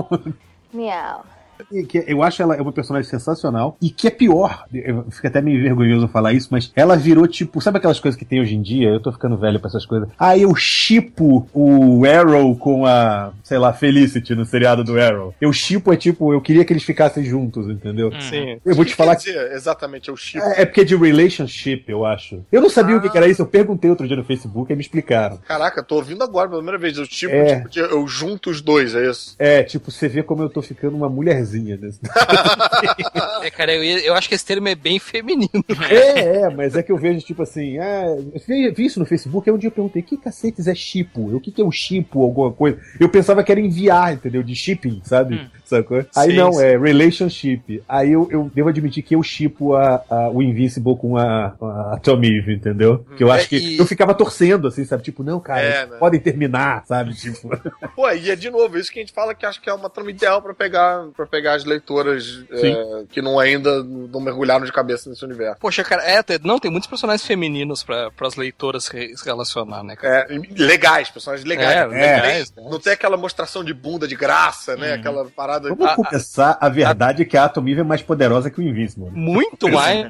Meow. 0.74 1.24
E 1.72 1.84
que 1.84 2.04
eu 2.08 2.22
acho 2.24 2.42
ela 2.42 2.56
é 2.56 2.62
uma 2.62 2.72
personagem 2.72 3.10
sensacional 3.10 3.78
e 3.82 3.90
que 3.90 4.08
é 4.08 4.12
pior. 4.12 4.66
Eu 4.74 5.06
fico 5.12 5.28
até 5.28 5.42
meio 5.42 5.62
vergonhoso 5.62 6.08
falar 6.08 6.34
isso, 6.34 6.48
mas 6.52 6.72
ela 6.76 6.96
virou 6.96 7.28
tipo, 7.28 7.62
sabe 7.62 7.78
aquelas 7.78 8.00
coisas 8.00 8.18
que 8.18 8.26
tem 8.26 8.42
hoje 8.42 8.56
em 8.56 8.62
dia? 8.62 8.90
Eu 8.90 9.00
tô 9.00 9.12
ficando 9.12 9.38
velho 9.38 9.60
pra 9.60 9.68
essas 9.70 9.86
coisas. 9.86 10.08
Ah, 10.18 10.38
eu 10.38 10.54
chipo 10.56 11.48
o 11.54 12.04
Arrow 12.06 12.56
com 12.56 12.86
a, 12.86 13.32
sei 13.44 13.58
lá, 13.58 13.74
Felicity 13.74 14.36
no 14.36 14.46
seriado 14.46 14.84
do 14.84 15.00
Arrow. 15.00 15.34
Eu 15.40 15.52
chipo 15.54 15.92
é 15.94 15.98
tipo, 15.98 16.34
eu 16.34 16.42
queria 16.42 16.64
que 16.66 16.74
eles 16.74 16.84
ficassem 16.84 17.24
juntos, 17.24 17.68
entendeu? 17.70 18.12
Sim. 18.20 18.60
Eu 18.66 18.76
vou 18.76 18.86
te 18.86 18.96
falar 18.96 19.16
Quer 19.16 19.32
dizer, 19.32 19.52
exatamente, 19.54 20.10
é 20.10 20.14
o 20.14 20.18
chip. 20.18 20.44
é, 20.44 20.62
é 20.62 20.66
porque 20.66 20.82
é 20.82 20.84
de 20.84 20.96
relationship, 20.96 21.86
eu 21.88 22.06
acho. 22.06 22.44
Eu 22.52 22.62
não 22.62 22.70
sabia 22.70 22.98
o 22.98 23.02
que 23.02 23.10
que 23.10 23.18
era 23.18 23.28
isso, 23.28 23.42
eu 23.42 23.46
perguntei 23.48 23.90
outro 23.90 24.08
dia 24.08 24.16
no 24.18 24.24
Facebook 24.24 24.72
e 24.72 24.76
me 24.76 24.82
explicaram. 24.82 25.38
Caraca, 25.48 25.84
tô 25.84 25.96
ouvindo 25.96 26.24
agora 26.24 26.48
pela 26.50 26.60
primeira 26.62 26.80
vez. 26.80 26.98
Eu 26.98 27.08
tipo, 27.08 27.34
É. 27.34 27.62
tipo, 27.68 27.80
eu 27.88 28.08
junto 28.08 28.50
os 28.50 28.62
dois, 28.62 28.96
é 28.96 29.10
isso. 29.10 29.36
É, 29.38 29.64
tipo, 29.64 29.92
você 29.92 30.08
vê 30.08 30.24
como 30.24 30.42
eu 30.44 30.50
tô 30.50 30.62
ficando 30.62 30.96
uma 30.96 31.10
mulherzinha 31.10 31.53
nesse. 31.60 32.00
É, 33.44 33.50
cara, 33.52 33.74
eu, 33.74 33.84
ia- 33.84 34.00
eu 34.06 34.14
acho 34.14 34.30
que 34.30 34.36
esse 34.36 34.46
termo 34.46 34.68
é 34.68 34.76
bem 34.76 35.00
feminino. 35.00 35.50
É, 35.90 36.42
é, 36.42 36.50
mas 36.50 36.76
é 36.76 36.84
que 36.84 36.92
eu 36.92 36.98
vejo, 36.98 37.20
tipo 37.26 37.44
assim, 37.44 37.78
ah, 37.78 38.06
eu 38.34 38.42
vi, 38.48 38.70
vi 38.72 38.86
isso 38.86 39.00
no 39.00 39.06
Facebook, 39.06 39.50
aí 39.50 39.54
um 39.56 39.58
dia 39.58 39.68
eu 39.68 39.72
perguntei, 39.72 40.02
que 40.02 40.16
cacetes 40.18 40.68
é 40.68 40.76
chipo? 40.76 41.36
O 41.36 41.40
que, 41.40 41.52
que 41.52 41.62
é 41.62 41.66
um 41.66 41.72
chipo, 41.72 42.22
alguma 42.24 42.52
coisa? 42.52 42.80
Eu 43.00 43.10
pensava 43.10 43.44
que 43.44 43.52
era 43.52 43.60
enviar, 43.60 44.14
entendeu? 44.14 44.42
De 44.44 44.56
shipping, 44.56 45.02
sabe? 45.04 45.36
Sacou? 45.78 46.06
Aí 46.16 46.32
Sim, 46.32 46.38
não, 46.38 46.54
sim. 46.54 46.64
é 46.64 46.78
relationship. 46.78 47.84
Aí 47.88 48.12
eu, 48.12 48.28
eu 48.32 48.52
devo 48.54 48.70
admitir 48.70 49.04
que 49.04 49.16
eu 49.16 49.24
chipo 49.24 49.76
a, 49.76 50.04
a- 50.10 50.30
o 50.30 50.42
Invincible 50.42 50.96
com 50.98 51.18
a, 51.18 51.54
a 51.94 52.00
Tom 52.02 52.18
Eve, 52.24 52.54
entendeu? 52.56 53.06
Que 53.18 53.24
eu 53.24 53.32
acho 53.32 53.46
É, 53.46 53.48
que. 53.50 53.58
e- 53.58 53.78
Eu 53.78 53.86
ficava 53.86 54.14
torcendo, 54.14 54.68
assim, 54.68 54.86
sabe? 54.86 55.04
Tipo, 55.04 55.24
não, 55.24 55.40
cara, 55.40 55.62
É, 55.62 55.86
né? 55.86 55.98
podem 55.98 56.20
terminar, 56.20 56.86
sabe? 56.86 57.14
Tipo. 57.24 57.50
Pô, 57.96 58.10
e 58.12 58.30
é 58.30 58.36
de 58.36 58.50
novo, 58.50 58.78
isso 58.78 58.92
que 58.92 59.00
a 59.00 59.02
gente 59.02 59.14
fala 59.14 59.34
que 59.34 59.46
acho 59.46 59.62
que 59.62 59.70
é 59.70 59.74
uma 59.74 59.90
trama 59.90 60.10
ideal 60.12 60.42
pra 60.42 60.54
pegar, 60.54 61.06
pra 61.16 61.26
pegar 61.26 61.54
as 61.56 61.64
leitoras 61.66 62.44
é, 62.52 63.04
que 63.10 63.22
não 63.22 63.40
ainda 63.40 63.84
não 63.84 64.20
mergulharam 64.22 64.66
de 64.66 64.72
cabeça 64.72 65.10
nesse 65.10 65.24
universo. 65.24 65.58
Poxa, 65.60 65.84
cara, 65.84 66.04
é, 66.04 66.22
tem- 66.22 66.40
não, 66.44 66.60
tem 66.60 66.72
muitos 66.72 66.90
personagens 66.90 67.26
femininos 67.26 67.84
pra, 67.84 68.12
pras 68.12 68.36
leitoras 68.36 68.86
se 68.86 69.16
relacionar, 69.26 69.84
né, 69.84 69.96
cara? 69.96 70.28
É, 70.30 70.40
legais, 70.62 71.10
personagens 71.10 71.48
legais. 71.48 71.78
É, 71.78 71.86
legais? 71.88 72.54
Não 72.58 72.80
tem 72.80 72.94
aquela 72.94 73.18
mostração 73.18 73.64
de 73.64 73.74
bunda 73.74 74.08
de 74.08 74.16
graça, 74.16 74.76
né? 74.76 74.94
Aquela 74.94 75.26
parada. 75.26 75.63
Vamos 75.70 75.86
Ah, 75.88 75.96
começar, 75.96 76.58
a 76.60 76.70
verdade 76.70 77.22
é 77.22 77.26
que 77.26 77.38
a 77.38 77.46
Atom 77.46 77.68
Eve 77.68 77.82
é 77.82 77.84
mais 77.84 78.02
poderosa 78.02 78.50
que 78.50 78.60
o 78.60 78.64
Invincible. 78.64 79.06
né? 79.06 79.12
Muito 79.14 79.70
mais. 79.70 80.08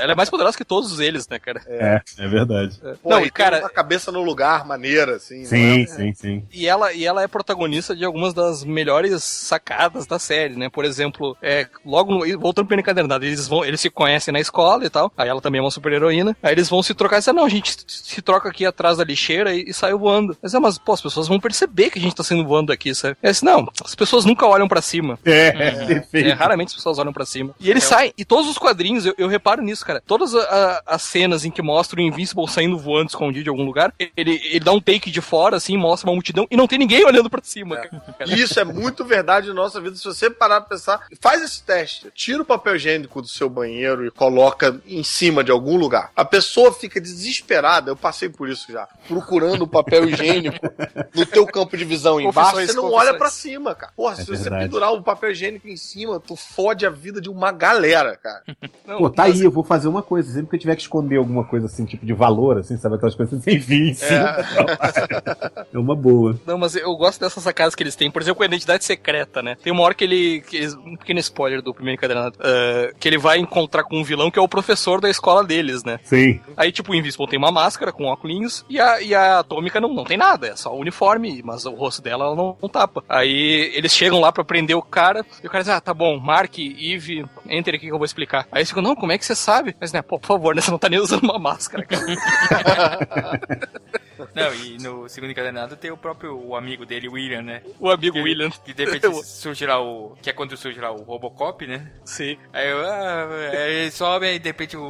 Ela 0.00 0.12
é 0.12 0.14
mais 0.14 0.30
poderosa 0.30 0.56
que 0.56 0.64
todos 0.64 0.98
eles, 1.00 1.28
né, 1.28 1.38
cara? 1.38 1.60
É, 1.66 2.00
é 2.18 2.28
verdade. 2.28 2.78
pô, 3.02 3.10
não, 3.10 3.24
e 3.24 3.30
cara- 3.30 3.56
tem 3.56 3.64
uma 3.64 3.70
cabeça 3.70 4.10
no 4.12 4.22
lugar 4.22 4.66
maneira, 4.66 5.16
assim. 5.16 5.44
Sim, 5.44 5.76
não 5.78 5.82
é? 5.82 5.86
sim, 5.86 6.14
sim. 6.14 6.44
E 6.52 6.66
ela, 6.66 6.92
e 6.92 7.04
ela 7.04 7.22
é 7.22 7.28
protagonista 7.28 7.94
de 7.94 8.04
algumas 8.04 8.34
das 8.34 8.64
melhores 8.64 9.22
sacadas 9.24 10.06
da 10.06 10.18
série, 10.18 10.56
né? 10.56 10.68
Por 10.68 10.84
exemplo, 10.84 11.36
é, 11.42 11.66
logo 11.84 12.12
no, 12.24 12.38
voltando 12.38 12.66
pro 12.66 12.78
encadernado, 12.78 13.24
eles 13.24 13.46
vão, 13.48 13.64
eles 13.64 13.80
se 13.80 13.90
conhecem 13.90 14.32
na 14.32 14.40
escola 14.40 14.84
e 14.84 14.90
tal. 14.90 15.12
Aí 15.16 15.28
ela 15.28 15.40
também 15.40 15.58
é 15.58 15.62
uma 15.62 15.70
super 15.70 15.92
heroína. 15.92 16.36
Aí 16.42 16.52
eles 16.52 16.68
vão 16.68 16.82
se 16.82 16.94
trocar 16.94 17.16
e 17.16 17.18
dizem, 17.20 17.34
não, 17.34 17.44
a 17.44 17.48
gente 17.48 17.76
se 17.86 18.22
troca 18.22 18.48
aqui 18.48 18.64
atrás 18.66 18.96
da 18.98 19.04
lixeira 19.04 19.54
e, 19.54 19.64
e 19.68 19.74
sai 19.74 19.92
voando. 19.94 20.36
Mas, 20.42 20.54
é, 20.54 20.58
mas, 20.58 20.78
pô, 20.78 20.92
as 20.92 21.00
pessoas 21.02 21.28
vão 21.28 21.40
perceber 21.40 21.90
que 21.90 21.98
a 21.98 22.02
gente 22.02 22.14
tá 22.14 22.22
sendo 22.22 22.44
voando 22.46 22.72
aqui, 22.72 22.94
sabe? 22.94 23.16
É 23.22 23.30
assim, 23.30 23.44
não, 23.44 23.66
as 23.84 23.94
pessoas 23.94 24.24
nunca 24.30 24.46
olham 24.46 24.68
pra 24.68 24.80
cima. 24.80 25.18
É, 25.24 25.48
É, 25.48 25.70
perfeito. 25.86 26.36
raramente 26.38 26.68
as 26.68 26.74
pessoas 26.74 26.98
olham 26.98 27.12
pra 27.12 27.24
cima. 27.26 27.54
E 27.60 27.70
ele 27.70 27.80
sai, 27.80 28.12
e 28.16 28.24
todos 28.24 28.48
os 28.48 28.58
quadrinhos, 28.58 29.04
eu, 29.06 29.14
eu 29.18 29.28
reparo 29.28 29.62
nisso, 29.62 29.84
cara. 29.84 30.02
Todas 30.06 30.34
a- 30.34 30.40
a- 30.40 30.82
as 30.94 31.02
cenas 31.02 31.44
em 31.44 31.50
que 31.50 31.62
mostra 31.62 31.98
o 31.98 32.02
Invincible 32.02 32.48
saindo 32.48 32.78
voando 32.78 33.08
escondido 33.08 33.44
de 33.44 33.50
algum 33.50 33.64
lugar, 33.64 33.92
ele, 34.16 34.40
ele 34.44 34.60
dá 34.60 34.72
um 34.72 34.80
take 34.80 35.10
de 35.10 35.20
fora, 35.20 35.56
assim, 35.56 35.76
mostra 35.76 36.08
uma 36.08 36.14
multidão 36.14 36.46
e 36.50 36.56
não 36.56 36.66
tem 36.66 36.78
ninguém 36.78 37.04
olhando 37.04 37.28
pra 37.30 37.40
cima. 37.42 37.76
cara. 37.76 38.02
E 38.26 38.40
isso 38.40 38.58
é 38.60 38.64
muito 38.64 39.04
verdade 39.04 39.48
na 39.48 39.54
nossa 39.54 39.80
vida. 39.80 39.96
Se 39.96 40.04
você 40.04 40.30
parar 40.30 40.60
pra 40.60 40.70
pensar, 40.76 41.06
faz 41.20 41.42
esse 41.42 41.62
teste. 41.62 42.08
Tira 42.14 42.42
o 42.42 42.44
papel 42.44 42.76
higiênico 42.76 43.20
do 43.22 43.28
seu 43.28 43.48
banheiro 43.50 44.06
e 44.06 44.10
coloca 44.10 44.80
em 44.86 45.02
cima 45.02 45.42
de 45.42 45.50
algum 45.50 45.76
lugar. 45.76 46.10
A 46.14 46.24
pessoa 46.24 46.72
fica 46.72 47.00
desesperada, 47.00 47.90
eu 47.90 47.96
passei 47.96 48.28
por 48.28 48.48
isso 48.48 48.70
já, 48.70 48.86
procurando 49.08 49.62
o 49.62 49.66
papel 49.68 50.08
higiênico 50.08 50.58
no 51.14 51.26
teu 51.26 51.46
campo 51.46 51.76
de 51.76 51.84
visão 51.84 52.20
embaixo, 52.20 52.52
você 52.56 52.72
não 52.72 52.82
confissões. 52.82 52.92
olha 53.08 53.18
pra 53.18 53.30
cima, 53.30 53.74
cara. 53.74 53.92
Porra, 53.96 54.16
se 54.24 54.30
você 54.30 54.42
verdade. 54.44 54.64
pendurar 54.64 54.92
o 54.92 55.02
papel 55.02 55.30
higiênico 55.32 55.68
em 55.68 55.76
cima, 55.76 56.20
tu 56.20 56.36
fode 56.36 56.86
a 56.86 56.90
vida 56.90 57.20
de 57.20 57.28
uma 57.28 57.52
galera, 57.52 58.16
cara. 58.16 58.42
Não, 58.86 58.98
Pô, 58.98 59.10
tá 59.10 59.24
mas- 59.24 59.38
aí, 59.38 59.44
eu 59.44 59.50
vou 59.50 59.62
fazer 59.64 59.88
uma 59.88 60.02
coisa. 60.02 60.32
Sempre 60.32 60.50
que 60.50 60.56
eu 60.56 60.60
tiver 60.60 60.76
que 60.76 60.82
esconder 60.82 61.16
alguma 61.16 61.44
coisa 61.44 61.66
assim, 61.66 61.84
tipo 61.84 62.04
de 62.04 62.12
valor, 62.12 62.58
assim, 62.58 62.76
sabe? 62.76 62.96
Aquelas 62.96 63.14
coisas 63.14 63.42
sem 63.42 63.60
fim 63.60 63.88
em 63.90 63.94
cima. 63.94 64.36
É 65.72 65.78
uma 65.78 65.94
boa. 65.94 66.38
Não, 66.46 66.58
mas 66.58 66.74
eu 66.74 66.94
gosto 66.96 67.20
dessas 67.20 67.42
sacadas 67.42 67.74
que 67.74 67.82
eles 67.82 67.94
têm. 67.94 68.10
Por 68.10 68.22
exemplo, 68.22 68.36
com 68.38 68.42
a 68.42 68.46
identidade 68.46 68.84
secreta, 68.84 69.42
né? 69.42 69.56
Tem 69.62 69.72
uma 69.72 69.82
hora 69.82 69.94
que 69.94 70.04
ele. 70.04 70.40
que 70.40 70.56
eles- 70.56 70.74
um 70.74 70.96
pequeno 70.96 71.20
spoiler 71.20 71.62
do 71.62 71.72
primeiro 71.72 71.98
encadernado. 71.98 72.36
ah, 72.40 72.90
que 72.98 73.08
ele 73.08 73.18
vai 73.18 73.38
encontrar 73.38 73.84
com 73.84 73.96
um 73.98 74.04
vilão 74.04 74.30
que 74.30 74.38
é 74.38 74.42
o 74.42 74.48
professor 74.48 75.00
da 75.00 75.08
escola 75.08 75.44
deles, 75.44 75.84
né? 75.84 75.98
Sim. 76.02 76.40
Aí, 76.56 76.72
tipo, 76.72 76.92
o 76.92 76.94
Invisible 76.94 77.28
tem 77.28 77.38
uma 77.38 77.50
máscara 77.52 77.92
com 77.92 78.04
óculos 78.04 78.64
e 78.68 78.80
a, 78.80 79.00
e 79.00 79.14
a 79.14 79.38
Atômica 79.40 79.80
não, 79.80 79.92
não 79.92 80.04
tem 80.04 80.16
nada, 80.16 80.48
é 80.48 80.56
só 80.56 80.74
o 80.74 80.78
uniforme, 80.80 81.40
mas 81.44 81.64
o 81.66 81.70
rosto 81.74 82.02
dela 82.02 82.24
ela 82.26 82.34
não, 82.36 82.56
não 82.60 82.68
tapa. 82.68 83.02
Aí 83.08 83.70
eles 83.74 83.92
chegam 83.92 84.09
lá 84.18 84.32
pra 84.32 84.42
prender 84.42 84.76
o 84.76 84.82
cara 84.82 85.24
e 85.42 85.46
o 85.46 85.50
cara 85.50 85.62
diz: 85.62 85.72
Ah, 85.72 85.80
tá 85.80 85.94
bom, 85.94 86.18
Mark, 86.18 86.58
Eve, 86.58 87.24
entre 87.48 87.76
aqui 87.76 87.86
que 87.86 87.92
eu 87.92 87.98
vou 87.98 88.04
explicar. 88.04 88.46
Aí 88.50 88.60
eles 88.60 88.70
ficam: 88.70 88.82
Não, 88.82 88.96
como 88.96 89.12
é 89.12 89.18
que 89.18 89.24
você 89.24 89.34
sabe? 89.34 89.76
Mas, 89.80 89.92
né, 89.92 90.02
pô, 90.02 90.18
por 90.18 90.26
favor, 90.26 90.54
né, 90.54 90.62
você 90.62 90.70
não 90.70 90.78
tá 90.78 90.88
nem 90.88 90.98
usando 90.98 91.24
uma 91.24 91.38
máscara, 91.38 91.84
cara. 91.84 92.06
Não, 94.34 94.54
e 94.54 94.78
no 94.78 95.08
segundo 95.08 95.30
encadernado 95.30 95.76
tem 95.76 95.90
o 95.90 95.96
próprio 95.96 96.36
o 96.36 96.56
amigo 96.56 96.84
dele, 96.86 97.08
o 97.08 97.12
William, 97.12 97.42
né? 97.42 97.62
O 97.78 97.90
amigo 97.90 98.14
Que, 98.14 98.22
William. 98.22 98.50
que 98.50 98.72
de 98.72 98.84
repente 98.84 99.06
surge 99.24 99.66
lá 99.66 99.80
o. 99.80 100.16
Que 100.22 100.30
é 100.30 100.32
quando 100.32 100.56
surge 100.56 100.80
lá 100.80 100.90
o 100.90 101.02
Robocop, 101.02 101.66
né? 101.66 101.90
Sim. 102.04 102.36
Aí, 102.52 102.68
eu, 102.68 102.80
ah, 102.86 103.28
aí 103.52 103.72
ele 103.74 103.90
sobe, 103.90 104.26
aí 104.26 104.38
de 104.38 104.48
repente 104.48 104.76
o, 104.76 104.82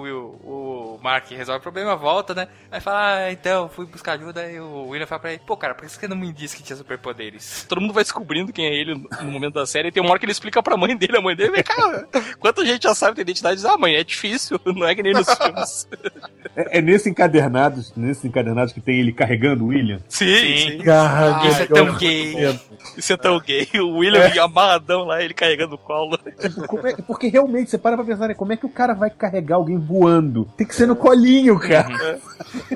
o, 0.44 0.96
o 0.96 1.00
Mark 1.02 1.30
resolve 1.30 1.58
o 1.58 1.62
problema, 1.62 1.96
volta, 1.96 2.34
né? 2.34 2.48
Aí 2.70 2.80
fala, 2.80 3.16
ah, 3.16 3.32
então, 3.32 3.68
fui 3.68 3.86
buscar 3.86 4.12
ajuda, 4.12 4.42
aí 4.42 4.60
o 4.60 4.88
William 4.88 5.06
fala 5.06 5.20
pra 5.20 5.32
ele, 5.32 5.42
pô, 5.46 5.56
cara, 5.56 5.74
por 5.74 5.84
que 5.84 5.90
você 5.90 6.08
não 6.08 6.16
me 6.16 6.32
disse 6.32 6.56
que 6.56 6.62
tinha 6.62 6.76
superpoderes? 6.76 7.66
Todo 7.68 7.80
mundo 7.80 7.92
vai 7.94 8.02
descobrindo 8.02 8.52
quem 8.52 8.66
é 8.66 8.74
ele 8.74 8.94
no 8.94 9.30
momento 9.30 9.54
da 9.54 9.66
série. 9.66 9.88
E 9.88 9.92
tem 9.92 10.02
uma 10.02 10.10
hora 10.10 10.18
que 10.18 10.24
ele 10.24 10.32
explica 10.32 10.62
pra 10.62 10.76
mãe 10.76 10.96
dele. 10.96 11.16
A 11.16 11.20
mãe 11.20 11.34
dele, 11.36 11.62
cá, 11.62 12.04
quanta 12.38 12.64
gente 12.64 12.82
já 12.82 12.94
sabe 12.94 13.16
ter 13.16 13.22
identidade? 13.22 13.56
Diz, 13.56 13.64
ah, 13.64 13.76
mãe, 13.76 13.94
é 13.94 14.04
difícil. 14.04 14.60
Não 14.64 14.86
é 14.86 14.94
que 14.94 15.02
nem 15.02 15.12
nos 15.12 15.28
filmes. 15.32 15.88
É, 16.56 16.78
é 16.78 16.82
nesse 16.82 17.08
encadernado, 17.08 17.82
nesse 17.96 18.26
encadernado 18.26 18.72
que 18.72 18.80
tem 18.80 18.98
ele 19.00 19.12
carregando 19.20 19.64
o 19.64 19.68
William. 19.68 19.98
Sim, 20.08 20.34
Sim. 20.34 20.56
sim. 20.56 20.78
Caralho, 20.78 21.50
Isso 21.50 21.62
é 21.62 21.66
tão 21.66 21.94
gay. 21.96 22.58
Isso 22.96 23.12
é 23.12 23.16
tão 23.18 23.38
gay. 23.40 23.68
O 23.80 23.98
William 23.98 24.30
amarradão 24.42 25.04
lá, 25.04 25.22
ele 25.22 25.34
carregando 25.34 25.74
o 25.74 25.78
colo. 25.78 26.16
Tipo, 26.40 26.66
como 26.66 26.86
é- 26.86 26.96
porque 27.06 27.28
realmente, 27.28 27.70
você 27.70 27.76
para 27.78 27.96
pra 27.96 28.04
pensar, 28.06 28.28
né? 28.28 28.34
Como 28.34 28.52
é 28.52 28.56
que 28.56 28.64
o 28.64 28.70
cara 28.70 28.94
vai 28.94 29.10
carregar 29.10 29.56
alguém 29.56 29.76
voando? 29.78 30.48
Tem 30.56 30.66
que 30.66 30.74
ser 30.74 30.86
no 30.86 30.96
colinho, 30.96 31.58
cara. 31.58 32.18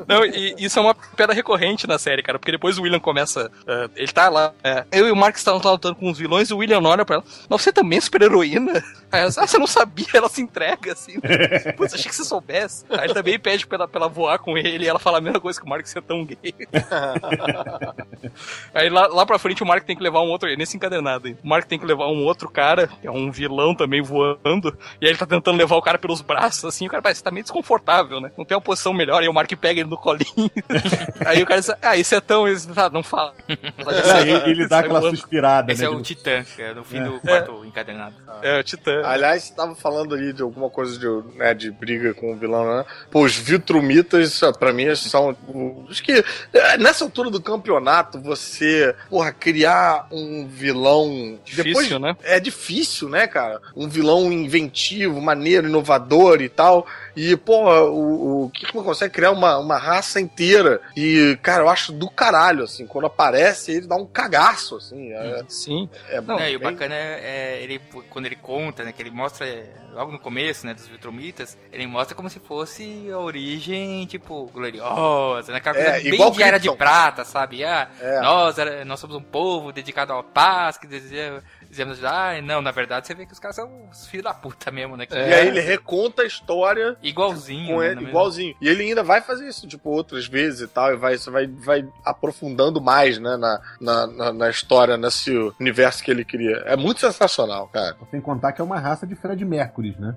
Não, 0.07 0.25
e 0.25 0.55
isso 0.59 0.79
é 0.79 0.83
uma 0.83 0.95
pedra 0.95 1.35
recorrente 1.35 1.87
na 1.87 1.99
série, 1.99 2.23
cara, 2.23 2.39
porque 2.39 2.53
depois 2.53 2.77
o 2.79 2.83
William 2.83 3.01
começa. 3.01 3.51
eh, 3.67 3.89
ele 3.97 4.13
tá 4.13 4.29
lá. 4.29 4.53
eu 4.93 5.09
e 5.09 5.11
o 5.11 5.17
Mark 5.17 5.37
estavam 5.37 5.61
lá 5.65 5.73
lutando 5.73 5.95
com 5.97 6.11
os 6.11 6.19
vilões 6.19 6.51
e 6.51 6.55
o 6.55 6.59
William 6.59 6.81
olha 6.83 7.05
pra 7.05 7.17
ela. 7.17 7.25
Mas 7.49 7.63
você 7.63 7.73
também 7.73 7.97
é 7.99 8.01
super-heroína? 8.01 8.73
Aí 9.11 9.21
ela, 9.23 9.31
ah, 9.39 9.47
você 9.47 9.59
não 9.59 9.67
sabia? 9.67 10.07
Ela 10.13 10.29
se 10.29 10.43
entrega 10.43 10.93
assim. 10.93 11.19
Putz, 11.77 11.95
achei 11.95 12.11
que 12.11 12.15
você 12.17 12.25
soubesse. 12.25 12.85
Aí 12.91 13.05
ele 13.07 13.15
também 13.15 13.39
pede 13.39 13.67
pra 13.67 13.77
ela, 13.77 13.89
pra 13.89 14.01
ela 14.03 14.09
voar 14.09 14.39
com 14.39 14.59
ele 14.59 14.85
e 14.85 14.89
ela 14.89 14.99
fala 14.99 15.19
a 15.19 15.21
mesma 15.21 15.41
coisa 15.41 15.59
que 15.61 15.67
o 15.67 15.69
Mark, 15.69 15.87
você 15.87 15.99
é 15.99 16.03
tão 16.03 16.25
gay. 16.25 16.34
Aí 18.75 18.89
lá, 18.89 19.07
lá 19.07 19.27
pra 19.27 19.39
frente 19.39 19.63
o 19.63 19.67
Mark 19.67 19.85
tem 19.85 19.97
que 19.97 20.03
levar 20.03 20.21
um 20.21 20.29
outro. 20.29 20.49
Nesse 20.57 20.77
encadenado 20.77 21.29
aí. 21.29 21.37
O 21.43 21.49
Mark 21.49 21.67
tem 21.67 21.79
que 21.79 21.87
levar 21.87 22.07
um 22.09 22.25
outro 22.25 22.49
cara, 22.49 22.87
que 22.87 23.07
é 23.07 23.11
um 23.11 23.31
vilão 23.31 23.75
também 23.75 24.03
voando. 24.03 24.77
E 25.01 25.07
aí 25.07 25.11
ele 25.11 25.19
tá 25.19 25.27
tentando 25.27 25.57
levar 25.57 25.77
o 25.77 25.83
cara 25.83 25.99
pelos 25.99 26.21
braços, 26.21 26.65
assim. 26.65 26.87
O 26.87 26.91
cara 26.91 27.03
parece 27.03 27.21
que 27.21 27.25
tá 27.25 27.31
meio 27.31 27.45
desconfortável, 27.45 28.21
né? 28.21 28.31
Não 28.37 28.45
tem 28.45 28.57
uma 28.57 28.63
posição 28.63 28.93
melhor. 28.93 29.23
Aí 29.23 29.29
o 29.29 29.33
Mark 29.33 29.51
pega 29.57 29.81
ele 29.81 29.89
no 29.89 29.97
colinho. 29.97 30.51
aí 31.25 31.43
o 31.43 31.47
cara 31.47 31.61
diz: 31.61 31.71
Ah, 31.83 31.97
esse 31.97 32.15
é 32.15 32.21
tão. 32.21 32.47
Esse, 32.49 32.73
tá, 32.73 32.91
não 32.91 33.03
fala. 33.03 33.35
É, 33.49 34.21
ele, 34.23 34.51
ele 34.51 34.69
dá 34.69 34.81
aquela 34.81 35.01
voando. 35.01 35.17
suspirada, 35.17 35.73
Esse 35.73 35.83
né? 35.83 35.87
é 35.87 35.91
o 35.91 36.03
Titã, 36.03 36.45
que 36.45 36.63
é 36.63 36.75
no 36.75 36.85
fim 36.85 37.03
do 37.03 37.21
quarto 37.21 37.65
encadernado. 37.65 38.15
É, 38.43 38.61
o 38.61 38.63
Titã. 38.65 39.03
Aliás, 39.05 39.45
você 39.45 39.55
tava 39.55 39.75
falando 39.75 40.15
ali 40.15 40.33
de 40.33 40.43
alguma 40.43 40.69
coisa 40.71 40.99
de, 40.99 41.37
né, 41.39 41.55
de 41.55 41.71
briga 41.71 42.13
com 42.15 42.33
o 42.33 42.37
vilão, 42.37 42.65
né? 42.79 42.85
Pô, 43.11 43.23
os 43.25 43.37
Vitrumitas, 43.37 44.41
pra 44.59 44.73
mim, 44.73 44.95
são. 44.95 45.37
o- 45.49 45.87
Acho 45.91 46.03
que 46.03 46.25
é, 46.53 46.77
nessa 46.79 47.05
altura 47.05 47.31
do 47.31 47.41
campeonato, 47.41 48.21
você, 48.21 48.95
porra, 49.09 49.33
criar 49.33 50.07
um 50.11 50.47
vilão. 50.47 51.39
Difícil, 51.45 51.99
né? 51.99 52.17
É 52.23 52.39
difícil, 52.41 53.09
né, 53.09 53.27
cara? 53.27 53.61
Um 53.77 53.89
vilão 53.89 54.33
inventivo, 54.33 55.21
maneiro, 55.21 55.69
inovador 55.69 56.41
e 56.41 56.49
tal. 56.49 56.87
E, 57.17 57.37
pô, 57.37 57.71
o, 57.89 58.45
o 58.45 58.51
Kirkman 58.51 58.83
consegue 58.85 59.15
criar 59.15 59.31
uma, 59.31 59.59
uma 59.59 59.77
raça 59.79 60.21
inteira. 60.21 60.81
E, 60.97 61.39
cara, 61.43 61.63
eu 61.65 61.69
acho 61.69 61.93
do 61.93 62.11
caralho, 62.11 62.65
assim. 62.65 62.87
Quando 62.87 63.07
aparece, 63.07 63.73
ele 63.73 63.87
dá 63.87 63.97
um 63.97 64.07
cagaço, 64.07 64.77
assim. 64.77 65.13
É, 65.13 65.43
Sim. 65.49 65.89
é 66.09 66.21
Não, 66.21 66.39
É, 66.39 66.51
e 66.53 66.57
o 66.57 66.59
bem- 66.59 66.73
bacana 66.73 66.95
é, 66.95 67.21
é 67.59 67.63
ele, 67.63 67.81
quando 68.11 68.24
ele 68.27 68.37
conta, 68.37 68.85
né, 68.85 68.93
que 68.93 69.03
ele 69.03 69.11
mostra 69.11 69.47
é, 69.47 69.73
logo 69.93 70.13
no 70.13 70.19
começo, 70.19 70.67
né, 70.67 70.75
dos 70.75 70.87
Viltrumitas, 70.87 71.57
ele 71.73 71.87
mostra 71.87 72.15
como 72.15 72.29
se 72.31 72.39
fosse 72.41 73.09
a 73.13 73.19
origem, 73.19 74.07
tipo, 74.07 74.47
gloriosa, 74.53 75.53
né, 75.53 75.59
aquela 75.59 75.77
É, 75.79 76.01
bem 76.01 76.31
de 76.33 76.43
era 76.43 76.59
de 76.59 76.71
prata, 76.77 77.25
sabe? 77.25 77.65
Ah, 77.65 77.89
É. 78.01 78.21
nós, 78.21 78.57
nós 78.87 79.01
somos 79.01 79.17
um 79.17 79.23
povo 79.23 79.73
dedicado 79.73 80.13
à 80.13 80.23
paz, 80.23 80.77
que 80.79 80.87
deseja, 80.87 81.41
dizemos, 81.69 82.03
ah, 82.05 82.41
não, 82.43 82.61
na 82.63 82.71
verdade 82.71 83.07
você 83.07 83.15
vê 83.15 83.27
que 83.27 83.33
os 83.33 83.39
caras 83.39 83.57
são 83.57 83.89
os 83.91 84.07
filhos 84.07 84.25
da 84.25 84.35
puta 84.35 84.71
mesmo, 84.71 84.97
né? 84.97 85.07
que- 85.07 85.15
E 85.15 85.19
aí 85.35 85.49
ele 85.49 85.61
reconta 85.61 86.23
a 86.23 86.27
história 86.27 86.97
Igualzinho, 87.03 87.75
com 87.75 87.81
né, 87.81 87.87
ele, 87.87 87.95
mesmo- 87.97 88.09
igualzinho. 88.11 88.55
E 88.61 88.69
ele 88.69 88.85
ainda 88.85 89.03
vai 89.03 89.21
fazer 89.21 89.49
isso, 89.49 89.67
tipo, 89.67 89.91
outras 89.91 90.27
vezes 90.27 90.61
e 90.63 90.69
tal, 90.69 90.93
e 90.93 90.97
vai, 90.97 91.17
vai, 91.17 91.47
vai 91.47 91.89
aprofundando 92.05 92.81
mais, 92.81 93.19
né, 93.19 93.37
na, 93.37 93.61
na, 93.81 94.07
na, 94.07 94.33
na 94.33 94.51
história, 94.51 94.97
nesse 94.97 95.31
universo 95.61 96.03
que 96.03 96.11
ele 96.11 96.25
cria. 96.25 96.63
É 96.67 96.77
muito 96.77 97.01
sensacional, 97.01 97.69
cara. 97.69 97.97
Sem 98.15 98.21
contar 98.21 98.53
que 98.53 98.61
é 98.61 98.65
uma 98.65 98.79
raça 98.79 99.05
de 99.05 99.17
Fred 99.17 99.45
Mercury, 99.45 99.97
né? 99.99 100.15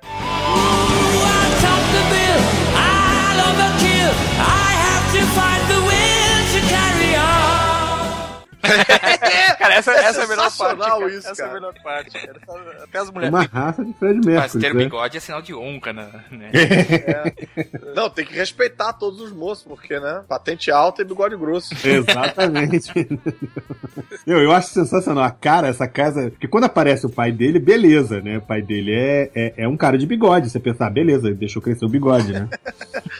Cara, 9.68 9.80
essa, 9.80 9.91
É 9.91 10.05
essa 10.05 10.22
é 10.22 10.24
a 10.24 10.28
melhor 10.28 10.57
parte. 10.57 10.80
Cara. 10.80 11.09
isso, 11.09 11.28
essa 11.30 11.43
é 11.43 11.49
a 11.49 11.53
melhor 11.53 11.74
parte. 11.84 12.26
Cara. 12.26 12.39
Até 12.84 12.99
as 12.99 13.09
É 13.09 13.11
mulheres. 13.11 13.34
uma 13.36 13.43
raça 13.43 13.84
de 13.84 13.93
Fred 13.93 14.15
Mas 14.15 14.26
Mercury. 14.26 14.61
ter 14.61 14.74
né? 14.74 14.84
bigode 14.84 15.18
é 15.18 15.20
sinal 15.20 15.41
de 15.41 15.53
honra, 15.53 15.93
né? 15.93 16.09
né? 16.32 16.51
Não, 17.95 18.09
tem 18.09 18.26
que 18.26 18.34
respeitar 18.34 18.93
todos 18.93 19.20
os 19.20 19.32
moços, 19.32 19.63
porque, 19.63 19.99
né, 19.99 20.24
patente 20.28 20.72
alta 20.72 21.01
e 21.01 21.05
bigode 21.05 21.36
grosso. 21.36 21.74
Exatamente. 21.86 22.91
eu, 24.26 24.39
eu 24.39 24.51
acho 24.51 24.70
sensacional. 24.70 25.24
A 25.24 25.32
cara, 25.32 25.68
essa 25.68 25.88
casa. 25.88 26.32
Porque 26.32 26.47
quando 26.47 26.65
aparece 26.65 27.05
o 27.05 27.09
pai 27.09 27.32
dele, 27.32 27.59
beleza, 27.59 28.22
né? 28.22 28.38
O 28.38 28.41
pai 28.41 28.61
dele 28.61 28.93
é, 28.93 29.32
é, 29.36 29.53
é 29.57 29.68
um 29.68 29.76
cara 29.76 29.97
de 29.97 30.05
bigode. 30.05 30.49
Você 30.49 30.59
pensa, 30.59 30.86
ah, 30.86 30.89
beleza, 30.89 31.28
ele 31.28 31.36
deixou 31.36 31.61
crescer 31.61 31.86
o 31.86 31.89
bigode, 31.89 32.32
né? 32.32 32.47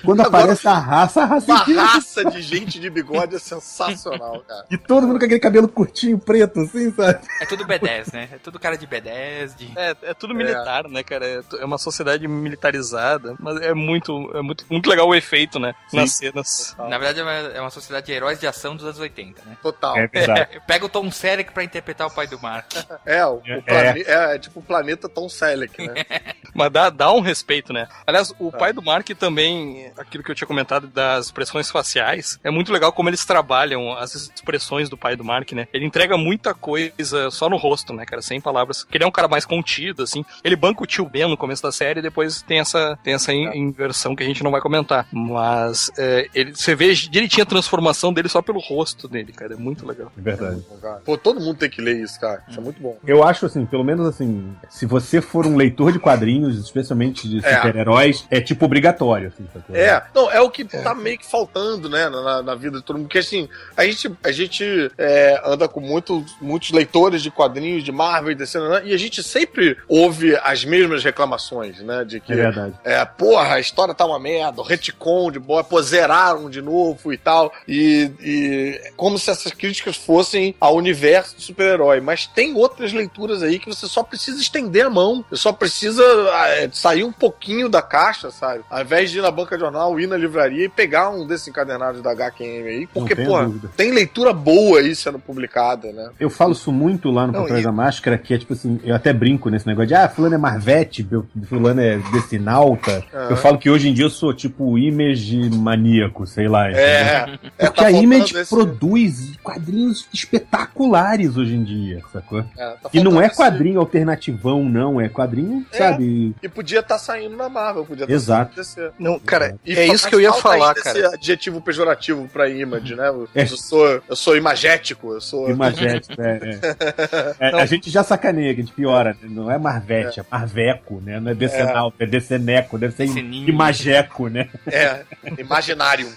Quando 0.04 0.22
Agora, 0.22 0.44
aparece 0.44 0.68
a 0.68 0.78
raça, 0.78 1.24
a 1.24 1.26
raça 1.26 1.52
Uma 1.52 1.84
raça 1.84 2.26
de 2.26 2.42
gente 2.42 2.80
de 2.80 2.90
bigode 2.90 3.36
é 3.36 3.40
sensacional, 3.40 4.44
cara. 4.48 4.66
E 4.70 4.78
todo 4.78 5.08
mundo 5.08 5.20
com 5.20 5.26
aquele 5.26 5.40
cabelo 5.40 5.68
curtinho, 5.68 6.18
preto, 6.18 6.37
assim, 6.42 6.92
sabe? 6.92 7.20
É 7.42 7.46
tudo 7.46 7.66
B10, 7.66 8.14
né? 8.14 8.30
É 8.34 8.38
tudo 8.38 8.60
cara 8.60 8.78
de 8.78 8.88
B10, 8.88 9.56
de... 9.56 9.72
É, 9.78 9.96
é 10.02 10.14
tudo 10.14 10.34
militar, 10.34 10.88
né, 10.88 11.04
cara? 11.04 11.26
É, 11.26 11.42
é 11.60 11.66
uma 11.66 11.78
sociedade 11.78 12.28
militarizada, 12.28 13.36
mas 13.40 13.62
é 13.62 13.74
muito, 13.74 14.32
é 14.36 14.42
muito, 14.42 14.66
muito 14.70 14.90
legal 14.90 15.08
o 15.08 15.16
efeito, 15.16 15.60
né? 15.60 15.74
Nas 15.94 16.14
cenas. 16.14 16.76
Na 16.78 16.98
verdade 16.98 17.20
é 17.20 17.24
uma, 17.24 17.32
é 17.32 17.62
uma 17.62 17.70
sociedade 17.70 18.08
de 18.08 18.12
heróis 18.12 18.40
de 18.40 18.48
ação 18.48 18.76
dos 18.76 18.86
anos 18.86 19.00
80, 19.00 19.42
né? 19.46 19.58
Total. 19.62 19.98
É 19.98 20.08
verdade. 20.08 20.62
Pega 20.68 20.86
o 20.86 20.90
Tom 20.90 21.10
Selleck 21.12 21.52
pra 21.52 21.64
interpretar 21.64 22.08
o 22.08 22.12
pai 22.12 22.28
do 22.28 22.40
Mark. 22.40 22.72
É, 23.06 23.26
o, 23.26 23.36
o 23.36 23.44
É. 23.68 24.02
é. 24.02 24.36
é 24.36 24.40
tipo 24.40 24.60
o 24.60 24.64
planeta 24.64 25.08
Tom 25.08 25.30
Selleck, 25.30 25.86
né? 25.86 26.06
Mas 26.54 26.72
dá, 26.72 26.90
dá 26.90 27.12
um 27.12 27.22
respeito, 27.22 27.72
né? 27.72 27.88
Aliás, 28.06 28.34
o 28.40 28.52
pai 28.52 28.74
do 28.74 28.82
Mark 28.82 29.08
também, 29.10 29.92
aquilo 29.98 30.24
que 30.24 30.32
eu 30.32 30.36
tinha 30.36 30.48
comentado 30.48 30.88
das 30.88 31.28
expressões 31.28 31.70
faciais, 31.70 32.40
é 32.44 32.50
muito 32.50 32.74
legal 32.74 32.92
como 32.92 33.10
eles 33.10 33.24
trabalham 33.26 33.94
as 33.94 34.16
expressões 34.16 34.90
do 34.90 34.98
pai 34.98 35.16
do 35.16 35.24
Mark, 35.24 35.52
né? 35.52 35.68
Ele 35.72 35.86
entrega 35.86 36.18
muito 36.18 36.27
muita 36.28 36.54
coisa 36.54 37.32
só 37.32 37.50
no 37.50 37.58
rosto, 37.58 37.94
né, 37.94 38.06
cara? 38.06 38.22
Sem 38.22 38.42
palavras. 38.42 38.84
Que 38.84 38.98
ele 38.98 39.04
é 39.04 39.08
um 39.08 39.12
cara 39.12 39.28
mais 39.28 39.46
contido, 39.46 40.04
assim. 40.04 40.26
Ele 40.44 40.56
banca 40.56 40.84
o 40.84 40.86
tio 40.86 41.06
Ben 41.06 41.28
no 41.30 41.38
começo 41.38 41.64
da 41.64 41.72
série 41.72 42.00
e 42.00 42.04
depois 42.04 42.42
tem 42.42 42.60
essa, 42.60 42.98
tem 43.04 43.14
essa 43.14 43.32
in- 43.34 43.56
inversão 43.58 44.16
que 44.16 44.24
a 44.24 44.26
gente 44.26 44.44
não 44.44 44.52
vai 44.52 44.60
comentar. 44.62 45.08
Mas 45.12 45.90
é, 45.98 46.28
ele, 46.34 46.56
você 46.56 46.76
vê 46.76 46.94
direitinho 46.94 47.44
a 47.44 47.46
transformação 47.46 48.12
dele 48.12 48.28
só 48.30 48.42
pelo 48.42 48.60
rosto 48.60 49.08
dele, 49.08 49.32
cara. 49.32 49.54
É 49.54 49.58
muito 49.58 49.86
legal. 49.86 50.12
É 50.18 50.22
verdade. 50.22 50.62
Pô, 51.06 51.18
todo 51.18 51.40
mundo 51.40 51.58
tem 51.58 51.70
que 51.70 51.82
ler 51.82 51.98
isso, 52.02 52.20
cara. 52.20 52.44
Isso 52.50 52.60
é 52.60 52.64
muito 52.64 52.82
bom. 52.82 52.98
Eu 53.06 53.24
acho 53.24 53.46
assim, 53.46 53.66
pelo 53.66 53.84
menos 53.84 54.06
assim, 54.08 54.54
se 54.70 54.86
você 54.86 55.22
for 55.22 55.46
um 55.46 55.56
leitor 55.56 55.92
de 55.92 56.00
quadrinhos, 56.00 56.58
especialmente 56.60 57.28
de 57.30 57.46
É. 57.46 57.56
super-heróis, 57.56 58.26
é 58.30 58.42
tipo 58.42 58.66
obrigatório. 58.66 59.28
Assim? 59.30 59.48
É, 59.74 60.02
não, 60.14 60.30
é 60.32 60.42
o 60.42 60.50
que 60.50 60.66
tá 60.66 60.94
meio 60.94 61.18
que 61.18 61.26
faltando, 61.30 61.90
né, 61.90 62.10
na, 62.10 62.42
na 62.44 62.56
vida 62.56 62.78
de 62.80 62.84
todo 62.84 62.98
mundo. 62.98 63.06
Porque 63.08 63.20
assim, 63.20 63.48
a 63.76 63.86
gente, 63.86 64.12
a 64.24 64.32
gente 64.32 64.92
é, 64.98 65.42
anda 65.46 65.68
com 65.68 65.80
muito, 65.80 66.07
muitos 66.42 66.72
leitores 66.72 67.22
de 67.22 67.32
quadrinhos, 67.32 67.84
de 67.84 67.92
Marvel 67.92 68.32
e 68.32 68.36
DC, 68.36 68.60
né, 68.60 68.82
e 68.86 68.94
a 68.94 68.98
gente 68.98 69.24
sempre 69.24 69.78
ouve 69.88 70.36
as 70.44 70.64
mesmas 70.66 71.04
reclamações, 71.04 71.80
né? 71.80 72.04
De 72.04 72.20
que, 72.20 72.34
É 72.34 72.36
verdade. 72.36 72.74
é, 72.84 73.04
porra, 73.06 73.56
a 73.56 73.60
história 73.60 73.94
tá 73.94 74.06
uma 74.06 74.20
merda, 74.20 74.62
o 74.62 74.64
retcon 74.64 75.32
de 75.32 75.40
boa, 75.40 75.64
pô, 75.64 75.82
zeraram 75.82 76.50
de 76.50 76.62
novo 76.62 77.14
e 77.14 77.18
tal. 77.18 77.52
E, 77.68 78.12
e 78.22 78.92
como 78.96 79.18
se 79.18 79.30
essas 79.30 79.52
críticas 79.52 79.96
fossem 79.96 80.56
ao 80.60 80.76
universo 80.76 81.36
do 81.36 81.42
super-herói. 81.42 82.00
Mas 82.02 82.28
tem 82.28 82.56
outras 82.56 82.94
leituras 82.94 83.42
aí 83.44 83.60
que 83.60 83.68
você 83.68 83.88
só 83.88 84.04
precisa 84.04 84.42
estender 84.42 84.86
a 84.86 84.90
mão. 84.90 85.24
Você 85.30 85.42
só 85.42 85.52
precisa 85.52 86.04
é, 86.48 86.70
sair 86.72 87.04
um 87.04 87.12
pouquinho 87.12 87.70
da 87.70 87.82
caixa, 87.82 88.32
sabe? 88.32 88.64
Ao 88.70 88.82
invés 88.82 89.12
de 89.12 89.20
ir 89.20 89.22
na 89.22 89.32
banca 89.32 89.56
de 89.56 89.62
jornal, 89.62 90.00
ir 90.00 90.08
na 90.08 90.18
livraria 90.18 90.66
e 90.66 90.70
pegar 90.70 91.10
um 91.10 91.26
desses 91.26 91.48
encadernados 91.48 92.02
da 92.02 92.12
HQM 92.12 92.68
aí. 92.68 92.88
Porque, 92.88 93.16
dúvida. 93.16 93.72
tem 93.76 93.92
leitura 93.92 94.34
boa 94.34 94.80
aí 94.80 94.96
sendo 94.96 95.20
publicada, 95.20 95.92
né? 95.92 95.97
Eu 96.20 96.30
falo 96.30 96.52
isso 96.54 96.72
muito 96.72 97.10
lá 97.12 97.26
no 97.28 97.34
Não, 97.34 97.40
Por 97.42 97.48
Trás 97.48 97.62
e- 97.62 97.66
da 97.66 97.72
Máscara, 97.72 98.18
que 98.18 98.34
é 98.34 98.38
tipo 98.38 98.54
assim, 98.54 98.80
eu 98.84 98.96
até 98.96 99.12
brinco 99.14 99.50
nesse 99.50 99.66
negócio 99.68 99.88
de, 99.88 99.96
ah, 99.96 100.08
fulano 100.10 100.36
é 100.36 100.38
Marvete, 100.38 101.08
fulano 101.48 101.82
é 101.82 101.98
Decinalta. 102.12 103.04
Aham. 103.14 103.30
Eu 103.30 103.38
falo 103.38 103.58
que 103.58 103.70
hoje 103.70 103.90
em 103.90 103.94
dia 103.94 104.06
eu 104.06 104.10
sou 104.10 104.34
tipo 104.34 104.78
image 104.78 105.50
maníaco, 105.50 106.26
sei 106.26 106.48
lá. 106.48 106.70
É. 106.72 107.38
é, 107.58 107.66
Porque 107.68 107.82
tá 107.82 107.88
a 107.88 107.92
Image 107.92 108.36
esse- 108.38 108.50
produz 108.50 109.36
quadrinhos 109.44 110.08
espetaculares 110.14 111.38
hoje 111.38 111.56
em 111.56 111.64
dia, 111.64 112.02
sacou? 112.12 112.40
é, 112.58 112.70
tá 112.82 112.90
E 112.94 113.02
não 113.02 113.22
é 113.22 113.28
esse- 113.28 113.36
quadrinho 113.36 113.80
alternativão, 113.80 114.64
não. 114.64 115.00
É 115.00 115.10
quadrinho, 115.10 115.66
É. 115.72 115.78
sabe? 115.78 116.36
E 116.42 116.50
podia 116.50 116.80
estar 116.80 116.98
saindo 116.98 117.36
na 117.36 117.50
Marvel, 117.50 117.86
podia 117.86 118.04
estar 118.04 118.14
Exato. 118.14 118.64
saindo. 118.64 118.94
Não, 119.00 119.20
cara, 119.20 119.56
E 119.66 119.74
é 119.74 119.88
isso 119.88 120.08
que 120.08 120.16
eu 120.16 120.22
ia 120.22 120.34
falar, 120.34 120.74
cara. 120.76 120.98
Esse 120.98 121.16
adjetivo 121.16 121.62
pejorativo 121.62 122.28
pra 122.32 122.50
image, 122.50 122.96
né? 122.96 123.08
Eu, 123.10 123.28
É. 123.34 123.46
sou, 123.46 124.02
eu 124.08 124.16
sou 124.16 124.36
imagético, 124.38 125.14
eu 125.14 125.22
sou. 125.22 125.50
Imagético, 125.50 125.87
é, 125.88 127.38
é. 127.40 127.48
É, 127.58 127.62
A 127.62 127.66
gente 127.66 127.90
já 127.90 128.04
sacaneia, 128.04 128.54
que 128.54 128.62
a 128.62 128.64
gente 128.64 128.74
piora. 128.74 129.16
né? 129.22 129.30
Não 129.30 129.50
é 129.52 129.58
Marvete, 129.58 130.20
é, 130.20 130.26
Marveco, 130.30 131.02
né? 131.02 131.20
Não 131.20 131.32
é 131.32 131.36
Decenalto, 131.36 131.96
é 132.02 132.06
Deceneco, 132.06 132.78
deve 132.78 132.96
ser 132.96 133.08
Deceninho. 133.08 133.50
Imageco, 133.50 134.28
né? 134.28 134.50
É, 134.68 135.02
imaginário. 135.38 136.12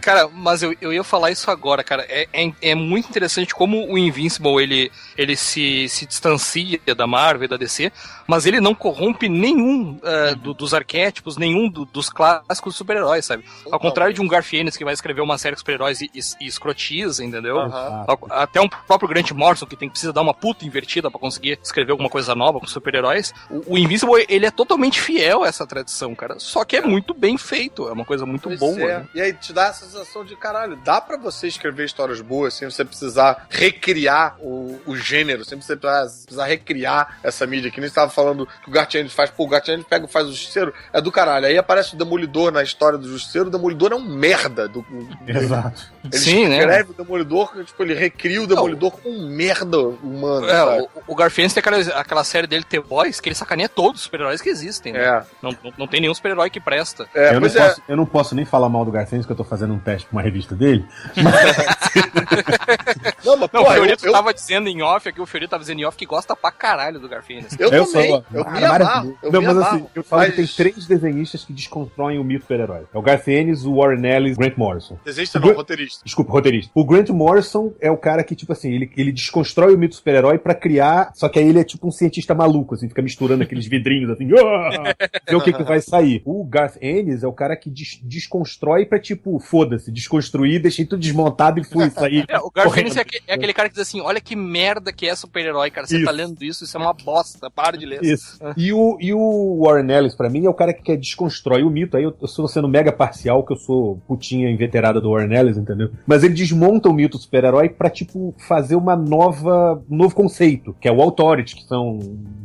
Cara, 0.00 0.28
mas 0.28 0.62
eu, 0.62 0.74
eu 0.80 0.92
ia 0.92 1.04
falar 1.04 1.30
isso 1.30 1.50
agora, 1.50 1.82
cara. 1.82 2.04
É, 2.08 2.26
é, 2.32 2.52
é 2.62 2.74
muito 2.74 3.08
interessante 3.08 3.54
como 3.54 3.90
o 3.90 3.96
Invincible 3.98 4.62
ele, 4.62 4.90
ele 5.16 5.36
se, 5.36 5.88
se 5.88 6.06
distancia 6.06 6.78
da 6.96 7.06
Marvel 7.06 7.44
e 7.44 7.48
da 7.48 7.56
DC, 7.56 7.92
mas 8.26 8.46
ele 8.46 8.60
não 8.60 8.74
corrompe 8.74 9.28
nenhum 9.28 9.98
eh, 10.02 10.34
do- 10.34 10.52
dos 10.54 10.74
arquétipos, 10.74 11.36
nenhum 11.36 11.68
do- 11.68 11.84
dos 11.86 12.10
clássicos 12.10 12.76
super-heróis, 12.76 13.24
sabe? 13.24 13.44
Ao 13.70 13.80
contrário 13.80 14.12
de 14.14 14.20
um 14.20 14.28
Garfienes 14.28 14.76
que 14.76 14.84
vai 14.84 14.92
escrever 14.94 15.20
uma 15.22 15.38
série 15.38 15.54
de 15.54 15.60
super-heróis 15.60 16.00
e, 16.00 16.10
e, 16.14 16.20
e 16.44 16.46
escrotiza, 16.46 17.24
entendeu? 17.24 17.58
Ao- 17.58 18.18
Até 18.30 18.60
um 18.60 18.68
próprio 18.68 19.07
Grant 19.08 19.30
Morrison, 19.32 19.66
que 19.66 19.76
tem, 19.76 19.88
precisa 19.88 20.12
dar 20.12 20.22
uma 20.22 20.34
puta 20.34 20.64
invertida 20.64 21.10
pra 21.10 21.18
conseguir 21.18 21.58
escrever 21.62 21.92
alguma 21.92 22.08
coisa 22.10 22.34
nova 22.34 22.60
com 22.60 22.66
super-heróis. 22.66 23.32
O, 23.50 23.74
o 23.74 23.78
Invincible, 23.78 24.24
ele 24.28 24.46
é 24.46 24.50
totalmente 24.50 25.00
fiel 25.00 25.42
a 25.44 25.48
essa 25.48 25.66
tradição, 25.66 26.14
cara. 26.14 26.36
Só 26.38 26.64
que 26.64 26.76
é 26.76 26.80
muito 26.80 27.14
bem 27.14 27.36
feito, 27.38 27.88
é 27.88 27.92
uma 27.92 28.04
coisa 28.04 28.24
muito 28.26 28.48
Pois 28.48 28.60
boa. 28.60 28.80
é. 28.80 28.98
né? 28.98 29.08
E 29.14 29.20
aí 29.20 29.32
te 29.32 29.52
dá 29.52 29.68
a 29.68 29.72
sensação 29.72 30.24
de 30.24 30.36
caralho, 30.36 30.76
dá 30.84 31.00
pra 31.00 31.16
você 31.16 31.48
escrever 31.48 31.84
histórias 31.86 32.20
boas 32.20 32.54
sem 32.54 32.70
você 32.70 32.84
precisar 32.84 33.46
recriar 33.50 34.36
o, 34.40 34.80
o 34.86 34.96
gênero, 34.96 35.44
sem 35.44 35.60
você 35.60 35.76
precisar, 35.76 36.44
recriar 36.46 37.18
essa 37.22 37.46
mídia. 37.46 37.70
Que 37.70 37.80
nem 37.80 37.88
você 37.88 37.94
tava 37.94 38.10
falando 38.10 38.46
que 38.62 38.68
o 38.68 38.72
Gartiani 38.72 39.08
faz, 39.08 39.30
pô, 39.30 39.44
o 39.44 39.48
Gartiani 39.48 39.84
pega 39.84 40.06
e 40.06 40.08
faz 40.08 40.26
o 40.26 40.30
Justiceiro, 40.30 40.72
é 40.92 41.00
do 41.00 41.10
caralho. 41.12 41.46
Aí 41.46 41.56
aparece 41.58 41.94
o 41.94 41.98
Demolidor 41.98 42.52
na 42.52 42.62
história 42.62 42.98
do 42.98 43.08
Justiceiro, 43.08 43.48
o 43.48 43.50
Demolidor 43.50 43.92
é 43.92 43.96
um 43.96 44.04
merda. 44.04 44.68
Do, 44.68 44.84
Exato. 45.26 45.90
ele 46.04 46.18
Sim, 46.18 46.48
né? 46.48 46.58
escreve 46.58 46.90
o 46.90 46.94
Demolidor, 46.94 47.64
tipo, 47.64 47.82
ele 47.82 47.94
recria 47.94 48.42
o 48.42 48.46
Demolidor 48.46 48.90
um 49.04 49.28
merda 49.28 49.78
humano. 49.78 50.48
É, 50.48 50.82
o, 50.82 50.88
o 51.08 51.14
Garfield 51.14 51.54
tem 51.54 51.60
aquela, 51.60 51.78
aquela 52.00 52.24
série 52.24 52.46
dele, 52.46 52.64
The 52.64 52.80
Boys, 52.80 53.20
que 53.20 53.28
ele 53.28 53.36
sacaneia 53.36 53.68
todos 53.68 54.00
os 54.00 54.04
super-heróis 54.04 54.40
que 54.40 54.48
existem. 54.48 54.92
Né? 54.92 55.04
É, 55.04 55.22
Não, 55.42 55.50
não, 55.62 55.72
não 55.78 55.86
tem 55.86 56.00
nenhum 56.00 56.14
super-herói 56.14 56.50
que 56.50 56.60
presta. 56.60 57.06
é, 57.14 57.34
eu, 57.34 57.40
não 57.40 57.48
é. 57.48 57.50
posso, 57.50 57.82
eu 57.88 57.96
não 57.96 58.06
posso 58.06 58.34
nem 58.34 58.44
falar 58.44 58.68
mal 58.68 58.84
do 58.84 58.90
Garfênis, 58.90 59.26
que 59.26 59.32
eu 59.32 59.36
tô 59.36 59.44
fazendo 59.44 59.74
um 59.74 59.78
teste 59.78 60.08
com 60.08 60.16
uma 60.16 60.22
revista 60.22 60.54
dele. 60.54 60.84
Não, 63.28 63.36
mas, 63.36 63.50
Não, 63.52 63.64
pô, 63.64 63.70
o 63.70 63.72
Fiorito 63.74 64.04
eu, 64.04 64.08
eu, 64.08 64.12
tava 64.12 64.34
dizendo 64.34 64.68
em 64.68 64.82
off 64.82 65.08
aqui, 65.08 65.20
o 65.20 65.26
Fiorito 65.26 65.50
tava 65.50 65.62
dizendo 65.62 65.80
em 65.80 65.84
off 65.84 65.96
que 65.96 66.06
gosta 66.06 66.34
pra 66.34 66.50
caralho 66.50 66.98
do 66.98 67.08
Garfield. 67.08 67.46
eu 67.58 67.68
Eu 67.70 67.84
também. 67.86 68.08
sou- 68.08 68.24
eu 68.32 68.44
Ah, 68.46 68.50
me 68.50 68.64
amarro. 68.64 69.18
Eu 69.22 69.32
Não, 69.32 69.40
me 69.40 69.46
mas 69.46 69.56
amarro. 69.56 69.76
assim, 69.76 69.86
eu 69.94 70.02
falo 70.04 70.22
Mas 70.22 70.30
que 70.30 70.36
tem 70.36 70.46
três 70.46 70.86
desenhistas 70.86 71.44
que 71.44 71.52
desconstroem 71.52 72.18
o 72.18 72.24
mito 72.24 72.42
super-herói. 72.42 72.84
É 72.92 72.98
o 72.98 73.02
Garth 73.02 73.28
Ennis, 73.28 73.64
o 73.64 73.74
Warren 73.76 74.04
Ellis 74.06 74.32
e 74.32 74.34
o 74.34 74.38
Grant 74.40 74.56
Morrison. 74.56 74.98
Desenhista 75.04 75.38
não, 75.38 75.52
roteirista. 75.52 76.02
Desculpa, 76.04 76.32
roteirista. 76.32 76.70
O 76.74 76.84
Grant 76.84 77.08
Morrison 77.10 77.72
é 77.80 77.90
o 77.90 77.96
cara 77.96 78.22
que, 78.24 78.34
tipo 78.34 78.52
assim, 78.52 78.72
ele, 78.72 78.90
ele 78.96 79.12
desconstrói 79.12 79.74
o 79.74 79.78
mito 79.78 79.94
super-herói 79.96 80.38
pra 80.38 80.54
criar. 80.54 81.12
Só 81.14 81.28
que 81.28 81.38
aí 81.38 81.48
ele 81.48 81.60
é 81.60 81.64
tipo 81.64 81.86
um 81.86 81.90
cientista 81.90 82.34
maluco, 82.34 82.74
assim, 82.74 82.88
fica 82.88 83.02
misturando 83.02 83.42
aqueles 83.42 83.66
vidrinhos 83.68 84.10
assim, 84.10 84.28
"Ah!" 84.32 84.94
ver 85.28 85.36
o 85.36 85.40
que, 85.40 85.52
que 85.52 85.62
vai 85.62 85.80
sair. 85.80 86.22
O 86.24 86.44
Garth 86.44 86.76
Ennis 86.80 87.22
é 87.22 87.26
o 87.26 87.32
cara 87.32 87.56
que 87.56 87.68
des- 87.70 88.00
desconstrói 88.02 88.86
pra, 88.86 88.98
tipo, 88.98 89.38
foda-se, 89.38 89.90
desconstruir, 89.90 90.60
deixei 90.60 90.84
tudo 90.84 91.00
desmontado 91.00 91.60
e 91.60 91.64
fui 91.64 91.88
sair. 91.90 92.24
É, 92.28 92.38
o 92.38 92.50
Garfield 92.50 92.90
correndo. 92.94 92.98
é, 92.98 93.17
é 93.26 93.34
aquele 93.34 93.52
cara 93.52 93.68
que 93.68 93.74
diz 93.74 93.86
assim: 93.86 94.00
olha 94.00 94.20
que 94.20 94.36
merda 94.36 94.92
que 94.92 95.06
é 95.08 95.14
super-herói, 95.14 95.70
cara. 95.70 95.86
Você 95.86 95.96
Isso. 95.96 96.04
tá 96.04 96.10
lendo 96.10 96.42
isso, 96.42 96.64
isso 96.64 96.76
é 96.76 96.80
uma 96.80 96.92
bosta, 96.92 97.50
para 97.50 97.76
de 97.76 97.86
ler. 97.86 98.02
Isso. 98.02 98.38
E 98.56 98.72
o, 98.72 98.96
e 99.00 99.12
o 99.12 99.62
Warren 99.64 99.90
Ellis, 99.90 100.14
pra 100.14 100.28
mim, 100.28 100.46
é 100.46 100.50
o 100.50 100.54
cara 100.54 100.72
que 100.72 100.82
quer 100.82 100.96
desconstrói 100.96 101.62
o 101.62 101.70
mito. 101.70 101.96
Aí 101.96 102.02
eu, 102.02 102.14
eu 102.20 102.26
estou 102.26 102.46
sendo 102.48 102.68
mega 102.68 102.92
parcial, 102.92 103.44
que 103.44 103.52
eu 103.52 103.56
sou 103.56 104.00
putinha 104.06 104.50
inveterada 104.50 105.00
do 105.00 105.10
Warren 105.10 105.36
Ellis, 105.36 105.56
entendeu? 105.56 105.90
Mas 106.06 106.22
ele 106.24 106.34
desmonta 106.34 106.88
o 106.88 106.92
mito 106.92 107.16
do 107.16 107.22
super-herói 107.22 107.68
pra, 107.68 107.90
tipo, 107.90 108.34
fazer 108.46 108.76
uma 108.76 108.96
nova, 108.96 109.82
um 109.90 109.96
novo 109.96 110.14
conceito, 110.14 110.74
que 110.80 110.88
é 110.88 110.92
o 110.92 111.00
Authority, 111.00 111.56
que 111.56 111.64
são 111.64 111.98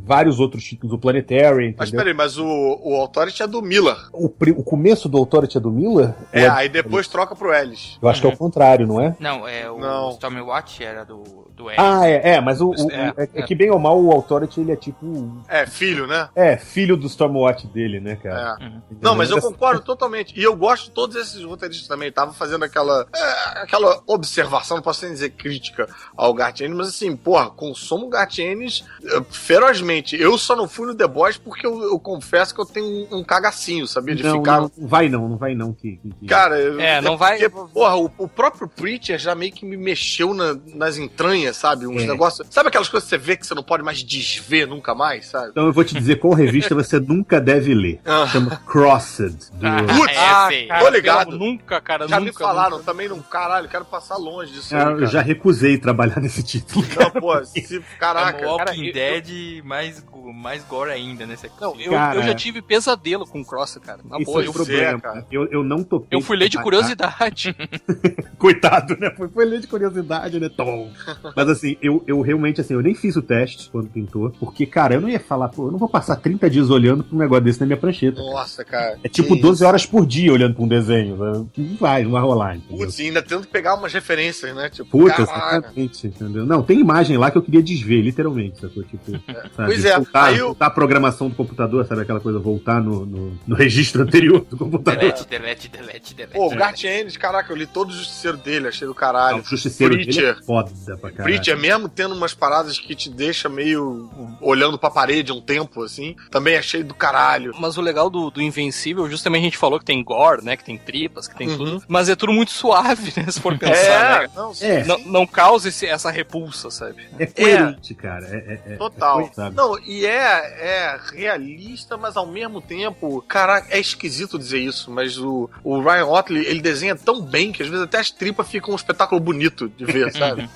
vários 0.04 0.38
outros 0.38 0.62
títulos, 0.62 0.94
o 0.94 0.98
Planetary, 0.98 1.74
Mas 1.78 1.88
entendeu? 1.88 2.04
peraí, 2.04 2.14
mas 2.14 2.36
o, 2.36 2.44
o 2.82 2.94
Authority 2.96 3.42
é 3.42 3.46
do 3.46 3.62
Miller. 3.62 3.96
O, 4.12 4.26
o 4.26 4.62
começo 4.62 5.08
do 5.08 5.16
Authority 5.16 5.56
é 5.56 5.60
do 5.60 5.70
Miller? 5.70 6.14
É, 6.30 6.44
Ou 6.44 6.52
aí 6.52 6.68
depois 6.68 7.08
troca 7.08 7.34
pro 7.34 7.52
Ellis. 7.54 7.98
Eu 8.02 8.08
acho 8.08 8.20
que 8.20 8.26
é 8.26 8.30
o 8.30 8.36
contrário, 8.36 8.86
não 8.86 9.00
é? 9.00 9.16
Não, 9.18 9.48
é 9.48 9.70
o 9.70 9.78
Não. 9.78 10.10
Stormwatch 10.54 10.82
era 10.84 11.04
do, 11.04 11.50
do 11.54 11.70
Ed. 11.70 11.76
Ah, 11.80 12.06
é, 12.08 12.34
é, 12.34 12.40
mas 12.40 12.60
o, 12.60 12.70
o- 12.70 12.90
É, 12.90 13.12
é, 13.16 13.22
é 13.34 13.40
é. 13.40 13.42
que 13.42 13.54
bem 13.54 13.70
ou 13.70 13.78
mal 13.78 14.00
o 14.00 14.12
Authority 14.12 14.60
ele 14.60 14.72
é 14.72 14.76
tipo. 14.76 15.42
É, 15.48 15.66
filho, 15.66 16.06
né? 16.06 16.28
É, 16.34 16.56
filho 16.56 16.96
do 16.96 17.06
Stormwatch 17.06 17.66
dele, 17.68 18.00
né, 18.00 18.16
cara? 18.16 18.56
É. 18.60 18.64
Uhum. 18.64 18.80
Não, 19.00 19.14
mas 19.14 19.30
eu 19.30 19.40
concordo 19.40 19.80
totalmente. 19.82 20.38
E 20.38 20.42
eu 20.42 20.54
gosto 20.56 20.84
de 20.86 20.90
todos 20.92 21.16
esses 21.16 21.42
roteiristas 21.42 21.88
também. 21.88 22.10
Tava 22.12 22.32
fazendo 22.32 22.64
aquela 22.64 23.06
é, 23.14 23.60
aquela 23.62 24.00
observação, 24.06 24.76
não 24.76 24.82
posso 24.84 25.04
nem 25.04 25.12
dizer 25.14 25.30
crítica 25.30 25.88
ao 26.16 26.32
Gartienes, 26.34 26.76
mas 26.76 26.88
assim, 26.88 27.14
porra, 27.16 27.50
consumo 27.50 28.08
Gartienes 28.08 28.84
eh, 29.04 29.22
ferozmente. 29.30 30.16
Eu 30.20 30.36
só 30.38 30.54
não 30.56 30.68
fui 30.68 30.86
no 30.86 30.94
The 30.94 31.06
Boys 31.06 31.36
porque 31.36 31.66
eu, 31.66 31.82
eu 31.82 31.98
confesso 31.98 32.54
que 32.54 32.60
eu 32.60 32.66
tenho 32.66 32.86
um, 32.86 33.18
um 33.18 33.24
cagacinho, 33.24 33.86
sabia? 33.86 34.14
De 34.14 34.22
não, 34.22 34.38
ficar. 34.38 34.60
não, 34.60 34.70
não 34.76 34.88
vai 34.88 35.08
não, 35.08 35.28
não 35.28 35.36
vai 35.36 35.54
não. 35.54 35.72
Que, 35.72 35.96
que- 35.96 36.10
que- 36.20 36.26
Cara, 36.26 36.58
eu- 36.58 36.80
É, 36.80 37.00
não 37.00 37.16
vai- 37.16 37.38
Porque, 37.38 37.48
porra, 37.72 37.96
o, 37.96 38.10
o 38.18 38.28
próprio 38.28 38.68
Preacher 38.68 39.18
já 39.18 39.34
meio 39.34 39.52
que 39.52 39.64
me 39.64 39.76
mexeu 39.76 40.32
na- 40.34 40.43
nas 40.74 40.96
entranhas, 40.98 41.56
sabe? 41.56 41.86
Uns 41.86 42.02
É. 42.02 42.06
negócios. 42.06 42.46
Sabe 42.50 42.68
aquelas 42.68 42.88
coisas 42.88 43.08
que 43.08 43.16
você 43.16 43.22
vê 43.22 43.36
que 43.36 43.46
você 43.46 43.54
não 43.54 43.62
pode 43.62 43.82
mais 43.82 44.02
desver 44.02 44.66
nunca 44.66 44.94
mais, 44.94 45.26
sabe? 45.26 45.48
Então 45.50 45.66
eu 45.66 45.72
vou 45.72 45.84
te 45.84 45.94
dizer 45.94 46.16
qual 46.16 46.32
revista 46.34 46.74
você 46.74 46.98
nunca 47.00 47.40
deve 47.40 47.74
ler. 47.74 48.00
Ah. 48.04 48.26
Chama 48.26 48.56
Crossed. 48.66 49.36
Do... 49.54 49.66
Ah, 49.66 49.82
Putz, 49.82 50.12
é, 50.12 50.18
Ah, 50.18 50.48
cara, 50.68 50.80
Tô 50.84 50.88
ligado. 50.90 51.26
pelo- 51.30 51.38
Nunca, 51.38 51.80
cara, 51.80 52.08
Já 52.08 52.18
nunca. 52.20 52.32
me 52.32 52.36
falaram 52.38 52.78
nunca. 52.78 52.84
também, 52.84 53.08
não, 53.08 53.20
caralho, 53.20 53.68
quero 53.68 53.84
passar 53.84 54.16
longe 54.16 54.52
disso. 54.52 54.74
Ah, 54.74 54.78
aí, 54.78 54.84
eu 54.92 54.94
cara. 54.96 55.06
já 55.06 55.20
recusei 55.22 55.78
trabalhar 55.78 56.20
nesse 56.20 56.42
título. 56.42 56.84
Não, 56.98 57.10
pô, 57.20 57.44
se, 57.44 57.76
É 57.94 57.98
caraca. 57.98 58.44
o 58.46 58.50
Walking 58.50 58.64
cara, 58.64 58.76
eu- 58.76 58.92
Dead 58.92 59.62
mais, 59.64 60.00
go- 60.00 60.32
mais 60.32 60.64
gore 60.64 60.90
ainda 60.90 61.26
nesse 61.26 61.46
aqui. 61.46 61.54
Não, 61.60 61.78
eu, 61.80 61.92
Cara, 61.92 62.18
eu 62.18 62.22
já 62.22 62.34
tive 62.34 62.60
pesadelo 62.62 63.26
com 63.26 63.44
Cross, 63.44 63.78
cara. 63.84 64.00
Na 64.04 64.16
Isso 64.18 64.24
boa, 64.26 64.42
é 64.42 64.46
eu, 64.46 64.50
o 64.50 64.52
fui- 64.52 64.64
problema. 64.66 65.00
cara. 65.00 65.26
Eu, 65.30 65.46
eu 65.50 65.62
não 65.64 65.82
topei. 65.84 66.16
eu 66.18 66.20
fui 66.22 66.36
ler 66.36 66.48
de 66.48 66.58
curiosidade. 66.58 67.54
Coitado, 68.38 68.96
né? 68.98 69.10
Foi, 69.16 69.28
foi 69.28 69.44
ler 69.44 69.60
de 69.60 69.66
curiosidade. 69.66 70.33
Né? 70.38 70.48
Tom. 70.48 70.90
Mas 71.36 71.48
assim, 71.48 71.76
eu, 71.82 72.02
eu 72.06 72.20
realmente, 72.20 72.60
assim, 72.60 72.74
eu 72.74 72.82
nem 72.82 72.94
fiz 72.94 73.16
o 73.16 73.22
teste 73.22 73.70
quando 73.70 73.88
pintou, 73.88 74.30
porque, 74.40 74.66
cara, 74.66 74.94
eu 74.94 75.00
não 75.00 75.08
ia 75.08 75.20
falar, 75.20 75.48
pô, 75.48 75.68
eu 75.68 75.72
não 75.72 75.78
vou 75.78 75.88
passar 75.88 76.16
30 76.16 76.48
dias 76.50 76.70
olhando 76.70 77.02
pra 77.04 77.14
um 77.16 77.18
negócio 77.18 77.44
desse 77.44 77.60
na 77.60 77.66
minha 77.66 77.76
prancheta. 77.76 78.20
Nossa, 78.20 78.64
cara. 78.64 78.98
É 79.02 79.08
tipo 79.08 79.34
que 79.34 79.40
12 79.42 79.54
isso. 79.58 79.66
horas 79.66 79.86
por 79.86 80.06
dia 80.06 80.32
olhando 80.32 80.54
pra 80.54 80.64
um 80.64 80.68
desenho. 80.68 81.16
né? 81.16 81.44
Não 81.56 81.76
vai, 81.76 82.04
não 82.04 82.10
vai 82.12 82.22
rolar, 82.22 82.56
entendeu? 82.56 82.78
Putz, 82.86 83.00
ainda 83.00 83.22
tendo 83.22 83.42
que 83.42 83.48
pegar 83.48 83.74
umas 83.74 83.92
referências, 83.92 84.54
né? 84.54 84.68
Tipo, 84.70 84.90
Puta, 84.90 85.22
exatamente, 85.22 86.06
entendeu? 86.06 86.44
Não, 86.46 86.62
tem 86.62 86.80
imagem 86.80 87.16
lá 87.16 87.30
que 87.30 87.38
eu 87.38 87.42
queria 87.42 87.62
desver, 87.62 88.00
literalmente, 88.02 88.60
sacou? 88.60 88.82
Tipo, 88.84 89.10
sabe? 89.12 89.22
Pois 89.56 89.84
é, 89.84 89.96
voltar, 89.96 90.24
aí 90.24 90.38
eu- 90.38 90.46
voltar 90.46 90.66
a 90.66 90.70
programação 90.70 91.28
do 91.28 91.34
computador, 91.34 91.84
sabe 91.86 92.02
aquela 92.02 92.20
coisa, 92.20 92.38
voltar 92.38 92.80
no, 92.82 93.04
no, 93.06 93.38
no 93.46 93.54
registro 93.56 94.02
anterior 94.02 94.44
do 94.48 94.56
computador. 94.56 95.00
Delete, 95.00 95.28
delete, 95.28 95.68
delete, 95.68 96.14
delete. 96.14 96.34
Pô, 96.34 96.52
o 96.52 96.56
Garth 96.56 96.84
Ennis, 96.84 97.16
caraca, 97.16 97.52
eu 97.52 97.56
li 97.56 97.66
todo 97.66 97.90
o 97.90 97.92
justiceiro 97.92 98.36
dele, 98.36 98.68
achei 98.68 98.86
do 98.86 98.94
caralho. 98.94 99.36
Não, 99.38 99.42
o 99.44 99.46
justiceiro 99.46 99.96
dele 99.96 100.10
Preacher. 100.24 100.42
é 100.42 100.44
foda 100.44 100.70
pra 101.00 101.10
caralho. 101.10 101.24
Preacher, 101.24 101.56
mesmo 101.58 101.88
tendo 101.88 102.14
umas 102.14 102.32
paradas 102.34 102.78
que 102.78 102.94
te 102.94 103.08
deixa 103.10 103.48
meio 103.48 104.10
olhando 104.40 104.78
pra 104.78 104.90
parede 104.90 105.32
um 105.32 105.40
tempo, 105.40 105.82
assim, 105.82 106.16
também 106.30 106.56
achei 106.56 106.82
do 106.82 106.94
caralho. 106.94 107.52
Mas 107.58 107.76
o 107.76 107.80
legal 107.80 108.08
do, 108.08 108.30
do 108.30 108.40
Invencível, 108.42 109.08
justamente 109.10 109.42
a 109.42 109.44
gente 109.44 109.58
falou 109.58 109.78
que 109.78 109.84
tem 109.84 110.02
gore, 110.02 110.44
né? 110.44 110.56
Que 110.56 110.64
tem 110.64 110.78
tripas, 110.78 111.28
que 111.28 111.36
tem 111.36 111.48
Uhum. 111.48 111.56
tudo. 111.56 111.82
Mas 111.88 112.08
é 112.08 112.16
tudo 112.16 112.32
muito 112.32 112.50
suave, 112.52 113.12
né? 113.16 113.30
Se 113.30 113.40
for 113.40 113.56
pensar, 113.58 114.22
né? 114.22 114.30
não, 114.34 114.52
É. 114.60 114.84
Não, 114.84 114.98
não 115.00 115.26
causa 115.26 115.68
esse- 115.68 115.86
essa 115.86 116.10
repulsa, 116.10 116.70
sabe? 116.70 117.04
É 117.18 117.26
coerente, 117.26 117.94
cara. 117.94 118.26
É, 118.26 118.36
é- 118.36 118.72
é- 118.74 118.76
Total. 118.76 119.20
é 119.20 119.28
coerente? 119.28 119.56
Não, 119.56 119.78
e 119.80 120.06
é, 120.06 120.10
é 120.14 121.00
realista, 121.12 121.96
mas 121.96 122.16
ao 122.16 122.26
mesmo 122.26 122.60
tempo, 122.60 123.22
cara, 123.28 123.64
é 123.70 123.78
esquisito 123.78 124.38
dizer 124.38 124.58
isso, 124.60 124.90
mas 124.90 125.18
o, 125.18 125.48
o 125.62 125.80
Ryan 125.80 126.06
Otley, 126.06 126.44
ele 126.46 126.60
desenha 126.60 126.94
tão 126.96 127.20
bem 127.20 127.52
que 127.52 127.62
às 127.62 127.68
vezes 127.68 127.84
até 127.84 127.98
as 127.98 128.10
tripas 128.10 128.48
ficam 128.48 128.72
um 128.72 128.76
espetáculo 128.76 129.20
bonito 129.20 129.68
de 129.68 129.84
ver, 129.84 130.13
sabe? 130.18 130.48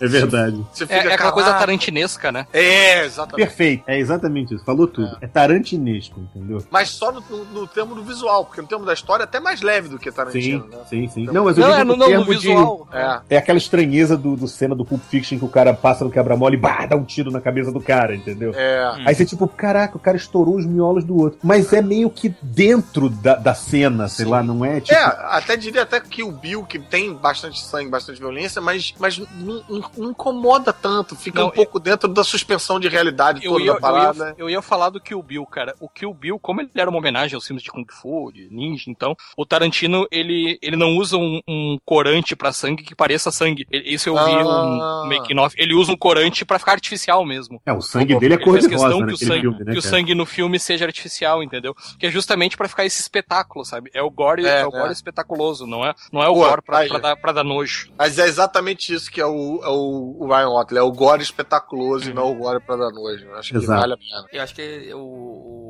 É 0.00 0.06
verdade. 0.06 0.64
Você 0.72 0.84
É, 0.84 0.86
fica, 0.86 1.10
é 1.10 1.14
aquela 1.14 1.32
coisa 1.32 1.52
tarantinesca, 1.54 2.32
né? 2.32 2.46
É, 2.52 3.04
exatamente. 3.04 3.46
Perfeito. 3.46 3.84
É 3.86 3.98
exatamente 3.98 4.54
isso. 4.54 4.64
Falou 4.64 4.86
tudo. 4.86 5.16
É, 5.20 5.26
tarantinesco, 5.26 6.20
entendeu? 6.20 6.64
Mas 6.70 6.90
só 6.90 7.12
no, 7.12 7.20
no, 7.20 7.44
no 7.44 7.66
termo 7.66 7.94
do 7.94 8.02
visual, 8.02 8.44
porque 8.44 8.60
no 8.60 8.66
termo 8.66 8.84
da 8.84 8.92
história 8.92 9.22
é 9.22 9.24
até 9.24 9.38
mais 9.40 9.62
leve 9.62 9.88
do 9.88 9.98
que 9.98 10.10
Tarantino, 10.10 10.64
Sim, 10.64 10.68
né? 10.70 10.78
sim, 10.88 11.08
sim. 11.08 11.24
Não, 11.26 11.44
mas 11.44 11.56
eu 11.58 11.64
Não, 11.66 11.70
digo 11.70 11.80
é, 11.80 11.84
no, 11.84 11.92
no 11.92 11.96
não, 11.96 12.06
no 12.06 12.10
termo 12.10 12.24
de- 12.24 12.30
visual. 12.48 12.88
É. 12.92 13.20
É 13.30 13.36
aquela 13.38 13.58
estranheza 13.58 14.16
do, 14.16 14.36
do 14.36 14.48
cena 14.48 14.74
do 14.74 14.84
Pulp 14.84 15.02
Fiction 15.08 15.38
que 15.38 15.44
o 15.44 15.48
cara 15.48 15.72
passa 15.74 16.04
no 16.04 16.10
quebra-mola 16.10 16.54
e 16.54 16.58
bah, 16.58 16.86
dá 16.86 16.96
um 16.96 17.04
tiro 17.04 17.30
na 17.30 17.40
cabeça 17.40 17.70
do 17.72 17.80
cara, 17.80 18.14
entendeu? 18.14 18.52
É. 18.54 18.94
Aí 19.06 19.14
você, 19.14 19.24
tipo, 19.24 19.46
caraca, 19.48 19.96
o 19.96 20.00
cara 20.00 20.16
estourou 20.16 20.56
os 20.56 20.66
miolos 20.66 21.04
do 21.04 21.16
outro. 21.16 21.38
Mas 21.42 21.72
é 21.72 21.80
meio 21.82 22.10
que 22.10 22.34
dentro 22.42 23.08
da, 23.08 23.34
da 23.36 23.54
cena, 23.54 24.08
sei 24.08 24.26
lá, 24.26 24.42
não 24.42 24.64
é 24.64 24.80
tipo. 24.80 24.94
É, 24.98 25.02
até 25.04 25.56
diria 25.56 25.82
até 25.82 26.00
que 26.00 26.22
o 26.22 26.30
Bill, 26.30 26.64
que 26.64 26.78
tem 26.78 27.12
bastante 27.14 27.60
sangue, 27.64 27.90
bastante 27.90 28.18
violência, 28.20 28.60
mas, 28.60 28.93
mas 28.98 29.18
não, 29.18 29.64
não- 29.68 29.90
não 29.96 30.10
incomoda 30.10 30.72
tanto, 30.72 31.14
fica 31.16 31.40
Não, 31.40 31.48
um 31.48 31.50
pouco 31.50 31.78
dentro 31.80 32.08
da 32.08 32.24
suspensão 32.24 32.78
de 32.80 32.88
realidade 32.88 33.44
Eu 33.44 33.52
toda 33.52 33.64
ia, 33.64 33.70
da 33.72 33.76
eu, 33.76 33.80
parada. 33.80 34.28
ia, 34.30 34.34
eu 34.38 34.50
ia 34.50 34.62
falar 34.62 34.90
do 34.90 35.00
Kill 35.00 35.22
Bill, 35.22 35.46
cara. 35.46 35.74
O 35.80 35.88
Kill 35.88 36.12
Bill, 36.14 36.38
como 36.38 36.60
ele 36.60 36.70
era 36.74 36.88
uma 36.88 36.98
homenagem 36.98 37.34
aos 37.34 37.46
filmes 37.46 37.62
de 37.62 37.70
Kung 37.70 37.84
Fu, 37.90 38.30
de 38.32 38.48
ninja, 38.50 38.84
então, 38.90 39.14
o 39.36 39.44
Tarantino, 39.46 40.06
ele, 40.10 40.58
ele 40.62 40.76
não 40.76 40.96
usa 40.96 41.16
um, 41.16 41.40
um 41.48 41.78
corante 41.84 42.34
pra 42.36 42.52
sangue 42.52 42.82
que 42.82 42.94
pareça 42.94 43.30
sangue. 43.30 43.66
Ele- 43.70 43.88
Isso 43.94 44.08
eu 44.08 44.14
vi 44.14 44.20
Ah. 44.32 45.02
um 45.04 45.08
making 45.08 45.38
off. 45.38 45.54
Ele 45.58 45.74
usa 45.74 45.92
um 45.92 45.96
corante 45.96 46.44
pra 46.44 46.58
ficar 46.58 46.72
artificial 46.72 47.24
mesmo. 47.24 47.60
É, 47.66 47.72
o 47.72 47.80
sangue 47.80 48.18
dele 48.18 48.34
é 48.34 48.38
cor 48.38 48.58
de 48.58 48.66
rosa 48.66 48.68
questão 48.68 49.06
que, 49.06 49.12
o 49.12 49.16
sangue, 49.16 49.40
filme, 49.40 49.64
né? 49.64 49.72
que 49.72 49.78
o 49.78 49.82
sangue 49.82 50.14
no 50.14 50.26
filme 50.26 50.58
seja 50.58 50.84
artificial, 50.84 51.42
entendeu? 51.42 51.74
Que 51.98 52.06
é 52.06 52.10
justamente 52.10 52.56
pra 52.56 52.68
ficar 52.68 52.84
esse 52.84 53.00
espetáculo, 53.00 53.64
sabe? 53.64 53.90
É 53.94 54.02
o 54.02 54.10
gore, 54.10 54.44
É, 54.46 54.60
é, 54.60 54.66
o 54.66 54.70
gore 54.70 54.88
é. 54.88 54.92
espetaculoso, 54.92 55.66
não 55.66 55.84
é, 55.84 55.94
não 56.12 56.22
é 56.22 56.28
o 56.28 56.34
Pô, 56.34 56.40
gore 56.48 56.62
pra, 56.62 56.86
pra 56.86 56.98
dar, 56.98 57.16
pra 57.16 57.32
dar 57.32 57.44
nojo. 57.44 57.88
Mas 57.96 58.18
é 58.18 58.26
exatamente 58.26 58.83
isso 58.92 59.10
que 59.10 59.20
é 59.20 59.26
o, 59.26 59.60
é 59.62 59.68
o, 59.68 60.16
o 60.18 60.26
Ryan 60.26 60.48
Otley, 60.50 60.78
é 60.78 60.82
o 60.82 60.92
gore 60.92 61.22
espetaculoso 61.22 62.10
e 62.10 62.12
não 62.12 62.30
o 62.30 62.34
gore 62.34 62.60
pra 62.60 62.76
dar 62.76 62.90
nojo. 62.90 63.24
Eu 63.26 63.36
Acho 63.36 63.50
que 63.52 63.56
Exato. 63.56 63.80
vale 63.80 63.94
a 63.94 63.96
pena. 63.96 64.26
Eu 64.32 64.42
acho 64.42 64.54
que 64.54 64.90
o, 64.94 64.98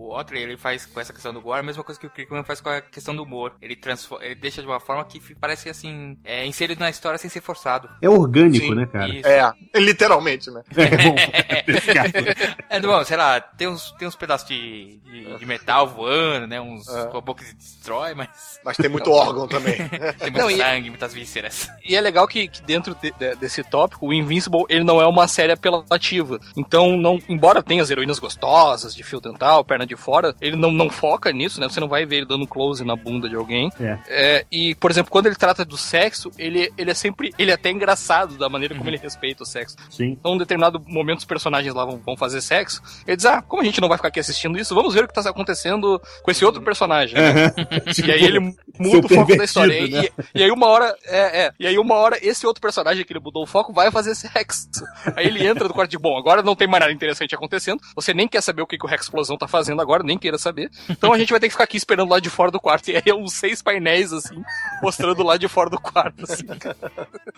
o 0.08 0.14
Otley, 0.18 0.42
ele 0.42 0.56
faz 0.56 0.86
com 0.86 1.00
essa 1.00 1.12
questão 1.12 1.32
do 1.32 1.40
gore 1.40 1.60
a 1.60 1.62
mesma 1.62 1.82
coisa 1.84 2.00
que 2.00 2.06
o 2.06 2.10
Kirkman 2.10 2.44
faz 2.44 2.60
com 2.60 2.68
a 2.68 2.80
questão 2.80 3.14
do 3.14 3.22
humor. 3.22 3.54
Ele, 3.60 3.74
transforma, 3.76 4.24
ele 4.24 4.34
deixa 4.34 4.60
de 4.62 4.68
uma 4.68 4.80
forma 4.80 5.04
que 5.04 5.20
parece 5.34 5.68
assim, 5.68 6.16
é 6.24 6.46
inserido 6.46 6.78
na 6.80 6.90
história 6.90 7.18
sem 7.18 7.30
ser 7.30 7.40
forçado. 7.40 7.88
É 8.02 8.08
orgânico, 8.08 8.66
Sim, 8.66 8.74
né, 8.74 8.86
cara? 8.86 9.08
Isso. 9.08 9.26
É, 9.28 9.52
literalmente, 9.80 10.50
né? 10.50 10.62
É, 10.76 10.96
bom. 11.08 11.14
É, 12.68 12.80
bom, 12.80 13.04
sei 13.04 13.16
lá, 13.16 13.40
tem 13.40 13.68
uns, 13.68 13.92
tem 13.92 14.06
uns 14.08 14.16
pedaços 14.16 14.46
de, 14.48 14.98
de, 14.98 15.38
de 15.38 15.46
metal 15.46 15.86
voando, 15.88 16.46
né? 16.46 16.60
Uns 16.60 16.88
É. 16.88 17.08
robôs 17.08 17.38
que 17.38 17.44
se 17.46 17.54
destrói, 17.54 18.14
mas 18.14 18.28
Mas 18.64 18.76
tem 18.76 18.88
muito 18.90 19.10
órgão 19.10 19.46
também. 19.46 19.76
tem 20.18 20.30
muito 20.30 20.38
Não, 20.38 20.50
e- 20.50 20.56
sangue, 20.56 20.90
muitas 20.90 21.12
vísceras. 21.14 21.68
E 21.84 21.94
é 21.94 22.00
legal 22.00 22.26
que, 22.26 22.48
que 22.48 22.62
dentro 22.62 22.94
de- 22.94 23.12
de- 23.12 23.34
desse 23.36 23.62
tópico, 23.62 24.06
o 24.06 24.12
Invincible, 24.12 24.64
ele 24.68 24.84
não 24.84 25.00
é 25.00 25.06
uma 25.06 25.28
série 25.28 25.52
apelativa. 25.52 26.38
Então, 26.56 26.96
não, 26.96 27.18
embora 27.28 27.62
tenha 27.62 27.82
as 27.82 27.90
heroínas 27.90 28.18
gostosas, 28.18 28.94
de 28.94 29.02
fio 29.02 29.20
dental, 29.20 29.64
perna 29.64 29.86
de 29.86 29.93
fora, 29.96 30.34
ele 30.40 30.56
não, 30.56 30.70
não 30.70 30.90
foca 30.90 31.32
nisso, 31.32 31.60
né? 31.60 31.68
Você 31.68 31.80
não 31.80 31.88
vai 31.88 32.04
ver 32.06 32.16
ele 32.16 32.26
dando 32.26 32.46
close 32.46 32.84
na 32.84 32.96
bunda 32.96 33.28
de 33.28 33.36
alguém. 33.36 33.70
É. 33.80 33.98
É, 34.08 34.46
e, 34.50 34.74
por 34.76 34.90
exemplo, 34.90 35.10
quando 35.10 35.26
ele 35.26 35.34
trata 35.34 35.64
do 35.64 35.76
sexo, 35.76 36.30
ele, 36.38 36.72
ele 36.76 36.90
é 36.90 36.94
sempre. 36.94 37.32
Ele 37.38 37.50
é 37.50 37.54
até 37.54 37.70
engraçado 37.70 38.36
da 38.36 38.48
maneira 38.48 38.74
como 38.74 38.88
ele 38.88 38.96
respeita 38.96 39.42
o 39.42 39.46
sexo. 39.46 39.76
Sim. 39.90 40.16
Então, 40.18 40.34
em 40.34 40.38
determinado 40.38 40.82
momento, 40.86 41.18
os 41.18 41.24
personagens 41.24 41.74
lá 41.74 41.84
vão, 41.84 41.98
vão 41.98 42.16
fazer 42.16 42.40
sexo. 42.40 42.82
Ele 43.06 43.16
diz: 43.16 43.26
Ah, 43.26 43.42
como 43.42 43.62
a 43.62 43.64
gente 43.64 43.80
não 43.80 43.88
vai 43.88 43.98
ficar 43.98 44.08
aqui 44.08 44.20
assistindo 44.20 44.58
isso, 44.58 44.74
vamos 44.74 44.94
ver 44.94 45.04
o 45.04 45.08
que 45.08 45.14
tá 45.14 45.28
acontecendo 45.28 46.00
com 46.22 46.30
esse 46.30 46.44
outro 46.44 46.62
personagem. 46.62 47.16
né? 47.16 47.52
E 48.04 48.10
aí 48.10 48.24
ele 48.24 48.54
muda 48.78 49.06
o 49.06 49.08
foco 49.08 49.36
da 49.36 49.44
história. 49.44 49.72
pervertido, 49.78 50.14
E, 50.34 50.40
e- 50.40 50.44
aí 50.44 50.50
uma 50.50 50.66
hora, 50.66 50.94
é, 51.06 51.42
é, 51.46 51.52
e 51.58 51.66
aí 51.66 51.78
uma 51.78 51.94
hora 51.94 52.18
esse 52.22 52.46
outro 52.46 52.60
personagem 52.60 53.04
que 53.04 53.12
ele 53.12 53.20
mudou 53.20 53.42
o 53.42 53.46
foco 53.46 53.72
vai 53.72 53.90
fazer 53.90 54.14
sexo. 54.14 54.68
Aí 55.16 55.26
ele 55.26 55.46
entra 55.46 55.66
no 55.68 55.74
quarto 55.74 55.90
de, 55.90 55.98
bom, 55.98 56.16
agora 56.16 56.42
não 56.42 56.54
tem 56.56 56.66
mais 56.68 56.80
nada 56.80 56.92
interessante 56.92 57.34
acontecendo, 57.34 57.80
você 57.94 58.12
nem 58.14 58.26
quer 58.28 58.40
saber 58.42 58.62
o 58.62 58.66
que, 58.66 58.76
que 58.78 58.84
o 58.84 58.88
Rex 58.88 59.04
Explosão 59.04 59.36
tá 59.36 59.46
fazendo 59.48 59.80
agora, 59.82 60.02
nem 60.02 60.18
queira 60.18 60.38
saber. 60.38 60.70
Então 60.88 61.12
a 61.12 61.18
gente 61.18 61.30
vai 61.30 61.40
ter 61.40 61.46
que 61.48 61.52
ficar 61.52 61.64
aqui 61.64 61.76
esperando 61.76 62.08
lá 62.10 62.18
de 62.20 62.30
fora 62.30 62.50
do 62.50 62.60
quarto. 62.60 62.88
E 62.90 62.96
aí 62.96 63.02
é 63.06 63.14
uns 63.14 63.32
seis 63.34 63.60
painéis, 63.62 64.12
assim, 64.12 64.42
mostrando 64.82 65.22
lá 65.22 65.36
de 65.36 65.48
fora 65.48 65.68
do 65.70 65.80
quarto, 65.80 66.24
assim. 66.24 66.44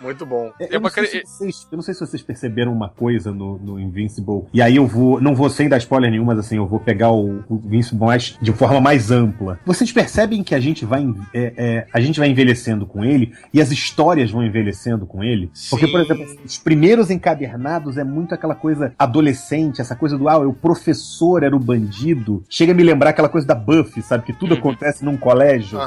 Muito 0.01 0.25
bom. 0.27 0.53
É, 0.61 0.65
É 0.65 0.69
Eu 0.69 0.73
não, 0.75 0.81
uma 0.81 0.91
sei 0.91 1.07
cre- 1.07 1.21
se 1.27 1.33
vocês, 1.39 1.69
eu 1.71 1.77
não 1.77 1.83
sei 1.83 1.95
se 1.95 2.01
vocês 2.01 2.23
perceberam 2.23 2.73
uma 2.73 2.89
coisa 2.89 3.33
no, 3.33 3.59
no 3.59 3.81
Invincible. 3.81 4.45
E 4.53 4.61
aí 4.63 4.77
eu 4.77 4.87
vou. 4.87 5.21
Não 5.21 5.35
vou 5.35 5.49
sem 5.51 5.69
dar 5.69 5.79
spoiler 5.79 6.11
nenhum, 6.11 6.25
mas 6.25 6.39
assim, 6.39 6.57
eu 6.57 6.67
vou 6.67 6.79
pegar 6.81 7.11
o, 7.11 7.41
o 7.49 7.63
Invincible 7.65 8.05
mais, 8.07 8.37
de 8.41 8.53
forma 8.53 8.81
mais 8.81 9.11
ampla. 9.11 9.59
Vocês 9.65 9.91
percebem 9.93 10.43
que 10.43 10.55
a 10.55 10.61
gente 10.61 10.85
vai. 10.85 11.05
É, 11.35 11.53
é, 11.57 11.87
a 11.93 12.01
gente 12.01 12.19
vai 12.19 12.29
envelhecendo 12.29 12.87
com 12.87 13.05
ele 13.05 13.33
e 13.53 13.61
as 13.61 13.71
histórias 13.71 14.31
vão 14.31 14.45
envelhecendo 14.45 15.07
com 15.07 15.23
ele? 15.23 15.51
Porque, 15.71 15.87
por 15.87 16.05
Sim. 16.05 16.13
exemplo, 16.13 16.39
os 16.45 16.59
primeiros 16.59 17.11
encadernados 17.11 17.97
é 17.99 18.05
muito 18.05 18.35
aquela 18.35 18.55
coisa 18.55 18.93
adolescente, 18.99 19.81
essa 19.81 19.95
coisa 19.97 20.17
do 20.17 20.29
ah, 20.29 20.39
o 20.39 20.53
professor 20.53 21.43
era 21.43 21.55
o 21.55 21.59
bandido. 21.59 22.45
Chega 22.49 22.73
a 22.73 22.75
me 22.75 22.83
lembrar 22.83 23.11
aquela 23.11 23.29
coisa 23.29 23.47
da 23.47 23.55
Buffy, 23.55 24.03
sabe? 24.03 24.25
Que 24.25 24.33
tudo 24.33 24.55
acontece 24.55 25.05
num 25.05 25.17
colégio. 25.17 25.79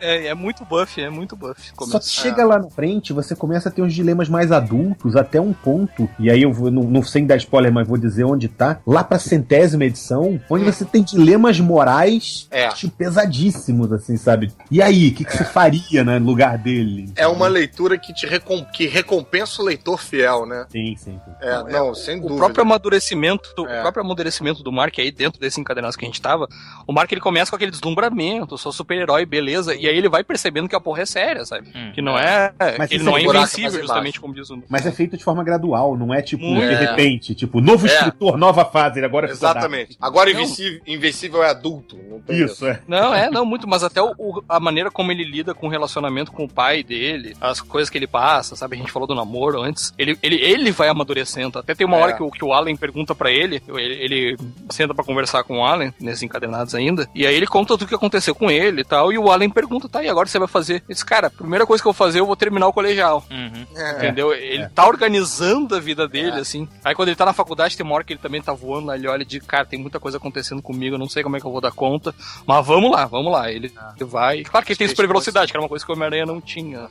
É, 0.00 0.26
é 0.26 0.34
muito 0.34 0.64
buff, 0.64 1.00
é 1.00 1.10
muito 1.10 1.36
buff. 1.36 1.72
Só 1.80 1.98
que 1.98 2.06
chega 2.06 2.44
lá 2.44 2.58
na 2.58 2.70
frente, 2.70 3.12
você 3.12 3.34
começa 3.34 3.68
a 3.68 3.72
ter 3.72 3.82
uns 3.82 3.94
dilemas 3.94 4.28
mais 4.28 4.52
adultos, 4.52 5.16
até 5.16 5.40
um 5.40 5.52
ponto, 5.52 6.08
e 6.18 6.30
aí 6.30 6.42
eu 6.42 6.52
vou, 6.52 6.70
não, 6.70 6.84
não 6.84 7.02
sei 7.02 7.24
dar 7.24 7.36
spoiler, 7.36 7.72
mas 7.72 7.86
vou 7.86 7.98
dizer 7.98 8.24
onde 8.24 8.48
tá, 8.48 8.80
lá 8.86 9.02
pra 9.02 9.18
centésima 9.18 9.84
edição, 9.84 10.40
onde 10.48 10.64
você 10.64 10.84
tem 10.84 11.02
dilemas 11.02 11.58
morais 11.60 12.46
É. 12.50 12.68
tipo, 12.68 12.96
pesadíssimos, 12.96 13.92
assim, 13.92 14.16
sabe? 14.16 14.52
E 14.70 14.82
aí, 14.82 15.08
o 15.08 15.14
que, 15.14 15.24
que 15.24 15.36
você 15.36 15.44
faria, 15.44 16.04
né, 16.04 16.18
no 16.18 16.26
lugar 16.26 16.58
dele? 16.58 17.10
É 17.16 17.26
uma 17.26 17.48
leitura 17.48 17.96
que 17.98 18.12
te 18.12 18.26
recom 18.26 18.64
que 18.64 18.86
recompensa 18.86 19.62
o 19.62 19.64
leitor 19.64 19.98
fiel, 20.00 20.44
né? 20.46 20.66
Sim, 20.70 20.94
sim, 20.96 21.20
sim. 21.24 21.30
É, 21.40 21.62
não, 21.72 21.94
sem 21.94 22.18
O 22.18 22.22
dúvida. 22.22 22.36
próprio 22.38 22.62
amadurecimento, 22.62 23.48
É. 23.66 23.78
o 23.78 23.82
próprio 23.82 24.04
amadurecimento 24.04 24.62
do 24.62 24.70
Mark 24.72 24.98
aí 24.98 25.10
dentro 25.10 25.40
desse 25.40 25.60
encadenado 25.60 25.96
que 25.96 26.04
a 26.04 26.08
gente 26.08 26.20
tava, 26.20 26.46
o 26.86 26.92
Mark 26.92 27.10
ele 27.10 27.20
começa 27.20 27.50
com 27.50 27.56
aquele 27.56 27.70
deslumbramento, 27.70 28.58
sou 28.58 28.72
super-herói, 28.72 29.24
beleza, 29.24 29.74
e 29.74 29.86
aí 29.88 29.96
ele 29.96 30.08
vai 30.08 30.22
percebendo 30.22 30.68
que 30.68 30.76
a 30.76 30.80
porra 30.80 31.02
é 31.02 31.06
séria, 31.06 31.44
sabe? 31.44 31.68
Hum. 31.74 31.92
Que 31.94 32.02
não 32.02 32.18
é, 32.18 32.52
Mas 32.78 32.90
ele 32.90 33.04
não 33.04 33.16
é 33.16 33.20
é 33.20 33.24
invencível, 33.24 33.80
justamente 33.80 34.20
como 34.20 34.34
diz 34.34 34.50
o 34.50 34.62
Mas 34.68 34.86
é 34.86 34.92
feito 34.92 35.16
de 35.16 35.24
forma 35.24 35.42
gradual, 35.42 35.96
não 35.96 36.12
é 36.12 36.20
tipo, 36.22 36.42
de 36.44 36.60
É. 36.62 36.76
repente, 36.78 37.34
tipo, 37.34 37.60
novo 37.60 37.86
É. 37.86 37.90
escritor, 37.94 38.36
nova 38.36 38.64
fase, 38.64 38.98
ele 38.98 39.06
agora 39.06 39.28
ficou 39.28 39.48
Exatamente. 39.48 39.96
Agora. 40.00 40.30
Invencível, 40.30 40.80
Invencível 40.86 41.42
é 41.42 41.50
adulto. 41.50 41.96
Isso, 42.28 42.66
é. 42.66 42.80
Não, 42.86 43.14
é, 43.14 43.30
não, 43.30 43.44
muito, 43.46 43.66
mas 43.68 43.82
até 43.82 44.02
o- 44.02 44.12
o- 44.18 44.42
a 44.58 44.60
maneira 44.60 44.90
como 44.90 45.10
ele 45.12 45.24
lida 45.24 45.54
com 45.54 45.66
o 45.66 45.70
relacionamento 45.70 46.30
com 46.32 46.44
o 46.44 46.48
pai 46.48 46.82
dele, 46.82 47.36
as 47.40 47.60
coisas 47.60 47.88
que 47.88 47.96
ele 47.98 48.06
passa, 48.06 48.54
sabe? 48.56 48.76
A 48.76 48.78
gente 48.78 48.92
falou 48.92 49.06
do 49.08 49.14
namoro 49.14 49.62
antes. 49.62 49.92
Ele, 49.96 50.18
ele, 50.22 50.36
ele 50.36 50.70
vai 50.70 50.88
amadurecendo. 50.88 51.58
Até 51.58 51.74
tem 51.74 51.86
uma 51.86 51.96
É. 51.96 52.00
hora 52.02 52.12
que 52.12 52.22
o, 52.22 52.30
que 52.30 52.44
o 52.44 52.52
Allen 52.52 52.76
pergunta 52.76 53.14
pra 53.14 53.30
ele, 53.30 53.62
ele, 53.68 53.94
ele 53.94 54.36
senta 54.70 54.94
pra 54.94 55.04
conversar 55.04 55.42
com 55.44 55.58
o 55.60 55.64
Allen, 55.64 55.92
nesses 56.00 56.22
encadenados 56.22 56.74
ainda, 56.74 57.08
e 57.14 57.26
aí 57.26 57.34
ele 57.34 57.46
conta 57.46 57.68
tudo 57.78 57.86
que 57.88 57.94
aconteceu 57.94 58.34
com 58.34 58.50
ele 58.50 58.82
e 58.82 58.84
tal, 58.84 59.12
e 59.12 59.18
o 59.18 59.30
Allen 59.30 59.50
pergunta, 59.50 59.88
tá, 59.88 60.02
e 60.02 60.08
agora 60.08 60.26
você 60.28 60.38
vai 60.38 60.48
fazer? 60.48 60.74
Ele 60.74 60.82
diz, 60.94 61.02
cara, 61.02 61.28
a 61.28 61.30
primeira 61.30 61.64
coisa 61.66 61.82
que 61.82 61.88
eu 61.88 61.92
vou 61.92 61.98
fazer, 62.06 62.20
eu 62.20 62.26
vou 62.26 62.36
terminar 62.36 62.66
o 62.68 62.72
colegial. 62.72 63.24
Uhum. 63.30 63.66
É. 63.76 63.96
Entendeu? 63.98 64.32
Ele 64.34 64.68
tá 64.68 64.86
organizando 64.86 65.74
a 65.74 65.80
vida 65.80 66.06
dele, 66.08 66.40
assim. 66.40 66.68
Aí 66.84 66.94
quando 66.94 67.08
ele 67.08 67.16
tá 67.16 67.24
na 67.24 67.32
faculdade, 67.32 67.76
tem 67.76 67.84
uma 67.86 67.94
hora 67.94 68.04
que 68.04 68.12
ele 68.12 68.20
também 68.20 68.42
tá 68.42 68.52
voando 68.52 68.86
lá, 68.88 68.96
ele 68.96 69.08
olha 69.08 69.24
de 69.24 69.40
cara, 69.40 69.64
tem 69.66 69.78
muita 69.78 69.98
coisa 70.00 70.16
acontecendo 70.18 70.62
comigo, 70.62 70.94
eu 70.94 70.98
não 70.98 71.08
sei 71.08 71.22
como 71.22 71.36
é 71.36 71.40
que 71.40 71.46
eu 71.46 71.52
vou 71.52 71.60
dar 71.60 71.72
conta. 71.72 72.14
Mas 72.46 72.66
vamos 72.66 72.90
lá, 72.90 73.06
vamos 73.06 73.32
lá. 73.32 73.50
Ele 73.52 73.72
vai, 74.00 74.42
Claro 74.50 74.64
que 74.66 74.72
ele 74.72 74.78
tem 74.78 74.88
super 74.88 75.06
velocidade, 75.06 75.50
que 75.50 75.56
era 75.56 75.62
uma 75.62 75.68
coisa 75.68 75.84
que 75.84 75.90
o 75.90 75.94
Homem-Aranha 75.94 76.26
não 76.26 76.40
tinha. 76.40 76.88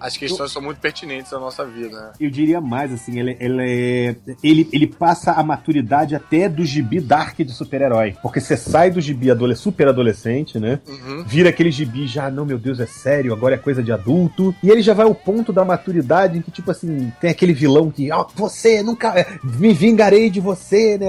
As 0.00 0.16
questões 0.16 0.52
são 0.52 0.62
muito 0.62 0.78
pertinentes 0.78 1.32
à 1.32 1.38
nossa 1.38 1.64
vida, 1.64 1.98
né? 2.00 2.12
Eu 2.20 2.30
diria 2.30 2.60
mais, 2.60 2.92
assim, 2.92 3.18
ele, 3.18 3.36
ele, 3.40 3.62
é- 3.62 4.16
ele, 4.42 4.68
ele 4.72 4.86
passa 4.86 5.32
a 5.32 5.42
maturidade 5.42 6.14
até 6.14 6.48
do 6.48 6.64
gibi 6.64 7.00
Dark 7.00 7.38
de 7.38 7.52
super-herói. 7.52 8.14
Porque 8.22 8.40
você 8.40 8.56
sai 8.56 8.90
do 8.90 9.00
gibi 9.00 9.30
adole- 9.30 9.56
super 9.56 9.88
adolescente, 9.88 10.58
né? 10.58 10.80
Uhum. 10.86 11.24
Vira 11.26 11.48
aquele 11.50 11.70
gibi 11.70 12.06
já, 12.06 12.30
não, 12.30 12.44
meu 12.44 12.58
Deus, 12.58 12.80
é 12.80 12.86
sério, 12.86 13.32
agora 13.32 13.54
é 13.54 13.58
coisa 13.58 13.82
de 13.82 13.92
adulto. 13.92 14.54
E 14.62 14.70
ele 14.70 14.82
já 14.82 14.94
vai 14.94 15.06
ao 15.06 15.14
ponto 15.14 15.52
da 15.52 15.64
maturidade 15.64 16.38
em 16.38 16.42
que, 16.42 16.50
tipo 16.50 16.70
assim, 16.70 17.12
tem 17.20 17.30
aquele 17.30 17.52
vilão 17.52 17.90
que, 17.90 18.10
ó, 18.12 18.26
você 18.34 18.82
nunca. 18.82 19.18
é, 19.18 19.26
Me 19.42 19.72
vingarei 19.72 20.30
de 20.30 20.40
você, 20.40 20.98
né? 20.98 21.06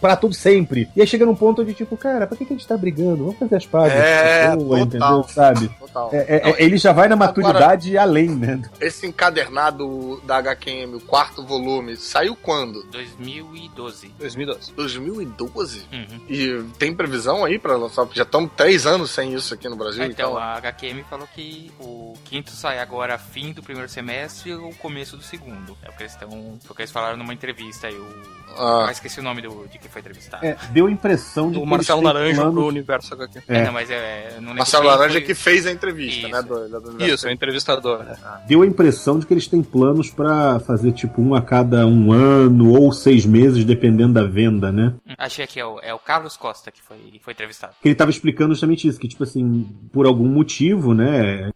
Pra 0.00 0.16
todo 0.16 0.34
sempre. 0.34 0.88
E 0.94 1.00
aí 1.00 1.06
chega 1.06 1.24
num 1.26 1.34
ponto 1.34 1.62
onde, 1.62 1.74
tipo, 1.74 1.96
cara, 1.96 2.26
pra 2.26 2.36
que, 2.36 2.44
que 2.44 2.52
a 2.52 2.56
gente 2.56 2.66
tá 2.66 2.76
brigando? 2.76 3.24
Vamos 3.24 3.38
fazer 3.38 3.56
as 3.56 3.66
pazes. 3.66 3.96
É, 3.98 4.50
pessoa, 4.56 4.78
total. 4.98 5.20
entendeu? 5.20 5.34
Sabe? 5.34 5.68
Total. 5.78 6.10
É, 6.12 6.16
é, 6.18 6.50
é, 6.50 6.62
ele 6.64 6.76
já 6.78 6.92
vai 6.92 7.08
na 7.08 7.14
Agora- 7.14 7.28
maturidade 7.28 7.96
além, 7.98 8.28
né? 8.30 8.62
Esse 8.80 9.06
encadernado 9.06 10.20
da 10.24 10.36
HQM, 10.38 10.94
o 10.96 11.00
quarto 11.00 11.44
volume, 11.44 11.96
saiu 11.96 12.36
quando? 12.36 12.82
2012. 12.90 14.08
2012. 14.18 14.72
2012? 14.72 15.86
Uhum. 15.92 16.20
E 16.28 16.62
tem 16.78 16.94
previsão 16.94 17.44
aí 17.44 17.58
pra 17.58 17.76
lançar? 17.76 18.06
Já 18.12 18.22
estamos 18.22 18.50
três 18.56 18.86
anos 18.86 19.10
sem 19.10 19.34
isso 19.34 19.54
aqui 19.54 19.68
no 19.68 19.76
Brasil, 19.76 20.04
Então, 20.04 20.30
então. 20.32 20.38
a 20.38 20.54
HQM 20.56 21.02
falou 21.08 21.28
que 21.34 21.70
o 21.80 22.14
quinto 22.24 22.50
sai 22.50 22.78
agora 22.78 23.18
fim 23.18 23.52
do 23.52 23.62
primeiro 23.62 23.88
semestre 23.88 24.52
ou 24.54 24.72
começo 24.74 25.16
do 25.16 25.22
segundo. 25.22 25.76
É 25.82 25.88
o 25.88 25.92
que 25.92 26.02
eles 26.02 26.12
estão. 26.12 26.30
Foi 26.30 26.70
o 26.70 26.74
que 26.74 26.82
eles 26.82 26.92
falaram 26.92 27.16
numa 27.16 27.32
entrevista 27.34 27.86
aí. 27.86 27.94
O... 27.96 28.06
Ah. 28.56 28.86
Ah, 28.88 28.92
esqueci 28.92 29.20
o 29.20 29.22
nome 29.22 29.42
do, 29.42 29.66
de 29.68 29.78
quem 29.78 29.90
foi 29.90 30.00
entrevistado. 30.00 30.44
É, 30.44 30.56
deu 30.70 30.86
a 30.86 30.90
impressão 30.90 31.48
de 31.48 31.54
Do 31.54 31.60
que 31.60 31.66
Marcelo 31.66 32.02
Laranja 32.02 32.36
planos- 32.36 32.54
pro 32.54 32.66
universo 32.66 33.14
HQ. 33.14 33.42
É, 33.48 33.58
É. 33.58 33.64
não, 33.64 33.72
mas 33.72 33.90
é. 33.90 34.28
Não 34.34 34.40
lembro 34.40 34.54
Marcelo 34.58 34.77
quem 34.80 34.90
Laranja 34.90 35.12
foi- 35.12 35.22
que 35.22 35.34
fez 35.34 35.66
a 35.66 35.72
entrevista, 35.72 36.20
Isso. 36.20 36.28
né? 36.28 36.42
Do, 36.42 36.68
da- 36.68 36.78
do- 36.78 37.04
Isso, 37.04 37.26
é 37.26 37.30
o 37.30 37.32
entrevistador. 37.32 38.04
né? 38.04 38.16
Deu 38.46 38.62
a 38.62 38.66
impressão 38.66 39.18
de 39.18 39.26
que 39.26 39.34
eles 39.34 39.46
têm 39.46 39.62
planos 39.62 40.10
pra 40.10 40.58
fazer 40.60 40.92
tipo 40.92 41.20
um 41.22 41.34
a 41.34 41.42
cada 41.42 41.86
um 41.86 42.12
ano 42.12 42.72
ou 42.72 42.92
seis 42.92 43.24
meses, 43.26 43.64
dependendo 43.64 44.14
da 44.14 44.24
venda, 44.24 44.70
né? 44.72 44.94
Achei 45.16 45.46
que 45.46 45.58
é 45.60 45.64
o, 45.66 45.78
é 45.80 45.92
o 45.94 45.98
Carlos 45.98 46.36
Costa 46.36 46.70
que 46.70 46.82
foi, 46.82 46.96
foi 47.22 47.32
entrevistado. 47.32 47.72
Que 47.82 47.88
ele 47.88 47.94
tava 47.94 48.10
explicando 48.10 48.54
justamente 48.54 48.86
isso, 48.88 48.98
que 48.98 49.08
tipo 49.08 49.22
assim, 49.24 49.66
por 49.92 50.06
algum 50.06 50.26
motivo, 50.28 50.94
né? 50.94 51.50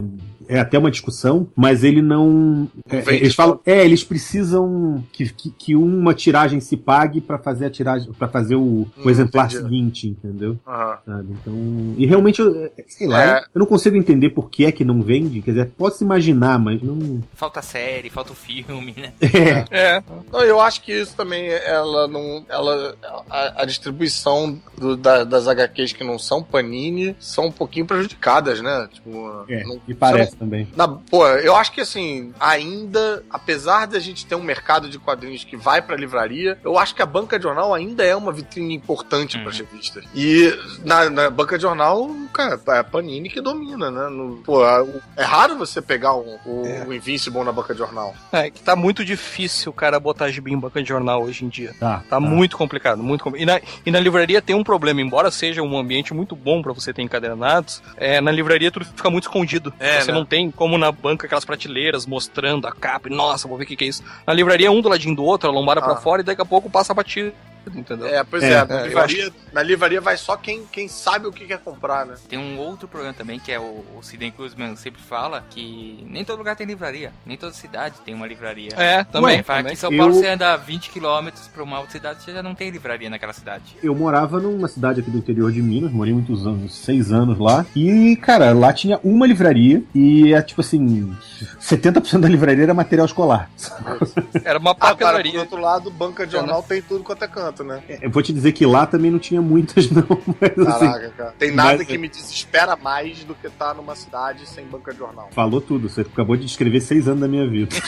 É 0.52 0.60
até 0.60 0.78
uma 0.78 0.90
discussão, 0.90 1.48
mas 1.56 1.82
ele 1.84 2.02
não. 2.02 2.68
é, 2.88 3.14
eles 3.14 3.34
falam, 3.34 3.58
é, 3.64 3.84
eles 3.84 4.04
precisam 4.04 5.02
que, 5.12 5.32
que, 5.32 5.50
que 5.50 5.76
uma 5.76 6.14
tiragem 6.14 6.60
se 6.60 6.76
pague 6.76 7.20
pra 7.20 7.38
fazer 7.38 7.66
a 7.66 7.70
tiragem, 7.70 8.12
para 8.12 8.28
fazer 8.28 8.56
o, 8.56 8.62
o 8.62 8.88
Hum, 8.98 9.10
exemplar 9.10 9.46
entendi. 9.46 9.62
seguinte, 9.62 10.08
entendeu? 10.08 10.58
Sabe? 10.64 11.32
Então, 11.40 11.94
e 11.96 12.06
realmente, 12.06 12.40
eu, 12.40 12.70
sei 12.86 13.06
lá, 13.06 13.38
É. 13.38 13.44
eu 13.54 13.58
não 13.58 13.66
consigo 13.66 13.96
entender 13.96 14.30
por 14.30 14.50
que 14.50 14.64
é 14.64 14.72
que 14.72 14.84
não 14.84 15.02
vende. 15.02 15.40
Quer 15.42 15.52
dizer, 15.52 15.70
pode 15.76 15.96
se 15.96 16.04
imaginar, 16.04 16.58
mas 16.58 16.82
não. 16.82 17.22
Falta 17.34 17.62
série, 17.62 18.10
falta 18.10 18.32
o 18.32 18.36
filme, 18.36 18.94
né? 18.96 19.12
É, 19.70 19.96
É, 19.96 20.02
Não, 20.32 20.40
eu 20.42 20.60
acho 20.60 20.82
que 20.82 20.92
isso 20.92 21.14
também, 21.16 21.46
ela 21.48 22.06
não. 22.06 22.44
Ela, 22.48 22.94
a, 23.30 23.62
a 23.62 23.64
distribuição 23.64 24.58
do- 24.78 24.96
da- 24.96 25.24
das 25.24 25.46
HQs 25.48 25.92
que 25.92 26.04
não 26.04 26.18
são 26.18 26.42
Panini 26.42 27.16
são 27.18 27.46
um 27.46 27.52
pouquinho 27.52 27.86
prejudicadas, 27.86 28.60
né? 28.60 28.88
Tipo, 28.92 29.44
é, 29.48 29.64
não- 29.64 29.80
e 29.88 29.94
parece 29.94 30.36
também. 30.42 30.66
Na, 30.76 30.88
pô, 30.88 31.26
eu 31.28 31.54
acho 31.56 31.72
que 31.72 31.80
assim, 31.80 32.32
ainda, 32.40 33.22
apesar 33.30 33.86
de 33.86 33.96
a 33.96 34.00
gente 34.00 34.26
ter 34.26 34.34
um 34.34 34.42
mercado 34.42 34.88
de 34.88 34.98
quadrinhos 34.98 35.44
que 35.44 35.56
vai 35.56 35.80
pra 35.80 35.96
livraria, 35.96 36.58
eu 36.64 36.78
acho 36.78 36.94
que 36.94 37.02
a 37.02 37.06
banca 37.06 37.38
de 37.38 37.44
jornal 37.44 37.72
ainda 37.72 38.04
é 38.04 38.14
uma 38.16 38.32
vitrine 38.32 38.74
importante 38.74 39.36
Uhum. 39.36 39.44
para 39.44 39.52
revistas. 39.52 40.04
E 40.14 40.52
na, 40.84 41.08
na 41.08 41.30
banca 41.30 41.56
de 41.56 41.62
jornal, 41.62 42.10
cara, 42.32 42.60
é 42.68 42.78
a 42.78 42.84
Panini 42.84 43.28
que 43.30 43.40
domina, 43.40 43.90
né? 43.90 44.08
No- 44.08 44.36
pô, 44.44 44.66
é, 44.66 44.84
é 45.16 45.22
raro 45.24 45.56
você 45.56 45.80
pegar 45.80 46.14
o, 46.14 46.38
o, 46.44 46.62
o 46.88 46.92
Invincible 46.92 47.42
na 47.44 47.52
banca 47.52 47.72
de 47.72 47.78
jornal. 47.78 48.14
é 48.32 48.50
que 48.50 48.60
tá 48.62 48.74
muito 48.74 49.04
difícil 49.04 49.70
o 49.70 49.74
cara 49.74 49.98
botar 50.00 50.28
gibi 50.30 50.52
em 50.52 50.58
banca 50.58 50.82
de 50.82 50.88
jornal 50.88 51.22
hoje 51.22 51.44
em 51.44 51.48
dia. 51.48 51.74
Tá, 51.78 52.02
Tá 52.08 52.18
muito 52.20 52.56
complicado, 52.56 53.02
muito 53.02 53.22
complicado. 53.24 53.42
E 53.42 53.46
na, 53.46 53.60
e 53.86 53.90
na 53.90 54.00
livraria 54.00 54.42
tem 54.42 54.56
um 54.56 54.64
problema, 54.64 55.00
embora 55.00 55.30
seja 55.30 55.62
um 55.62 55.78
ambiente 55.78 56.12
muito 56.12 56.34
bom 56.34 56.60
pra 56.62 56.72
você 56.72 56.92
ter 56.92 57.02
encadernados, 57.02 57.82
é, 57.96 58.20
na 58.20 58.30
livraria 58.32 58.70
tudo 58.70 58.84
fica 58.86 59.10
muito 59.10 59.24
escondido. 59.24 59.72
É, 59.78 60.00
você 60.00 60.12
né? 60.12 60.18
não 60.18 60.21
tem 60.24 60.50
como 60.50 60.76
na 60.78 60.90
banca 60.92 61.26
aquelas 61.26 61.44
prateleiras 61.44 62.06
mostrando 62.06 62.66
a 62.66 62.72
capa 62.72 63.08
e 63.08 63.14
nossa, 63.14 63.46
vou 63.48 63.56
ver 63.58 63.64
o 63.64 63.66
que, 63.66 63.76
que 63.76 63.84
é 63.84 63.88
isso. 63.88 64.02
Na 64.26 64.32
livraria 64.32 64.68
é 64.68 64.70
um 64.70 64.80
do 64.80 64.88
ladinho 64.88 65.14
do 65.16 65.24
outro, 65.24 65.48
a 65.48 65.52
lombada 65.52 65.80
Ah. 65.80 65.84
pra 65.84 65.96
fora 65.96 66.22
e 66.22 66.24
daqui 66.24 66.40
a 66.42 66.44
pouco 66.44 66.68
passa 66.70 66.92
batido, 66.94 67.32
entendeu? 67.74 68.06
É, 68.08 68.24
pois 68.24 68.42
É, 68.42 68.52
é, 68.52 68.64
na, 68.64 68.74
é, 68.74 68.80
eu 68.82 68.86
livraria, 68.86 69.32
na 69.52 69.62
livraria 69.62 70.00
vai 70.00 70.16
só 70.16 70.36
quem, 70.36 70.64
quem 70.72 70.88
sabe 70.88 71.26
o 71.26 71.32
que 71.32 71.46
quer 71.46 71.58
comprar, 71.58 72.04
né? 72.06 72.14
Tem 72.28 72.38
um 72.38 72.58
outro 72.58 72.88
problema 72.88 73.14
também, 73.14 73.38
que 73.38 73.52
é 73.52 73.58
o, 73.60 73.84
o 73.96 74.02
Sidney 74.02 74.30
Cruzman 74.30 74.74
sempre 74.76 75.00
fala, 75.00 75.44
que 75.50 76.04
nem 76.08 76.24
todo 76.24 76.38
lugar 76.38 76.56
tem 76.56 76.66
livraria. 76.66 77.12
Nem 77.24 77.36
toda 77.36 77.52
cidade 77.52 77.96
tem 78.04 78.14
uma 78.14 78.26
livraria. 78.26 78.70
É, 78.76 79.04
também. 79.04 79.42
Fala 79.42 79.58
que 79.58 79.62
também. 79.64 79.72
em 79.72 79.76
São 79.76 79.92
Eu- 79.92 79.98
Paulo 79.98 80.14
você 80.14 80.26
anda 80.28 80.56
20 80.56 80.90
km 80.90 81.28
pra 81.54 81.62
uma 81.62 81.78
outra 81.78 81.92
cidade, 81.92 82.22
você 82.22 82.32
já 82.32 82.42
não 82.42 82.54
tem 82.54 82.70
livraria 82.70 83.08
naquela 83.10 83.32
cidade. 83.32 83.76
Eu 83.82 83.94
morava 83.94 84.40
numa 84.40 84.66
cidade 84.68 85.00
aqui 85.00 85.10
do 85.10 85.18
interior 85.18 85.52
de 85.52 85.62
Minas, 85.62 85.92
morei 85.92 86.12
muitos 86.12 86.46
anos, 86.46 86.74
seis 86.74 87.12
anos 87.12 87.38
lá. 87.38 87.64
E, 87.76 88.16
cara, 88.16 88.52
lá 88.52 88.72
tinha 88.72 88.98
uma 89.04 89.26
livraria 89.26 89.82
e 89.94 90.11
é 90.34 90.42
tipo 90.42 90.60
assim, 90.60 91.14
70% 91.60 92.20
da 92.20 92.28
livraria 92.28 92.64
era 92.64 92.74
material 92.74 93.06
escolar. 93.06 93.50
Era 94.44 94.58
uma 94.58 94.72
Ah, 94.72 94.74
cara, 94.74 94.94
por 94.94 94.98
papelaria. 95.04 95.40
outro 95.40 95.60
lado, 95.60 95.90
banca 95.90 96.26
de 96.26 96.32
jornal 96.32 96.62
tem 96.62 96.80
tudo 96.82 97.04
quanto 97.04 97.24
é 97.24 97.28
canto, 97.28 97.62
né? 97.64 97.82
Eu 98.00 98.10
vou 98.10 98.22
te 98.22 98.32
dizer 98.32 98.52
que 98.52 98.66
lá 98.66 98.86
também 98.86 99.10
não 99.10 99.18
tinha 99.18 99.40
muitas, 99.40 99.90
não. 99.90 100.04
Mas 100.40 100.58
assim, 100.68 100.86
Caraca, 100.86 101.10
cara. 101.16 101.34
Tem 101.38 101.50
nada 101.52 101.78
Mas- 101.78 101.86
que 101.86 101.96
me 101.98 102.08
desespera 102.08 102.76
mais 102.76 103.22
do 103.24 103.34
que 103.34 103.46
estar 103.46 103.74
numa 103.74 103.94
cidade 103.94 104.48
sem 104.48 104.64
banca 104.66 104.92
de 104.92 104.98
jornal. 104.98 105.28
falou 105.32 105.60
tudo. 105.60 105.88
Você 105.88 106.00
acabou 106.02 106.36
de 106.36 106.44
descrever 106.46 106.80
seis 106.80 107.06
anos 107.08 107.20
da 107.20 107.28
minha 107.28 107.48
vida. 107.48 107.74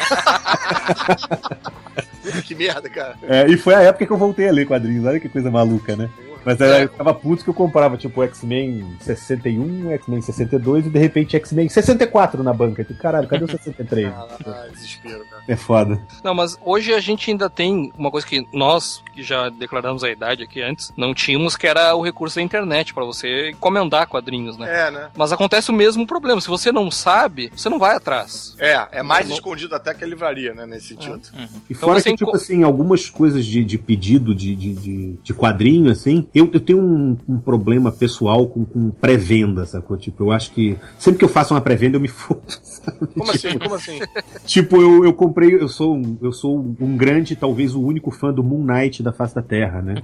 Que 2.47 2.55
merda, 2.55 2.89
cara. 2.89 3.17
É, 3.23 3.47
e 3.49 3.57
foi 3.57 3.75
a 3.75 3.81
época 3.83 4.07
que 4.07 4.13
eu 4.13 4.17
voltei 4.17 4.49
a 4.49 4.53
ler 4.53 4.67
quadrinhos. 4.67 5.05
Olha 5.05 5.21
que 5.21 5.29
coisa 5.29 5.51
maluca, 5.51 5.95
né? 5.95 6.09
Mas 6.45 6.61
era, 6.61 6.83
eu 6.83 6.89
ficava 6.89 7.15
puto 7.15 7.45
que 7.45 7.51
eu 7.51 7.55
comprava, 7.55 7.97
tipo, 7.97 8.23
X-Men 8.23 8.85
61, 9.01 9.91
X-Men 9.93 10.21
62 10.21 10.87
e 10.87 10.91
de 10.91 10.99
repente 10.99 11.37
X-Men 11.37 11.69
64 11.69 12.43
na 12.43 12.53
banca. 12.53 12.85
Tipo, 12.85 13.01
caralho, 13.01 13.29
cadê 13.29 13.45
o 13.45 13.49
63? 13.49 14.09
Ah, 14.13 14.67
desespero, 14.73 15.25
cara. 15.31 15.43
É 15.49 15.57
foda. 15.57 16.01
Não, 16.23 16.35
mas 16.35 16.59
hoje 16.65 16.93
a 16.93 17.01
gente 17.01 17.31
ainda 17.31 17.49
tem 17.51 17.93
uma 17.97 18.11
coisa 18.11 18.27
que 18.27 18.47
nós, 18.53 19.03
que 19.15 19.23
já 19.23 19.49
declaramos 19.49 20.03
a 20.05 20.11
idade 20.11 20.43
aqui 20.43 20.61
antes, 20.63 20.93
não 20.97 21.15
tínhamos, 21.15 21.57
que 21.57 21.67
era 21.67 21.95
o 21.95 22.03
recurso 22.03 22.37
da 22.37 22.43
internet 22.43 22.93
pra 22.95 23.05
você 23.05 23.51
encomendar 23.51 24.09
quadrinhos, 24.09 24.57
né? 24.59 24.89
É, 24.89 24.91
né? 24.91 25.09
Mas 25.17 25.33
acontece 25.33 25.71
o 25.71 25.75
mesmo 25.75 26.07
problema. 26.07 26.41
Se 26.41 26.49
você 26.49 26.71
não 26.73 26.91
sabe, 26.91 27.51
você 27.55 27.69
não 27.69 27.79
vai 27.79 27.97
atrás. 27.97 28.55
É, 28.59 28.87
é 28.93 29.03
mais 29.03 29.29
Não- 29.29 29.35
escondido 29.35 29.75
até 29.75 29.95
que 29.95 30.05
a 30.05 30.07
livraria, 30.07 30.55
né? 30.55 30.67
Nesse 30.67 30.89
sentido. 30.89 31.21
E 31.35 31.73
Então 31.75 31.89
fora 31.89 32.01
você 32.01 32.11
que, 32.11 32.17
tipo 32.17 32.31
enco- 32.31 32.37
assim, 32.37 32.63
algumas 32.63 33.09
coisas 33.09 33.45
de, 33.45 33.65
de 33.65 33.79
pedido 33.79 34.35
de, 34.35 34.55
de, 34.55 34.75
de, 34.75 35.13
de 35.23 35.35
quadrinho, 35.35 35.91
assim, 35.91 36.27
eu, 36.35 36.51
eu 36.53 36.61
tenho 36.61 36.81
um, 36.81 37.17
um 37.29 37.39
problema 37.39 37.93
pessoal 37.93 38.47
com, 38.47 38.65
com 38.65 38.91
pré-venda, 38.91 39.65
sacou? 39.67 39.97
Tipo, 39.97 40.25
eu 40.25 40.33
acho 40.33 40.51
que 40.53 40.77
sempre 40.99 41.19
que 41.19 41.25
eu 41.25 41.29
faço 41.29 41.55
uma 41.55 41.61
pré-venda 41.61 41.97
eu 41.97 42.01
me 42.01 42.09
fodo, 42.09 42.43
sabe? 42.47 43.07
Como 43.17 43.31
assim? 43.31 43.59
Como 43.59 43.75
assim? 43.75 43.99
Tipo, 44.45 44.81
eu, 44.81 45.05
eu 45.05 45.13
comprei, 45.13 45.55
eu 45.55 45.69
sou, 45.69 45.95
um- 45.95 46.17
eu 46.21 46.33
sou 46.33 46.59
um 46.81 46.97
grande, 46.97 47.37
talvez 47.37 47.75
o 47.75 47.83
único 47.83 48.11
fã 48.11 48.33
do 48.33 48.43
Moon 48.43 48.65
Knight 48.65 49.03
da 49.03 49.13
face 49.13 49.35
da 49.35 49.43
Terra, 49.43 49.81
né? 49.81 49.95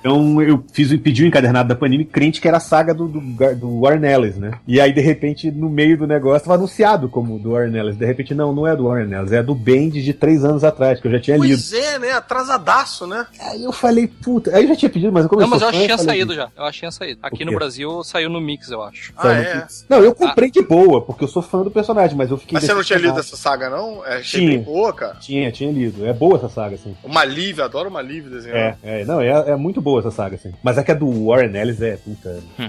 Então 0.00 0.40
eu 0.42 0.64
fiz 0.72 0.96
pedi 1.00 1.24
o 1.24 1.26
encadernado 1.26 1.68
da 1.68 1.74
Panini, 1.74 2.04
crente 2.04 2.40
que 2.40 2.48
era 2.48 2.56
a 2.56 2.60
saga 2.60 2.94
do, 2.94 3.06
do, 3.08 3.20
do 3.56 3.80
Warren 3.80 4.08
Ellis, 4.08 4.36
né? 4.36 4.52
E 4.66 4.80
aí, 4.80 4.92
de 4.92 5.00
repente, 5.00 5.50
no 5.50 5.68
meio 5.68 5.98
do 5.98 6.06
negócio, 6.06 6.46
tava 6.46 6.54
anunciado 6.56 7.08
como 7.08 7.38
do 7.38 7.52
Warren 7.52 7.76
Ellis. 7.76 7.96
De 7.96 8.06
repente, 8.06 8.34
não, 8.34 8.52
não 8.54 8.66
é 8.66 8.74
do 8.74 8.84
Warren 8.88 9.12
Ellis, 9.12 9.32
é 9.32 9.42
do 9.42 9.54
Bendis 9.54 10.04
de 10.04 10.12
três 10.12 10.44
anos 10.44 10.64
atrás, 10.64 11.00
que 11.00 11.06
eu 11.06 11.12
já 11.12 11.20
tinha 11.20 11.36
lido. 11.36 11.60
Pois 11.60 11.72
é, 11.72 11.98
né? 11.98 12.12
Atrasadaço, 12.12 13.06
né? 13.06 13.26
Aí 13.40 13.64
eu 13.64 13.72
falei, 13.72 14.06
puta, 14.06 14.54
aí 14.56 14.64
eu 14.64 14.68
já 14.68 14.76
tinha 14.76 14.90
pedido, 14.90 15.12
mas 15.12 15.26
como 15.26 15.40
Não, 15.40 15.48
eu 15.48 15.50
mas 15.50 15.62
eu 15.66 15.72
que 15.72 15.84
tinha 15.84 15.98
saído 15.98 16.34
já. 16.34 16.50
Eu 16.56 16.64
acho 16.64 16.72
que 16.74 16.78
tinha 16.80 16.90
saído. 16.90 17.20
Aqui 17.22 17.44
no? 17.44 17.52
Brasil 17.56 18.02
saiu 18.04 18.28
no 18.28 18.40
Mix, 18.40 18.70
eu 18.70 18.82
acho. 18.82 19.12
Ah, 19.16 19.32
é? 19.32 19.66
Não, 19.88 19.98
eu 20.04 20.14
comprei 20.14 20.50
de 20.50 20.60
boa, 20.62 21.00
porque 21.00 21.24
eu 21.24 21.28
sou 21.28 21.42
fã 21.42 21.62
do 21.62 21.70
personagem, 21.70 22.16
mas 22.16 22.30
eu 22.30 22.36
fiquei. 22.36 22.54
Mas 22.54 22.64
você 22.64 22.74
não 22.74 22.82
tinha 22.84 22.98
lido 22.98 23.18
essa 23.18 23.36
saga, 23.36 23.70
não? 23.70 24.04
É, 24.04 24.16
achei 24.18 24.40
Tinha. 24.40 24.50
bem 24.52 24.62
boa, 24.62 24.92
cara. 24.92 25.14
Tinha, 25.16 25.50
tinha 25.50 25.72
lido. 25.72 26.04
É 26.06 26.12
boa 26.12 26.36
essa 26.36 26.48
saga, 26.48 26.74
assim. 26.74 26.94
Uma 27.02 27.24
Liv, 27.24 27.60
adoro 27.60 27.88
uma 27.88 28.02
Liv 28.02 28.28
desenhando. 28.28 28.56
É, 28.84 29.00
é, 29.00 29.04
não, 29.04 29.20
é, 29.20 29.28
é 29.50 29.56
muito 29.56 29.80
boa 29.80 30.00
essa 30.00 30.10
saga, 30.10 30.36
assim. 30.36 30.52
Mas 30.62 30.76
a 30.78 30.84
que 30.84 30.90
é 30.90 30.94
do 30.94 31.26
Warren 31.26 31.54
Ellis 31.56 31.80
é, 31.80 31.96
puta. 31.96 32.42
é- 32.58 32.64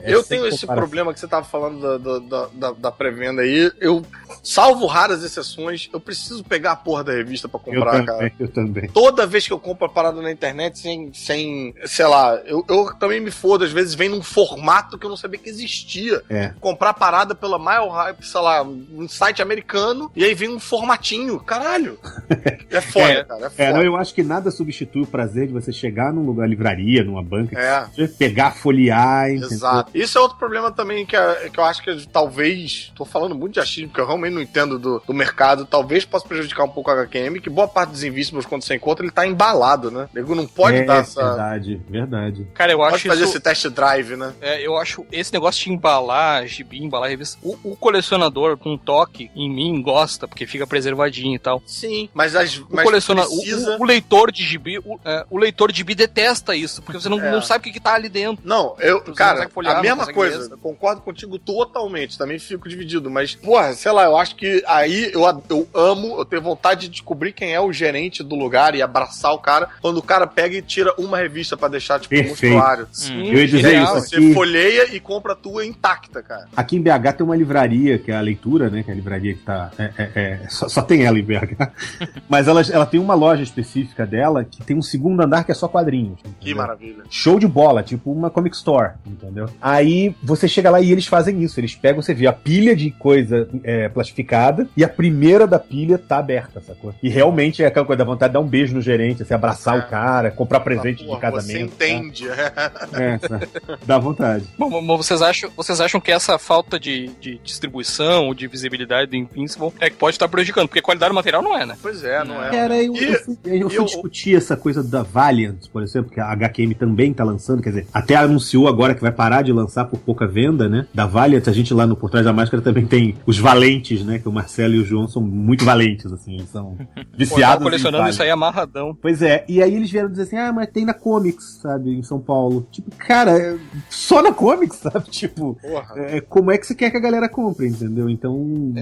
é 0.04 0.14
eu 0.14 0.22
tenho 0.22 0.46
esse 0.46 0.60
comparação. 0.60 0.76
problema 0.76 1.12
que 1.12 1.20
você 1.20 1.26
tava 1.28 1.44
falando 1.44 1.80
da, 1.80 1.98
da, 1.98 2.18
da- 2.18 2.48
da, 2.52 2.72
da 2.72 2.92
pré-venda 2.92 3.42
aí. 3.42 3.70
Eu, 3.80 4.02
salvo 4.42 4.86
raras 4.86 5.22
exceções, 5.24 5.88
eu 5.92 5.98
preciso 6.00 6.44
pegar 6.44 6.72
a 6.72 6.76
porra 6.76 7.02
da 7.04 7.12
revista 7.12 7.48
pra 7.48 7.58
Eu 7.60 7.64
comprar, 7.64 7.90
também, 7.92 8.06
cara. 8.06 8.32
eu 8.38 8.48
também. 8.48 8.88
Toda 8.90 9.26
vez 9.26 9.46
que 9.46 9.52
eu 9.52 9.58
compro 9.58 9.86
a 9.86 9.88
parada 9.88 10.20
na 10.22 10.30
internet 10.30 10.78
sem, 10.78 11.10
sem 11.12 11.74
sei 11.84 12.06
lá, 12.06 12.37
eu, 12.46 12.64
eu 12.68 12.92
também 12.98 13.20
me 13.20 13.30
fodo, 13.30 13.64
às 13.64 13.72
vezes 13.72 13.94
vem 13.94 14.08
num 14.08 14.22
formato 14.22 14.98
que 14.98 15.04
eu 15.06 15.10
não 15.10 15.16
sabia 15.16 15.38
que 15.38 15.48
existia. 15.48 16.22
É. 16.28 16.52
Comprar 16.60 16.94
parada 16.94 17.34
pela 17.34 17.58
Mile 17.58 17.90
Hype, 17.90 18.22
sei 18.24 18.40
lá, 18.40 18.62
um 18.62 19.08
site 19.08 19.40
americano, 19.42 20.10
e 20.14 20.24
aí 20.24 20.34
vem 20.34 20.48
um 20.48 20.60
formatinho. 20.60 21.38
Caralho. 21.40 21.98
É 22.70 22.82
foda, 22.82 23.08
É, 23.10 23.24
cara. 23.24 23.40
É 23.40 23.46
É, 23.46 23.50
foda. 23.50 23.72
não, 23.72 23.82
eu 23.82 23.96
acho 23.96 24.12
que 24.14 24.22
nada 24.22 24.50
substitui 24.50 25.02
o 25.02 25.06
prazer 25.06 25.46
de 25.46 25.54
você 25.54 25.72
chegar 25.72 26.12
num 26.12 26.22
lugar, 26.26 26.46
livraria, 26.46 27.02
numa 27.02 27.22
banca, 27.22 27.58
É. 27.58 28.06
pegar, 28.18 28.50
folhear, 28.50 29.30
entendeu? 29.30 29.48
Exato. 29.50 29.90
Isso 29.94 30.18
é 30.18 30.20
outro 30.20 30.36
problema 30.36 30.70
também 30.70 31.06
que, 31.06 31.16
é- 31.16 31.48
que 31.50 31.58
eu 31.58 31.64
acho 31.64 31.82
que 31.82 32.06
talvez. 32.08 32.92
Tô 32.94 33.06
falando 33.06 33.34
muito 33.34 33.54
de 33.54 33.60
achismo, 33.60 33.88
porque 33.88 34.02
eu 34.02 34.06
realmente 34.06 34.34
não 34.34 34.42
entendo 34.42 34.78
do, 34.78 35.02
do 35.06 35.14
mercado. 35.14 35.64
Talvez 35.64 36.04
possa 36.04 36.28
prejudicar 36.28 36.64
um 36.64 36.68
pouco 36.68 36.90
a 36.90 36.94
HQM, 36.94 37.40
que 37.40 37.48
boa 37.48 37.66
parte 37.66 37.90
dos 37.90 38.04
Invincibles, 38.04 38.44
quando 38.44 38.62
você 38.62 38.74
encontra, 38.74 39.02
ele 39.04 39.12
tá 39.12 39.26
embalado, 39.26 39.90
né? 39.90 40.06
O 40.12 40.16
nego 40.16 40.34
não 40.34 40.46
pode 40.46 40.76
é, 40.76 40.84
dar 40.84 40.98
essa. 40.98 41.24
verdade, 41.24 41.80
verdade. 41.88 42.27
Cara, 42.54 42.72
eu 42.72 42.78
Pode 42.78 42.94
acho 42.96 43.08
fazer 43.08 43.22
isso... 43.24 43.32
esse 43.32 43.40
test 43.40 43.66
drive, 43.68 44.16
né? 44.16 44.32
É, 44.40 44.60
eu 44.66 44.76
acho 44.76 45.04
esse 45.12 45.32
negócio 45.32 45.62
de 45.64 45.70
embalar 45.72 46.46
gibi, 46.46 46.82
embalar 46.82 47.08
revista. 47.10 47.38
O, 47.42 47.56
o 47.64 47.76
colecionador 47.76 48.56
com 48.56 48.76
toque 48.76 49.30
em 49.34 49.50
mim 49.50 49.80
gosta, 49.82 50.26
porque 50.28 50.46
fica 50.46 50.66
preservadinho 50.66 51.34
e 51.34 51.38
tal. 51.38 51.62
Sim. 51.66 52.08
Mas 52.14 52.34
as. 52.36 52.58
O, 52.58 52.66
Mas 52.70 52.84
coleciona... 52.84 53.22
o- 53.24 53.36
precisa... 53.40 53.76
o, 53.76 53.82
o 53.82 53.84
leitor 53.84 54.30
de 54.32 54.42
gibi, 54.42 54.78
o, 54.78 54.98
é, 55.04 55.24
o 55.30 55.38
leitor 55.38 55.70
de 55.72 55.78
gibi 55.78 55.94
detesta 55.94 56.54
isso, 56.54 56.82
porque 56.82 57.00
você 57.00 57.08
não, 57.08 57.20
É. 57.20 57.30
não 57.30 57.42
sabe 57.42 57.60
o 57.60 57.64
que, 57.64 57.72
que 57.72 57.80
tá 57.80 57.94
ali 57.94 58.08
dentro. 58.08 58.42
Não, 58.44 58.76
eu, 58.80 59.00
Você 59.04 59.12
cara, 59.12 59.48
folhear, 59.48 59.78
a 59.78 59.82
mesma 59.82 60.12
coisa, 60.12 60.38
mesmo. 60.38 60.58
concordo 60.58 61.00
contigo 61.02 61.38
totalmente, 61.38 62.16
também 62.18 62.38
fico 62.38 62.68
dividido, 62.68 63.10
mas, 63.10 63.34
porra, 63.34 63.72
sei 63.74 63.92
lá, 63.92 64.04
eu 64.04 64.16
acho 64.16 64.36
que 64.36 64.62
aí 64.66 65.10
eu, 65.12 65.22
eu 65.50 65.68
amo, 65.74 66.18
eu 66.18 66.24
tenho 66.24 66.42
vontade 66.42 66.82
de 66.82 66.88
descobrir 66.88 67.32
quem 67.32 67.52
é 67.54 67.60
o 67.60 67.72
gerente 67.72 68.22
do 68.22 68.34
lugar 68.34 68.74
e 68.74 68.82
abraçar 68.82 69.32
o 69.32 69.38
cara, 69.38 69.68
quando 69.80 69.98
o 69.98 70.02
cara 70.02 70.26
pega 70.26 70.56
e 70.56 70.62
tira 70.62 70.92
uma 70.98 71.18
revista 71.18 71.56
pra 71.56 71.68
deixar, 71.68 71.98
tipo, 72.00 72.14
Perfeito. 72.24 72.88
Sim, 72.92 73.26
Eu 73.28 73.38
ia 73.38 73.46
dizer 73.46 73.60
genial. 73.70 73.84
isso 73.98 74.08
Você 74.08 74.16
aqui. 74.16 74.34
folheia 74.34 74.94
e 74.94 75.00
compra 75.00 75.32
a 75.32 75.36
tua 75.36 75.64
intacta, 75.64 76.22
cara. 76.22 76.46
Aqui 76.56 76.76
em 76.76 76.80
BH 76.82 77.12
tem 77.16 77.24
uma 77.26 77.36
livraria, 77.36 77.98
que 77.98 78.10
é 78.10 78.16
a 78.16 78.20
leitura, 78.20 78.68
né? 78.70 78.82
Que 78.82 78.90
é 78.90 78.92
a 78.92 78.96
livraria 78.96 79.34
que 79.34 79.40
tá. 79.40 79.70
É, 79.78 79.90
é- 79.98 80.10
é- 80.14 80.48
só, 80.48 80.68
só 80.68 80.82
tem 80.82 81.04
ela 81.04 81.18
em 81.18 81.22
BH. 81.22 81.70
Mas 82.28 82.48
ela, 82.48 82.62
ela 82.72 82.86
tem 82.86 83.00
uma 83.00 83.14
loja 83.14 83.42
específica 83.42 84.06
dela 84.06 84.44
que 84.44 84.62
tem 84.62 84.76
um 84.76 84.82
segundo 84.82 85.20
andar 85.22 85.44
que 85.44 85.52
é 85.52 85.54
só 85.54 85.68
quadrinhos. 85.68 86.20
Que 86.22 86.28
entendeu? 86.28 86.56
maravilha. 86.56 87.02
Show 87.10 87.38
de 87.38 87.46
bola, 87.46 87.82
tipo 87.82 88.10
uma 88.12 88.30
comic 88.30 88.54
store, 88.56 88.92
entendeu? 89.06 89.46
Aí 89.60 90.14
você 90.22 90.46
chega 90.48 90.70
lá 90.70 90.80
e 90.80 90.90
eles 90.92 91.06
fazem 91.06 91.42
isso. 91.42 91.58
Eles 91.60 91.74
pegam, 91.74 92.02
você 92.02 92.14
vê 92.14 92.26
a 92.26 92.32
pilha 92.32 92.74
de 92.74 92.90
coisa 92.90 93.48
é, 93.64 93.88
plastificada 93.88 94.66
e 94.76 94.84
a 94.84 94.88
primeira 94.88 95.46
da 95.46 95.58
pilha 95.58 95.98
tá 95.98 96.18
aberta, 96.18 96.60
sacou? 96.60 96.94
E 97.02 97.08
realmente 97.08 97.62
é 97.62 97.66
aquela 97.66 97.86
coisa 97.86 97.98
da 97.98 98.04
vontade 98.04 98.30
de 98.30 98.34
dar 98.34 98.40
um 98.40 98.46
beijo 98.46 98.74
no 98.74 98.80
gerente, 98.80 99.22
assim, 99.22 99.34
abraçar 99.34 99.76
É. 99.76 99.78
o 99.80 99.88
cara, 99.88 100.30
comprar 100.30 100.60
presente 100.60 101.04
Porra, 101.04 101.14
de 101.16 101.20
casamento. 101.20 101.46
Você 101.48 101.62
entende. 101.62 101.97
Tá? 102.02 103.00
É, 103.00 103.18
sabe? 103.18 103.48
dá 103.86 103.98
vontade. 103.98 104.44
Bom, 104.58 104.80
mas 104.80 104.96
vocês 104.98 105.22
acham, 105.22 105.50
vocês 105.56 105.80
acham 105.80 106.00
que 106.00 106.10
essa 106.10 106.38
falta 106.38 106.78
de, 106.78 107.08
de 107.20 107.38
distribuição 107.44 108.26
ou 108.26 108.34
de 108.34 108.46
visibilidade 108.46 109.10
do 109.10 109.16
Invincible 109.16 109.72
é 109.80 109.90
que 109.90 109.96
pode 109.96 110.14
estar 110.16 110.28
prejudicando? 110.28 110.68
Porque 110.68 110.80
qualidade 110.82 111.10
do 111.10 111.14
material 111.14 111.42
não 111.42 111.56
é, 111.56 111.66
né? 111.66 111.76
pois 111.80 112.02
é, 112.04 112.24
não 112.24 112.42
é? 112.42 112.50
Cara, 112.50 112.82
eu, 112.82 112.94
E- 112.94 113.04
eu 113.12 113.18
fui, 113.24 113.36
eu 113.44 113.70
fui 113.70 113.78
eu- 113.78 113.84
discutir 113.84 114.36
essa 114.36 114.56
coisa 114.56 114.82
da 114.82 115.02
Valiant, 115.02 115.66
por 115.72 115.82
exemplo, 115.82 116.10
que 116.10 116.20
a 116.20 116.26
HQM 116.32 116.74
também 116.74 117.12
tá 117.12 117.24
lançando, 117.24 117.62
quer 117.62 117.70
dizer, 117.70 117.86
até 117.92 118.16
anunciou 118.16 118.68
agora 118.68 118.94
que 118.94 119.00
vai 119.00 119.12
parar 119.12 119.42
de 119.42 119.52
lançar 119.52 119.84
por 119.86 119.98
pouca 119.98 120.26
venda, 120.26 120.68
né? 120.68 120.86
Da 120.94 121.06
Valiant, 121.06 121.46
a 121.48 121.52
gente 121.52 121.72
lá 121.74 121.86
no 121.86 121.96
Por 121.96 122.10
Trás 122.10 122.24
da 122.24 122.32
Máscara 122.32 122.62
também 122.62 122.86
tem 122.86 123.16
os 123.26 123.38
valentes, 123.38 124.04
né? 124.04 124.18
Que 124.18 124.28
o 124.28 124.32
Marcelo 124.32 124.74
e 124.74 124.78
o 124.80 124.84
João 124.84 125.08
são 125.08 125.22
muito 125.22 125.64
valentes, 125.64 126.12
assim, 126.12 126.34
eles 126.36 126.48
são 126.50 126.74
Pô, 126.76 126.84
eu 126.96 127.04
viciados. 127.16 127.42
tava 127.54 127.62
colecionando 127.62 128.06
em 128.06 128.10
isso 128.10 128.22
aí 128.22 128.30
amarradão. 128.30 128.96
Pois 129.00 129.22
é, 129.22 129.44
e 129.48 129.62
aí 129.62 129.74
eles 129.74 129.90
vieram 129.90 130.10
dizer 130.10 130.22
assim, 130.24 130.36
ah, 130.36 130.52
mas 130.52 130.68
tem 130.70 130.84
na 130.84 130.94
Comics, 130.94 131.58
sabe, 131.62 131.87
em 131.92 132.02
São 132.02 132.18
Paulo. 132.20 132.66
Tipo, 132.70 132.90
cara, 132.96 133.36
é 133.38 133.56
só 133.88 134.22
na 134.22 134.32
Comics, 134.32 134.78
sabe? 134.82 135.08
Tipo, 135.10 135.56
Porra. 135.60 135.94
é, 135.96 136.20
como 136.20 136.50
é 136.50 136.58
que 136.58 136.66
você 136.66 136.74
quer 136.74 136.90
que 136.90 136.96
a 136.96 137.00
galera 137.00 137.28
compre, 137.28 137.68
entendeu? 137.68 138.08
Então, 138.08 138.72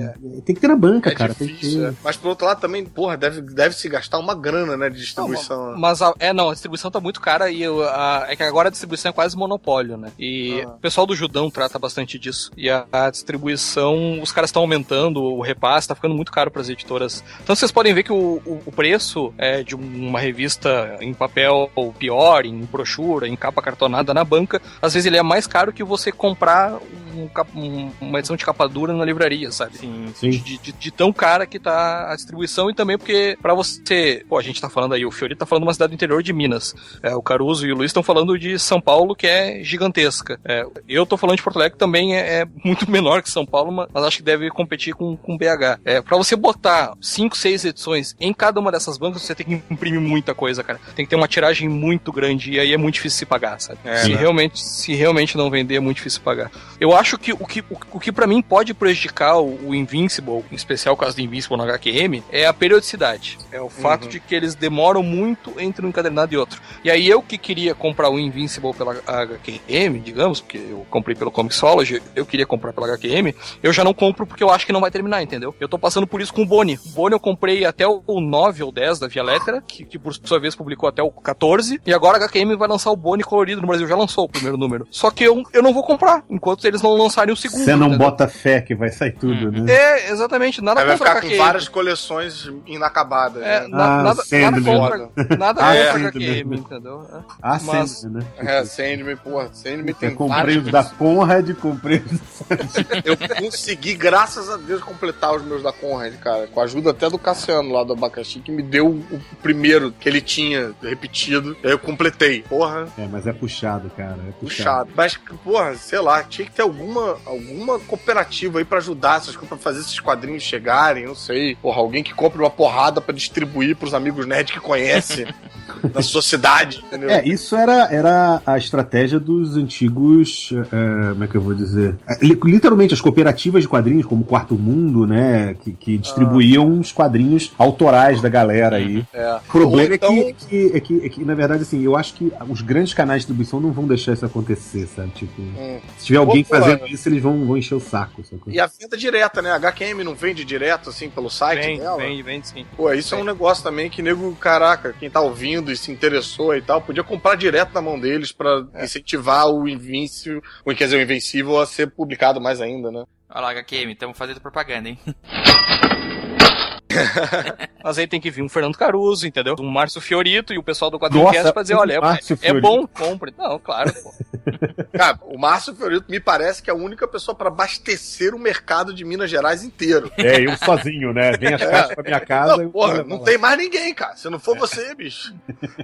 tem 0.44 0.54
que 0.54 0.60
ter 0.60 0.68
na 0.68 0.76
banca, 0.76 1.10
É 1.10 1.14
cara. 1.14 1.34
tem 1.34 1.46
que 1.48 1.54
difícil, 1.54 1.80
ter. 1.82 1.88
é. 1.90 1.94
Mas 2.02 2.16
por 2.16 2.28
outro 2.28 2.46
lado 2.46 2.60
também, 2.60 2.84
porra, 2.84 3.16
deve, 3.16 3.40
deve 3.42 3.74
se 3.74 3.88
gastar 3.88 4.18
uma 4.18 4.34
grana, 4.34 4.76
né, 4.76 4.90
de 4.90 4.98
distribuição. 4.98 5.72
né? 5.72 5.76
Mas 5.78 6.02
a, 6.02 6.12
é, 6.18 6.32
não, 6.32 6.48
a 6.50 6.52
distribuição 6.52 6.90
tá 6.90 7.00
muito 7.00 7.20
cara 7.20 7.50
e 7.50 7.62
eu- 7.62 7.82
a- 7.84 8.26
é 8.28 8.36
que 8.36 8.42
agora 8.42 8.68
a 8.68 8.70
distribuição 8.70 9.10
é 9.10 9.12
quase 9.12 9.36
monopólio, 9.36 9.96
né? 9.96 10.10
E 10.18 10.60
Ah. 10.62 10.68
o 10.68 10.78
pessoal 10.78 11.06
do 11.06 11.14
Judão 11.14 11.50
trata 11.50 11.78
bastante 11.78 12.18
disso. 12.18 12.50
E 12.56 12.68
a, 12.70 12.86
a 12.92 13.10
distribuição, 13.10 14.20
os 14.20 14.32
caras 14.32 14.48
estão 14.50 14.62
aumentando, 14.62 15.22
o 15.22 15.40
repasse 15.40 15.88
tá 15.88 15.94
ficando 15.94 16.14
muito 16.14 16.32
caro 16.32 16.50
pras 16.50 16.68
editoras. 16.68 17.22
Então 17.42 17.54
vocês 17.54 17.70
podem 17.72 17.94
ver 17.94 18.02
que 18.02 18.12
o, 18.12 18.40
o- 18.44 18.60
o 18.66 18.72
preço 18.72 19.32
é, 19.38 19.62
de 19.62 19.74
uma 19.74 20.18
revista 20.20 20.96
em 21.00 21.12
papel 21.14 21.70
pior, 21.98 22.44
em 22.44 22.60
brochura, 22.64 22.95
em 23.26 23.36
capa 23.36 23.62
cartonada 23.62 24.12
na 24.14 24.24
banca, 24.24 24.60
às 24.80 24.94
vezes 24.94 25.06
ele 25.06 25.16
é 25.16 25.22
mais 25.22 25.46
caro 25.46 25.72
que 25.72 25.84
você 25.84 26.10
comprar 26.10 26.78
um 27.16 27.30
um- 27.54 27.90
uma 28.00 28.18
edição 28.18 28.36
de 28.36 28.44
capa 28.44 28.68
dura 28.68 28.92
na 28.92 29.04
livraria, 29.04 29.50
sabe? 29.50 29.76
Sim. 29.78 30.12
Sim. 30.14 30.30
de, 30.30 30.58
de- 30.58 30.72
de 30.72 30.90
tão 30.90 31.12
cara 31.12 31.46
que 31.46 31.58
tá 31.58 32.10
a 32.12 32.14
distribuição 32.16 32.70
e 32.70 32.74
também 32.74 32.96
porque 32.98 33.36
pra 33.40 33.54
você, 33.54 34.24
pô, 34.28 34.38
a 34.38 34.42
gente 34.42 34.60
tá 34.60 34.68
falando 34.68 34.94
aí, 34.94 35.04
o 35.04 35.10
Fiori 35.10 35.34
tá 35.34 35.46
falando 35.46 35.62
de 35.62 35.66
uma 35.68 35.72
cidade 35.72 35.90
do 35.90 35.94
interior 35.94 36.22
de 36.22 36.32
Minas, 36.32 36.74
é, 37.02 37.14
o 37.14 37.22
Caruso 37.22 37.66
e 37.66 37.72
o 37.72 37.76
Luiz 37.76 37.90
estão 37.90 38.02
falando 38.02 38.38
de 38.38 38.58
São 38.58 38.80
Paulo 38.80 39.14
que 39.14 39.26
é 39.26 39.62
gigantesca, 39.62 40.38
É, 40.44 40.66
eu 40.88 41.06
tô 41.06 41.16
falando 41.16 41.36
de 41.36 41.42
Porto 41.42 41.56
Alegre 41.56 41.72
que 41.74 41.78
também 41.78 42.16
é, 42.16 42.40
é 42.42 42.46
muito 42.64 42.88
menor 42.90 43.22
que 43.22 43.30
São 43.30 43.44
Paulo, 43.46 43.70
mas 43.72 43.86
mas 43.92 44.04
acho 44.04 44.16
que 44.18 44.22
deve 44.22 44.50
competir 44.50 44.94
com, 44.94 45.16
com 45.16 45.36
BH. 45.38 45.78
É, 45.84 46.02
para 46.02 46.16
você 46.16 46.34
botar 46.36 46.92
5, 47.00 47.36
6 47.36 47.64
edições 47.64 48.14
em 48.20 48.32
cada 48.34 48.60
uma 48.60 48.70
dessas 48.72 48.98
bancas, 48.98 49.22
você 49.22 49.34
tem 49.34 49.46
que 49.46 49.62
imprimir 49.72 50.00
muita 50.00 50.34
coisa, 50.34 50.62
cara. 50.62 50.78
Tem 50.94 51.04
que 51.06 51.10
ter 51.10 51.16
uma 51.16 51.28
tiragem 51.28 51.68
muito 51.68 52.12
grande 52.12 52.52
e 52.52 52.60
aí 52.60 52.72
é 52.72 52.76
muito 52.76 52.96
difícil 52.96 53.18
se 53.20 53.26
pagar, 53.26 53.58
sabe? 53.60 53.78
É, 53.84 53.96
se 53.98 54.10
né? 54.10 54.16
realmente, 54.16 54.60
se 54.60 54.94
realmente 54.94 55.36
não 55.36 55.48
vender 55.50 55.76
é 55.76 55.80
muito 55.80 55.96
difícil 55.96 56.20
pagar. 56.22 56.50
Eu 56.80 56.94
acho 56.94 57.05
que 57.18 57.32
o 57.32 57.46
que, 57.46 57.60
o, 57.60 57.76
o 57.92 58.00
que 58.00 58.10
para 58.10 58.26
mim 58.26 58.42
pode 58.42 58.74
prejudicar 58.74 59.36
o, 59.38 59.68
o 59.68 59.74
Invincible, 59.74 60.44
em 60.50 60.54
especial 60.56 60.94
o 60.94 60.98
caso 60.98 61.14
do 61.16 61.22
Invincible 61.22 61.56
na 61.56 61.64
HQM, 61.64 62.22
é 62.32 62.46
a 62.46 62.52
periodicidade. 62.52 63.38
É 63.52 63.60
o 63.60 63.68
fato 63.68 64.04
Uhum. 64.04 64.08
de 64.08 64.20
que 64.20 64.34
eles 64.34 64.54
demoram 64.54 65.02
muito 65.02 65.52
entre 65.60 65.84
um 65.84 65.88
encadernado 65.88 66.32
e 66.34 66.36
outro. 66.36 66.60
E 66.84 66.90
aí 66.90 67.08
eu 67.08 67.22
que 67.22 67.38
queria 67.38 67.74
comprar 67.74 68.10
o 68.10 68.18
Invincible 68.18 68.72
pela 68.74 68.94
HQM, 69.06 70.00
digamos, 70.00 70.40
porque 70.40 70.58
eu 70.58 70.86
comprei 70.90 71.14
pelo 71.16 71.30
Comixology, 71.30 72.02
eu 72.14 72.24
queria 72.26 72.46
comprar 72.46 72.72
pela 72.72 72.86
HQM, 72.88 73.34
eu 73.62 73.72
já 73.72 73.82
não 73.84 73.94
compro 73.94 74.26
porque 74.26 74.42
eu 74.42 74.50
acho 74.50 74.66
que 74.66 74.72
não 74.72 74.80
vai 74.80 74.90
terminar, 74.90 75.22
entendeu? 75.22 75.54
Eu 75.60 75.68
tô 75.68 75.78
passando 75.78 76.06
por 76.06 76.20
isso 76.20 76.32
com 76.32 76.42
o 76.42 76.46
Boni. 76.46 76.78
O 76.86 76.88
Boni 76.90 77.14
eu 77.14 77.20
comprei 77.20 77.64
até 77.64 77.86
o 77.86 78.20
9 78.20 78.62
ou 78.62 78.72
10 78.72 78.98
da 78.98 79.08
Via 79.08 79.22
Lettera, 79.22 79.62
que, 79.66 79.84
que 79.84 79.98
por 79.98 80.14
sua 80.14 80.38
vez 80.38 80.54
publicou 80.54 80.88
até 80.88 81.02
o 81.02 81.10
14, 81.10 81.80
e 81.86 81.92
agora 81.92 82.16
a 82.18 82.20
HQM 82.26 82.56
vai 82.56 82.68
lançar 82.68 82.90
o 82.90 82.96
Boni 82.96 83.22
colorido 83.22 83.60
no 83.60 83.66
Brasil, 83.66 83.86
já 83.86 83.96
lançou 83.96 84.24
o 84.24 84.28
primeiro 84.28 84.56
número. 84.56 84.86
Só 84.90 85.10
que 85.10 85.24
eu, 85.24 85.42
eu 85.52 85.62
não 85.62 85.72
vou 85.72 85.82
comprar, 85.82 86.24
enquanto 86.30 86.64
eles 86.66 86.82
não 86.82 86.95
lançarem 86.96 87.32
o 87.32 87.36
segundo. 87.36 87.64
Você 87.64 87.74
não 87.76 87.88
entendeu? 87.88 87.98
bota 88.06 88.28
fé 88.28 88.60
que 88.60 88.74
vai 88.74 88.90
sair 88.90 89.12
tudo, 89.12 89.50
né? 89.52 89.70
É, 89.72 90.10
exatamente, 90.10 90.60
nada 90.62 90.80
Aí 90.80 90.86
vai 90.86 90.96
contra 90.98 91.14
ficar 91.16 91.28
com 91.28 91.36
várias 91.36 91.68
coleções 91.68 92.50
inacabadas. 92.66 93.42
É, 93.42 93.60
né? 93.60 93.68
na- 93.68 93.84
Ah, 93.98 94.02
nada, 94.02 94.22
Sandman. 94.24 94.50
nada 94.50 94.62
contra, 95.08 95.36
nada 95.36 95.60
Ah, 95.60 95.74
contra 95.74 95.80
a 95.80 95.92
Sandman. 95.92 96.08
HQM, 96.08 96.54
entendeu? 96.56 97.06
É. 97.12 97.18
Ah, 97.42 97.58
Mas- 97.62 97.90
sempre, 97.90 98.18
né? 98.18 98.26
É, 98.38 98.64
Sandman, 98.64 99.16
porra, 99.16 99.50
Sandman 99.52 99.94
tem 99.94 100.10
Eu 100.10 100.16
comprei 100.16 100.58
os 100.58 100.64
vários. 100.70 100.72
da 100.72 100.84
Conrad, 100.96 101.50
comprei 101.54 101.98
os 101.98 102.20
Eu 103.04 103.16
consegui, 103.40 103.94
graças 103.94 104.48
a 104.50 104.56
Deus, 104.56 104.82
completar 104.82 105.34
os 105.34 105.42
meus 105.44 105.62
da 105.62 105.72
Conrad, 105.72 106.14
cara. 106.16 106.46
Com 106.48 106.60
a 106.60 106.64
ajuda 106.64 106.90
até 106.90 107.08
do 107.08 107.18
Cassiano 107.18 107.72
lá 107.72 107.84
do 107.84 107.92
Abacaxi, 107.92 108.40
que 108.40 108.50
me 108.50 108.62
deu 108.62 108.88
o 108.88 109.20
primeiro 109.42 109.92
que 109.92 110.08
ele 110.08 110.20
tinha 110.20 110.72
repetido. 110.82 111.56
Aí 111.64 111.70
eu 111.70 111.78
completei. 111.78 112.42
Porra, 112.42 112.86
É, 112.98 113.06
mas 113.10 113.26
é 113.26 113.32
puxado, 113.32 113.90
cara. 113.96 114.12
É 114.28 114.32
puxado. 114.32 114.86
puxado. 114.86 114.90
Mas, 114.96 115.16
porra, 115.44 115.74
sei 115.74 116.00
lá, 116.00 116.22
tinha 116.22 116.46
que 116.46 116.52
ter 116.52 116.62
alguma, 116.76 117.18
alguma 117.24 117.78
cooperativa 117.80 118.58
aí 118.58 118.64
pra 118.64 118.78
ajudar 118.78 119.18
essas 119.18 119.34
coisas, 119.34 119.48
pra 119.48 119.58
fazer 119.58 119.80
esses 119.80 119.98
quadrinhos 119.98 120.42
chegarem, 120.42 121.06
não 121.06 121.14
sei. 121.14 121.56
Porra, 121.56 121.78
alguém 121.78 122.02
que 122.02 122.14
compre 122.14 122.38
uma 122.38 122.50
porrada 122.50 123.00
pra 123.00 123.14
distribuir 123.14 123.76
pros 123.76 123.94
amigos 123.94 124.26
nerds 124.26 124.54
que 124.54 124.60
conhece 124.60 125.26
da 125.92 126.02
sua 126.02 126.22
cidade, 126.22 126.82
entendeu? 126.86 127.10
É, 127.10 127.26
isso 127.26 127.54
era, 127.56 127.92
era 127.92 128.40
a 128.46 128.56
estratégia 128.58 129.18
dos 129.20 129.56
antigos. 129.56 130.50
é, 130.72 131.08
como 131.12 131.24
é 131.24 131.26
que 131.26 131.34
eu 131.36 131.40
vou 131.40 131.54
dizer? 131.54 131.94
É, 132.08 132.18
li- 132.24 132.38
literalmente, 132.44 132.94
as 132.94 133.00
cooperativas 133.00 133.62
de 133.62 133.68
quadrinhos, 133.68 134.06
como 134.06 134.24
Quarto 134.24 134.54
Mundo, 134.54 135.06
né? 135.06 135.54
Que, 135.62 135.72
que 135.72 135.98
distribuíam 135.98 136.78
os 136.80 136.92
quadrinhos 136.92 137.52
autorais 137.58 138.20
da 138.20 138.28
galera 138.28 138.76
aí. 138.76 139.04
É. 139.12 139.34
O 139.36 139.40
problema 139.52 139.94
é, 139.94 139.98
que, 139.98 140.06
então- 140.06 140.18
é, 140.28 140.32
que, 140.32 140.70
é, 140.74 140.80
que, 140.80 141.06
é 141.06 141.08
que, 141.08 141.24
na 141.24 141.34
verdade, 141.34 141.62
assim, 141.62 141.82
eu 141.82 141.96
acho 141.96 142.14
que 142.14 142.32
os 142.48 142.60
grandes 142.62 142.94
canais 142.94 143.22
de 143.22 143.26
distribuição 143.26 143.60
não 143.60 143.72
vão 143.72 143.86
deixar 143.86 144.12
isso 144.12 144.24
acontecer, 144.26 144.86
sabe? 144.94 145.10
Tipo, 145.10 145.40
Hum. 145.42 145.78
se 145.98 146.06
tiver 146.06 146.18
alguém 146.18 146.42
fazendo 146.44 146.86
isso, 146.86 147.08
eles 147.08 147.22
vão, 147.22 147.44
vão 147.44 147.56
encher 147.56 147.74
o 147.74 147.80
saco. 147.80 148.22
E 148.46 148.58
a 148.60 148.66
venda 148.66 148.96
direta, 148.96 149.42
né? 149.42 149.50
A 149.50 149.56
HQM 149.56 150.02
não 150.04 150.14
vende 150.14 150.44
direto, 150.44 150.90
assim, 150.90 151.10
pelo 151.10 151.28
site 151.28 151.60
Vende, 151.66 151.80
dela? 151.80 151.96
vende, 151.98 152.22
vende 152.22 152.48
sim. 152.48 152.66
Pô, 152.76 152.92
isso 152.92 153.14
é 153.14 153.18
um 153.18 153.24
negócio 153.24 153.62
também 153.62 153.88
que 153.90 154.02
nego, 154.02 154.34
caraca, 154.36 154.94
quem 154.98 155.10
tá 155.10 155.20
ouvindo 155.20 155.65
e 155.70 155.76
se 155.76 155.90
interessou 155.90 156.54
e 156.54 156.62
tal, 156.62 156.82
podia 156.82 157.04
comprar 157.04 157.36
direto 157.36 157.72
na 157.72 157.82
mão 157.82 157.98
deles 157.98 158.32
pra 158.32 158.64
incentivar 158.82 159.48
o 159.48 159.68
Invincible, 159.68 160.42
quer 160.76 160.84
dizer, 160.84 160.96
o 160.96 161.02
Invencível 161.02 161.60
a 161.60 161.66
ser 161.66 161.90
publicado 161.90 162.40
mais 162.40 162.60
ainda, 162.60 162.90
né? 162.90 163.04
Olha 163.28 163.40
lá, 163.40 163.50
HQM, 163.50 163.92
estamos 163.92 164.16
fazendo 164.16 164.40
propaganda, 164.40 164.88
hein? 164.88 164.98
Mas 167.82 167.98
aí 167.98 168.06
tem 168.06 168.20
que 168.20 168.30
vir 168.30 168.42
um 168.42 168.48
Fernando 168.48 168.76
Caruso, 168.76 169.26
entendeu? 169.26 169.54
Um 169.60 169.70
Márcio 169.70 170.00
Fiorito 170.00 170.52
e 170.52 170.58
o 170.58 170.62
pessoal 170.62 170.90
do 170.90 170.98
Quadrincast 170.98 171.52
pra 171.52 171.62
dizer, 171.62 171.74
olha, 171.74 171.94
é, 171.94 172.48
é 172.48 172.60
bom, 172.60 172.86
compre. 172.86 173.32
Não, 173.38 173.58
claro, 173.60 173.92
pô. 174.02 174.12
Cara, 174.96 175.18
o 175.22 175.38
Márcio 175.38 175.74
Fiorito 175.74 176.10
me 176.10 176.18
parece 176.18 176.62
que 176.62 176.70
é 176.70 176.72
a 176.72 176.76
única 176.76 177.06
pessoa 177.06 177.34
pra 177.34 177.48
abastecer 177.48 178.34
o 178.34 178.38
mercado 178.38 178.92
de 178.92 179.04
Minas 179.04 179.30
Gerais 179.30 179.62
inteiro. 179.62 180.10
É, 180.16 180.40
eu 180.40 180.56
sozinho, 180.56 181.12
né? 181.12 181.32
Vem 181.36 181.54
as 181.54 181.62
caixas 181.62 181.94
pra 181.94 182.02
minha 182.02 182.20
casa. 182.20 182.56
Não, 182.56 182.70
porra, 182.70 183.02
não 183.04 183.18
tem 183.20 183.38
mais 183.38 183.56
ninguém, 183.58 183.94
cara. 183.94 184.16
Se 184.16 184.28
não 184.28 184.38
for 184.38 184.56
você, 184.58 184.94
bicho. 184.94 185.34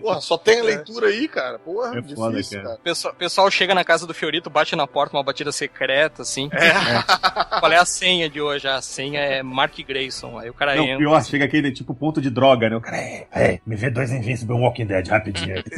Porra, 0.00 0.20
só 0.20 0.36
tem 0.36 0.60
a 0.60 0.64
leitura 0.64 1.06
aí, 1.08 1.28
cara. 1.28 1.58
Porra, 1.58 1.98
É 1.98 2.02
foda, 2.14 2.32
difícil, 2.36 2.58
cara. 2.58 2.68
cara. 2.70 2.80
O 2.80 2.82
pessoal, 2.82 3.14
pessoal 3.14 3.50
chega 3.50 3.74
na 3.74 3.84
casa 3.84 4.06
do 4.06 4.14
Fiorito, 4.14 4.50
bate 4.50 4.74
na 4.74 4.86
porta, 4.86 5.16
uma 5.16 5.22
batida 5.22 5.52
secreta, 5.52 6.22
assim. 6.22 6.48
É. 6.52 7.58
Qual 7.60 7.70
é 7.70 7.76
a 7.76 7.84
senha 7.84 8.28
de 8.28 8.40
hoje? 8.40 8.66
A 8.68 8.80
senha 8.80 9.20
é 9.20 9.42
Mark 9.42 9.76
Grayson. 9.86 10.38
Aí 10.38 10.50
o 10.50 10.54
cara 10.54 10.74
Não, 10.74 10.84
entra. 10.84 11.01
Pior, 11.02 11.24
chega 11.24 11.44
aquele 11.44 11.72
tipo 11.72 11.94
ponto 11.94 12.20
de 12.20 12.30
droga, 12.30 12.70
né? 12.70 12.76
O 12.76 12.80
cara, 12.80 12.96
é, 12.96 13.26
é, 13.32 13.60
me 13.66 13.74
vê 13.74 13.90
dois 13.90 14.12
Invincible 14.12 14.54
Walking 14.54 14.86
Dead 14.86 15.08
rapidinho. 15.08 15.62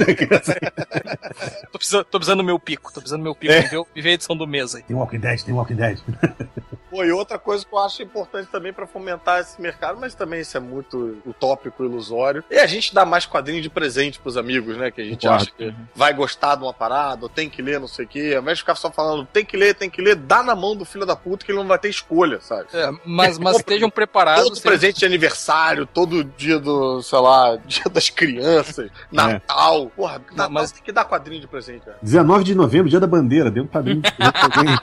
Tô 1.73 1.79
precisando, 1.79 2.05
tô 2.05 2.19
precisando 2.19 2.39
do 2.39 2.45
meu 2.45 2.59
pico, 2.59 2.93
tô 2.93 3.01
precisando 3.01 3.21
do 3.21 3.25
meu 3.25 3.35
pico. 3.35 3.53
É. 3.53 3.63
Me, 3.63 3.69
vê, 3.69 3.77
me 3.97 4.03
vê 4.03 4.11
a 4.11 4.13
edição 4.13 4.37
do 4.37 4.47
mês 4.47 4.75
aí. 4.75 4.83
tem 4.83 4.95
Walking 4.95 5.19
Dead, 5.19 5.43
tem 5.43 5.55
Walking 5.55 5.75
Dead. 5.75 5.99
Pô, 6.95 7.05
e 7.05 7.11
outra 7.11 7.41
coisa 7.41 7.65
que 7.67 7.75
eu 7.75 7.79
acho 7.81 8.01
importante 8.05 8.49
também 8.53 8.73
pra 8.73 8.87
fomentar 8.87 9.41
esse 9.41 9.61
mercado, 9.61 9.99
mas 10.01 10.15
também 10.15 10.41
isso 10.43 10.57
é 10.57 10.61
muito 10.61 11.19
utópico, 11.27 11.85
ilusório, 11.85 12.45
é 12.49 12.61
a 12.61 12.69
gente 12.69 12.95
dar 12.95 13.05
mais 13.05 13.27
quadrinhos 13.27 13.65
de 13.65 13.69
presente 13.69 14.21
pros 14.21 14.37
amigos, 14.37 14.77
né? 14.77 14.93
Que 14.93 15.01
a 15.01 15.05
gente 15.05 15.27
acha 15.27 15.51
que 15.51 15.75
vai 15.93 16.15
gostar 16.15 16.55
de 16.55 16.63
uma 16.63 16.73
parada, 16.73 17.25
ou 17.25 17.29
tem 17.29 17.51
que 17.51 17.61
ler, 17.61 17.81
não 17.81 17.89
sei 17.89 18.05
o 18.05 18.09
quê. 18.09 18.33
Ao 18.37 18.43
invés 18.43 18.59
de 18.59 18.63
ficar 18.63 18.77
só 18.77 18.93
falando, 18.93 19.27
tem 19.27 19.45
que 19.45 19.57
ler, 19.57 19.75
tem 19.75 19.91
que 19.91 20.01
ler, 20.01 20.15
dá 20.15 20.41
na 20.45 20.55
mão 20.55 20.77
do 20.77 20.85
filho 20.85 21.05
da 21.05 21.17
puta 21.17 21.45
que 21.45 21.51
ele 21.51 21.59
não 21.59 21.67
vai 21.67 21.81
ter 21.81 21.89
escolha, 21.89 22.41
sabe? 22.41 22.69
É, 22.73 22.89
mas, 23.05 23.41
mas 23.41 23.57
estejam 23.59 23.91
preparados. 23.91 24.45
Todo 24.45 24.61
presente 24.61 25.01
de 25.01 25.05
aniversário, 25.05 25.87
todo 25.87 26.23
dia 26.23 26.61
do, 26.61 27.03
sei 27.03 27.19
lá, 27.19 27.57
dia 27.67 27.85
das 27.91 28.09
crianças, 28.09 28.89
Natal. 29.11 29.91
Porra, 29.97 30.23
Natal 30.31 30.51
mas- 30.51 30.71
tem 30.71 30.81
que 30.85 30.93
dar 30.93 31.05
quadrinho 31.07 31.41
de 31.41 31.49
presente, 31.49 31.85
cara. 31.87 31.99
19 32.01 32.45
de 32.45 32.55
novembro, 32.55 32.89
dia 32.89 33.01
da 33.01 33.07
bandeira, 33.09 33.51
deu 33.51 33.65
um 33.65 33.67
padrinho. 33.67 34.01
de 34.01 34.13
presente 34.13 34.33
pra 34.33 34.45
alguém. 34.61 34.75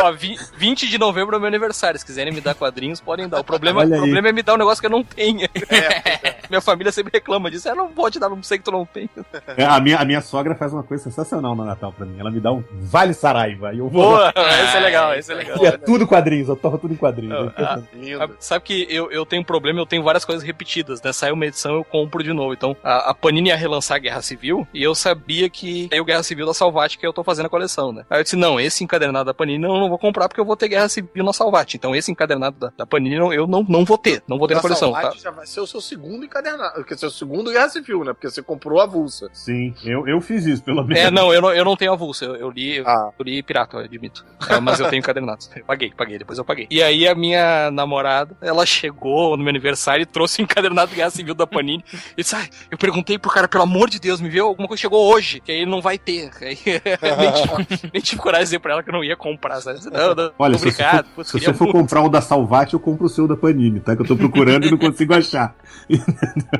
Ó, 0.00 0.12
vi- 0.12 0.38
20 0.56 0.88
de 0.88 0.98
novembro 0.98 1.36
é 1.36 1.38
meu 1.38 1.48
aniversário. 1.48 1.98
Se 1.98 2.04
quiserem 2.06 2.32
me 2.32 2.40
dar 2.40 2.54
quadrinhos, 2.54 3.00
podem 3.00 3.28
dar. 3.28 3.40
O 3.40 3.44
problema, 3.44 3.84
o 3.84 3.88
problema 3.88 4.28
é 4.28 4.32
me 4.32 4.42
dar 4.42 4.54
um 4.54 4.58
negócio 4.58 4.80
que 4.80 4.86
eu 4.86 4.90
não 4.90 5.02
tenho. 5.04 5.48
Minha 6.48 6.60
família 6.60 6.92
sempre 6.92 7.12
reclama 7.14 7.50
disso. 7.50 7.68
Eu 7.68 7.76
não 7.76 7.88
vou 7.88 8.10
te 8.10 8.18
dar, 8.18 8.28
não 8.28 8.42
sei 8.42 8.58
que 8.58 8.64
tu 8.64 8.70
não 8.70 8.84
tem. 8.84 9.08
É, 9.56 9.64
a, 9.64 9.80
minha, 9.80 9.98
a 9.98 10.04
minha 10.04 10.20
sogra 10.20 10.54
faz 10.54 10.72
uma 10.72 10.82
coisa 10.82 11.04
sensacional 11.04 11.54
no 11.54 11.64
Natal 11.64 11.92
pra 11.92 12.04
mim. 12.06 12.18
Ela 12.18 12.30
me 12.30 12.40
dá 12.40 12.52
um 12.52 12.62
Vale 12.72 13.14
Saraiva. 13.14 13.72
E 13.72 13.78
eu 13.78 13.88
vou. 13.88 14.02
Boa, 14.02 14.32
esse 14.36 14.76
é 14.76 14.80
legal, 14.80 15.14
esse 15.14 15.32
é 15.32 15.34
legal. 15.34 15.58
E 15.62 15.66
é 15.66 15.72
tudo 15.72 16.06
quadrinhos, 16.06 16.48
eu 16.48 16.56
torro 16.56 16.78
tudo 16.78 16.92
em 16.94 16.96
quadrinhos. 16.96 17.52
Ah, 17.56 17.80
É. 17.92 17.96
Lindo. 17.96 18.22
Ah, 18.22 18.28
Sabe 18.38 18.64
que 18.64 18.86
eu, 18.90 19.10
eu 19.10 19.24
tenho 19.24 19.42
um 19.42 19.44
problema, 19.44 19.80
eu 19.80 19.86
tenho 19.86 20.02
várias 20.02 20.24
coisas 20.24 20.44
repetidas, 20.44 21.00
né? 21.02 21.12
Sai 21.12 21.32
uma 21.32 21.46
edição, 21.46 21.74
eu 21.74 21.84
compro 21.84 22.22
de 22.22 22.32
novo. 22.32 22.52
Então, 22.52 22.76
a, 22.82 23.10
a 23.10 23.14
Panini 23.14 23.48
ia 23.48 23.56
relançar 23.56 23.96
a 23.96 24.00
Guerra 24.00 24.22
Civil, 24.22 24.66
e 24.72 24.82
eu 24.82 24.94
sabia 24.94 25.48
que 25.48 25.88
tem 25.88 26.00
o 26.00 26.04
Guerra 26.04 26.22
Civil 26.22 26.46
da 26.46 26.54
Salvat 26.54 26.96
que 26.98 27.06
eu 27.06 27.12
tô 27.12 27.24
fazendo 27.24 27.46
a 27.46 27.48
coleção, 27.50 27.92
né? 27.92 28.04
Aí 28.10 28.20
eu 28.20 28.22
disse, 28.24 28.36
não, 28.36 28.60
esse 28.60 28.84
encadernado 28.84 29.24
da 29.26 29.34
Panini 29.34 29.64
eu 29.64 29.72
não 29.78 29.88
vou 29.88 29.98
comprar 29.98 30.28
porque 30.34 30.40
eu 30.40 30.44
vou 30.44 30.56
ter 30.56 30.66
Guerra 30.68 30.88
Civil 30.88 31.22
na 31.24 31.32
Salvat. 31.32 31.74
Então, 31.76 31.94
esse 31.94 32.10
encadernado 32.10 32.58
da, 32.58 32.72
da 32.76 32.84
Panini 32.84 33.16
não- 33.16 33.32
eu 33.32 33.46
não, 33.46 33.64
não 33.68 33.84
vou 33.84 33.96
ter, 33.96 34.20
não 34.26 34.36
vou 34.36 34.48
ter 34.48 34.54
na 34.54 34.58
Nossa, 34.58 34.68
coleção, 34.68 34.90
o 34.90 34.92
tá? 34.92 35.16
Já 35.16 35.30
vai 35.30 35.46
ser 35.46 35.60
o 35.60 35.66
seu 35.66 35.80
segundo 35.80 36.24
encadernado, 36.24 36.82
que 36.84 36.92
é 36.92 36.96
o 36.96 36.98
seu 36.98 37.10
segundo 37.10 37.52
Guerra 37.52 37.68
Civil, 37.68 38.02
né? 38.02 38.12
Porque 38.12 38.28
você 38.28 38.42
comprou 38.42 38.80
a 38.80 38.84
avulsa. 38.84 39.28
Sim, 39.32 39.72
eu, 39.84 40.08
eu 40.08 40.20
fiz 40.20 40.44
isso, 40.44 40.62
pelo 40.64 40.82
menos. 40.82 40.98
É, 41.04 41.10
não, 41.10 41.32
eu 41.32 41.40
não, 41.40 41.52
eu 41.52 41.64
não 41.64 41.76
tenho 41.76 41.92
avulso, 41.92 42.24
eu, 42.24 42.34
eu 42.34 42.50
li, 42.50 42.78
eu, 42.78 42.88
Ah. 42.88 43.10
eu 43.16 43.24
li 43.24 43.42
pirata, 43.44 43.76
eu 43.76 43.84
admito. 43.84 44.24
É, 44.50 44.58
mas 44.58 44.80
eu 44.80 44.88
tenho 44.90 44.98
encadernados. 44.98 45.48
Eu 45.54 45.64
paguei, 45.64 45.92
paguei, 45.96 46.18
depois 46.18 46.36
eu 46.36 46.44
paguei. 46.44 46.66
E 46.68 46.82
aí 46.82 47.06
a 47.06 47.14
minha 47.14 47.70
namorada, 47.70 48.36
ela 48.40 48.66
chegou 48.66 49.36
no 49.36 49.42
meu 49.44 49.50
aniversário 49.50 50.02
e 50.02 50.06
trouxe 50.06 50.40
o 50.40 50.44
encadernado 50.44 50.90
de 50.90 50.96
Guerra 50.96 51.10
Civil 51.10 51.34
da 51.34 51.46
Panini. 51.46 51.84
E 52.16 52.22
disse, 52.22 52.34
ai, 52.34 52.48
eu 52.70 52.76
perguntei 52.76 53.18
pro 53.18 53.30
cara, 53.30 53.46
pelo 53.46 53.62
amor 53.62 53.88
de 53.88 54.00
Deus, 54.00 54.20
me 54.20 54.28
viu 54.28 54.46
alguma 54.46 54.66
coisa 54.66 54.78
que 54.78 54.82
chegou 54.82 55.12
hoje, 55.12 55.38
que 55.40 55.52
aí 55.52 55.58
ele 55.58 55.70
não 55.70 55.80
vai 55.80 55.96
ter. 55.98 56.30
Aí, 56.40 56.58
nem, 57.18 57.32
tive, 57.32 57.90
nem 57.92 58.02
tive 58.02 58.20
coragem 58.20 58.44
de 58.44 58.46
dizer 58.46 58.58
pra 58.58 58.72
ela 58.72 58.82
que 58.82 58.88
eu 58.88 58.94
não 58.94 59.04
ia 59.04 59.16
comprar, 59.16 59.60
sabe? 59.60 59.78
Disse, 59.78 59.90
Não, 59.90 60.14
não, 60.26 60.32
Olha, 60.38 60.58
se 60.58 60.64
você 60.64 60.82
obrigado. 60.82 61.04
for, 61.06 61.14
putz, 61.14 61.30
se 61.30 61.40
você 61.40 61.52
for 61.54 61.72
comprar 61.72 62.02
o 62.02 62.08
da 62.08 62.20
Salvat, 62.20 62.72
eu 62.72 62.80
compro 62.80 63.06
o 63.06 63.08
seu 63.08 63.26
da 63.28 63.36
Panini, 63.36 63.80
tá? 63.80 63.94
Que 63.96 64.02
eu 64.02 64.06
tô 64.06 64.16
procurando 64.16 64.66
e 64.66 64.70
não 64.70 64.78
consigo 64.78 65.14
achar. 65.14 65.54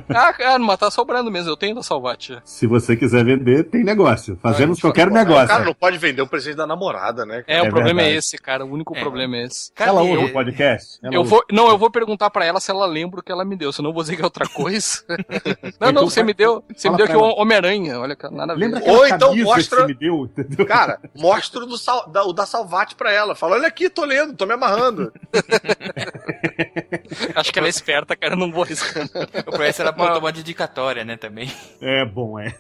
Ah, 0.09 0.33
cara, 0.33 0.59
mas 0.59 0.79
tá 0.79 0.91
sobrando 0.91 1.31
mesmo, 1.31 1.51
eu 1.51 1.57
tenho 1.57 1.75
da 1.75 1.83
Salvat. 1.83 2.29
já. 2.35 2.41
Se 2.45 2.67
você 2.67 2.97
quiser 2.97 3.25
vender, 3.25 3.65
tem 3.65 3.83
negócio. 3.85 4.39
Fazemos 4.43 4.81
qualquer 4.81 5.09
Pô, 5.09 5.15
negócio. 5.15 5.45
O 5.45 5.49
cara 5.49 5.65
não 5.65 5.75
pode 5.75 5.99
vender 5.99 6.23
um 6.23 6.27
presente 6.27 6.57
da 6.57 6.67
namorada, 6.67 7.25
né? 7.25 7.43
É, 7.47 7.59
É 7.59 7.63
o 7.63 7.69
problema 7.71 8.01
verdade. 8.01 8.15
é 8.15 8.19
esse, 8.19 8.37
cara, 8.39 8.65
o 8.65 8.71
único 8.71 8.97
É. 8.97 9.01
problema 9.01 9.37
é 9.37 9.45
esse. 9.45 9.71
Ela 9.79 10.03
ouve 10.03 10.25
o 10.27 10.33
podcast? 10.33 10.99
Ela 11.03 11.15
Eu 11.15 11.21
ouve. 11.21 11.31
vou, 11.31 11.45
não, 11.51 11.69
eu 11.69 11.79
vou 11.79 11.91
perguntar 11.91 12.31
pra 12.31 12.45
ela 12.45 12.61
se 12.61 12.71
ela 12.71 12.87
lembra 12.87 13.21
o 13.21 13.23
que 13.23 13.33
ela 13.33 13.45
me 13.45 13.57
deu, 13.57 13.73
senão 13.73 13.91
eu 13.91 13.95
vou 13.95 14.03
dizer 14.03 14.17
que 14.17 14.23
é 14.23 14.25
outra 14.25 14.49
coisa. 14.49 15.03
não, 15.81 15.89
não, 15.89 15.91
Então 15.91 16.11
você 16.11 16.21
vai- 16.21 16.27
me 16.27 16.35
deu, 16.35 16.63
você 16.75 16.89
me 16.91 16.97
fala 16.97 16.97
deu 16.99 17.07
que 17.07 17.17
o. 17.17 17.35
Homem-Aranha, 17.41 17.99
olha, 17.99 18.17
nada 18.31 18.53
a 18.53 18.57
ver. 18.57 18.73
Ou 18.89 19.07
então 19.07 19.35
mostra- 19.37 19.79
que 19.79 19.83
você 19.83 19.87
me 19.87 19.95
deu? 19.95 20.25
Entendeu? 20.25 20.67
Cara, 20.67 20.99
mostra 21.17 21.61
o, 21.65 22.11
da, 22.11 22.25
o 22.25 22.33
da 22.33 22.47
Salvate 22.47 22.95
pra 22.95 23.13
ela. 23.13 23.35
Fala, 23.45 23.57
olha 23.57 23.69
aqui, 23.69 23.91
tô 23.91 24.07
lendo, 24.07 24.33
tô 24.35 24.47
me 24.47 24.55
amarrando. 24.55 25.13
Acho 27.37 27.53
que 27.53 27.59
ela 27.59 27.69
é 27.69 27.71
esperta, 27.71 28.17
cara, 28.17 28.33
eu 28.33 28.39
não 28.39 28.51
vou 28.51 28.63
arriscar. 28.63 29.07
O 29.47 29.53
preço 29.53 29.83
era 29.83 29.93
pra 29.93 30.15
tomar 30.15 30.33
dedicatória, 30.33 31.05
né, 31.05 31.19
também. 31.19 31.53
É 31.79 32.07
bom, 32.07 32.39
é. 32.39 32.55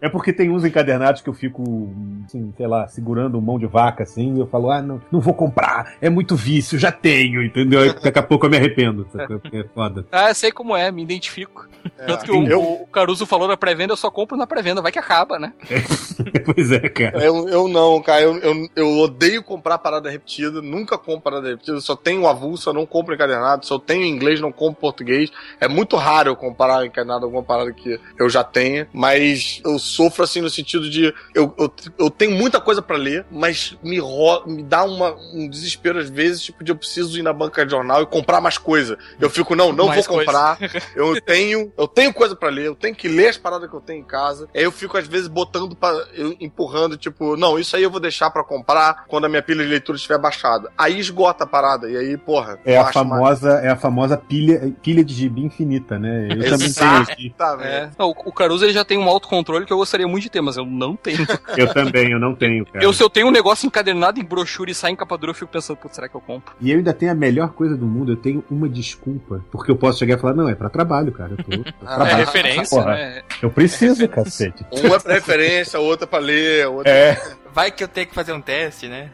É 0.00 0.08
porque 0.08 0.32
tem 0.32 0.48
uns 0.50 0.64
encadernados 0.64 1.22
que 1.22 1.28
eu 1.28 1.34
fico, 1.34 1.92
assim, 2.24 2.54
sei 2.56 2.68
lá, 2.68 2.86
segurando 2.86 3.40
mão 3.42 3.58
de 3.58 3.66
vaca, 3.66 4.04
assim, 4.04 4.36
e 4.36 4.40
eu 4.40 4.46
falo, 4.46 4.70
ah, 4.70 4.80
não, 4.80 5.02
não 5.10 5.20
vou 5.20 5.34
comprar, 5.34 5.94
é 6.00 6.08
muito 6.08 6.36
vício, 6.36 6.78
já 6.78 6.92
tenho, 6.92 7.42
entendeu? 7.42 7.80
Aí 7.80 7.92
Daqui 8.00 8.18
a 8.18 8.22
pouco 8.22 8.46
eu 8.46 8.50
me 8.50 8.56
arrependo, 8.56 9.04
é 9.52 9.64
foda. 9.74 10.06
Ah, 10.12 10.28
eu 10.28 10.34
sei 10.36 10.52
como 10.52 10.76
é, 10.76 10.92
me 10.92 11.02
identifico. 11.02 11.66
Tanto 12.06 12.24
que 12.24 12.30
o, 12.30 12.46
eu- 12.46 12.62
o 12.82 12.86
Caruso 12.86 13.26
falou 13.26 13.48
na 13.48 13.56
pré-venda, 13.56 13.92
eu 13.92 13.96
só 13.96 14.10
compro 14.10 14.36
na 14.36 14.46
pré-venda, 14.46 14.80
vai 14.80 14.92
que 14.92 14.98
acaba, 14.98 15.38
né? 15.38 15.52
pois 16.46 16.70
é, 16.70 16.88
cara. 16.88 17.22
Eu, 17.22 17.48
eu 17.48 17.68
não, 17.68 18.00
cara. 18.00 18.22
Eu, 18.22 18.38
eu, 18.38 18.68
eu 18.76 18.98
odeio 19.00 19.42
comprar 19.42 19.63
parada 19.78 20.10
repetida. 20.10 20.60
Nunca 20.60 20.98
compro 20.98 21.22
parada 21.22 21.48
repetida. 21.48 21.80
Só 21.80 21.96
tenho 21.96 22.26
avulso, 22.26 22.68
eu 22.68 22.74
não 22.74 22.86
compro 22.86 23.14
encadernado. 23.14 23.66
Só 23.66 23.78
tenho 23.78 24.04
inglês, 24.04 24.40
não 24.40 24.52
compro 24.52 24.80
português. 24.80 25.30
É 25.60 25.68
muito 25.68 25.96
raro 25.96 26.30
eu 26.30 26.36
comprar 26.36 26.84
encadernado 26.84 27.24
alguma 27.24 27.42
parada 27.42 27.72
que 27.72 28.00
eu 28.18 28.28
já 28.28 28.44
tenha. 28.44 28.88
Mas 28.92 29.60
eu 29.64 29.78
sofro 29.78 30.24
assim 30.24 30.40
no 30.40 30.50
sentido 30.50 30.88
de. 30.88 31.14
Eu, 31.34 31.54
eu, 31.58 31.72
eu 31.98 32.10
tenho 32.10 32.32
muita 32.32 32.60
coisa 32.60 32.82
pra 32.82 32.96
ler, 32.96 33.26
mas 33.30 33.76
me, 33.82 33.98
ro 33.98 34.44
me 34.46 34.62
dá 34.62 34.84
uma, 34.84 35.14
um 35.32 35.48
desespero 35.48 35.98
às 35.98 36.08
vezes, 36.08 36.42
tipo, 36.42 36.62
de 36.62 36.72
eu 36.72 36.76
preciso 36.76 37.18
ir 37.18 37.22
na 37.22 37.32
banca 37.32 37.64
de 37.64 37.70
jornal 37.70 38.02
e 38.02 38.06
comprar 38.06 38.40
mais 38.40 38.58
coisa. 38.58 38.98
Eu 39.20 39.30
fico, 39.30 39.54
não, 39.54 39.72
não 39.72 39.86
Mais 39.86 40.06
vou 40.06 40.18
comprar. 40.18 40.58
Eu 40.94 41.20
tenho, 41.20 41.72
eu 41.76 41.88
tenho 41.88 42.12
coisa 42.12 42.36
pra 42.36 42.48
ler, 42.48 42.66
eu 42.66 42.74
tenho 42.74 42.94
que 42.94 43.08
ler 43.08 43.28
as 43.28 43.36
paradas 43.36 43.68
que 43.68 43.74
eu 43.74 43.80
tenho 43.80 44.00
em 44.00 44.04
casa. 44.04 44.48
Aí 44.54 44.62
eu 44.62 44.72
fico 44.72 44.96
às 44.96 45.06
vezes 45.06 45.28
botando 45.28 45.74
para 45.74 46.06
empurrando, 46.40 46.96
tipo, 46.96 47.36
não, 47.36 47.58
isso 47.58 47.76
aí 47.76 47.82
eu 47.82 47.90
vou 47.90 48.00
deixar 48.00 48.30
pra 48.30 48.44
comprar 48.44 49.04
quando 49.06 49.24
a 49.24 49.28
minha 49.28 49.42
pilha 49.42 49.53
de 49.62 49.68
leitura 49.68 49.96
estiver 49.96 50.18
baixada. 50.18 50.70
Aí 50.76 50.98
esgota 50.98 51.44
a 51.44 51.46
parada 51.46 51.88
e 51.88 51.96
aí, 51.96 52.16
porra, 52.16 52.58
É 52.64 52.76
a 52.76 52.86
famosa, 52.92 53.50
é 53.60 53.68
a 53.68 53.76
famosa 53.76 54.16
pilha, 54.16 54.72
pilha 54.82 55.04
de 55.04 55.14
gibi 55.14 55.42
infinita, 55.44 55.98
né? 55.98 56.28
Eu 56.30 56.50
também 56.50 56.72
tenho 56.72 56.96
aqui. 57.02 57.34
Tá. 57.36 57.56
É. 57.60 57.90
Não, 57.98 58.10
o, 58.10 58.32
Caruso 58.32 58.64
ele 58.64 58.72
já 58.72 58.84
tem 58.84 58.98
um 58.98 59.08
autocontrole 59.08 59.64
que 59.66 59.72
eu 59.72 59.76
gostaria 59.76 60.06
muito 60.08 60.24
de 60.24 60.30
ter, 60.30 60.40
mas 60.40 60.56
eu 60.56 60.64
não 60.66 60.96
tenho. 60.96 61.24
Eu 61.56 61.72
também, 61.72 62.10
eu 62.10 62.18
não 62.18 62.34
tenho, 62.34 62.64
cara. 62.66 62.84
Eu, 62.84 62.92
se 62.92 63.02
eu 63.02 63.08
tenho 63.08 63.28
um 63.28 63.30
negócio 63.30 63.66
encadernado 63.66 64.18
em 64.18 64.24
brochura 64.24 64.70
e 64.70 64.74
sai 64.74 64.90
em 64.90 64.96
capa 64.96 65.16
dura, 65.16 65.30
eu 65.30 65.34
fico 65.34 65.50
pensando, 65.52 65.76
putz, 65.76 65.94
será 65.94 66.08
que 66.08 66.14
eu 66.16 66.20
compro? 66.20 66.54
E 66.60 66.70
eu 66.70 66.78
ainda 66.78 66.92
tenho 66.92 67.12
a 67.12 67.14
melhor 67.14 67.50
coisa 67.52 67.76
do 67.76 67.86
mundo, 67.86 68.12
eu 68.12 68.16
tenho 68.16 68.44
uma 68.50 68.68
desculpa. 68.68 69.44
Porque 69.52 69.70
eu 69.70 69.76
posso 69.76 69.98
chegar 69.98 70.16
e 70.18 70.20
falar, 70.20 70.34
não, 70.34 70.48
é 70.48 70.54
pra 70.54 70.68
trabalho, 70.68 71.12
cara. 71.12 71.32
Eu, 71.38 71.44
tô, 71.44 71.52
eu 71.52 71.64
Ah, 71.86 71.92
É 71.92 71.96
trabalho. 71.96 72.16
referência, 72.16 72.78
Porra, 72.78 72.94
né? 72.94 73.22
Eu 73.42 73.50
preciso, 73.50 74.08
cacete. 74.08 74.64
Uma 74.72 74.96
é 74.96 74.98
pra 74.98 75.14
referência, 75.14 75.78
outra 75.78 76.06
pra 76.06 76.18
ler, 76.18 76.66
outra 76.66 76.90
É, 76.90 77.20
Vai 77.52 77.70
que 77.70 77.84
eu 77.84 77.88
tenho 77.88 78.06
que 78.08 78.14
fazer 78.14 78.32
um 78.32 78.40
teste, 78.40 78.88
né? 78.88 79.10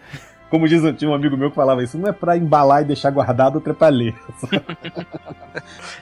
Como 0.50 0.68
diz 0.68 0.82
tinha 0.98 1.10
um 1.10 1.14
amigo 1.14 1.36
meu 1.36 1.48
que 1.50 1.56
falava 1.56 1.82
isso, 1.82 1.96
não 1.96 2.08
é 2.08 2.12
pra 2.12 2.36
embalar 2.36 2.82
e 2.82 2.84
deixar 2.84 3.10
guardado, 3.10 3.54
outra 3.56 3.72
é 3.72 3.74
pra 3.76 3.88
ler. 3.88 4.14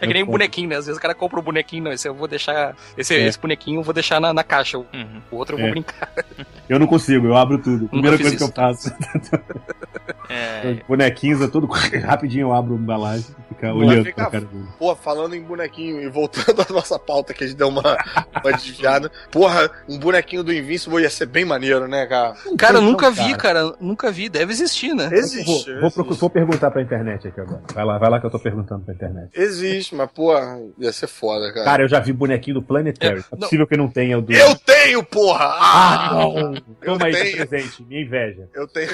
É 0.01 0.07
que 0.07 0.13
nem 0.13 0.23
compro. 0.25 0.33
bonequinho, 0.39 0.69
né? 0.69 0.77
Às 0.77 0.87
vezes 0.87 0.99
o 0.99 1.03
cara 1.03 1.15
compra 1.15 1.39
um 1.41 1.43
bonequinho, 1.43 1.85
não, 1.85 1.93
esse 1.93 2.09
eu 2.09 2.15
vou 2.15 2.27
deixar. 2.29 2.75
Esse, 2.97 3.15
É. 3.15 3.27
esse 3.27 3.39
bonequinho 3.39 3.81
eu 3.81 3.83
vou 3.85 3.95
deixar 3.95 4.21
na, 4.21 4.33
na 4.33 4.43
caixa. 4.45 4.79
O, 4.79 4.87
Uhum. 4.93 5.21
o 5.31 5.37
outro 5.37 5.55
eu 5.55 5.61
vou 5.61 5.69
É. 5.69 5.71
brincar. 5.71 6.09
Eu 6.69 6.79
não 6.79 6.87
consigo, 6.87 7.27
eu 7.27 7.37
abro 7.37 7.59
tudo. 7.63 7.89
Primeira 7.89 8.17
coisa 8.19 8.37
que 8.37 8.43
eu 8.43 8.47
isso. 8.47 8.55
faço. 8.55 8.93
É, 10.29 10.77
Bonequinhos 10.87 11.41
é 11.41 11.49
tudo 11.49 11.67
rapidinho 12.05 12.49
eu 12.49 12.53
abro 12.53 12.75
a 12.75 12.79
embalagem. 12.79 13.25
fica 13.49 13.69
Vai 13.73 13.87
olhando 13.87 14.05
ficar- 14.05 14.23
pra 14.25 14.41
cara 14.41 14.45
dele. 14.45 14.65
Pô, 14.79 14.95
falando 14.95 15.35
em 15.35 15.43
bonequinho 15.43 16.01
e 16.03 16.09
voltando 16.09 16.61
à 16.69 16.73
nossa 16.73 16.99
pauta 16.99 17.33
que 17.33 17.45
a 17.45 17.47
gente 17.47 17.57
deu 17.57 17.69
uma, 17.69 17.81
uma 17.83 18.53
desviada. 18.53 19.11
Porra, 19.31 19.71
um 19.89 19.99
bonequinho 19.99 20.43
do 20.45 20.53
Invincible 20.53 21.01
ia 21.03 21.09
ser 21.11 21.27
bem 21.27 21.45
maneiro, 21.47 21.89
né, 21.89 22.07
cara? 22.07 22.35
Cara, 22.59 22.75
eu 22.75 22.81
Então, 22.81 22.83
nunca 22.83 23.11
vi, 23.11 23.35
cara. 23.35 23.63
cara. 23.65 23.75
Nunca 23.81 24.11
vi. 24.11 24.29
Deve 24.39 24.53
existir, 24.53 24.95
né? 24.95 25.09
Existe. 25.13 25.73
Vou, 25.73 25.81
vou, 25.83 25.91
procu- 25.91 26.11
existe. 26.11 26.21
vou 26.21 26.31
perguntar 26.31 26.71
pra 26.71 26.81
internet 26.83 27.29
aqui 27.29 27.41
agora. 27.41 27.63
Vai 27.75 27.85
lá, 27.85 27.99
vai 27.99 28.11
lá 28.11 28.21
que 28.21 28.27
eu 28.27 28.31
tô 28.31 28.39
perguntando 28.39 28.85
pra 28.85 28.95
internet. 28.95 29.31
Existe, 29.35 29.95
mas, 29.95 30.11
porra, 30.11 30.59
ia 30.79 30.93
ser 30.93 31.07
foda, 31.09 31.53
cara. 31.53 31.65
Cara, 31.65 31.83
eu 31.83 31.89
já 31.89 31.99
vi 32.01 32.13
bonequinho 32.13 32.55
do 32.55 32.63
Planetary. 32.63 33.21
É 33.21 33.25
não. 33.33 33.39
possível 33.41 33.67
que 33.67 33.77
não 33.77 33.89
tenha 33.89 34.19
o 34.19 34.23
do. 34.23 34.33
eu 34.33 34.55
tenho, 34.57 35.03
porra! 35.05 35.45
Ah, 35.45 36.09
Ah, 36.11 36.15
não! 36.15 36.55
Toma 36.85 37.07
aí 37.07 37.13
tenho. 37.13 37.25
de 37.39 37.47
presente, 37.47 37.83
minha 37.83 38.03
inveja. 38.03 38.49
eu 38.55 38.67
tenho 38.69 38.91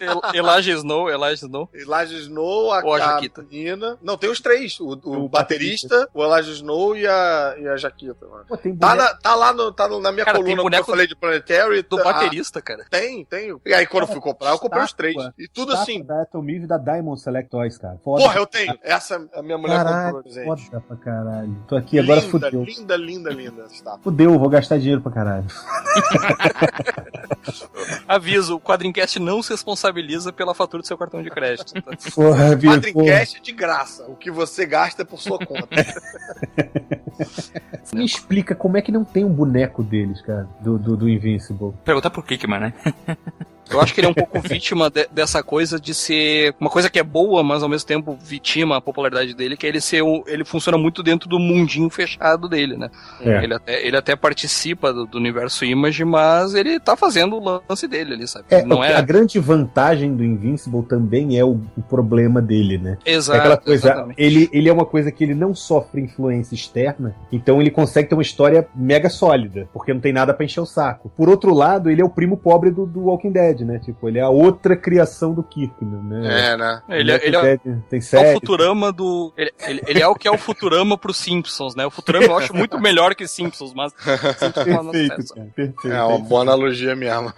El- 0.00 0.22
Elijah 0.34 0.72
Snow, 0.74 1.10
Elijah 1.10 1.34
Snow. 1.46 1.68
Elijah 1.74 2.16
Snow, 2.18 2.72
a, 2.72 2.84
Ou 2.84 2.94
a 2.94 2.98
Jaquita. 2.98 3.42
menina. 3.42 3.98
Não, 4.02 4.16
tem 4.16 4.30
os 4.30 4.40
três: 4.40 4.78
o, 4.80 4.98
o 5.04 5.24
O 5.24 5.28
baterista, 5.28 6.08
o 6.14 6.22
Elijah 6.24 6.50
Snow 6.52 6.96
e 6.96 7.06
a, 7.06 7.54
e 7.58 7.68
a 7.68 7.76
Jaquita. 7.76 8.26
mano. 8.26 8.44
Pô, 8.48 8.56
tem 8.56 8.74
Tá, 8.76 8.94
na, 8.94 9.14
tá 9.14 9.34
lá 9.34 9.52
no, 9.52 9.72
tá 9.72 9.88
no- 9.88 10.00
na 10.00 10.12
minha 10.12 10.24
Cara, 10.24 10.38
coluna 10.38 10.70
que 10.70 10.76
eu 10.80 10.84
falei 10.84 11.06
de 11.06 11.16
Planetary. 11.16 11.82
Do 11.82 11.96
tá- 11.96 12.04
baterista, 12.04 12.60
cara. 12.62 12.84
Tem, 12.90 13.24
tem. 13.24 13.54
E 13.64 13.74
aí, 13.74 13.86
quando 13.86 14.02
eu 14.04 14.08
fui 14.08 14.20
comprar, 14.20 14.50
eu 14.50 14.58
comprei 14.58 14.82
os 14.84 14.92
três. 14.92 15.14
E 15.38 15.48
tudo 15.48 15.72
Estátua 15.72 15.82
assim. 15.94 16.04
Da 16.04 16.22
Atomiv 16.22 16.64
e 16.64 16.66
da 16.66 16.78
Diamond 16.78 17.20
Select 17.20 17.50
Toys, 17.50 17.78
cara. 17.78 17.98
Foda. 18.02 18.22
Porra, 18.22 18.36
eu 18.38 18.46
tenho. 18.46 18.78
Essa 18.82 19.26
a 19.34 19.42
minha 19.42 19.58
mulher 19.58 19.76
Caralho, 19.76 20.14
comprou, 20.16 20.32
gente. 20.32 20.44
foda 20.44 20.80
pra 20.86 20.96
caralho. 20.96 21.56
Tô 21.66 21.76
aqui, 21.76 21.98
agora 21.98 22.20
linda, 22.20 22.30
fudeu. 22.30 22.64
linda, 22.64 22.96
linda, 22.96 23.30
linda. 23.30 23.62
essa 23.62 23.74
estátua. 23.74 24.00
Fudeu, 24.02 24.38
vou 24.38 24.48
gastar 24.48 24.78
dinheiro 24.78 25.00
pra 25.00 25.12
caralho. 25.12 25.46
Aviso, 28.08 28.56
o 28.56 28.60
Quadrincast 28.60 29.18
não 29.18 29.42
se 29.42 29.50
responsabiliza 29.50 30.32
pela 30.32 30.54
fatura 30.54 30.82
do 30.82 30.86
seu 30.86 30.96
cartão 30.98 31.22
de 31.22 31.30
crédito. 31.30 31.72
tá? 31.74 31.82
Porra, 32.14 32.54
viu? 32.56 32.70
Porra. 32.70 32.82
Quadrincast 32.92 33.40
de 33.42 33.52
graça. 33.52 34.04
O 34.08 34.16
que 34.16 34.30
você 34.30 34.66
gasta 34.66 35.02
é 35.02 35.04
por 35.04 35.20
sua 35.20 35.38
conta. 35.38 35.68
Me 37.94 38.04
explica 38.04 38.54
como 38.54 38.76
é 38.76 38.82
que 38.82 38.90
não 38.90 39.04
tem 39.04 39.24
um 39.24 39.32
boneco 39.32 39.82
deles, 39.82 40.20
cara, 40.22 40.48
do, 40.60 40.78
do, 40.78 40.96
do 40.96 41.08
Invincible. 41.08 41.72
Perguntar 41.84 42.10
pro 42.10 42.22
Kickman, 42.22 42.60
né? 42.60 42.74
Eu 43.70 43.80
acho 43.80 43.94
que 43.94 44.00
ele 44.00 44.06
é 44.06 44.10
um 44.10 44.14
pouco 44.14 44.38
vítima 44.40 44.90
de- 44.90 45.08
dessa 45.10 45.42
coisa 45.42 45.80
de 45.80 45.94
ser 45.94 46.54
uma 46.60 46.70
coisa 46.70 46.90
que 46.90 46.98
é 46.98 47.02
boa, 47.02 47.42
mas 47.42 47.62
ao 47.62 47.68
mesmo 47.68 47.86
tempo 47.86 48.16
vitima 48.20 48.76
a 48.76 48.80
popularidade 48.80 49.34
dele, 49.34 49.56
que 49.56 49.66
é 49.66 49.68
ele 49.68 49.80
ser 49.80 50.02
um, 50.02 50.22
ele 50.26 50.44
funciona 50.44 50.76
muito 50.76 51.02
dentro 51.02 51.28
do 51.28 51.38
mundinho 51.38 51.88
fechado 51.90 52.48
dele, 52.48 52.76
né? 52.76 52.90
É. 53.20 53.42
Ele, 53.44 53.54
até, 53.54 53.86
ele 53.86 53.96
até 53.96 54.14
participa 54.16 54.92
do, 54.92 55.06
do 55.06 55.18
universo 55.18 55.64
Image, 55.64 56.04
mas 56.04 56.54
ele 56.54 56.78
tá 56.78 56.96
fazendo 56.96 57.36
o 57.36 57.62
lance 57.68 57.88
dele 57.88 58.14
ali, 58.14 58.28
sabe? 58.28 58.44
É, 58.50 58.64
não 58.64 58.78
o- 58.78 58.84
é 58.84 58.94
A 58.94 59.00
grande 59.00 59.38
vantagem 59.38 60.14
do 60.14 60.24
Invincible 60.24 60.82
também 60.82 61.38
é 61.38 61.44
o, 61.44 61.60
o 61.76 61.82
problema 61.82 62.40
dele, 62.42 62.78
né? 62.78 62.98
É 63.04 63.12
exato. 63.14 63.38
aquela 63.38 63.56
coisa, 63.56 63.86
exatamente. 63.88 64.20
ele, 64.22 64.48
ele 64.52 64.68
é 64.68 64.72
uma 64.72 64.86
coisa 64.86 65.10
que 65.10 65.24
ele 65.24 65.34
não 65.34 65.54
sofre 65.54 66.00
influência 66.00 66.54
externa, 66.54 67.14
então 67.32 67.60
ele 67.60 67.70
consegue 67.70 68.08
ter 68.08 68.14
uma 68.14 68.22
história 68.22 68.66
mega 68.74 69.08
sólida, 69.08 69.68
porque 69.72 69.92
não 69.92 70.00
tem 70.00 70.12
nada 70.12 70.34
pra 70.34 70.44
encher 70.44 70.60
o 70.60 70.66
saco. 70.66 71.10
Por 71.16 71.28
outro 71.28 71.54
lado, 71.54 71.90
ele 71.90 72.00
é 72.02 72.04
o 72.04 72.10
primo 72.10 72.36
pobre 72.36 72.70
do, 72.70 72.84
do 72.86 73.04
Walking 73.04 73.30
Dead, 73.32 73.53
né? 73.62 73.78
Tipo, 73.78 74.08
ele 74.08 74.18
é 74.18 74.22
a 74.22 74.30
outra 74.30 74.74
criação 74.74 75.34
do 75.34 75.42
Kirkman, 75.42 76.02
né? 76.02 76.52
é, 76.52 76.56
né? 76.56 76.82
Ele, 76.88 77.10
é- 77.10 77.14
Walking 77.14 77.26
ele 77.26 77.36
é, 77.36 77.56
tem 77.58 77.74
é 77.92 77.96
o 77.98 78.02
série. 78.02 78.32
Futurama 78.32 78.90
do. 78.90 79.34
Ele, 79.36 79.52
ele- 79.66 79.82
ele 79.86 80.02
é 80.02 80.08
o 80.08 80.14
que 80.14 80.26
é 80.26 80.30
o 80.30 80.38
Futurama 80.38 80.96
pros 80.96 81.18
Simpsons, 81.18 81.74
né? 81.74 81.84
O 81.84 81.90
Futurama 81.90 82.24
eu 82.24 82.38
acho 82.38 82.54
muito 82.56 82.80
melhor 82.80 83.14
que 83.14 83.28
Simpsons, 83.28 83.74
mas. 83.74 83.92
Simpsons 84.38 84.66
é 84.66 84.80
uma 84.80 84.90
Perfeito, 84.92 85.34
cara, 85.34 85.46
perfeito. 85.54 85.92
É 85.92 86.02
uma 86.02 86.18
boa 86.18 86.40
analogia 86.40 86.96
mesmo. 86.96 87.30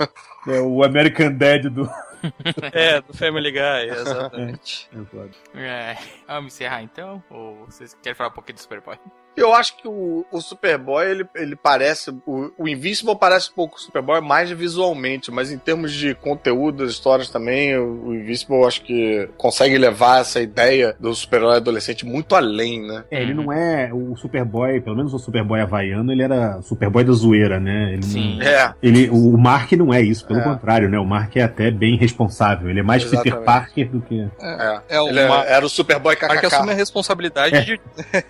É 0.46 0.60
o 0.60 0.84
American 0.84 1.32
Dad 1.36 1.64
do. 1.66 1.90
É, 2.72 3.00
do 3.02 3.14
Family 3.14 3.52
Guy, 3.52 3.88
exatamente. 3.90 4.88
É, 5.54 5.96
vamos 6.26 6.54
encerrar 6.54 6.82
então? 6.82 7.22
Ou 7.30 7.66
vocês 7.66 7.96
querem 8.02 8.16
falar 8.16 8.30
um 8.30 8.32
pouquinho 8.32 8.56
do 8.56 8.60
Superboy? 8.62 8.96
Eu 9.36 9.54
acho 9.54 9.76
que 9.76 9.86
o, 9.86 10.24
o 10.30 10.40
Superboy, 10.40 11.04
ele, 11.10 11.26
ele 11.34 11.56
parece. 11.56 12.10
O, 12.26 12.50
o 12.58 12.68
Invincible 12.68 13.16
parece 13.18 13.50
um 13.50 13.54
pouco 13.54 13.76
o 13.76 13.80
Superboy 13.80 14.20
mais 14.20 14.50
visualmente, 14.50 15.30
mas 15.30 15.52
em 15.52 15.58
termos 15.58 15.92
de 15.92 16.14
conteúdo 16.14 16.78
das 16.84 16.92
histórias 16.92 17.28
também, 17.28 17.76
o, 17.76 18.06
o 18.08 18.14
Invincible 18.14 18.64
acho 18.64 18.82
que 18.82 19.28
consegue 19.36 19.76
levar 19.78 20.20
essa 20.20 20.40
ideia 20.40 20.96
do 20.98 21.14
super-herói 21.14 21.56
adolescente 21.56 22.04
muito 22.06 22.34
além, 22.34 22.86
né? 22.86 23.04
É, 23.10 23.20
ele 23.22 23.34
não 23.34 23.52
é 23.52 23.90
o 23.92 24.16
Superboy, 24.16 24.80
pelo 24.80 24.96
menos 24.96 25.12
o 25.12 25.18
Superboy 25.18 25.60
havaiano, 25.60 26.10
ele 26.12 26.22
era 26.22 26.58
o 26.58 26.62
Superboy 26.62 27.04
da 27.04 27.12
zoeira, 27.12 27.60
né? 27.60 27.88
Ele 27.92 27.96
não- 27.96 28.02
Sim. 28.02 28.42
É, 28.42 28.72
Ele, 28.82 29.08
o 29.10 29.36
Mark 29.36 29.72
não 29.72 29.92
é 29.92 30.00
isso, 30.00 30.26
pelo 30.26 30.40
É. 30.40 30.44
contrário, 30.44 30.88
né? 30.88 30.98
O 30.98 31.04
Mark 31.04 31.36
é 31.36 31.42
até 31.42 31.70
bem 31.70 31.96
responsável. 31.96 32.70
Ele 32.70 32.80
é 32.80 32.82
mais 32.82 33.04
Peter 33.04 33.20
Exatamente. 33.26 33.44
Parker 33.44 33.90
do 33.90 34.00
que. 34.00 34.20
é. 34.40 34.80
É, 34.88 35.00
o 35.00 35.08
Ele 35.08 35.20
é- 35.20 35.28
Mar- 35.28 35.44
era 35.46 35.64
o 35.64 35.68
Superboy 35.68 36.16
Mark 36.20 36.44
assume 36.44 36.62
a 36.70 36.74
KKK. 36.74 36.74
responsabilidade 36.74 37.64
de. 37.64 37.80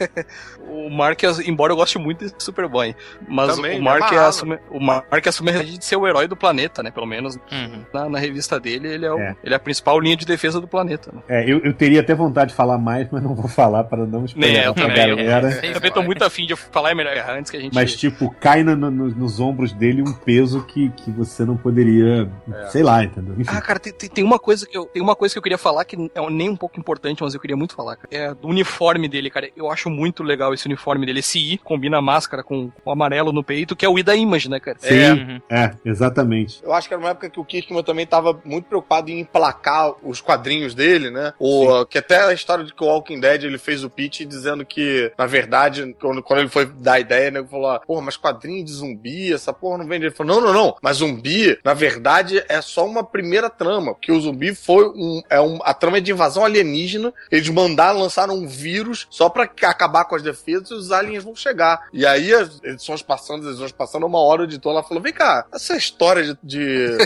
o 0.68 0.90
Mark, 0.96 1.20
embora 1.46 1.72
eu 1.72 1.76
goste 1.76 1.98
muito 1.98 2.24
de 2.26 2.32
Superboy, 2.42 2.94
mas 3.28 3.54
Também, 3.56 3.78
o 3.78 3.82
Mark 3.82 4.12
é 4.12 4.18
assume, 4.18 4.58
o 4.70 4.80
Mark 4.80 5.26
assume 5.26 5.50
a 5.50 5.62
de 5.62 5.84
ser 5.84 5.96
o 5.96 6.06
herói 6.06 6.26
do 6.26 6.36
planeta, 6.36 6.82
né? 6.82 6.90
Pelo 6.90 7.06
menos 7.06 7.36
Uhum. 7.52 7.84
na, 7.92 8.08
na 8.08 8.18
revista 8.18 8.58
dele, 8.58 8.88
ele 8.88 9.06
é, 9.06 9.12
o- 9.12 9.18
É. 9.18 9.36
ele 9.44 9.52
é 9.54 9.56
a 9.56 9.60
principal 9.60 9.98
linha 10.00 10.16
de 10.16 10.24
defesa 10.26 10.60
do 10.60 10.66
planeta. 10.68 11.10
Né? 11.12 11.20
É, 11.28 11.44
eu, 11.50 11.58
eu 11.60 11.72
teria 11.74 12.00
até 12.00 12.14
vontade 12.14 12.50
de 12.50 12.56
falar 12.56 12.78
mais, 12.78 13.08
mas 13.10 13.22
não 13.22 13.34
vou 13.34 13.48
falar 13.48 13.84
para 13.84 14.06
não 14.06 14.24
spoiler 14.24 14.64
eu 14.64 14.74
pra 14.74 14.88
também. 14.88 15.16
galera. 15.16 15.50
Sem 15.52 15.72
Também 15.72 15.92
tô 15.92 16.02
muito 16.02 16.24
afim 16.24 16.46
de 16.46 16.56
falar 16.56 16.90
é 16.90 16.94
melhor 16.94 17.16
antes 17.30 17.50
que 17.50 17.56
a 17.56 17.60
gente. 17.60 17.74
Mas, 17.74 17.94
tipo, 17.96 18.34
cai 18.40 18.62
no- 18.62 18.74
no- 18.76 18.90
nos 18.90 19.38
ombros 19.40 19.72
dele 19.72 20.02
um 20.02 20.12
peso 20.12 20.62
que, 20.64 20.90
que 20.90 21.10
você 21.10 21.44
não 21.44 21.56
poderia. 21.56 22.30
É. 22.52 22.66
Sei 22.68 22.82
lá, 22.82 23.04
entendeu? 23.04 23.34
Enfim. 23.38 23.50
Ah, 23.54 23.60
cara, 23.60 23.78
tem, 23.78 23.92
tem- 23.92 24.08
tem 24.08 24.24
uma 24.24 24.38
coisa 24.38 24.66
que 24.66 24.76
eu 24.76 24.86
tem 24.86 25.02
uma 25.02 25.14
coisa 25.16 25.34
que 25.34 25.38
eu 25.38 25.42
queria 25.42 25.58
falar 25.58 25.84
que 25.84 25.96
é 26.14 26.30
nem 26.30 26.48
um 26.48 26.56
pouco 26.56 26.78
importante, 26.78 27.22
mas 27.22 27.34
eu 27.34 27.40
queria 27.40 27.56
muito 27.56 27.74
falar, 27.74 27.96
cara. 27.96 28.08
É 28.10 28.32
do 28.34 28.48
uniforme 28.48 29.08
dele, 29.08 29.28
cara. 29.30 29.48
Eu 29.56 29.70
acho 29.70 29.90
muito 29.90 30.22
legal 30.22 30.54
esse 30.54 30.64
uniforme 30.66 30.85
dele. 31.06 31.20
Esse 31.20 31.38
I 31.38 31.58
combina 31.58 31.98
a 31.98 32.02
máscara 32.02 32.42
com 32.42 32.70
o 32.84 32.90
amarelo 32.90 33.32
no 33.32 33.42
peito, 33.42 33.74
que 33.74 33.84
é 33.84 33.88
o 33.88 33.98
I 33.98 34.02
da 34.02 34.14
Image, 34.14 34.48
né, 34.48 34.60
cara? 34.60 34.76
Sim, 34.78 34.96
Uhum. 35.16 35.40
é, 35.50 35.72
exatamente. 35.84 36.60
Eu 36.62 36.72
acho 36.72 36.86
que 36.88 36.94
era 36.94 37.02
uma 37.02 37.10
época 37.10 37.30
que 37.30 37.40
o 37.40 37.44
Kirkman 37.44 37.82
também 37.82 38.06
tava 38.06 38.38
muito 38.44 38.66
preocupado 38.66 39.10
em 39.10 39.20
emplacar 39.20 39.92
os 40.02 40.20
quadrinhos 40.20 40.74
dele, 40.74 41.10
né? 41.10 41.32
O, 41.38 41.84
que 41.86 41.98
até 41.98 42.22
a 42.24 42.32
história 42.32 42.64
de 42.64 42.72
que 42.74 42.82
o 42.84 42.86
Walking 42.86 43.20
Dead 43.20 43.44
ele 43.44 43.58
fez 43.58 43.82
o 43.84 43.90
pitch 43.90 44.22
dizendo 44.22 44.64
que, 44.64 45.10
na 45.18 45.26
verdade, 45.26 45.94
quando, 46.00 46.22
quando 46.22 46.40
ele 46.40 46.48
foi 46.48 46.66
dar 46.66 46.94
a 46.94 47.00
ideia, 47.00 47.30
né, 47.30 47.40
ele 47.40 47.48
falou: 47.48 47.70
ah, 47.70 47.80
porra, 47.80 48.02
mas 48.02 48.16
quadrinho 48.16 48.64
de 48.64 48.70
zumbi, 48.72 49.32
essa 49.32 49.52
porra 49.52 49.78
não 49.78 49.86
vende. 49.86 50.06
Ele 50.06 50.14
falou: 50.14 50.40
não, 50.40 50.46
não, 50.48 50.52
não. 50.52 50.76
Mas 50.82 50.98
zumbi, 50.98 51.58
na 51.64 51.74
verdade, 51.74 52.42
é 52.48 52.60
só 52.60 52.86
uma 52.86 53.02
primeira 53.04 53.48
trama. 53.48 53.94
Porque 53.94 54.12
o 54.12 54.20
zumbi 54.20 54.54
foi 54.54 54.86
um. 54.88 55.22
É 55.30 55.40
um 55.40 55.58
a 55.62 55.72
trama 55.74 55.98
é 55.98 56.00
de 56.00 56.12
invasão 56.12 56.44
alienígena. 56.44 57.12
Eles 57.30 57.48
mandaram, 57.48 57.98
lançaram 58.00 58.34
um 58.34 58.46
vírus 58.46 59.06
só 59.10 59.28
pra 59.28 59.44
acabar 59.44 60.04
com 60.04 60.14
as 60.14 60.22
defesas 60.22 60.75
os 60.76 60.92
aliens 60.92 61.24
vão 61.24 61.34
chegar. 61.34 61.88
E 61.92 62.04
aí, 62.06 62.32
as 62.32 62.60
edições 62.62 63.02
passando, 63.02 63.42
as 63.44 63.50
edições 63.52 63.72
passando, 63.72 64.06
uma 64.06 64.20
hora 64.20 64.42
o 64.42 64.44
editor 64.44 64.72
lá 64.72 64.82
falou: 64.82 65.02
vem 65.02 65.12
cá, 65.12 65.46
essa 65.52 65.76
história 65.76 66.22
de- 66.24 66.38
de 66.42 66.96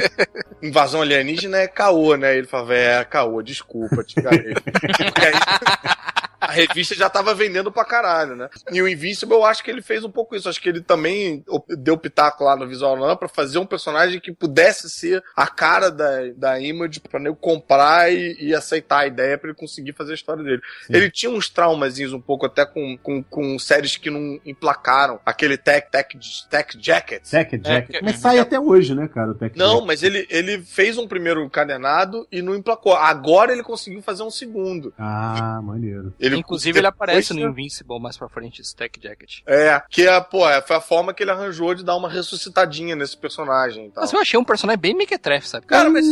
invasão 0.62 1.02
alienígena 1.02 1.58
é 1.58 1.68
caô, 1.68 2.16
né? 2.16 2.36
Ele 2.36 2.46
falava, 2.46 2.74
é, 2.74 3.04
caô, 3.04 3.42
desculpa, 3.42 4.02
te 4.04 4.18
enganei. 4.18 4.54
a 6.40 6.50
revista 6.50 6.94
já 6.94 7.08
tava 7.10 7.34
vendendo 7.34 7.70
pra 7.70 7.84
caralho, 7.84 8.34
né? 8.36 8.48
E 8.72 8.80
o 8.80 8.88
Invincible, 8.88 9.34
eu 9.34 9.44
acho 9.44 9.62
que 9.62 9.70
ele 9.70 9.82
fez 9.82 10.04
um 10.04 10.10
pouco 10.10 10.34
isso. 10.34 10.48
Acho 10.48 10.60
que 10.60 10.68
ele 10.68 10.80
também 10.80 11.44
deu 11.68 11.96
pitaco 11.98 12.44
lá 12.44 12.56
no 12.56 12.66
Visual 12.66 12.96
Novel 12.96 13.16
pra 13.16 13.28
fazer 13.28 13.58
um 13.58 13.66
personagem 13.66 14.20
que 14.20 14.32
pudesse 14.32 14.88
ser 14.88 15.22
a 15.36 15.46
cara 15.46 15.90
da, 15.90 16.28
da 16.36 16.60
Image 16.60 17.00
pra 17.00 17.20
nego 17.20 17.36
comprar 17.36 18.12
e, 18.12 18.36
e 18.40 18.54
aceitar 18.54 19.00
a 19.00 19.06
ideia 19.06 19.36
pra 19.36 19.50
ele 19.50 19.58
conseguir 19.58 19.92
fazer 19.92 20.12
a 20.12 20.14
história 20.14 20.42
dele. 20.42 20.62
Sim. 20.86 20.94
Ele 20.94 21.10
tinha 21.10 21.30
uns 21.30 21.48
traumazinhos 21.48 22.12
um 22.12 22.20
pouco 22.20 22.46
até 22.46 22.64
com, 22.64 22.96
com, 23.02 23.22
com 23.22 23.58
séries 23.58 23.96
que 23.96 24.10
não 24.10 24.40
emplacaram. 24.44 25.20
Aquele 25.24 25.56
Tech, 25.56 25.88
Tech, 25.90 26.16
Tech 26.50 26.76
Jacket. 26.80 27.22
Tech 27.28 27.60
Jacket. 27.62 27.96
É, 27.96 28.02
Mas 28.02 28.16
sai 28.18 28.38
até 28.38 28.58
hoje, 28.58 28.94
né, 28.94 29.08
cara? 29.08 29.32
O 29.32 29.34
Tech 29.34 29.56
Não, 29.58 29.72
Jacket. 29.72 29.86
mas 29.86 30.02
ele, 30.02 30.26
ele 30.30 30.62
fez 30.62 30.96
um 30.98 31.06
primeiro 31.06 31.42
encadernado 31.44 32.26
e 32.30 32.40
não 32.42 32.54
emplacou. 32.54 32.94
Agora 32.94 33.52
ele 33.52 33.62
conseguiu 33.62 34.02
fazer 34.02 34.22
um 34.22 34.30
segundo. 34.30 34.92
Ah, 34.98 35.60
maneiro. 35.62 36.14
Ele, 36.18 36.29
Inclusive, 36.38 36.78
ele 36.78 36.86
aparece 36.86 37.32
no 37.34 37.40
Invincible 37.48 37.98
mais 38.00 38.16
pra 38.16 38.28
frente, 38.28 38.60
esse 38.60 38.74
Tech 38.74 38.98
Jacket. 39.02 39.38
É, 39.46 39.82
que 39.90 40.06
é, 40.06 40.20
pô, 40.20 40.48
é, 40.48 40.60
foi 40.62 40.76
a 40.76 40.80
forma 40.80 41.12
que 41.14 41.22
ele 41.22 41.30
arranjou 41.30 41.74
de 41.74 41.84
dar 41.84 41.96
uma 41.96 42.08
ressuscitadinha 42.08 42.94
nesse 42.96 43.16
personagem 43.16 43.86
e 43.86 43.90
tal. 43.90 44.02
Mas 44.02 44.12
eu 44.12 44.20
achei 44.20 44.38
um 44.38 44.44
personagem 44.44 44.80
bem 44.80 44.94
mequetrefe, 44.94 45.48
sabe? 45.48 45.66
Cara, 45.66 45.90
mas 45.90 46.06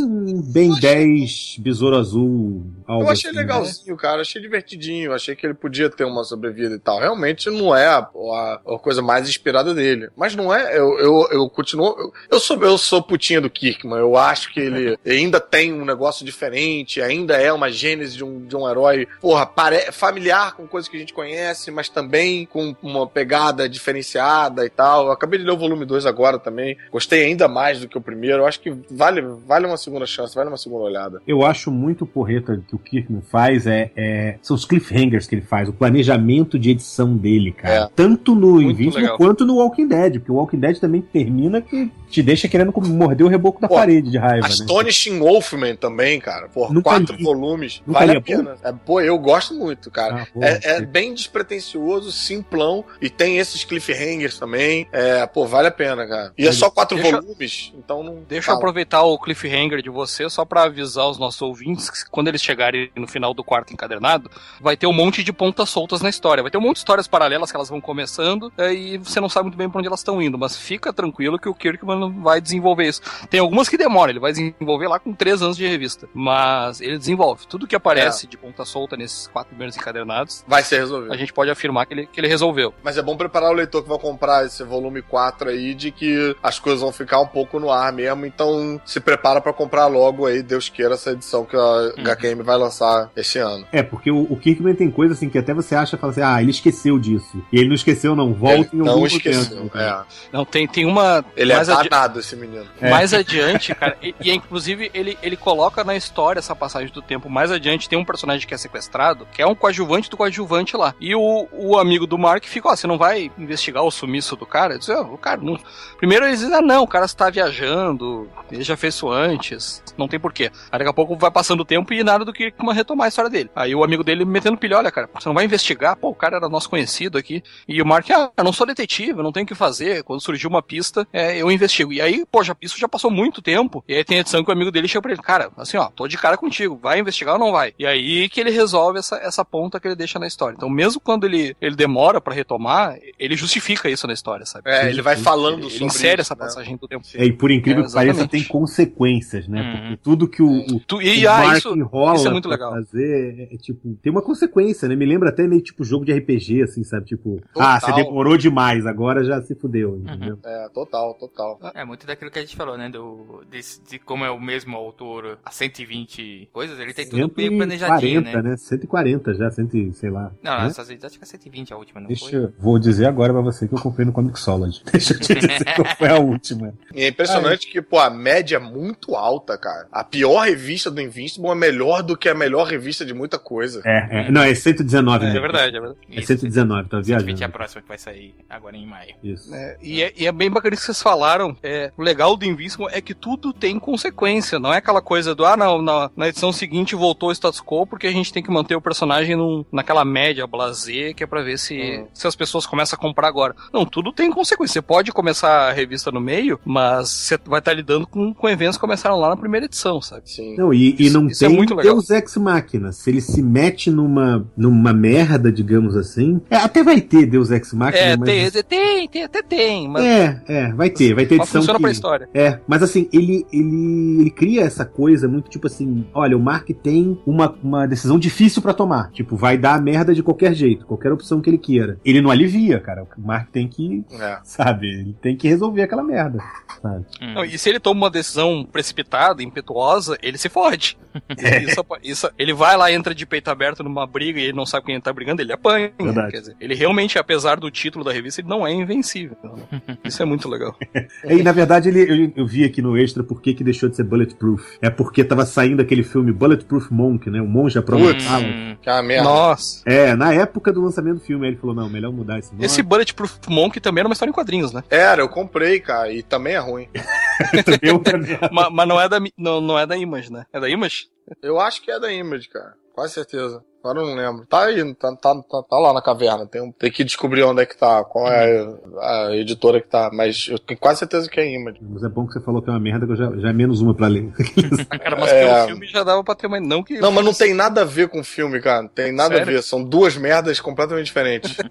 bem 0.53 0.69
eu 0.69 0.75
achei- 0.75 0.95
10, 0.95 1.57
Besouro 1.59 1.97
Azul. 1.97 2.67
Algo 2.87 3.05
eu 3.05 3.11
achei 3.11 3.31
assim, 3.31 3.39
legalzinho, 3.39 3.97
cara. 3.97 4.23
Achei 4.23 4.41
divertidinho. 4.41 5.13
Achei 5.13 5.35
que 5.37 5.47
ele 5.47 5.55
podia 5.55 5.89
ter 5.91 6.05
uma 6.05 6.25
sobrevida 6.25 6.75
e 6.75 6.79
tal. 6.79 6.99
Realmente 6.99 7.51
não 7.51 7.75
é 7.75 7.87
a, 7.87 7.99
a- 7.99 8.61
a 8.67 8.79
coisa 8.79 9.03
mais 9.03 9.29
inspirada 9.29 9.75
dele. 9.75 10.09
Mas 10.17 10.35
não 10.35 10.53
é. 10.55 10.77
Eu, 10.77 10.99
eu, 10.99 11.29
eu 11.31 11.51
continuo. 11.51 11.89
Eu, 11.99 12.13
eu 12.33 12.41
sou, 12.41 12.63
eu 12.63 12.79
sou 12.79 13.03
putinha 13.03 13.41
do 13.41 13.51
Kirkman. 13.51 13.99
Eu 13.99 14.17
acho 14.17 14.53
que 14.53 14.61
ele 14.61 14.99
ainda 15.07 15.41
tem 15.41 15.73
um 15.73 15.85
negócio 15.85 16.25
diferente. 16.25 17.01
Ainda 17.01 17.37
é 17.37 17.53
uma 17.53 17.71
gênese 17.71 18.17
de 18.17 18.25
um, 18.25 18.45
de 18.47 18.57
um 18.57 18.69
herói, 18.69 19.07
porra, 19.21 19.47
pare, 19.47 19.91
familiar 20.09 20.55
com 20.57 20.67
coisas 20.67 20.89
que 20.89 20.97
a 20.97 21.01
gente 21.01 21.13
conhece, 21.13 21.71
mas 21.71 21.89
também 21.89 22.47
com 22.47 22.75
uma 22.83 23.07
pegada 23.07 23.69
diferenciada 23.69 24.65
e 24.65 24.71
tal. 24.71 25.07
Eu 25.07 25.13
acabei 25.13 25.39
de 25.39 25.45
ler 25.45 25.53
o 25.53 25.57
volume 25.57 25.85
2 25.85 26.07
agora 26.07 26.39
também. 26.39 26.77
Gostei 26.91 27.25
ainda 27.27 27.47
mais 27.47 27.81
do 27.81 27.89
que 27.89 27.99
o 27.99 28.01
primeiro. 28.01 28.39
Eu 28.39 28.47
acho 28.47 28.61
que 28.61 28.75
vale, 28.91 29.23
vale 29.47 29.67
uma 29.67 29.77
segunda 29.77 30.07
chance, 30.07 30.35
vale 30.35 30.49
uma 30.49 30.57
segunda 30.57 30.85
olhada. 30.85 31.21
Eu 31.27 31.45
acho 31.45 31.71
muito 31.71 32.07
porreta 32.07 32.61
que 32.67 32.75
o 32.75 32.79
Kirkman 32.79 33.21
faz 33.23 33.67
é, 33.67 33.91
é- 33.97 34.37
são 34.43 34.57
os 34.57 34.65
cliffhangers 34.65 35.27
que 35.27 35.35
ele 35.35 35.43
faz, 35.43 35.69
o 35.69 35.73
planejamento 35.73 36.59
de 36.59 36.71
edição 36.71 37.17
dele, 37.17 37.53
cara. 37.53 37.85
É. 37.85 37.89
Tanto 37.95 38.35
no 38.35 38.61
Invincible 38.63 39.09
quanto 39.17 39.45
no 39.45 39.57
Walking 39.57 39.89
Dead, 39.89 40.15
porque 40.15 40.33
o 40.33 40.37
Walking 40.37 40.59
Dead 40.59 40.79
também 40.79 41.03
termina 41.03 41.61
que 41.61 41.91
te 42.09 42.23
deixa 42.23 42.49
querendo 42.49 42.73
morder 42.89 43.27
o 43.27 43.29
reboco 43.29 43.61
da 43.61 43.69
Pô, 43.69 43.75
parede 43.75 44.11
de 44.11 44.17
raiva, 44.17 44.47
né? 44.49 44.55
Astonishing 44.55 45.19
Wolfman 45.19 45.77
também, 45.77 46.19
cara. 46.19 46.49
Por 46.49 46.73
Nunca 46.73 46.91
quatro 46.91 47.17
li. 47.17 47.23
volumes. 47.23 47.83
Nunca 47.87 48.01
vale 48.01 48.17
a 48.17 48.21
pena. 48.21 48.57
É, 48.63 48.73
pô, 48.73 49.01
eu 49.01 49.19
gosto 49.19 49.55
muito, 49.55 49.91
cara. 49.91 49.98
Ah, 50.01 50.27
pô, 50.33 50.43
É, 50.43 50.61
é 50.63 50.81
bem 50.81 51.15
despretensioso, 51.15 52.13
simplão, 52.13 52.85
e 53.01 53.09
tem 53.11 53.39
esses 53.39 53.65
cliffhangers 53.65 54.39
também. 54.39 54.89
É, 54.93 55.27
pô, 55.27 55.47
vale 55.47 55.69
a 55.69 55.71
pena, 55.71 56.07
cara. 56.07 56.33
E 56.37 56.47
é 56.47 56.53
só 56.53 56.71
quatro 56.71 56.97
Deixa- 56.97 57.21
volumes, 57.21 57.73
então 57.77 58.03
não. 58.03 58.17
Deixa 58.29 58.37
eu 58.39 58.43
fala. 58.43 58.59
aproveitar 58.59 59.03
o 59.03 59.19
cliffhanger 59.19 59.83
de 59.83 59.91
você 59.91 60.29
só 60.29 60.45
pra 60.45 60.65
avisar 60.65 61.09
os 61.09 61.19
nossos 61.19 61.41
ouvintes 61.43 61.91
que 61.91 62.11
quando 62.11 62.29
eles 62.29 62.43
chegarem 62.43 62.91
no 62.97 63.07
final 63.07 63.33
do 63.33 63.43
quarto 63.45 63.73
encadernado, 63.73 64.31
vai 64.61 64.77
ter 64.77 64.87
um 64.87 64.93
monte 64.93 65.23
de 65.23 65.33
pontas 65.33 65.69
soltas 65.71 66.01
na 66.03 66.09
história. 66.09 66.43
Vai 66.43 66.51
ter 66.51 66.59
um 66.59 66.63
monte 66.63 66.75
de 66.77 66.81
histórias 66.81 67.07
paralelas 67.09 67.51
que 67.51 67.57
elas 67.57 67.69
vão 67.69 67.81
começando 67.81 68.53
é, 68.59 68.73
e 68.73 68.99
você 68.99 69.21
não 69.21 69.29
sabe 69.29 69.45
muito 69.45 69.57
bem 69.59 69.69
pra 69.69 69.79
onde 69.79 69.89
elas 69.89 70.01
estão 70.01 70.21
indo, 70.21 70.39
mas 70.39 70.57
fica 70.57 70.93
tranquilo 70.93 71.39
que 71.39 71.49
o 71.49 71.55
Kirkman 71.55 72.21
vai 72.21 72.41
desenvolver 72.41 72.89
isso. 72.89 73.01
Tem 73.31 73.41
algumas 73.41 73.69
que 73.69 73.77
demoram, 73.77 74.11
ele 74.11 74.21
vai 74.21 74.33
desenvolver 74.33 74.89
lá 74.89 74.99
com 74.99 75.13
três 75.13 75.43
anos 75.43 75.57
de 75.57 75.67
revista, 75.67 76.09
mas 76.15 76.81
ele 76.81 76.99
desenvolve. 76.99 77.47
Tudo 77.47 77.67
que 77.67 77.77
aparece 77.77 78.27
de 78.27 78.37
ponta 78.37 78.65
solta 78.65 78.97
nesses 78.97 79.27
quatro 79.29 79.49
primeiros 79.51 79.77
encadernados, 79.89 80.45
Vai 80.47 80.63
ser 80.63 80.79
resolvido. 80.81 81.13
a 81.13 81.17
gente 81.17 81.33
pode 81.33 81.51
afirmar 81.51 81.87
que 81.87 81.95
ele, 81.95 82.07
que 82.07 82.21
ele 82.21 82.29
resolveu. 82.29 82.73
Mas 82.83 82.97
é 82.99 83.03
bom 83.03 83.17
preparar 83.17 83.51
o 83.51 83.55
leitor 83.55 83.83
que 83.83 83.89
vai 83.89 83.99
comprar 83.99 84.45
esse 84.47 84.63
volume 84.63 85.03
4 85.03 85.49
aí 85.51 85.75
de 85.75 85.91
que 85.91 86.37
as 86.43 86.59
coisas 86.59 86.81
vão 86.81 86.93
ficar 86.93 87.21
um 87.21 87.27
pouco 87.27 87.59
no 87.59 87.71
ar 87.71 87.93
mesmo. 87.93 88.27
Então 88.27 88.81
se 88.85 89.01
prepara 89.01 89.41
pra 89.41 89.53
comprar 89.53 89.87
logo 89.87 90.27
aí, 90.27 90.43
Deus 90.43 90.69
queira, 90.69 90.95
essa 90.95 91.13
edição 91.13 91.45
que 91.45 91.57
a 91.57 91.93
HQM 91.99 92.43
vai 92.43 92.57
lançar 92.57 93.11
esse 93.17 93.39
ano. 93.39 93.67
É, 93.73 93.83
porque 93.83 94.11
o, 94.11 94.23
o 94.31 94.37
Kirkman 94.37 94.75
tem 94.75 94.91
coisa 94.91 95.15
assim 95.15 95.29
que 95.29 95.39
até 95.39 95.53
você 95.55 95.75
acha 95.75 95.97
fala 95.97 96.13
assim, 96.13 96.23
ah, 96.23 96.41
ele 96.41 96.51
esqueceu 96.51 96.99
disso. 96.99 97.43
E 97.53 97.59
ele 97.59 97.69
não 97.69 97.75
esqueceu, 97.75 98.15
não. 98.15 98.33
Volta 98.35 98.55
Ele 98.57 98.69
em 98.73 98.79
não 98.79 98.89
algum 98.93 99.07
esqueceu. 99.07 99.63
tempo. 99.63 99.79
É. 99.79 100.03
Não, 100.33 100.45
tem, 100.45 100.67
tem 100.67 100.85
uma. 100.85 101.25
Ele 101.37 101.55
mais 101.55 101.69
é 101.69 101.73
adi- 101.73 101.89
danado, 101.89 102.21
esse 102.21 102.37
menino. 102.37 102.67
É. 102.81 102.91
Mais 102.91 103.13
adiante, 103.15 103.75
cara, 103.75 103.97
e, 104.03 104.15
e, 104.21 104.31
inclusive 104.33 104.91
ele, 104.95 105.19
ele 105.23 105.37
coloca 105.37 105.83
na 105.85 105.97
história 105.97 106.39
essa 106.39 106.55
passagem 106.55 106.93
do 106.93 107.01
tempo. 107.03 107.29
Mais 107.29 107.51
adiante 107.51 107.89
tem 107.89 107.99
um 107.99 108.05
personagem 108.05 108.47
que 108.47 108.55
é 108.55 108.57
sequestrado, 108.59 109.27
que 109.33 109.41
é 109.43 109.47
um 109.47 109.55
coadjuvante 109.69 110.11
do 110.11 110.17
coadjuvante 110.17 110.77
lá. 110.77 110.95
E 111.01 111.15
o, 111.15 111.49
o 111.53 111.79
amigo 111.79 112.07
do 112.07 112.19
Mark 112.19 112.45
fica, 112.45 112.69
ó, 112.69 112.77
você 112.77 112.87
não 112.87 112.99
vai 112.99 113.31
investigar 113.39 113.85
o 113.85 113.91
sumiço 113.91 114.37
do 114.37 114.47
cara? 114.47 114.79
Eu 114.89 115.01
ó, 115.01 115.15
o 115.15 115.19
cara 115.19 115.41
não. 115.41 115.59
Primeiro 115.99 116.27
eles 116.27 116.41
dizem, 116.41 116.55
ah, 116.55 116.63
não, 116.63 116.83
o 116.83 116.89
cara 116.89 117.05
está 117.05 117.31
viajando, 117.31 118.29
ele 118.51 118.63
já 118.63 118.77
fez 118.77 118.95
isso 118.95 119.11
antes, 119.11 119.83
não 119.97 120.09
tem 120.09 120.19
porquê. 120.19 120.51
Aí 120.71 120.79
daqui 120.79 120.91
a 120.91 120.95
pouco 120.95 121.17
vai 121.17 121.31
passando 121.31 121.61
o 121.61 121.65
tempo 121.65 121.93
e 121.93 122.03
nada 122.03 122.25
do 122.25 122.33
que 122.33 122.53
retomar 122.73 123.07
a 123.07 123.09
história 123.09 123.31
dele. 123.31 123.51
Aí 123.55 123.75
o 123.75 123.85
amigo 123.85 124.03
dele 124.03 124.25
metendo 124.25 124.57
pilha, 124.57 124.79
olha, 124.79 124.91
cara, 124.91 125.09
você 125.13 125.29
não 125.29 125.35
vai 125.35 125.45
investigar? 125.45 125.97
Pô, 125.97 126.09
o 126.09 126.15
cara 126.15 126.37
era 126.37 126.49
nosso 126.49 126.71
conhecido 126.71 127.19
aqui. 127.19 127.43
E 127.67 127.81
o 127.83 127.87
Mark, 127.87 128.11
ah, 128.11 128.31
eu 128.37 128.45
não 128.45 128.53
sou 128.53 128.67
detetive, 128.67 129.23
não 129.23 129.33
tenho 129.33 129.45
o 129.45 129.47
que 129.47 129.55
fazer. 129.55 130.03
Quando 130.03 130.23
surgiu 130.23 130.49
uma 130.49 130.63
pista, 130.63 131.07
é, 131.13 131.37
eu 131.37 131.51
investigo. 131.51 131.93
E 131.93 132.01
aí, 132.01 132.25
pô, 132.31 132.43
já, 132.43 132.57
isso 132.63 132.79
já 132.79 132.89
passou 132.89 133.11
muito 133.11 133.43
tempo. 133.43 133.85
E 133.87 133.95
aí 133.95 134.05
tem 134.05 134.19
a 134.19 134.21
edição 134.21 134.43
que 134.43 134.51
o 134.51 134.53
amigo 134.53 134.71
dele 134.71 134.89
chega 134.89 135.03
pra 135.03 135.13
ele, 135.13 135.23
cara, 135.23 135.51
assim, 135.57 135.77
ó, 135.77 135.89
tô 135.91 136.09
de 136.09 136.17
cara 136.17 136.37
contigo, 136.37 136.79
vai 136.81 136.99
investigar 136.99 137.35
ou 137.35 137.41
não 137.41 137.53
vai? 137.53 137.75
E 137.79 137.87
aí 137.87 138.29
que 138.29 138.41
ele 138.41 138.51
resolve 138.51 138.99
essa, 138.99 139.17
essa 139.17 139.45
ponta 139.45 139.58
que 139.81 139.89
ele 139.89 139.97
deixa 139.97 140.19
na 140.19 140.27
história. 140.27 140.55
Então, 140.57 140.69
mesmo 140.69 141.01
quando 141.01 141.25
ele, 141.25 141.57
ele 141.61 141.75
demora 141.75 142.21
pra 142.21 142.35
retomar, 142.35 142.99
ele 143.19 143.37
justifica 143.37 143.89
isso 143.89 144.07
na 144.07 144.13
história, 144.13 144.45
sabe? 144.47 144.71
É, 144.71 144.89
ele 144.89 145.03
vai 145.03 145.17
falando 145.17 145.63
Ele 145.65 145.71
sobre 145.71 145.87
insere 145.87 146.23
isso, 146.23 146.33
essa 146.33 146.35
né? 146.35 146.41
passagem 146.41 146.77
do 146.77 146.87
tempo. 146.87 147.05
É, 147.15 147.25
e 147.25 147.33
por 147.33 147.51
incrível 147.51 147.85
É, 147.85 147.87
que 147.87 147.93
pareça, 147.93 148.29
tem 148.29 148.45
consequências, 148.45 149.49
né? 149.49 149.61
Uhum. 149.61 149.81
Porque 149.81 149.97
tudo 150.03 150.29
que 150.29 150.43
o, 150.43 150.49
o, 150.49 150.81
Tu, 150.81 150.97
o 150.97 151.03
e 151.03 151.27
ah, 151.27 151.39
Mark 151.39 151.59
isso, 151.59 151.77
enrola 151.77 152.15
isso 152.17 152.29
é 152.29 152.31
muito 152.31 152.49
legal. 152.49 152.73
fazer, 152.73 153.49
é, 153.51 153.55
é, 153.55 153.59
tipo, 153.59 153.95
tem 154.03 154.11
uma 154.13 154.23
consequência, 154.23 154.89
né? 154.89 154.95
Me 154.97 155.07
lembra 155.07 155.31
até 155.31 155.47
meio 155.47 155.63
tipo 155.63 155.85
jogo 155.85 156.05
de 156.05 156.13
RPG, 156.13 156.63
assim, 156.63 156.85
sabe? 156.85 157.07
Tipo, 157.07 157.41
Total. 157.53 157.69
ah, 157.69 157.81
você 157.81 157.93
demorou 157.93 158.37
demais, 158.37 158.87
agora 158.87 159.25
já 159.25 159.41
se 159.43 159.55
fudeu, 159.55 159.97
entendeu? 159.97 160.39
É, 160.45 160.69
total, 160.73 161.15
total. 161.15 161.59
É 161.75 161.85
muito 161.85 162.07
daquilo 162.07 162.31
que 162.31 162.39
a 162.39 162.43
gente 162.43 162.57
falou, 162.57 162.77
né? 162.77 162.89
Do, 162.89 163.45
de, 163.51 163.61
de 163.89 163.99
como 163.99 164.25
é 164.25 164.31
o 164.31 164.41
mesmo 164.41 164.77
autor 164.77 165.39
há 165.45 165.51
120 165.51 166.51
coisas, 166.53 166.79
ele 166.79 166.93
tem 166.93 167.09
tudo 167.09 167.33
meio 167.37 167.57
planejadinho, 167.57 168.23
140, 168.23 168.43
né? 168.43 168.51
né? 168.51 168.57
140 168.57 169.35
já, 169.35 169.48
100, 169.51 169.69
e- 169.75 169.93
sei 169.95 170.11
lá. 170.11 170.31
Não, 170.43 170.61
né? 170.61 170.67
essas 170.67 170.89
vezes 170.89 171.05
acho 171.05 171.19
que 171.19 171.25
é 171.25 171.27
120 171.27 171.73
a 171.73 171.77
última, 171.77 172.01
não 172.01 172.09
Deixa 172.09 172.29
foi? 172.29 172.39
eu, 172.45 172.53
vou 172.59 172.79
dizer 172.79 173.07
agora 173.07 173.33
pra 173.33 173.43
você 173.43 173.67
que 173.69 173.75
eu 173.75 173.81
comprei 173.81 174.05
no 174.07 174.13
Comixology. 174.13 174.83
Deixa 174.91 175.15
eu 175.15 175.21
te 175.21 175.35
dizer 175.35 175.65
qual 175.75 175.97
foi 175.97 176.09
a 176.09 176.19
última. 176.19 176.73
E 176.95 177.03
é 177.03 177.09
impressionante 177.09 177.67
que, 177.71 177.81
pô, 177.83 177.99
a 177.99 178.11
média 178.11 178.57
é 178.57 178.61
muito 178.61 179.15
alta, 179.15 179.57
cara. 179.59 179.87
A 179.93 180.05
pior 180.05 180.47
revista 180.47 180.91
do 180.91 181.01
Invincible 181.01 181.49
é 181.51 181.55
melhor 181.55 182.03
do 182.03 182.17
que 182.17 182.29
a 182.29 182.35
melhor 182.35 182.67
revista 182.67 183.05
de 183.05 183.15
muita 183.15 183.39
coisa. 183.39 183.83
É, 183.85 184.27
é, 184.27 184.31
não, 184.31 184.43
é 184.43 184.55
119 184.55 185.25
É, 185.27 185.33
né? 185.33 185.41
verdade, 185.41 185.77
é 185.77 185.81
verdade. 185.81 185.99
É 186.11 186.23
119, 186.23 186.89
tá 186.89 187.03
120 187.03 187.11
é 187.11 187.15
a 187.15 187.19
viajando. 187.37 187.53
próxima 187.53 187.83
que 187.83 187.89
vai 187.89 187.99
sair 187.99 188.35
agora 188.49 188.77
em 188.77 188.87
maio. 188.87 189.15
Isso. 189.23 189.55
É, 189.55 189.77
e, 189.83 190.03
é, 190.03 190.13
e 190.17 190.27
é 190.27 190.33
bem 190.33 190.51
bacana 190.51 190.75
isso 190.75 190.83
que 190.83 190.87
vocês 190.87 191.03
falaram. 191.03 191.57
É, 191.63 191.93
o 191.97 192.03
legal 192.03 192.37
do 192.37 192.45
Invincible 192.45 192.87
é 192.91 193.01
que 193.01 193.15
tudo 193.15 193.53
tem 193.53 193.79
consequência. 193.79 194.59
Não 194.59 194.73
é 194.73 194.79
aquela 194.79 195.03
coisa 195.03 195.35
do, 195.35 195.45
ah, 195.45 195.57
não, 195.57 195.81
na, 195.83 196.11
na 196.17 196.29
edição 196.29 196.53
seguinte 196.53 196.95
voltou 196.95 197.29
o 197.31 197.33
status 197.33 197.61
quo 197.61 197.87
porque 197.87 198.07
a 198.07 198.13
gente 198.13 198.33
tem 198.33 198.43
que 198.43 198.51
manter 198.51 198.75
o 198.77 198.81
personagem 198.81 199.37
num- 199.39 199.65
naquela 199.73 200.05
média 200.05 200.47
blazer 200.47 201.15
que 201.15 201.25
é 201.25 201.27
pra 201.27 201.43
ver 201.43 201.59
se, 201.59 201.79
Hum. 201.79 202.07
se 202.13 202.27
as 202.27 202.37
pessoas 202.37 202.67
começam 202.67 202.97
a 202.97 203.01
comprar 203.01 203.29
agora. 203.29 203.55
Não, 203.73 203.85
tudo 203.87 204.13
tem 204.13 204.31
consequência. 204.31 204.75
Você 204.75 204.83
pode 204.83 205.13
começar 205.13 205.69
a 205.69 205.73
revista 205.73 206.11
no 206.11 206.21
meio, 206.21 206.59
mas 206.65 207.09
você 207.09 207.39
vai 207.47 207.61
estar 207.61 207.73
lidando 207.73 208.07
com, 208.07 208.35
com 208.35 208.49
eventos 208.49 208.77
que 208.77 208.81
começaram 208.81 209.17
lá 209.19 209.31
na 209.31 209.37
primeira 209.37 209.67
edição, 209.67 210.01
sabe? 210.03 210.23
Sim. 210.31 210.57
Não, 210.57 210.75
e, 210.75 210.95
e 210.99 211.11
não 211.11 211.27
Isso 211.29 211.45
é 211.45 211.49
tem 211.49 211.57
muito 211.57 211.75
legal. 211.75 211.95
Deus 211.95 212.11
Ex 212.11 212.37
Machina. 212.37 212.93
Se 212.93 213.11
ele 213.11 213.21
se 213.21 213.43
mete 213.43 213.91
numa, 213.91 214.47
numa 214.57 214.93
merda, 214.93 215.51
digamos 215.51 215.97
assim. 215.97 216.41
É, 216.51 216.57
até 216.57 216.83
vai 216.83 217.01
ter 217.01 217.27
Deus 217.27 217.51
Ex 217.51 217.73
Machina, 217.73 218.03
É, 218.05 218.17
mas. 218.17 218.29
tem, 218.29 218.63
tem, 218.65 219.09
tem, 219.09 219.23
até 219.25 219.43
tem, 219.43 219.89
mas, 219.89 220.05
É, 220.05 220.43
é, 220.49 220.73
vai 220.73 220.91
ter, 220.91 221.15
vai 221.15 221.25
ter 221.27 221.37
mas 221.37 221.47
edição. 221.47 221.61
funciona 221.63 221.79
que... 221.79 221.83
pra 221.83 221.91
história. 221.93 222.29
É, 222.35 222.59
mas 222.67 222.83
assim, 222.83 223.09
ele, 223.13 223.47
ele, 223.53 224.21
ele 224.21 224.31
cria 224.31 224.63
essa 224.63 224.85
coisa 224.85 225.29
muito 225.29 225.49
tipo 225.49 225.67
assim: 225.67 226.05
olha, 226.13 226.37
o 226.37 226.41
Mark 226.41 226.69
tem 226.83 227.19
uma, 227.27 227.55
uma 227.63 227.87
decisão 227.87 228.19
difícil 228.19 228.61
pra 228.63 228.75
tomar. 228.75 229.11
Tipo, 229.13 229.28
vai 229.37 229.57
dar 229.59 229.81
merda 229.81 230.15
de 230.15 230.23
qualquer 230.23 230.55
jeito, 230.55 230.87
qualquer 230.87 231.13
opção 231.13 231.41
que 231.41 231.51
ele 231.51 231.59
queira. 231.59 231.99
Ele 232.05 232.21
não 232.21 232.31
alivia, 232.31 232.79
cara. 232.81 233.03
O 233.17 233.21
Mark 233.21 233.51
tem 233.51 233.67
que, 233.69 234.05
É. 234.13 234.39
sabe, 234.45 234.87
ele 234.89 235.17
tem 235.21 235.37
que 235.37 235.49
resolver 235.49 235.83
aquela 235.83 236.03
merda, 236.03 236.39
sabe? 236.83 237.05
Hum. 237.21 237.35
Não, 237.35 237.45
e 237.45 237.59
se 237.59 237.69
ele 237.69 237.81
toma 237.81 238.03
uma 238.03 238.11
decisão 238.11 238.67
precipitada, 238.71 239.43
impetuosa, 239.43 240.17
ele 240.23 240.39
se 240.39 240.49
fode. 240.49 240.97
É. 241.39 241.59
Isso, 241.65 241.85
isso- 242.03 242.31
ele 242.39 242.53
vai 242.53 242.77
lá, 242.77 242.93
entra 242.93 243.15
de 243.15 243.27
peito 243.27 243.51
aberto 243.51 243.83
numa 243.83 244.07
briga 244.07 244.39
e 244.39 244.45
ele 244.45 244.53
não 244.53 244.65
sabe 244.67 244.87
quem 244.87 244.95
ele 244.95 245.03
tá 245.03 245.13
brigando, 245.13 245.43
ele 245.43 245.53
apanha. 245.53 245.91
Verdade. 246.01 246.31
Quer 246.33 246.41
dizer, 246.41 246.57
ele 246.61 246.75
realmente, 246.75 247.19
apesar 247.19 247.59
do 247.59 247.71
título 247.71 248.05
da 248.05 248.13
revista, 248.13 248.41
ele 248.41 248.49
não 248.49 248.65
é 248.67 248.73
invencível. 248.73 249.37
Isso 250.05 250.23
é 250.23 250.27
muito 250.27 250.49
legal. 250.49 250.77
E 251.25 251.43
na 251.43 251.51
verdade, 251.53 251.89
ele, 251.89 252.03
eu, 252.03 252.33
eu 252.37 252.47
vi 252.47 252.65
aqui 252.65 252.81
no 252.81 252.97
extra 252.97 253.25
por 253.25 253.41
que, 253.43 253.53
que 253.55 253.65
deixou 253.65 253.89
de 253.89 253.97
ser 253.97 254.05
Bulletproof. 254.05 254.63
É 254.81 254.91
porque 254.91 255.25
tava 255.25 255.45
saindo 255.45 255.83
aquele 255.83 256.03
filme 256.05 256.31
Bulletproof 256.33 256.93
Monk, 256.93 257.29
né? 257.31 257.41
O 257.41 257.47
monge 257.49 257.79
à 257.79 257.83
prova 257.83 258.15
de 258.15 258.25
bala. 258.25 258.45
Hum, 258.45 258.77
Que 258.81 258.89
é 258.89 258.93
merda. 259.23 259.29
Nossa. 259.39 259.83
É, 259.87 260.15
na 260.15 260.33
época 260.33 260.73
do 260.73 260.81
lançamento 260.83 261.15
do 261.17 261.21
filme, 261.21 261.47
ele 261.47 261.57
falou: 261.57 261.75
não, 261.75 261.89
melhor 261.89 262.13
mudar 262.13 262.39
esse 262.39 262.53
nome. 262.53 262.65
Esse 262.65 262.83
Bulletproof 262.83 263.39
Monk 263.49 263.81
também 263.81 264.01
era 264.01 264.09
uma 264.09 264.13
história 264.13 264.31
em 264.31 264.35
quadrinhos, 264.35 264.73
né? 264.73 264.83
Era, 264.91 265.23
eu 265.23 265.29
comprei, 265.29 265.81
cara, 265.81 266.13
e 266.13 266.23
também 266.23 266.55
é 266.55 266.59
ruim. 266.59 266.89
Também. 268.05 268.39
Ma- 268.51 268.69
Mas, 268.71 268.89
não, 268.89 269.01
é 269.01 269.09
da, 269.09 269.19
não, 269.37 269.61
não 269.61 269.79
é 269.79 269.87
da 269.87 269.97
Image, 269.97 270.33
né? 270.33 270.45
É 270.53 270.59
da 270.61 270.69
Image? 270.69 271.07
Eu 271.43 271.61
acho 271.61 271.81
que 271.83 271.91
é 271.91 271.99
da 272.01 272.13
Image, 272.13 272.49
cara. 272.49 272.75
Quase 272.95 273.15
certeza. 273.15 273.63
Agora 273.81 274.01
eu 274.01 274.07
não 274.07 274.15
lembro. 274.17 274.45
Tá 274.47 274.65
aí, 274.65 274.95
tá, 274.95 275.15
tá, 275.17 275.35
tá, 275.43 275.63
tá 275.63 275.79
lá 275.79 275.93
na 275.93 276.03
caverna. 276.03 276.47
Tem, 276.47 276.61
um- 276.61 276.73
tem 276.73 276.91
que 276.91 277.05
descobrir 277.05 277.45
onde 277.45 277.63
é 277.63 277.67
que 277.67 277.77
tá, 277.79 278.03
qual 278.05 278.27
é 278.27 278.67
a, 279.01 279.27
a 279.29 279.37
editora 279.37 279.81
que 279.81 279.89
tá. 279.89 280.11
Mas 280.13 280.49
eu 280.51 280.59
tenho 280.59 280.79
quase 280.81 280.99
certeza 280.99 281.29
que 281.31 281.39
é 281.39 281.49
Image. 281.55 281.79
Mas 281.81 282.03
é 282.03 282.09
bom 282.09 282.27
que 282.27 282.33
você 282.33 282.41
falou 282.41 282.61
que 282.61 282.69
é 282.69 282.73
uma 282.73 282.81
merda, 282.81 283.07
que 283.07 283.13
eu 283.13 283.17
já, 283.17 283.31
já 283.37 283.49
é 283.51 283.53
menos 283.53 283.81
uma 283.81 283.95
pra 283.95 284.09
ler. 284.09 284.33
Cara, 285.01 285.17
mas 285.17 285.31
É. 285.33 285.45
pelo 285.45 285.67
filme 285.69 285.87
já 285.87 286.03
dava 286.03 286.25
pra 286.25 286.35
ter 286.35 286.49
uma. 286.49 286.59
Não 286.61 286.83
que. 286.83 286.99
Não, 286.99 287.13
mas 287.13 287.25
não 287.25 287.33
tem 287.33 287.55
nada 287.55 287.83
a 287.83 287.85
ver 287.85 288.09
com 288.09 288.21
o 288.21 288.25
filme, 288.25 288.61
cara. 288.61 288.83
Não 288.83 288.89
tem 288.89 289.13
nada 289.13 289.37
Sério? 289.37 289.43
a 289.43 289.55
ver. 289.57 289.63
São 289.63 289.83
duas 289.85 290.17
merdas 290.17 290.61
completamente 290.61 291.07
diferentes. 291.07 291.57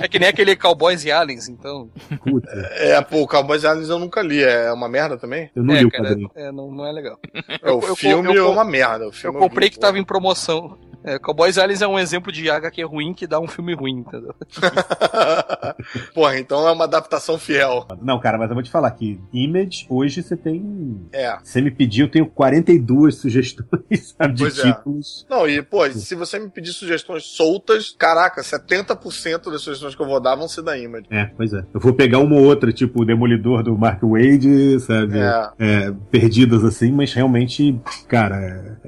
É 0.00 0.08
que 0.08 0.18
nem 0.18 0.28
aquele 0.28 0.56
Cowboys 0.56 1.04
e 1.04 1.12
Aliens, 1.12 1.48
então. 1.48 1.88
Puta, 2.24 2.48
é, 2.74 3.00
pô, 3.02 3.22
o 3.22 3.26
Cowboys 3.28 3.64
Aliens 3.64 3.88
eu 3.88 3.98
nunca 3.98 4.20
li. 4.22 4.42
É 4.42 4.72
uma 4.72 4.88
merda 4.88 5.16
também? 5.16 5.50
eu 5.54 5.62
não 5.62 5.74
é, 5.74 5.78
li 5.80 5.86
o 5.86 5.90
cara, 5.90 6.04
quadrinho. 6.08 6.30
é, 6.34 6.52
não, 6.52 6.70
não 6.70 6.86
é 6.86 6.92
legal. 6.92 7.18
É, 7.62 7.70
o 7.70 7.80
Eu- 7.80 7.88
eu- 7.88 7.96
filme 7.96 8.34
eu- 8.34 8.46
é 8.46 8.48
uma 8.50 8.64
merda. 8.64 9.04
O 9.04 9.08
Eu 9.08 9.12
filme 9.12 9.38
comprei 9.38 9.70
que 9.70 9.78
tava 9.78 9.98
em 9.98 10.04
promoção. 10.04 10.76
É, 11.04 11.18
Cowboys 11.18 11.58
Aliens 11.58 11.82
é 11.82 11.86
um 11.86 11.98
exemplo 11.98 12.32
de 12.32 12.48
HQ 12.48 12.82
ruim 12.84 13.12
que 13.12 13.26
dá 13.26 13.38
um 13.38 13.46
filme 13.46 13.74
ruim, 13.74 13.98
entendeu? 13.98 14.34
Porra, 16.14 16.38
então 16.38 16.66
é 16.66 16.72
uma 16.72 16.84
adaptação 16.84 17.38
fiel. 17.38 17.86
Não, 18.00 18.18
cara, 18.18 18.38
mas 18.38 18.48
eu 18.48 18.54
vou 18.54 18.62
te 18.62 18.70
falar 18.70 18.90
que 18.92 19.20
Image, 19.30 19.86
hoje 19.90 20.22
você 20.22 20.34
tem. 20.34 21.06
É. 21.12 21.36
Você 21.44 21.60
me 21.60 21.70
pediu, 21.70 22.06
eu 22.06 22.10
tenho 22.10 22.26
42 22.26 23.16
sugestões, 23.16 24.14
sabe, 24.16 24.32
de 24.32 24.44
Pois 24.44 24.58
é. 24.58 24.62
títulos. 24.72 25.26
Não, 25.28 25.46
e, 25.46 25.60
pô, 25.60 25.88
se 25.90 26.14
você 26.14 26.38
me 26.38 26.48
pedir 26.48 26.72
sugestões 26.72 27.24
soltas, 27.24 27.94
caraca, 27.98 28.40
70% 28.40 29.50
das 29.50 29.60
sugestões 29.60 29.94
que 29.94 30.00
eu 30.00 30.06
vou 30.06 30.20
dar 30.20 30.36
vão 30.36 30.48
ser 30.48 30.62
da 30.62 30.78
Image. 30.78 31.06
É, 31.10 31.26
pois 31.36 31.52
é. 31.52 31.66
Eu 31.74 31.80
vou 31.80 31.92
pegar 31.92 32.18
uma 32.20 32.36
ou 32.36 32.44
outra, 32.44 32.72
tipo 32.72 33.02
o 33.02 33.04
Demolidor 33.04 33.62
do 33.62 33.76
Mark 33.76 34.00
Wade, 34.02 34.80
sabe? 34.80 35.18
É. 35.18 35.50
É, 35.58 35.92
perdidas 36.10 36.64
assim, 36.64 36.92
mas 36.92 37.12
realmente, 37.12 37.78
cara, 38.08 38.78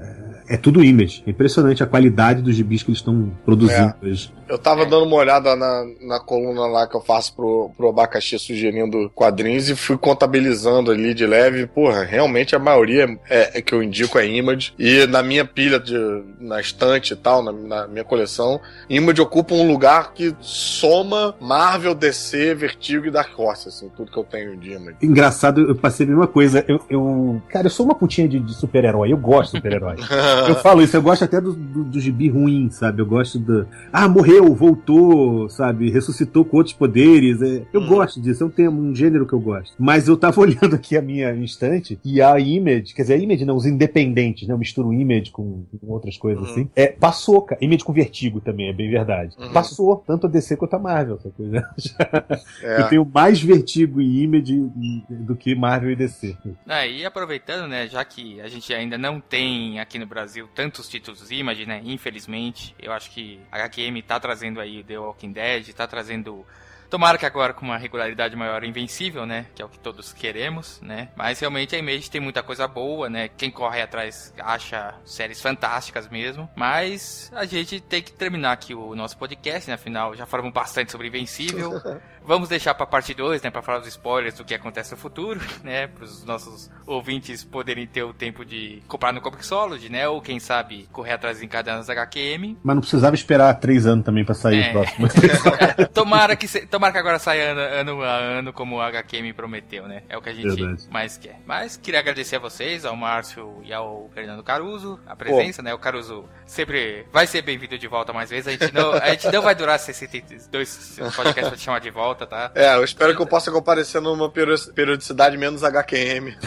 é, 0.49 0.55
é 0.55 0.57
tudo 0.57 0.83
image. 0.83 1.23
É 1.27 1.31
impressionante 1.31 1.83
a 1.83 1.87
qualidade 1.87 2.06
dos 2.43 2.55
gibis 2.55 2.83
que 2.83 2.91
eles 2.91 2.99
estão 2.99 3.33
produzindo 3.45 3.95
hoje. 4.03 4.33
Eu 4.49 4.59
tava 4.59 4.87
dando 4.87 5.07
uma 5.07 5.17
olhada 5.17 5.57
na, 5.57 5.85
na 6.01 6.21
coluna 6.21 6.67
lá 6.67 6.87
que 6.87 6.97
eu 6.97 7.01
faço 7.01 7.35
pro, 7.35 7.71
pro 7.77 7.89
abacaxi 7.89 8.39
sugerindo 8.39 9.11
quadrinhos 9.13 9.69
e 9.69 9.75
fui 9.75 9.99
contabilizando 9.99 10.93
ali 10.93 11.15
de 11.15 11.27
leve. 11.27 11.67
Porra, 11.67 12.05
realmente 12.05 12.55
a 12.55 12.59
maioria 12.59 13.19
é, 13.29 13.59
é 13.59 13.63
que 13.63 13.75
eu 13.75 13.83
indico 13.83 14.19
é 14.19 14.27
Image. 14.27 14.73
E 14.79 15.05
na 15.09 15.21
minha 15.21 15.45
pilha, 15.45 15.81
de, 15.81 15.97
na 16.39 16.61
estante 16.61 17.13
e 17.13 17.17
tal, 17.17 17.43
na, 17.43 17.51
na 17.51 17.89
minha 17.89 18.05
coleção, 18.05 18.61
Image 18.89 19.21
ocupa 19.21 19.53
um 19.53 19.67
lugar 19.67 20.13
que 20.15 20.33
soma 20.41 21.35
Marvel, 21.41 21.95
DC, 21.95 22.55
Vertigo 22.55 23.07
e 23.07 23.11
Dark 23.11 23.37
Horse, 23.37 23.69
assim, 23.69 23.91
tudo 23.97 24.13
que 24.13 24.19
eu 24.19 24.25
tenho 24.25 24.57
de 24.57 24.73
Image. 24.73 24.97
Engraçado, 25.03 25.61
eu 25.63 25.75
passei 25.75 26.07
a 26.07 26.09
mesma 26.09 26.29
coisa. 26.29 26.65
Eu, 26.69 26.81
eu- 26.89 27.43
cara, 27.49 27.67
eu 27.67 27.71
sou 27.71 27.85
uma 27.85 27.97
putinha 27.97 28.29
de, 28.29 28.39
de 28.39 28.55
super-herói. 28.55 29.13
Eu 29.13 29.17
gosto 29.17 29.51
de 29.53 29.59
super-herói. 29.59 29.97
eu 30.49 30.55
falo 30.57 30.83
isso, 30.83 30.97
eu 30.97 31.03
gosto 31.03 31.25
até 31.25 31.41
do, 31.41 31.53
do, 31.53 31.83
do 31.97 32.01
gibi 32.01 32.29
ruim, 32.29 32.71
sabe? 32.71 33.01
Eu 33.01 33.07
gosto 33.07 33.39
do. 33.39 33.67
Ah, 33.93 34.09
morreu, 34.09 34.55
voltou, 34.55 35.49
sabe? 35.49 35.91
Ressuscitou 35.91 36.45
com 36.45 36.59
outros 36.59 36.75
poderes. 36.75 37.41
É, 37.43 37.67
eu 37.73 37.87
gosto 37.87 38.21
disso, 38.21 38.45
é 38.45 38.47
um 38.47 38.51
tema, 38.51 38.79
um 38.79 38.95
gênero 38.95 39.27
que 39.27 39.33
eu 39.33 39.41
gosto. 39.41 39.75
Mas 39.79 40.09
eu 40.09 40.17
tava 40.17 40.41
olhando 40.41 40.75
aqui 40.75 40.97
a 40.97 41.03
minha 41.03 41.35
instante 41.35 41.99
e 42.05 42.21
a 42.21 42.39
Image, 42.39 42.95
quer 42.95 43.03
dizer, 43.03 43.15
a 43.15 43.19
Image 43.19 43.45
não, 43.45 43.57
os 43.57 43.67
independentes, 43.67 44.47
né? 44.47 44.55
Eu 44.55 44.59
misturo 44.59 44.93
Image 44.93 45.31
com, 45.31 45.65
com 45.81 45.93
outras 45.93 46.17
coisas 46.17 46.49
assim. 46.51 46.69
É, 46.77 46.89
passou, 46.89 47.43
cara. 47.43 47.65
Image 47.65 47.85
com 47.85 47.93
vertigo 47.93 48.41
também, 48.41 48.69
é 48.69 48.73
bem 48.73 48.91
verdade. 48.91 49.35
Uhum. 49.39 49.53
Passou, 49.53 50.05
tanto 50.07 50.27
a 50.27 50.31
DC 50.31 50.57
quanto 50.57 50.75
a 50.75 50.79
Marvel, 50.79 51.17
essa 51.17 51.31
coisa. 51.31 51.67
É. 52.63 52.81
Eu 52.81 52.89
tenho 52.89 53.05
mais 53.05 53.41
vertigo 53.41 54.01
e 54.01 54.23
Image 54.23 54.71
do 55.09 55.37
que 55.37 55.55
Marvel 55.55 55.91
e 55.91 55.97
DC. 55.97 56.37
Ah, 56.67 56.87
e 56.87 57.05
aproveitando, 57.05 57.69
né, 57.69 57.87
já 57.87 58.05
que 58.05 58.41
a 58.41 58.49
gente 58.49 58.73
ainda 58.73 58.97
não 58.99 59.21
tem 59.21 59.79
aqui 59.79 59.99
no 59.99 60.07
Brasil 60.07 60.49
tantos 60.55 60.89
títulos 60.89 61.31
Image, 61.31 61.67
né, 61.67 61.81
infelizmente, 61.93 62.75
eu 62.79 62.93
acho 62.93 63.11
que 63.11 63.41
a 63.51 63.59
HQM 63.59 64.03
tá 64.03 64.19
trazendo 64.21 64.61
aí 64.61 64.83
The 64.83 64.99
Walking 64.99 65.33
Dead, 65.33 65.73
tá 65.73 65.87
trazendo... 65.87 66.45
Tomara 66.89 67.19
que 67.19 67.27
agora 67.27 67.53
com 67.53 67.67
uma 67.67 67.77
regularidade 67.77 68.37
maior 68.37 68.63
Invencível, 68.63 69.27
né? 69.27 69.47
Que 69.57 69.61
é 69.61 69.65
o 69.65 69.69
que 69.69 69.79
todos 69.79 70.13
queremos, 70.13 70.81
né? 70.81 71.09
Mas 71.17 71.41
realmente 71.41 71.75
a 71.75 71.79
Image 71.81 72.09
tem 72.09 72.21
muita 72.21 72.45
coisa 72.45 72.69
boa, 72.69 73.11
né? 73.11 73.29
Quem 73.29 73.51
corre 73.51 73.83
atrás 73.83 74.33
acha 74.39 74.95
séries 75.05 75.43
fantásticas 75.43 76.09
mesmo. 76.09 76.49
Mas 76.55 77.29
a 77.35 77.45
gente 77.45 77.81
tem 77.81 78.01
que 78.01 78.13
terminar 78.13 78.53
aqui 78.53 78.73
o 78.73 78.95
nosso 78.95 79.19
podcast, 79.19 79.69
né? 79.69 79.75
Afinal, 79.75 80.15
já 80.15 80.27
falamos 80.27 80.53
bastante 80.53 80.93
sobre 80.93 81.09
Invencível. 81.09 81.73
Vamos 82.27 82.49
deixar 82.49 82.75
pra 82.75 82.85
parte 82.87 83.15
2, 83.15 83.41
né? 83.43 83.51
Pra 83.51 83.63
falar 83.63 83.81
os 83.81 83.87
spoilers 83.87 84.35
do 84.35 84.45
que 84.45 84.55
acontece 84.55 84.91
no 84.93 84.97
futuro, 84.97 85.41
né? 85.63 85.87
Para 85.87 86.05
os 86.05 86.25
nossos 86.25 86.71
ouvintes 86.87 87.45
poderem 87.45 87.87
ter 87.87 88.03
o 88.03 88.13
tempo 88.13 88.45
de 88.45 88.83
comprar 88.89 89.13
no 89.13 89.21
Comixology, 89.21 89.89
né? 89.89 90.09
Ou 90.09 90.21
quem 90.21 90.39
sabe 90.41 90.89
correr 90.93 91.13
atrás 91.13 91.43
em 91.43 91.49
cadernos 91.49 91.89
HQM. 91.89 92.59
Mas 92.63 92.75
não 92.77 92.81
precisava 92.81 93.15
esperar 93.15 93.55
três 93.55 93.87
anos 93.87 94.05
também 94.05 94.25
pra 94.25 94.35
sair 94.35 94.63
É. 94.65 94.69
o 94.71 94.73
próximo. 94.73 95.09
tomara, 95.95 96.37
que 96.37 96.49
se- 96.49 96.67
tomara 96.67 96.93
que 96.93 96.99
agora 96.99 97.19
saia 97.19 97.53
ano, 97.53 97.61
ano 97.61 98.03
a 98.03 98.15
ano 98.17 98.53
como 98.53 98.77
o 98.77 98.81
HQM 98.83 99.33
prometeu, 99.33 99.87
né? 99.87 100.03
É 100.09 100.17
o 100.17 100.23
que 100.23 100.29
a 100.31 100.35
gente 100.35 100.49
Verdade. 100.55 100.89
mais 100.91 101.17
quer. 101.17 101.41
Mas 101.47 101.77
queria 101.77 102.01
agradecer 102.01 102.37
a 102.37 102.41
vocês, 102.41 102.85
ao 102.85 102.97
Márcio 102.97 103.61
e 103.65 103.73
ao 103.73 104.11
Fernando 104.15 104.43
Caruso, 104.43 104.99
a 105.07 105.15
presença, 105.15 105.63
né? 105.63 105.73
O 105.75 105.79
Caruso 105.79 106.25
sempre 106.47 107.07
vai 107.13 107.27
ser 107.27 107.43
bem-vindo 107.43 107.79
de 107.79 107.87
volta 107.87 108.13
mais 108.13 108.31
vezes. 108.31 108.49
A 108.49 108.53
gente 108.53 108.73
não, 108.75 108.93
a 108.93 109.11
gente 109.11 109.31
não 109.31 109.43
vai 109.43 109.55
durar 109.55 109.79
62 109.79 110.99
podcasts 111.15 111.49
pra 111.49 111.57
te 111.57 111.63
chamar 111.63 111.81
de 111.81 111.91
volta, 111.91 112.16
tá? 112.25 112.53
É, 112.55 112.75
eu 112.77 112.85
espero 112.85 113.15
que 113.17 113.21
eu 113.21 113.27
possa 113.27 113.51
comparecer 113.51 114.01
numa 114.01 114.31
peri- 114.31 114.73
periodicidade 114.75 115.37
menos 115.37 115.65
HQM. 115.65 116.37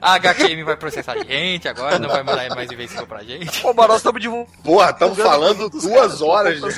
A 0.00 0.14
HQM 0.14 0.62
vai 0.64 0.76
processar 0.76 1.12
a 1.12 1.22
gente 1.24 1.68
agora, 1.68 1.98
não 1.98 2.08
vai 2.08 2.22
mandar 2.22 2.48
mais 2.54 2.70
invencível 2.70 3.06
pra 3.06 3.22
gente. 3.22 3.64
Ô, 3.66 3.72
mas 3.74 3.88
nós 3.88 3.96
estamos 3.98 4.20
de 4.20 4.28
Porra, 4.62 4.90
estamos 4.90 5.16
Divulgando 5.16 5.44
falando 5.56 5.68
duas 5.70 6.22
horas, 6.22 6.60
né? 6.60 6.68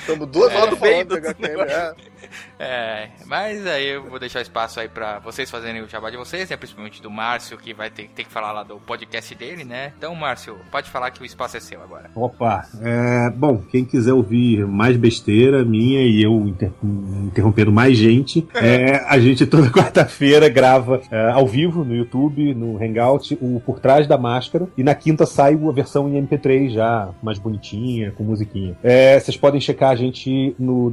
Estamos 0.00 0.28
duas 0.28 0.52
É, 0.52 0.56
horas 0.56 0.78
falando 0.78 0.80
bem 0.80 1.06
de 1.06 1.16
HQM, 1.16 1.60
é. 1.62 1.94
É, 2.60 3.10
mas 3.26 3.64
aí 3.66 3.86
eu 3.86 4.10
vou 4.10 4.18
deixar 4.18 4.40
espaço 4.40 4.80
aí 4.80 4.88
pra 4.88 5.20
vocês 5.20 5.48
fazerem 5.48 5.80
o 5.80 5.88
jabá 5.88 6.10
de 6.10 6.16
vocês, 6.16 6.50
né? 6.50 6.56
Principalmente 6.56 7.00
do 7.00 7.08
Márcio, 7.08 7.56
que 7.56 7.72
vai 7.72 7.88
ter, 7.88 8.08
ter 8.08 8.24
que 8.24 8.30
falar 8.30 8.50
lá 8.50 8.64
do 8.64 8.78
podcast 8.80 9.32
dele, 9.36 9.64
né? 9.64 9.92
Então, 9.96 10.12
Márcio, 10.16 10.56
pode 10.70 10.90
falar 10.90 11.12
que 11.12 11.22
o 11.22 11.24
espaço 11.24 11.56
é 11.56 11.60
seu 11.60 11.80
agora. 11.80 12.10
Opa, 12.16 12.66
é, 12.82 13.30
bom, 13.30 13.58
quem 13.70 13.84
quiser 13.84 14.12
ouvir 14.12 14.66
mais 14.66 14.96
besteira 14.96 15.64
minha 15.64 16.02
e 16.02 16.20
eu 16.20 16.32
inter- 16.48 16.72
interrompendo 16.82 17.70
mais 17.70 17.96
gente, 17.96 18.46
é, 18.56 18.96
a 19.08 19.20
gente 19.20 19.46
toda 19.46 19.70
quarta-feira 19.70 20.48
grava 20.48 21.00
é, 21.12 21.30
ao 21.30 21.46
vivo 21.46 21.84
no 21.84 21.94
YouTube, 21.94 22.54
no 22.54 22.76
Hangout, 22.82 23.38
o 23.40 23.60
Por 23.64 23.78
Trás 23.78 24.08
da 24.08 24.18
Máscara, 24.18 24.66
e 24.76 24.82
na 24.82 24.96
quinta 24.96 25.26
sai 25.26 25.54
a 25.54 25.72
versão 25.72 26.08
em 26.08 26.20
MP3 26.26 26.70
já 26.70 27.10
mais 27.22 27.38
bonitinha, 27.38 28.10
com 28.10 28.24
musiquinha. 28.24 28.76
É, 28.82 29.18
vocês 29.20 29.36
podem 29.36 29.60
checar 29.60 29.90
a 29.90 29.96
gente 29.96 30.56
no 30.58 30.90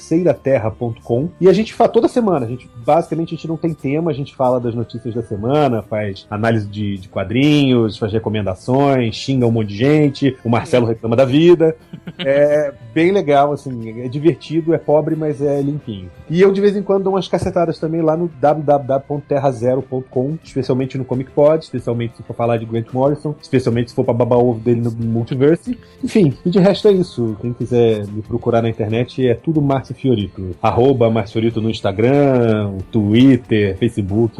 www.terceiraterra.com 0.00 1.28
e 1.40 1.48
a 1.48 1.52
gente 1.52 1.74
fala 1.74 1.90
toda 1.90 2.08
semana, 2.08 2.46
a 2.46 2.48
gente 2.48 2.68
basicamente 2.84 3.34
a 3.34 3.36
gente 3.36 3.46
não 3.46 3.56
tem 3.56 3.72
tema, 3.74 4.10
a 4.10 4.14
gente 4.14 4.34
fala 4.34 4.58
das 4.58 4.74
notícias 4.74 5.14
da 5.14 5.22
semana, 5.22 5.82
faz 5.82 6.26
análise 6.30 6.66
de, 6.66 6.96
de 6.98 7.08
quadrinhos, 7.08 7.96
faz 7.98 8.12
recomendações, 8.12 9.14
xinga 9.14 9.46
um 9.46 9.52
monte 9.52 9.68
de 9.68 9.76
gente, 9.76 10.36
o 10.44 10.48
Marcelo 10.48 10.86
reclama 10.86 11.14
da 11.14 11.24
vida. 11.24 11.76
É 12.18 12.72
bem 12.92 13.12
legal, 13.12 13.52
assim, 13.52 14.02
é 14.02 14.08
divertido, 14.08 14.74
é 14.74 14.78
pobre, 14.78 15.14
mas 15.14 15.40
é 15.40 15.60
limpinho. 15.60 16.10
E 16.28 16.40
eu 16.40 16.52
de 16.52 16.60
vez 16.60 16.76
em 16.76 16.82
quando 16.82 17.04
dou 17.04 17.14
umas 17.14 17.28
cacetadas 17.28 17.78
também 17.78 18.02
lá 18.02 18.16
no 18.16 18.28
www.terrazero.com, 18.40 20.38
especialmente 20.42 20.98
no 20.98 21.04
Comic 21.04 21.30
Pod, 21.30 21.62
especialmente 21.62 22.16
se 22.16 22.22
for 22.22 22.34
falar 22.34 22.56
de 22.56 22.64
Grant 22.64 22.92
Morrison, 22.92 23.34
especialmente 23.40 23.90
se 23.90 23.96
for 23.96 24.04
pra 24.04 24.14
babar 24.14 24.38
ovo 24.38 24.58
dele 24.58 24.80
no 24.80 24.90
Multiverse. 24.90 25.78
Enfim, 26.02 26.36
e 26.44 26.50
de 26.50 26.58
resto 26.58 26.88
é 26.88 26.92
isso. 26.92 27.36
Quem 27.40 27.52
quiser 27.52 28.06
me 28.06 28.22
procurar 28.22 28.62
na 28.62 28.68
internet 28.68 29.26
é 29.26 29.34
tudo 29.34 29.60
Márcio 29.80 29.94
Fiorito. 29.94 30.56
Arroba 30.62 31.10
Márcio 31.10 31.32
Fiorito 31.34 31.60
no 31.60 31.70
Instagram, 31.70 32.76
Twitter, 32.92 33.76
Facebook. 33.78 34.36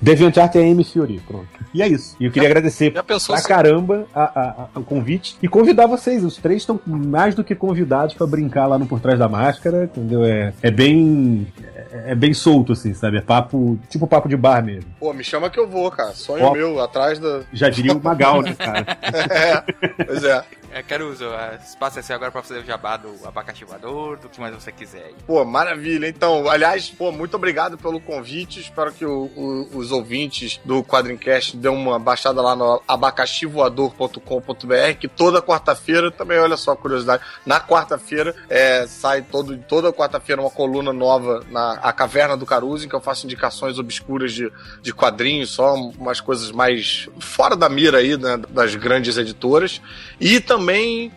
DeviantArt 0.00 0.54
é 0.56 0.60
M 0.68 0.84
Fiorito, 0.84 1.22
pronto. 1.26 1.48
E 1.74 1.82
é 1.82 1.88
isso. 1.88 2.16
E 2.20 2.24
eu 2.24 2.30
queria 2.30 2.48
agradecer 2.48 2.92
Já 2.92 3.02
pra 3.02 3.18
se- 3.18 3.48
caramba 3.48 4.06
a- 4.14 4.22
a- 4.22 4.68
a- 4.74 4.78
o 4.78 4.82
convite 4.82 5.36
e 5.42 5.48
convidar 5.48 5.86
vocês. 5.86 6.24
Os 6.24 6.36
três 6.36 6.62
estão 6.62 6.80
mais 6.86 7.34
do 7.34 7.42
que 7.44 7.54
convidados 7.54 8.14
pra 8.14 8.26
brincar 8.26 8.66
lá 8.66 8.78
no 8.78 8.86
Por 8.86 9.00
Trás 9.00 9.18
da 9.18 9.28
Máscara, 9.28 9.84
entendeu? 9.84 10.24
É, 10.24 10.52
é 10.62 10.70
bem. 10.70 11.46
É, 11.92 12.12
é 12.12 12.14
bem 12.14 12.32
solto, 12.32 12.72
assim, 12.72 12.94
sabe? 12.94 13.18
É 13.18 13.20
papo. 13.20 13.78
Tipo 13.88 14.06
papo 14.06 14.28
de 14.28 14.36
bar 14.36 14.64
mesmo. 14.64 14.90
Pô, 14.98 15.12
me 15.12 15.24
chama 15.24 15.50
que 15.50 15.58
eu 15.58 15.68
vou, 15.68 15.90
cara. 15.90 16.10
Sonho 16.12 16.44
Ó. 16.44 16.52
meu, 16.52 16.80
atrás 16.80 17.18
da. 17.18 17.40
Já 17.52 17.68
diria 17.68 17.92
o 17.92 18.02
Magal, 18.02 18.42
né, 18.42 18.54
cara? 18.54 18.86
é, 19.30 20.04
pois 20.04 20.24
é. 20.24 20.42
É, 20.72 20.84
Caruso, 20.84 21.24
espaço 21.66 21.98
é 21.98 22.02
seu 22.02 22.14
agora 22.14 22.30
pra 22.30 22.44
fazer 22.44 22.60
o 22.60 22.64
jabá 22.64 22.96
do 22.96 23.12
abacaxi 23.26 23.64
voador, 23.64 24.16
do 24.18 24.28
que 24.28 24.40
mais 24.40 24.54
você 24.54 24.70
quiser. 24.70 25.10
Pô, 25.26 25.44
maravilha. 25.44 26.06
Então, 26.06 26.48
aliás, 26.48 26.88
pô, 26.88 27.10
muito 27.10 27.34
obrigado 27.34 27.76
pelo 27.76 28.00
convite. 28.00 28.60
Espero 28.60 28.92
que 28.92 29.04
o- 29.04 29.28
o- 29.34 29.68
os 29.76 29.90
ouvintes 29.90 30.60
do 30.64 30.84
Quadrincast 30.84 31.56
dêem 31.56 31.74
uma 31.74 31.98
baixada 31.98 32.40
lá 32.40 32.54
no 32.54 32.80
abacaxivoador.com.br, 32.86 34.94
que 35.00 35.08
toda 35.08 35.42
quarta-feira, 35.42 36.08
também 36.10 36.38
olha 36.38 36.56
só 36.56 36.70
a 36.72 36.76
curiosidade, 36.76 37.20
na 37.44 37.60
quarta-feira 37.60 38.32
é, 38.48 38.86
sai 38.86 39.22
todo, 39.22 39.56
toda 39.68 39.92
quarta-feira 39.92 40.40
uma 40.40 40.50
coluna 40.52 40.92
nova 40.92 41.42
na 41.50 41.80
a 41.82 41.92
Caverna 41.92 42.36
do 42.36 42.46
Caruso, 42.46 42.86
em 42.86 42.88
que 42.88 42.94
eu 42.94 43.00
faço 43.00 43.26
indicações 43.26 43.76
obscuras 43.76 44.32
de, 44.32 44.52
de 44.82 44.92
quadrinhos, 44.92 45.50
só 45.50 45.74
umas 45.74 46.20
coisas 46.20 46.52
mais 46.52 47.08
fora 47.18 47.56
da 47.56 47.68
mira 47.68 47.98
aí, 47.98 48.16
né, 48.16 48.36
das 48.50 48.76
grandes 48.76 49.16
editoras. 49.16 49.80
E 50.20 50.38
também 50.40 50.59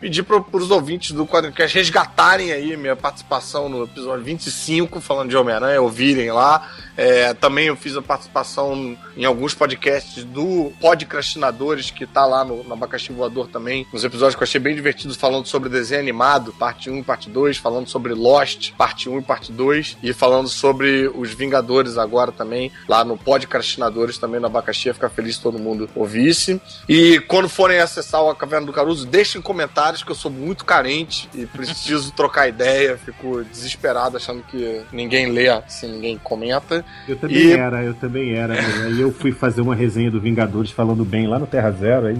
pedir 0.00 0.22
para 0.22 0.42
os 0.52 0.70
ouvintes 0.70 1.12
do 1.12 1.26
Quadrincast 1.26 1.76
resgatarem 1.76 2.52
aí 2.52 2.76
minha 2.76 2.96
participação 2.96 3.68
no 3.68 3.84
episódio 3.84 4.24
25, 4.24 5.00
falando 5.00 5.30
de 5.30 5.36
Homem-Aranha, 5.36 5.80
ouvirem 5.80 6.30
lá. 6.30 6.68
É, 6.96 7.34
também 7.34 7.66
eu 7.66 7.76
fiz 7.76 7.96
a 7.96 8.02
participação 8.02 8.96
em 9.16 9.24
alguns 9.24 9.54
podcasts 9.54 10.24
do 10.24 10.72
Podcrastinadores, 10.80 11.90
que 11.90 12.06
tá 12.06 12.24
lá 12.24 12.44
no, 12.44 12.62
no 12.64 12.72
Abacaxi 12.72 13.12
Voador 13.12 13.48
também. 13.48 13.86
Uns 13.92 14.04
episódios 14.04 14.34
que 14.36 14.42
eu 14.42 14.46
achei 14.46 14.60
bem 14.60 14.74
divertidos, 14.74 15.16
falando 15.16 15.46
sobre 15.46 15.68
desenho 15.68 16.00
animado, 16.00 16.52
parte 16.52 16.90
1 16.90 16.98
e 16.98 17.02
parte 17.02 17.28
2, 17.28 17.58
falando 17.58 17.88
sobre 17.88 18.14
Lost, 18.14 18.72
parte 18.72 19.08
1 19.08 19.18
e 19.18 19.22
parte 19.22 19.52
2, 19.52 19.98
e 20.02 20.12
falando 20.12 20.48
sobre 20.48 21.08
os 21.14 21.32
Vingadores 21.34 21.98
agora 21.98 22.30
também, 22.30 22.70
lá 22.88 23.04
no 23.04 23.16
Podcastinadores, 23.16 24.18
também 24.18 24.40
no 24.40 24.46
Abacaxi. 24.46 24.88
Ia 24.88 24.94
ficar 24.94 25.08
feliz 25.08 25.36
se 25.36 25.42
todo 25.42 25.58
mundo 25.58 25.88
ouvisse. 25.94 26.60
E 26.88 27.20
quando 27.20 27.48
forem 27.48 27.78
acessar 27.78 28.22
o 28.22 28.34
Caverna 28.34 28.66
do 28.66 28.72
Caruso, 28.72 29.06
deixem 29.06 29.40
comentários 29.40 30.02
que 30.02 30.10
eu 30.10 30.14
sou 30.14 30.30
muito 30.30 30.64
carente 30.64 31.28
e 31.34 31.46
preciso 31.46 32.12
trocar 32.14 32.48
ideia. 32.48 32.98
Fico 32.98 33.42
desesperado 33.44 34.16
achando 34.16 34.42
que 34.42 34.82
ninguém 34.92 35.30
lê, 35.30 35.48
assim, 35.48 35.90
ninguém 35.90 36.18
comenta. 36.18 36.83
Eu 37.06 37.16
também 37.16 37.36
E- 37.36 37.52
era, 37.52 37.82
eu 37.82 37.94
também 37.94 38.34
era. 38.34 38.54
né? 38.54 38.84
Aí 38.86 39.00
eu 39.00 39.12
fui 39.12 39.32
fazer 39.32 39.60
uma 39.60 39.74
resenha 39.74 40.10
do 40.10 40.20
Vingadores 40.20 40.70
falando 40.70 41.04
bem 41.04 41.26
lá 41.26 41.38
no 41.38 41.46
Terra 41.46 41.70
Zero. 41.72 42.06
Aí... 42.06 42.18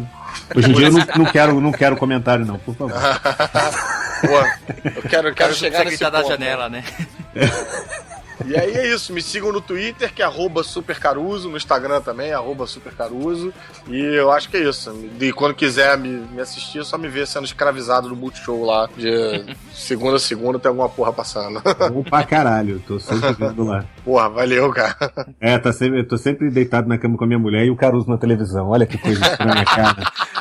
Hoje 0.54 0.70
em 0.70 0.74
dia 0.74 0.86
eu 0.88 0.92
não, 0.92 1.06
não 1.16 1.24
quero, 1.24 1.60
não 1.60 1.72
quero 1.72 1.96
comentário, 1.96 2.44
não, 2.44 2.58
por 2.58 2.74
favor. 2.74 2.94
Pô, 4.20 4.88
eu 4.96 5.02
quero, 5.08 5.28
eu 5.28 5.34
quero 5.34 5.54
chegar 5.54 5.78
nesse 5.80 5.96
gritar 5.96 6.10
da 6.10 6.20
ponto. 6.20 6.30
janela, 6.30 6.68
né? 6.68 6.82
E 8.46 8.56
aí 8.56 8.72
é 8.74 8.92
isso, 8.92 9.12
me 9.12 9.22
sigam 9.22 9.52
no 9.52 9.60
Twitter, 9.60 10.12
que 10.12 10.20
é 10.20 10.24
arroba 10.24 10.62
supercaruso, 10.64 11.48
no 11.48 11.56
Instagram 11.56 12.00
também, 12.00 12.32
arroba 12.32 12.66
supercaruso. 12.66 13.54
E 13.88 13.96
eu 14.00 14.30
acho 14.30 14.48
que 14.50 14.56
é 14.56 14.68
isso. 14.68 14.92
E 15.20 15.32
quando 15.32 15.54
quiser 15.54 15.96
me, 15.96 16.08
me 16.08 16.40
assistir, 16.40 16.80
é 16.80 16.84
só 16.84 16.98
me 16.98 17.08
ver 17.08 17.26
sendo 17.26 17.44
escravizado 17.44 18.08
no 18.08 18.16
Multishow 18.16 18.64
lá, 18.64 18.88
de 18.96 19.44
segunda 19.72 20.16
a 20.16 20.20
segunda, 20.20 20.58
tem 20.58 20.68
alguma 20.68 20.88
porra 20.88 21.12
passando. 21.12 21.62
Bom 21.92 22.02
pra 22.02 22.24
caralho, 22.24 22.82
tô 22.86 22.98
sempre 22.98 23.32
vendo 23.34 23.64
lá. 23.64 23.84
Porra, 24.04 24.28
valeu, 24.28 24.70
cara. 24.70 24.94
É, 25.40 25.56
tá 25.58 25.72
sempre, 25.72 26.00
eu 26.00 26.06
tô 26.06 26.18
sempre 26.18 26.50
deitado 26.50 26.86
na 26.86 26.98
cama 26.98 27.16
com 27.16 27.24
a 27.24 27.26
minha 27.26 27.38
mulher 27.38 27.64
e 27.64 27.70
o 27.70 27.76
Caruso 27.76 28.08
na 28.08 28.18
televisão. 28.18 28.68
Olha 28.68 28.84
que 28.86 28.98
coisa 28.98 29.24
estranha, 29.24 29.64
cara. 29.64 29.96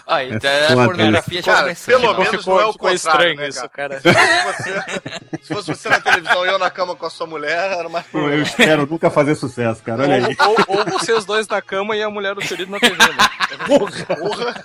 Aí, 0.06 0.31
É 0.31 0.35
então 0.35 0.52
a 0.52 0.68
foda 0.68 0.85
pornografia 0.85 1.41
já 1.41 1.52
Cara, 1.53 1.64
começou. 1.64 1.85
pelo 2.02 2.14
menos 2.14 2.30
ficou- 2.30 2.56
não 2.56 2.61
é 2.61 2.65
o 2.65 2.73
contrário, 2.73 2.95
estranho 2.95 3.35
né, 3.38 3.48
isso, 3.48 3.69
cara? 3.69 3.99
cara. 4.02 4.02
Se 4.02 4.44
fosse, 4.44 4.64
você, 4.64 5.40
se 5.41 5.53
fosse 5.53 5.68
você 5.76 5.90
na 5.90 6.02
televisão 6.02 6.45
e 6.45 6.49
eu 6.49 6.60
na 6.60 6.69
cama 6.69 6.94
com 6.95 7.06
a 7.06 7.10
sua 7.10 7.26
mulher, 7.26 7.72
era 7.80 7.88
mais 7.88 8.06
Pô, 8.07 8.19
eu 8.19 8.41
espero 8.41 8.85
nunca 8.85 9.10
fazer 9.10 9.35
sucesso, 9.35 9.81
cara. 9.81 10.03
Olha 10.03 10.15
aí. 10.27 10.35
Ou, 10.40 10.56
ou, 10.68 10.80
ou 10.80 10.99
vocês 10.99 11.23
dois 11.23 11.48
na 11.48 11.61
cama 11.61 11.95
e 11.95 12.03
a 12.03 12.10
mulher 12.10 12.35
do 12.35 12.41
querido 12.41 12.69
na 12.69 12.80
TV, 12.81 12.98
né? 12.98 13.06
Porra. 13.65 14.64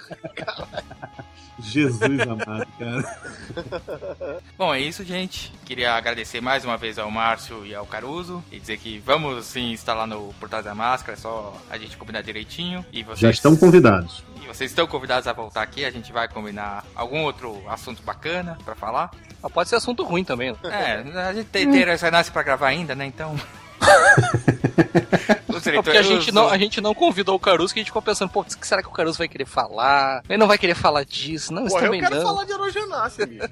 Jesus 1.61 2.21
amado, 2.21 2.67
cara. 2.79 4.41
Bom, 4.57 4.75
é 4.75 4.81
isso, 4.81 5.05
gente. 5.05 5.53
Queria 5.65 5.95
agradecer 5.95 6.41
mais 6.41 6.65
uma 6.65 6.77
vez 6.77 6.99
ao 6.99 7.11
Márcio 7.11 7.67
e 7.67 7.75
ao 7.75 7.87
Caruso 7.87 8.43
e 8.51 8.59
dizer 8.59 8.79
que 8.79 8.99
vamos 8.99 9.47
sim 9.47 9.77
lá 9.87 10.07
no 10.07 10.33
Portal 10.35 10.63
da 10.63 10.75
Máscara, 10.75 11.13
é 11.13 11.21
só 11.21 11.57
a 11.71 11.77
gente 11.79 11.97
combinar 11.97 12.23
direitinho. 12.23 12.85
E 12.93 13.03
vocês, 13.03 13.21
Já 13.21 13.31
estão 13.31 13.57
convidados. 13.57 14.23
E 14.43 14.47
vocês 14.47 14.71
estão 14.71 14.87
convidados 14.87 15.27
a 15.27 15.33
voltar 15.33 15.63
aqui, 15.63 15.85
a 15.85 15.91
gente 15.91 16.13
vai 16.13 16.29
combinar 16.29 16.85
algum 16.95 17.23
outro 17.23 17.63
assunto 17.69 18.03
bacana 18.03 18.57
pra 18.65 18.75
falar. 18.75 19.11
Mas 19.43 19.53
pode 19.53 19.69
ser 19.69 19.77
assunto 19.77 20.05
ruim 20.05 20.25
também. 20.25 20.53
né? 20.53 21.05
É, 21.15 21.21
a 21.21 21.33
gente 21.33 21.47
tem, 21.47 21.71
tem 21.71 21.83
essa 21.83 22.11
nasce 22.11 22.31
pra 22.31 22.43
gravar 22.43 22.69
ainda, 22.69 22.95
né? 22.95 23.07
Então. 23.07 23.37
Não 25.49 25.75
Não, 25.75 25.83
porque 25.83 25.99
a 25.99 26.01
então, 26.01 26.13
eu 26.13 26.21
gente, 26.21 26.33
não, 26.33 26.49
a 26.49 26.57
gente 26.59 26.81
não 26.81 26.95
convidou 26.95 27.35
o 27.35 27.39
Caruso, 27.39 27.75
que 27.75 27.81
a 27.81 27.83
gente 27.83 27.89
ficou 27.89 28.01
pensando, 28.01 28.31
pô, 28.31 28.45
que 28.45 28.67
será 28.67 28.81
que 28.83 28.89
o 28.89 28.93
Caruso 28.93 29.19
vai 29.19 29.29
querer 29.29 29.45
falar? 29.45 30.23
Ele 30.29 30.39
não 30.39 30.47
vai 30.47 30.57
querer 30.57 30.75
falar 30.75 31.05
disso. 31.05 31.53
Não, 31.53 31.63
Porra, 31.67 31.75
está 31.75 31.87
eu 31.87 31.91
bem 31.91 32.01
quero 32.01 32.15
não. 32.15 32.23
falar 32.23 32.45
de 32.45 32.53
Erogenácia, 32.53 33.27
bicho. 33.27 33.45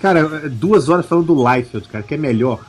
Cara, 0.00 0.20
é 0.20 0.48
duas 0.48 0.88
horas 0.88 1.06
falando 1.06 1.26
do 1.26 1.42
Leifeld, 1.42 1.88
cara, 1.88 2.04
que 2.04 2.14
é 2.14 2.16
melhor. 2.16 2.60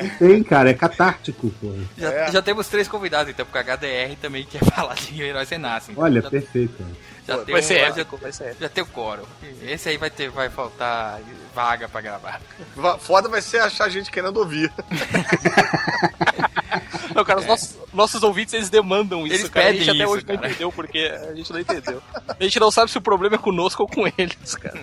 Não 0.00 0.08
tem, 0.10 0.42
cara, 0.42 0.70
é 0.70 0.74
catártico, 0.74 1.50
pô. 1.60 1.72
Já, 1.98 2.12
É. 2.12 2.32
já 2.32 2.40
temos 2.40 2.68
três 2.68 2.86
convidados, 2.88 3.30
então, 3.32 3.44
porque 3.44 3.58
a 3.58 3.76
HDR 3.76 4.16
também 4.20 4.44
quer 4.44 4.64
falar 4.72 4.94
de 4.94 5.20
Heróis 5.20 5.48
Renascem. 5.48 5.94
Olha, 5.98 6.22
já, 6.22 6.30
perfeito, 6.30 6.74
cara. 6.78 6.90
Já 7.28 7.44
tem 7.44 7.52
Vai 7.52 7.60
um- 7.60 7.64
ser 7.64 7.78
já, 7.78 8.16
vai 8.16 8.32
ser 8.32 8.44
épico. 8.44 8.60
já 8.62 8.68
tem 8.68 8.82
o 8.82 8.86
coro. 8.86 9.28
Esse 9.62 9.88
aí 9.90 9.96
vai 9.96 10.10
ter, 10.10 10.30
vai 10.30 10.48
faltar 10.48 11.20
vaga 11.54 11.88
pra 11.88 12.00
gravar. 12.00 12.40
Va- 12.74 12.98
Foda 12.98 13.28
vai 13.28 13.42
ser 13.42 13.58
achar 13.60 13.88
gente 13.88 14.10
querendo 14.10 14.38
ouvir. 14.38 14.72
Não, 17.18 17.24
cara, 17.24 17.40
os 17.40 17.46
nossos, 17.46 17.76
nossos 17.92 18.22
ouvintes, 18.22 18.54
eles 18.54 18.70
demandam 18.70 19.26
isso, 19.26 19.34
Eles 19.34 19.48
cara. 19.48 19.66
a 19.66 19.70
pedem 19.70 19.84
gente 19.84 19.96
até 19.96 20.04
isso, 20.04 20.12
hoje 20.12 20.24
não 20.24 20.36
cara. 20.36 20.48
entendeu, 20.48 20.70
porque 20.70 20.98
a 20.98 21.34
gente 21.34 21.52
não 21.52 21.58
entendeu. 21.58 22.00
A 22.28 22.44
gente 22.44 22.60
não 22.60 22.70
sabe 22.70 22.92
se 22.92 22.98
o 22.98 23.00
problema 23.00 23.34
é 23.34 23.38
conosco 23.38 23.82
ou 23.82 23.88
com 23.88 24.06
eles, 24.16 24.54
cara. 24.54 24.78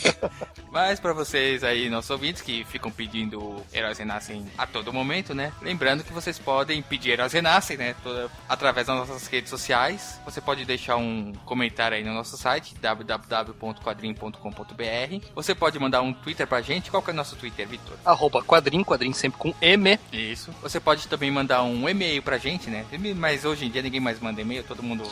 Mas 0.72 0.98
pra 0.98 1.12
vocês 1.12 1.62
aí, 1.62 1.90
nossos 1.90 2.08
ouvintes, 2.08 2.40
que 2.40 2.64
ficam 2.64 2.90
pedindo 2.90 3.62
Heróis 3.74 3.98
Renascem 3.98 4.46
a 4.56 4.66
todo 4.66 4.90
momento, 4.90 5.34
né? 5.34 5.52
Lembrando 5.60 6.02
que 6.02 6.14
vocês 6.14 6.38
podem 6.38 6.80
pedir 6.80 7.10
Heróis 7.10 7.34
Renascem, 7.34 7.76
né? 7.76 7.94
Toda, 8.02 8.30
através 8.48 8.86
das 8.86 8.96
nossas 8.96 9.26
redes 9.26 9.50
sociais. 9.50 10.18
Você 10.24 10.40
pode 10.40 10.64
deixar 10.64 10.96
um 10.96 11.34
comentário 11.44 11.98
aí 11.98 12.04
no 12.04 12.14
nosso 12.14 12.38
site, 12.38 12.74
www.quadrim.com.br. 12.80 15.26
Você 15.34 15.54
pode 15.54 15.78
mandar 15.78 16.00
um 16.00 16.10
Twitter 16.12 16.46
pra 16.46 16.62
gente. 16.62 16.90
Qual 16.90 17.02
que 17.02 17.10
é 17.10 17.12
o 17.12 17.16
nosso 17.16 17.36
Twitter, 17.36 17.68
Vitor? 17.68 17.98
Arroba 18.02 18.42
quadrinho, 18.42 18.82
quadrinho 18.82 19.14
sempre 19.14 19.38
com 19.38 19.54
M. 19.60 19.98
Isso. 20.10 20.50
Você 20.62 20.80
pode 20.80 21.06
também 21.08 21.30
mandar 21.30 21.62
um 21.62 21.65
e-mail 21.88 22.22
pra 22.22 22.38
gente, 22.38 22.70
né? 22.70 22.84
Mas 23.16 23.44
hoje 23.44 23.66
em 23.66 23.70
dia 23.70 23.82
ninguém 23.82 24.00
mais 24.00 24.20
manda 24.20 24.40
e-mail, 24.40 24.62
todo 24.64 24.82
mundo 24.82 25.04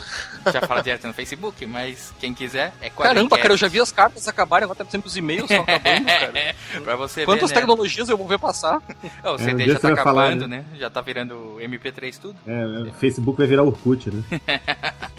já 0.51 0.61
fala 0.61 0.81
direto 0.81 1.07
no 1.07 1.13
Facebook, 1.13 1.65
mas 1.65 2.13
quem 2.19 2.33
quiser 2.33 2.73
é 2.81 2.89
Caramba, 2.89 3.37
cara, 3.37 3.53
eu 3.53 3.57
já 3.57 3.67
vi 3.67 3.79
as 3.79 3.91
cartas 3.91 4.27
acabarem, 4.27 4.63
agora 4.65 4.83
tá 4.83 4.89
sempre 4.89 5.07
os 5.07 5.17
e-mails 5.17 5.49
estão 5.49 5.63
acabando, 5.63 6.05
cara. 6.09 6.55
pra 6.83 6.95
você 6.95 7.25
Quantas 7.25 7.49
ver, 7.49 7.55
né? 7.55 7.61
tecnologias 7.61 8.09
eu 8.09 8.17
vou 8.17 8.27
ver 8.27 8.39
passar? 8.39 8.81
Ó, 9.23 9.31
o 9.31 9.31
É, 9.31 9.33
um 9.33 9.37
CD 9.37 9.63
dia 9.65 9.73
já 9.73 9.79
tá 9.79 9.87
vai 9.89 10.03
falar, 10.03 10.25
acabando, 10.27 10.47
né? 10.47 10.65
Já 10.77 10.89
tá 10.89 11.01
virando 11.01 11.57
MP3 11.59 12.17
tudo. 12.19 12.35
É, 12.45 12.91
Facebook 12.99 13.37
vai 13.37 13.47
virar 13.47 13.63
Orkut, 13.63 14.09
né? 14.11 14.23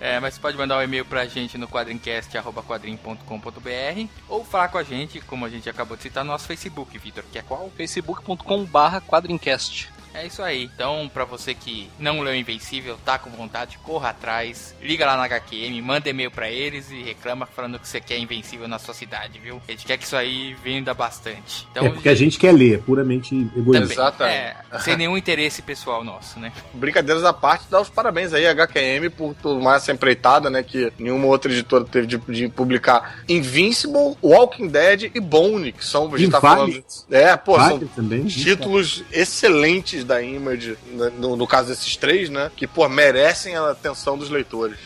É, 0.00 0.18
mas 0.18 0.34
você 0.34 0.40
pode 0.40 0.56
mandar 0.56 0.78
um 0.78 0.82
e-mail 0.82 1.04
pra 1.04 1.24
gente 1.26 1.56
no 1.56 1.68
quadrincast.com.br 1.68 4.06
ou 4.28 4.44
falar 4.44 4.66
com 4.68 4.78
a 4.78 4.82
gente, 4.82 5.20
como 5.20 5.44
a 5.44 5.48
gente 5.48 5.70
acabou 5.70 5.96
de 5.96 6.02
citar, 6.02 6.24
no 6.24 6.32
nosso 6.32 6.46
Facebook, 6.48 6.98
Vitor, 6.98 7.22
que 7.30 7.38
é 7.38 7.42
qual? 7.42 7.70
facebook.com 7.76 8.64
barra 8.64 9.00
quadrincast. 9.00 9.88
É 10.14 10.26
isso 10.26 10.42
aí. 10.42 10.64
Então, 10.64 11.10
pra 11.12 11.24
você 11.24 11.54
que 11.54 11.88
não 11.98 12.20
leu 12.20 12.34
Invencível, 12.34 12.98
tá 13.04 13.18
com 13.18 13.30
vontade, 13.30 13.78
corra 13.78 14.10
atrás, 14.10 14.74
liga 14.82 15.06
lá 15.06 15.16
na 15.16 15.24
HQM, 15.24 15.80
manda 15.80 16.08
e-mail 16.08 16.30
pra 16.30 16.50
eles 16.50 16.90
e 16.90 17.02
reclama 17.02 17.46
falando 17.46 17.78
que 17.78 17.88
você 17.88 18.00
quer 18.00 18.18
Invencível 18.18 18.68
na 18.68 18.78
sua 18.78 18.94
cidade, 18.94 19.38
viu? 19.38 19.60
A 19.66 19.70
gente 19.70 19.86
quer 19.86 19.96
que 19.96 20.04
isso 20.04 20.16
aí 20.16 20.54
venda 20.62 20.92
bastante. 20.92 21.66
Então, 21.70 21.86
É 21.86 21.90
porque 21.90 22.08
a 22.08 22.14
gente 22.14 22.38
quer 22.38 22.52
ler, 22.52 22.74
é 22.74 22.78
puramente 22.78 23.34
egoísta. 23.56 23.92
Exatamente. 23.92 24.36
é, 24.36 24.78
sem 24.80 24.96
nenhum 24.96 25.16
interesse 25.16 25.62
pessoal 25.62 26.04
nosso, 26.04 26.38
né? 26.38 26.52
Brincadeiras 26.74 27.24
à 27.24 27.32
parte, 27.32 27.66
dar 27.70 27.80
os 27.80 27.88
parabéns 27.88 28.32
aí 28.32 28.46
à 28.46 28.52
HQM 28.52 29.10
por 29.10 29.34
tomar 29.34 29.76
essa 29.76 29.92
empreitada, 29.92 30.50
né? 30.50 30.62
Que 30.62 30.92
nenhuma 30.98 31.26
outra 31.26 31.50
editora 31.50 31.84
teve 31.84 32.06
de, 32.06 32.18
de 32.18 32.48
publicar 32.48 33.22
Invincible, 33.28 34.16
Walking 34.22 34.68
Dead 34.68 35.10
e 35.14 35.20
Bone, 35.20 35.72
que 35.72 35.84
são. 35.84 36.12
A 36.12 36.18
gente 36.18 36.30
tá 36.30 36.40
falando. 36.40 36.84
É, 37.10 37.36
pô, 37.36 37.56
são 37.56 37.70
Wagner 37.70 37.88
também. 37.94 38.26
títulos 38.26 39.04
excelentes 39.12 40.01
da 40.04 40.22
Image, 40.22 40.76
né, 40.86 41.12
no, 41.18 41.36
no 41.36 41.46
caso 41.46 41.68
desses 41.68 41.96
três, 41.96 42.28
né? 42.28 42.50
Que, 42.56 42.66
pô, 42.66 42.88
merecem 42.88 43.56
a 43.56 43.70
atenção 43.70 44.16
dos 44.16 44.30
leitores. 44.30 44.78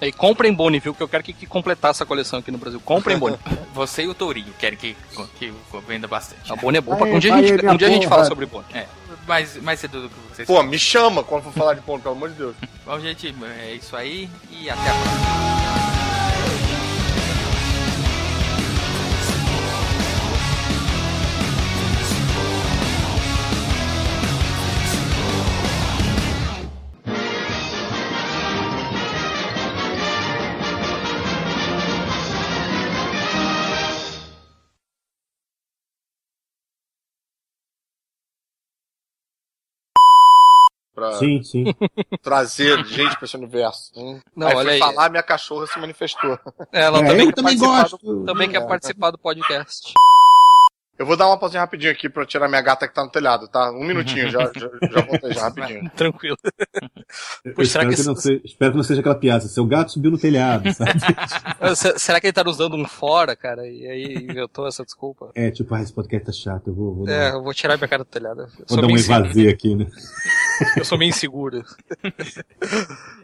E 0.00 0.12
comprem 0.12 0.52
Boni, 0.52 0.80
viu? 0.80 0.94
Que 0.94 1.02
eu 1.02 1.08
quero 1.08 1.22
que, 1.22 1.32
que 1.32 1.46
completar 1.46 1.92
essa 1.92 2.04
coleção 2.04 2.38
aqui 2.38 2.50
no 2.50 2.58
Brasil. 2.58 2.80
Comprem 2.80 3.18
Boni. 3.18 3.38
Você 3.74 4.02
e 4.02 4.08
o 4.08 4.14
Tourinho 4.14 4.52
querem 4.58 4.78
que, 4.78 4.96
que 5.38 5.52
venda 5.86 6.08
bastante. 6.08 6.52
A 6.52 6.56
Boni 6.56 6.78
é 6.78 6.80
boa. 6.80 7.04
Um 7.04 7.18
dia, 7.18 7.34
a 7.34 7.42
gente, 7.42 7.66
um 7.66 7.76
dia 7.76 7.88
a 7.88 7.90
gente 7.90 8.08
fala 8.08 8.24
sobre 8.24 8.46
Boni. 8.46 8.66
É, 8.74 8.86
mais, 9.26 9.56
mais 9.56 9.80
cedo 9.80 10.02
do 10.02 10.08
que 10.08 10.14
vocês 10.34 10.48
Pô, 10.48 10.62
me 10.62 10.78
chama 10.78 11.22
quando 11.22 11.44
for 11.44 11.52
falar 11.52 11.74
de 11.74 11.80
ponto, 11.82 12.02
pelo 12.02 12.14
amor 12.14 12.30
de 12.30 12.36
Deus. 12.36 12.56
Bom, 12.84 12.98
gente, 13.00 13.34
é 13.58 13.74
isso 13.74 13.96
aí 13.96 14.28
e 14.50 14.68
até 14.68 14.90
a 14.90 14.94
próxima. 14.94 15.91
Sim, 41.18 41.42
sim. 41.42 41.64
trazer 42.22 42.84
gente 42.84 43.16
pra 43.16 43.24
esse 43.24 43.36
universo. 43.36 43.90
Hum. 43.96 44.20
Não, 44.36 44.48
aí 44.48 44.54
olha 44.54 44.64
fui 44.64 44.72
aí. 44.74 44.78
falar, 44.78 45.08
minha 45.10 45.22
cachorra 45.22 45.66
se 45.66 45.78
manifestou. 45.78 46.38
Ela 46.72 46.98
É, 46.98 47.06
também, 47.06 47.20
eu 47.20 47.26
quer 47.26 47.34
também 47.34 47.58
participar 47.58 47.82
gosto. 47.82 47.98
Do, 47.98 48.24
também 48.24 48.50
quer 48.50 48.66
participar 48.66 49.10
do 49.10 49.18
podcast. 49.18 49.92
Eu 51.02 51.06
vou 51.06 51.16
dar 51.16 51.26
uma 51.26 51.36
pausinha 51.36 51.60
rapidinho 51.60 51.90
aqui 51.90 52.08
pra 52.08 52.22
eu 52.22 52.26
tirar 52.26 52.48
minha 52.48 52.62
gata 52.62 52.86
que 52.86 52.94
tá 52.94 53.02
no 53.02 53.10
telhado, 53.10 53.48
tá? 53.48 53.72
Um 53.72 53.84
minutinho, 53.84 54.30
já, 54.30 54.38
já, 54.54 54.70
já 54.90 55.00
voltei 55.04 55.32
já 55.32 55.40
rapidinho. 55.50 55.90
Tranquilo. 55.96 56.36
Será 56.44 57.60
espero, 57.64 57.88
que 57.90 57.96
que 57.96 58.02
não 58.04 58.14
seja, 58.14 58.40
espero 58.44 58.70
que 58.70 58.76
não 58.76 58.84
seja 58.84 59.00
aquela 59.00 59.14
piada. 59.16 59.40
Seu 59.48 59.66
gato 59.66 59.90
subiu 59.92 60.12
no 60.12 60.18
telhado, 60.18 60.70
sabe? 60.72 60.92
Se- 61.74 61.98
Será 61.98 62.20
que 62.20 62.28
ele 62.28 62.32
tá 62.32 62.44
usando 62.48 62.76
um 62.76 62.84
fora, 62.86 63.34
cara? 63.34 63.66
E 63.66 63.84
aí 63.86 64.14
inventou 64.14 64.64
essa 64.68 64.84
desculpa? 64.84 65.30
É, 65.34 65.50
tipo, 65.50 65.74
ah, 65.74 65.82
esse 65.82 65.92
podcast 65.92 66.26
tá 66.26 66.32
chato. 66.32 66.68
Eu 66.68 66.74
vou, 66.74 66.94
vou 66.94 67.04
dar, 67.06 67.12
É, 67.12 67.30
eu 67.32 67.42
vou 67.42 67.52
tirar 67.52 67.76
minha 67.76 67.88
cara 67.88 68.04
do 68.04 68.08
telhado. 68.08 68.42
Eu 68.42 68.48
vou 68.68 68.80
dar 68.80 68.86
uma 68.86 68.98
invasão 68.98 69.48
aqui, 69.48 69.74
né? 69.74 69.86
eu 70.76 70.84
sou 70.84 70.96
meio 70.96 71.08
inseguro. 71.10 71.64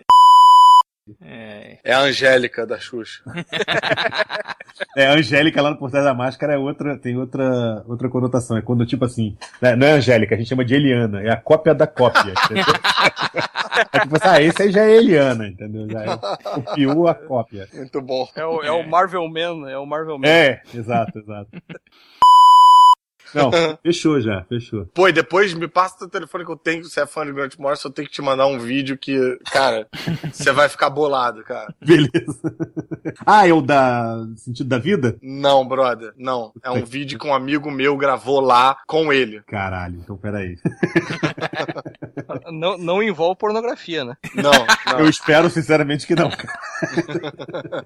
É. 1.22 1.78
É 1.85 1.93
a 1.93 2.01
Angélica 2.01 2.66
da 2.66 2.78
Xuxa. 2.78 3.22
É, 4.97 5.06
a 5.06 5.14
Angélica 5.14 5.60
lá 5.60 5.70
no 5.70 5.76
Por 5.76 5.90
Trás 5.90 6.05
da 6.05 6.14
Máscara 6.14 6.55
é 6.55 6.59
outra, 6.59 6.97
tem 6.97 7.16
outra, 7.16 7.82
outra 7.86 8.09
conotação. 8.09 8.56
É 8.56 8.62
quando, 8.62 8.86
tipo 8.86 9.05
assim, 9.05 9.36
né, 9.60 9.74
não 9.74 9.86
é 9.86 9.93
Angélica, 9.93 10.35
a 10.35 10.39
gente 10.39 10.48
chama 10.48 10.64
de 10.64 10.74
Eliana, 10.74 11.20
é 11.20 11.30
a 11.30 11.36
cópia 11.36 11.74
da 11.74 11.86
cópia. 11.86 12.32
É 13.94 14.01
tipo 14.01 14.16
assim, 14.16 14.28
ah, 14.28 14.43
esse 14.43 14.62
aí 14.62 14.72
já 14.72 14.82
é 14.82 14.97
Eliana, 14.97 15.47
entendeu? 15.47 15.89
Já 15.89 16.02
é, 16.02 16.16
copiou 16.16 17.06
a 17.06 17.14
cópia. 17.14 17.68
Muito 17.72 18.02
bom. 18.02 18.28
É 18.35 18.44
o, 18.44 18.62
é 18.62 18.72
o 18.72 18.89
Marvel 18.89 19.28
Man, 19.28 19.70
é 19.70 19.78
o 19.78 19.86
Marvel 19.86 20.18
Man. 20.18 20.26
É, 20.26 20.60
exato, 20.74 21.16
exato. 21.16 21.48
Não, 23.34 23.50
fechou 23.82 24.20
já, 24.20 24.44
fechou. 24.44 24.86
Pô, 24.94 25.09
e 25.09 25.12
depois 25.12 25.55
me 25.55 25.68
passa 25.68 25.96
o 25.96 25.98
teu 26.00 26.09
telefone 26.09 26.44
que 26.44 26.52
eu 26.52 26.56
tenho, 26.56 26.84
se 26.84 27.00
é 27.00 27.06
fã 27.06 27.24
de 27.24 27.32
Grant 27.32 27.56
Morrison, 27.59 27.88
eu 27.88 27.92
tenho 27.92 28.09
que 28.09 28.14
te 28.14 28.22
mandar 28.22 28.46
um 28.46 28.59
vídeo 28.59 28.96
que, 28.96 29.38
cara, 29.50 29.86
você 30.32 30.52
vai 30.52 30.68
ficar 30.68 30.90
bolado, 30.90 31.42
cara. 31.44 31.74
Beleza. 31.80 32.40
Ah, 33.26 33.46
é 33.46 33.52
o 33.52 33.60
da 33.60 34.26
Sentido 34.36 34.68
da 34.68 34.78
Vida? 34.78 35.16
Não, 35.22 35.66
brother, 35.66 36.12
não. 36.16 36.52
É 36.62 36.70
um 36.70 36.84
vídeo 36.86 37.18
que 37.18 37.26
um 37.26 37.34
amigo 37.34 37.70
meu 37.70 37.96
gravou 37.96 38.40
lá 38.40 38.76
com 38.86 39.12
ele. 39.12 39.42
Caralho, 39.46 39.98
então 39.98 40.16
peraí. 40.16 40.56
Não, 42.50 42.78
não 42.78 43.02
envolve 43.02 43.38
pornografia, 43.38 44.05
né? 44.05 44.16
Não, 44.34 44.50
não. 44.86 45.00
Eu 45.00 45.09
espero 45.09 45.50
sinceramente 45.50 46.06
que 46.06 46.14
não. 46.14 46.30
cara. 46.30 47.84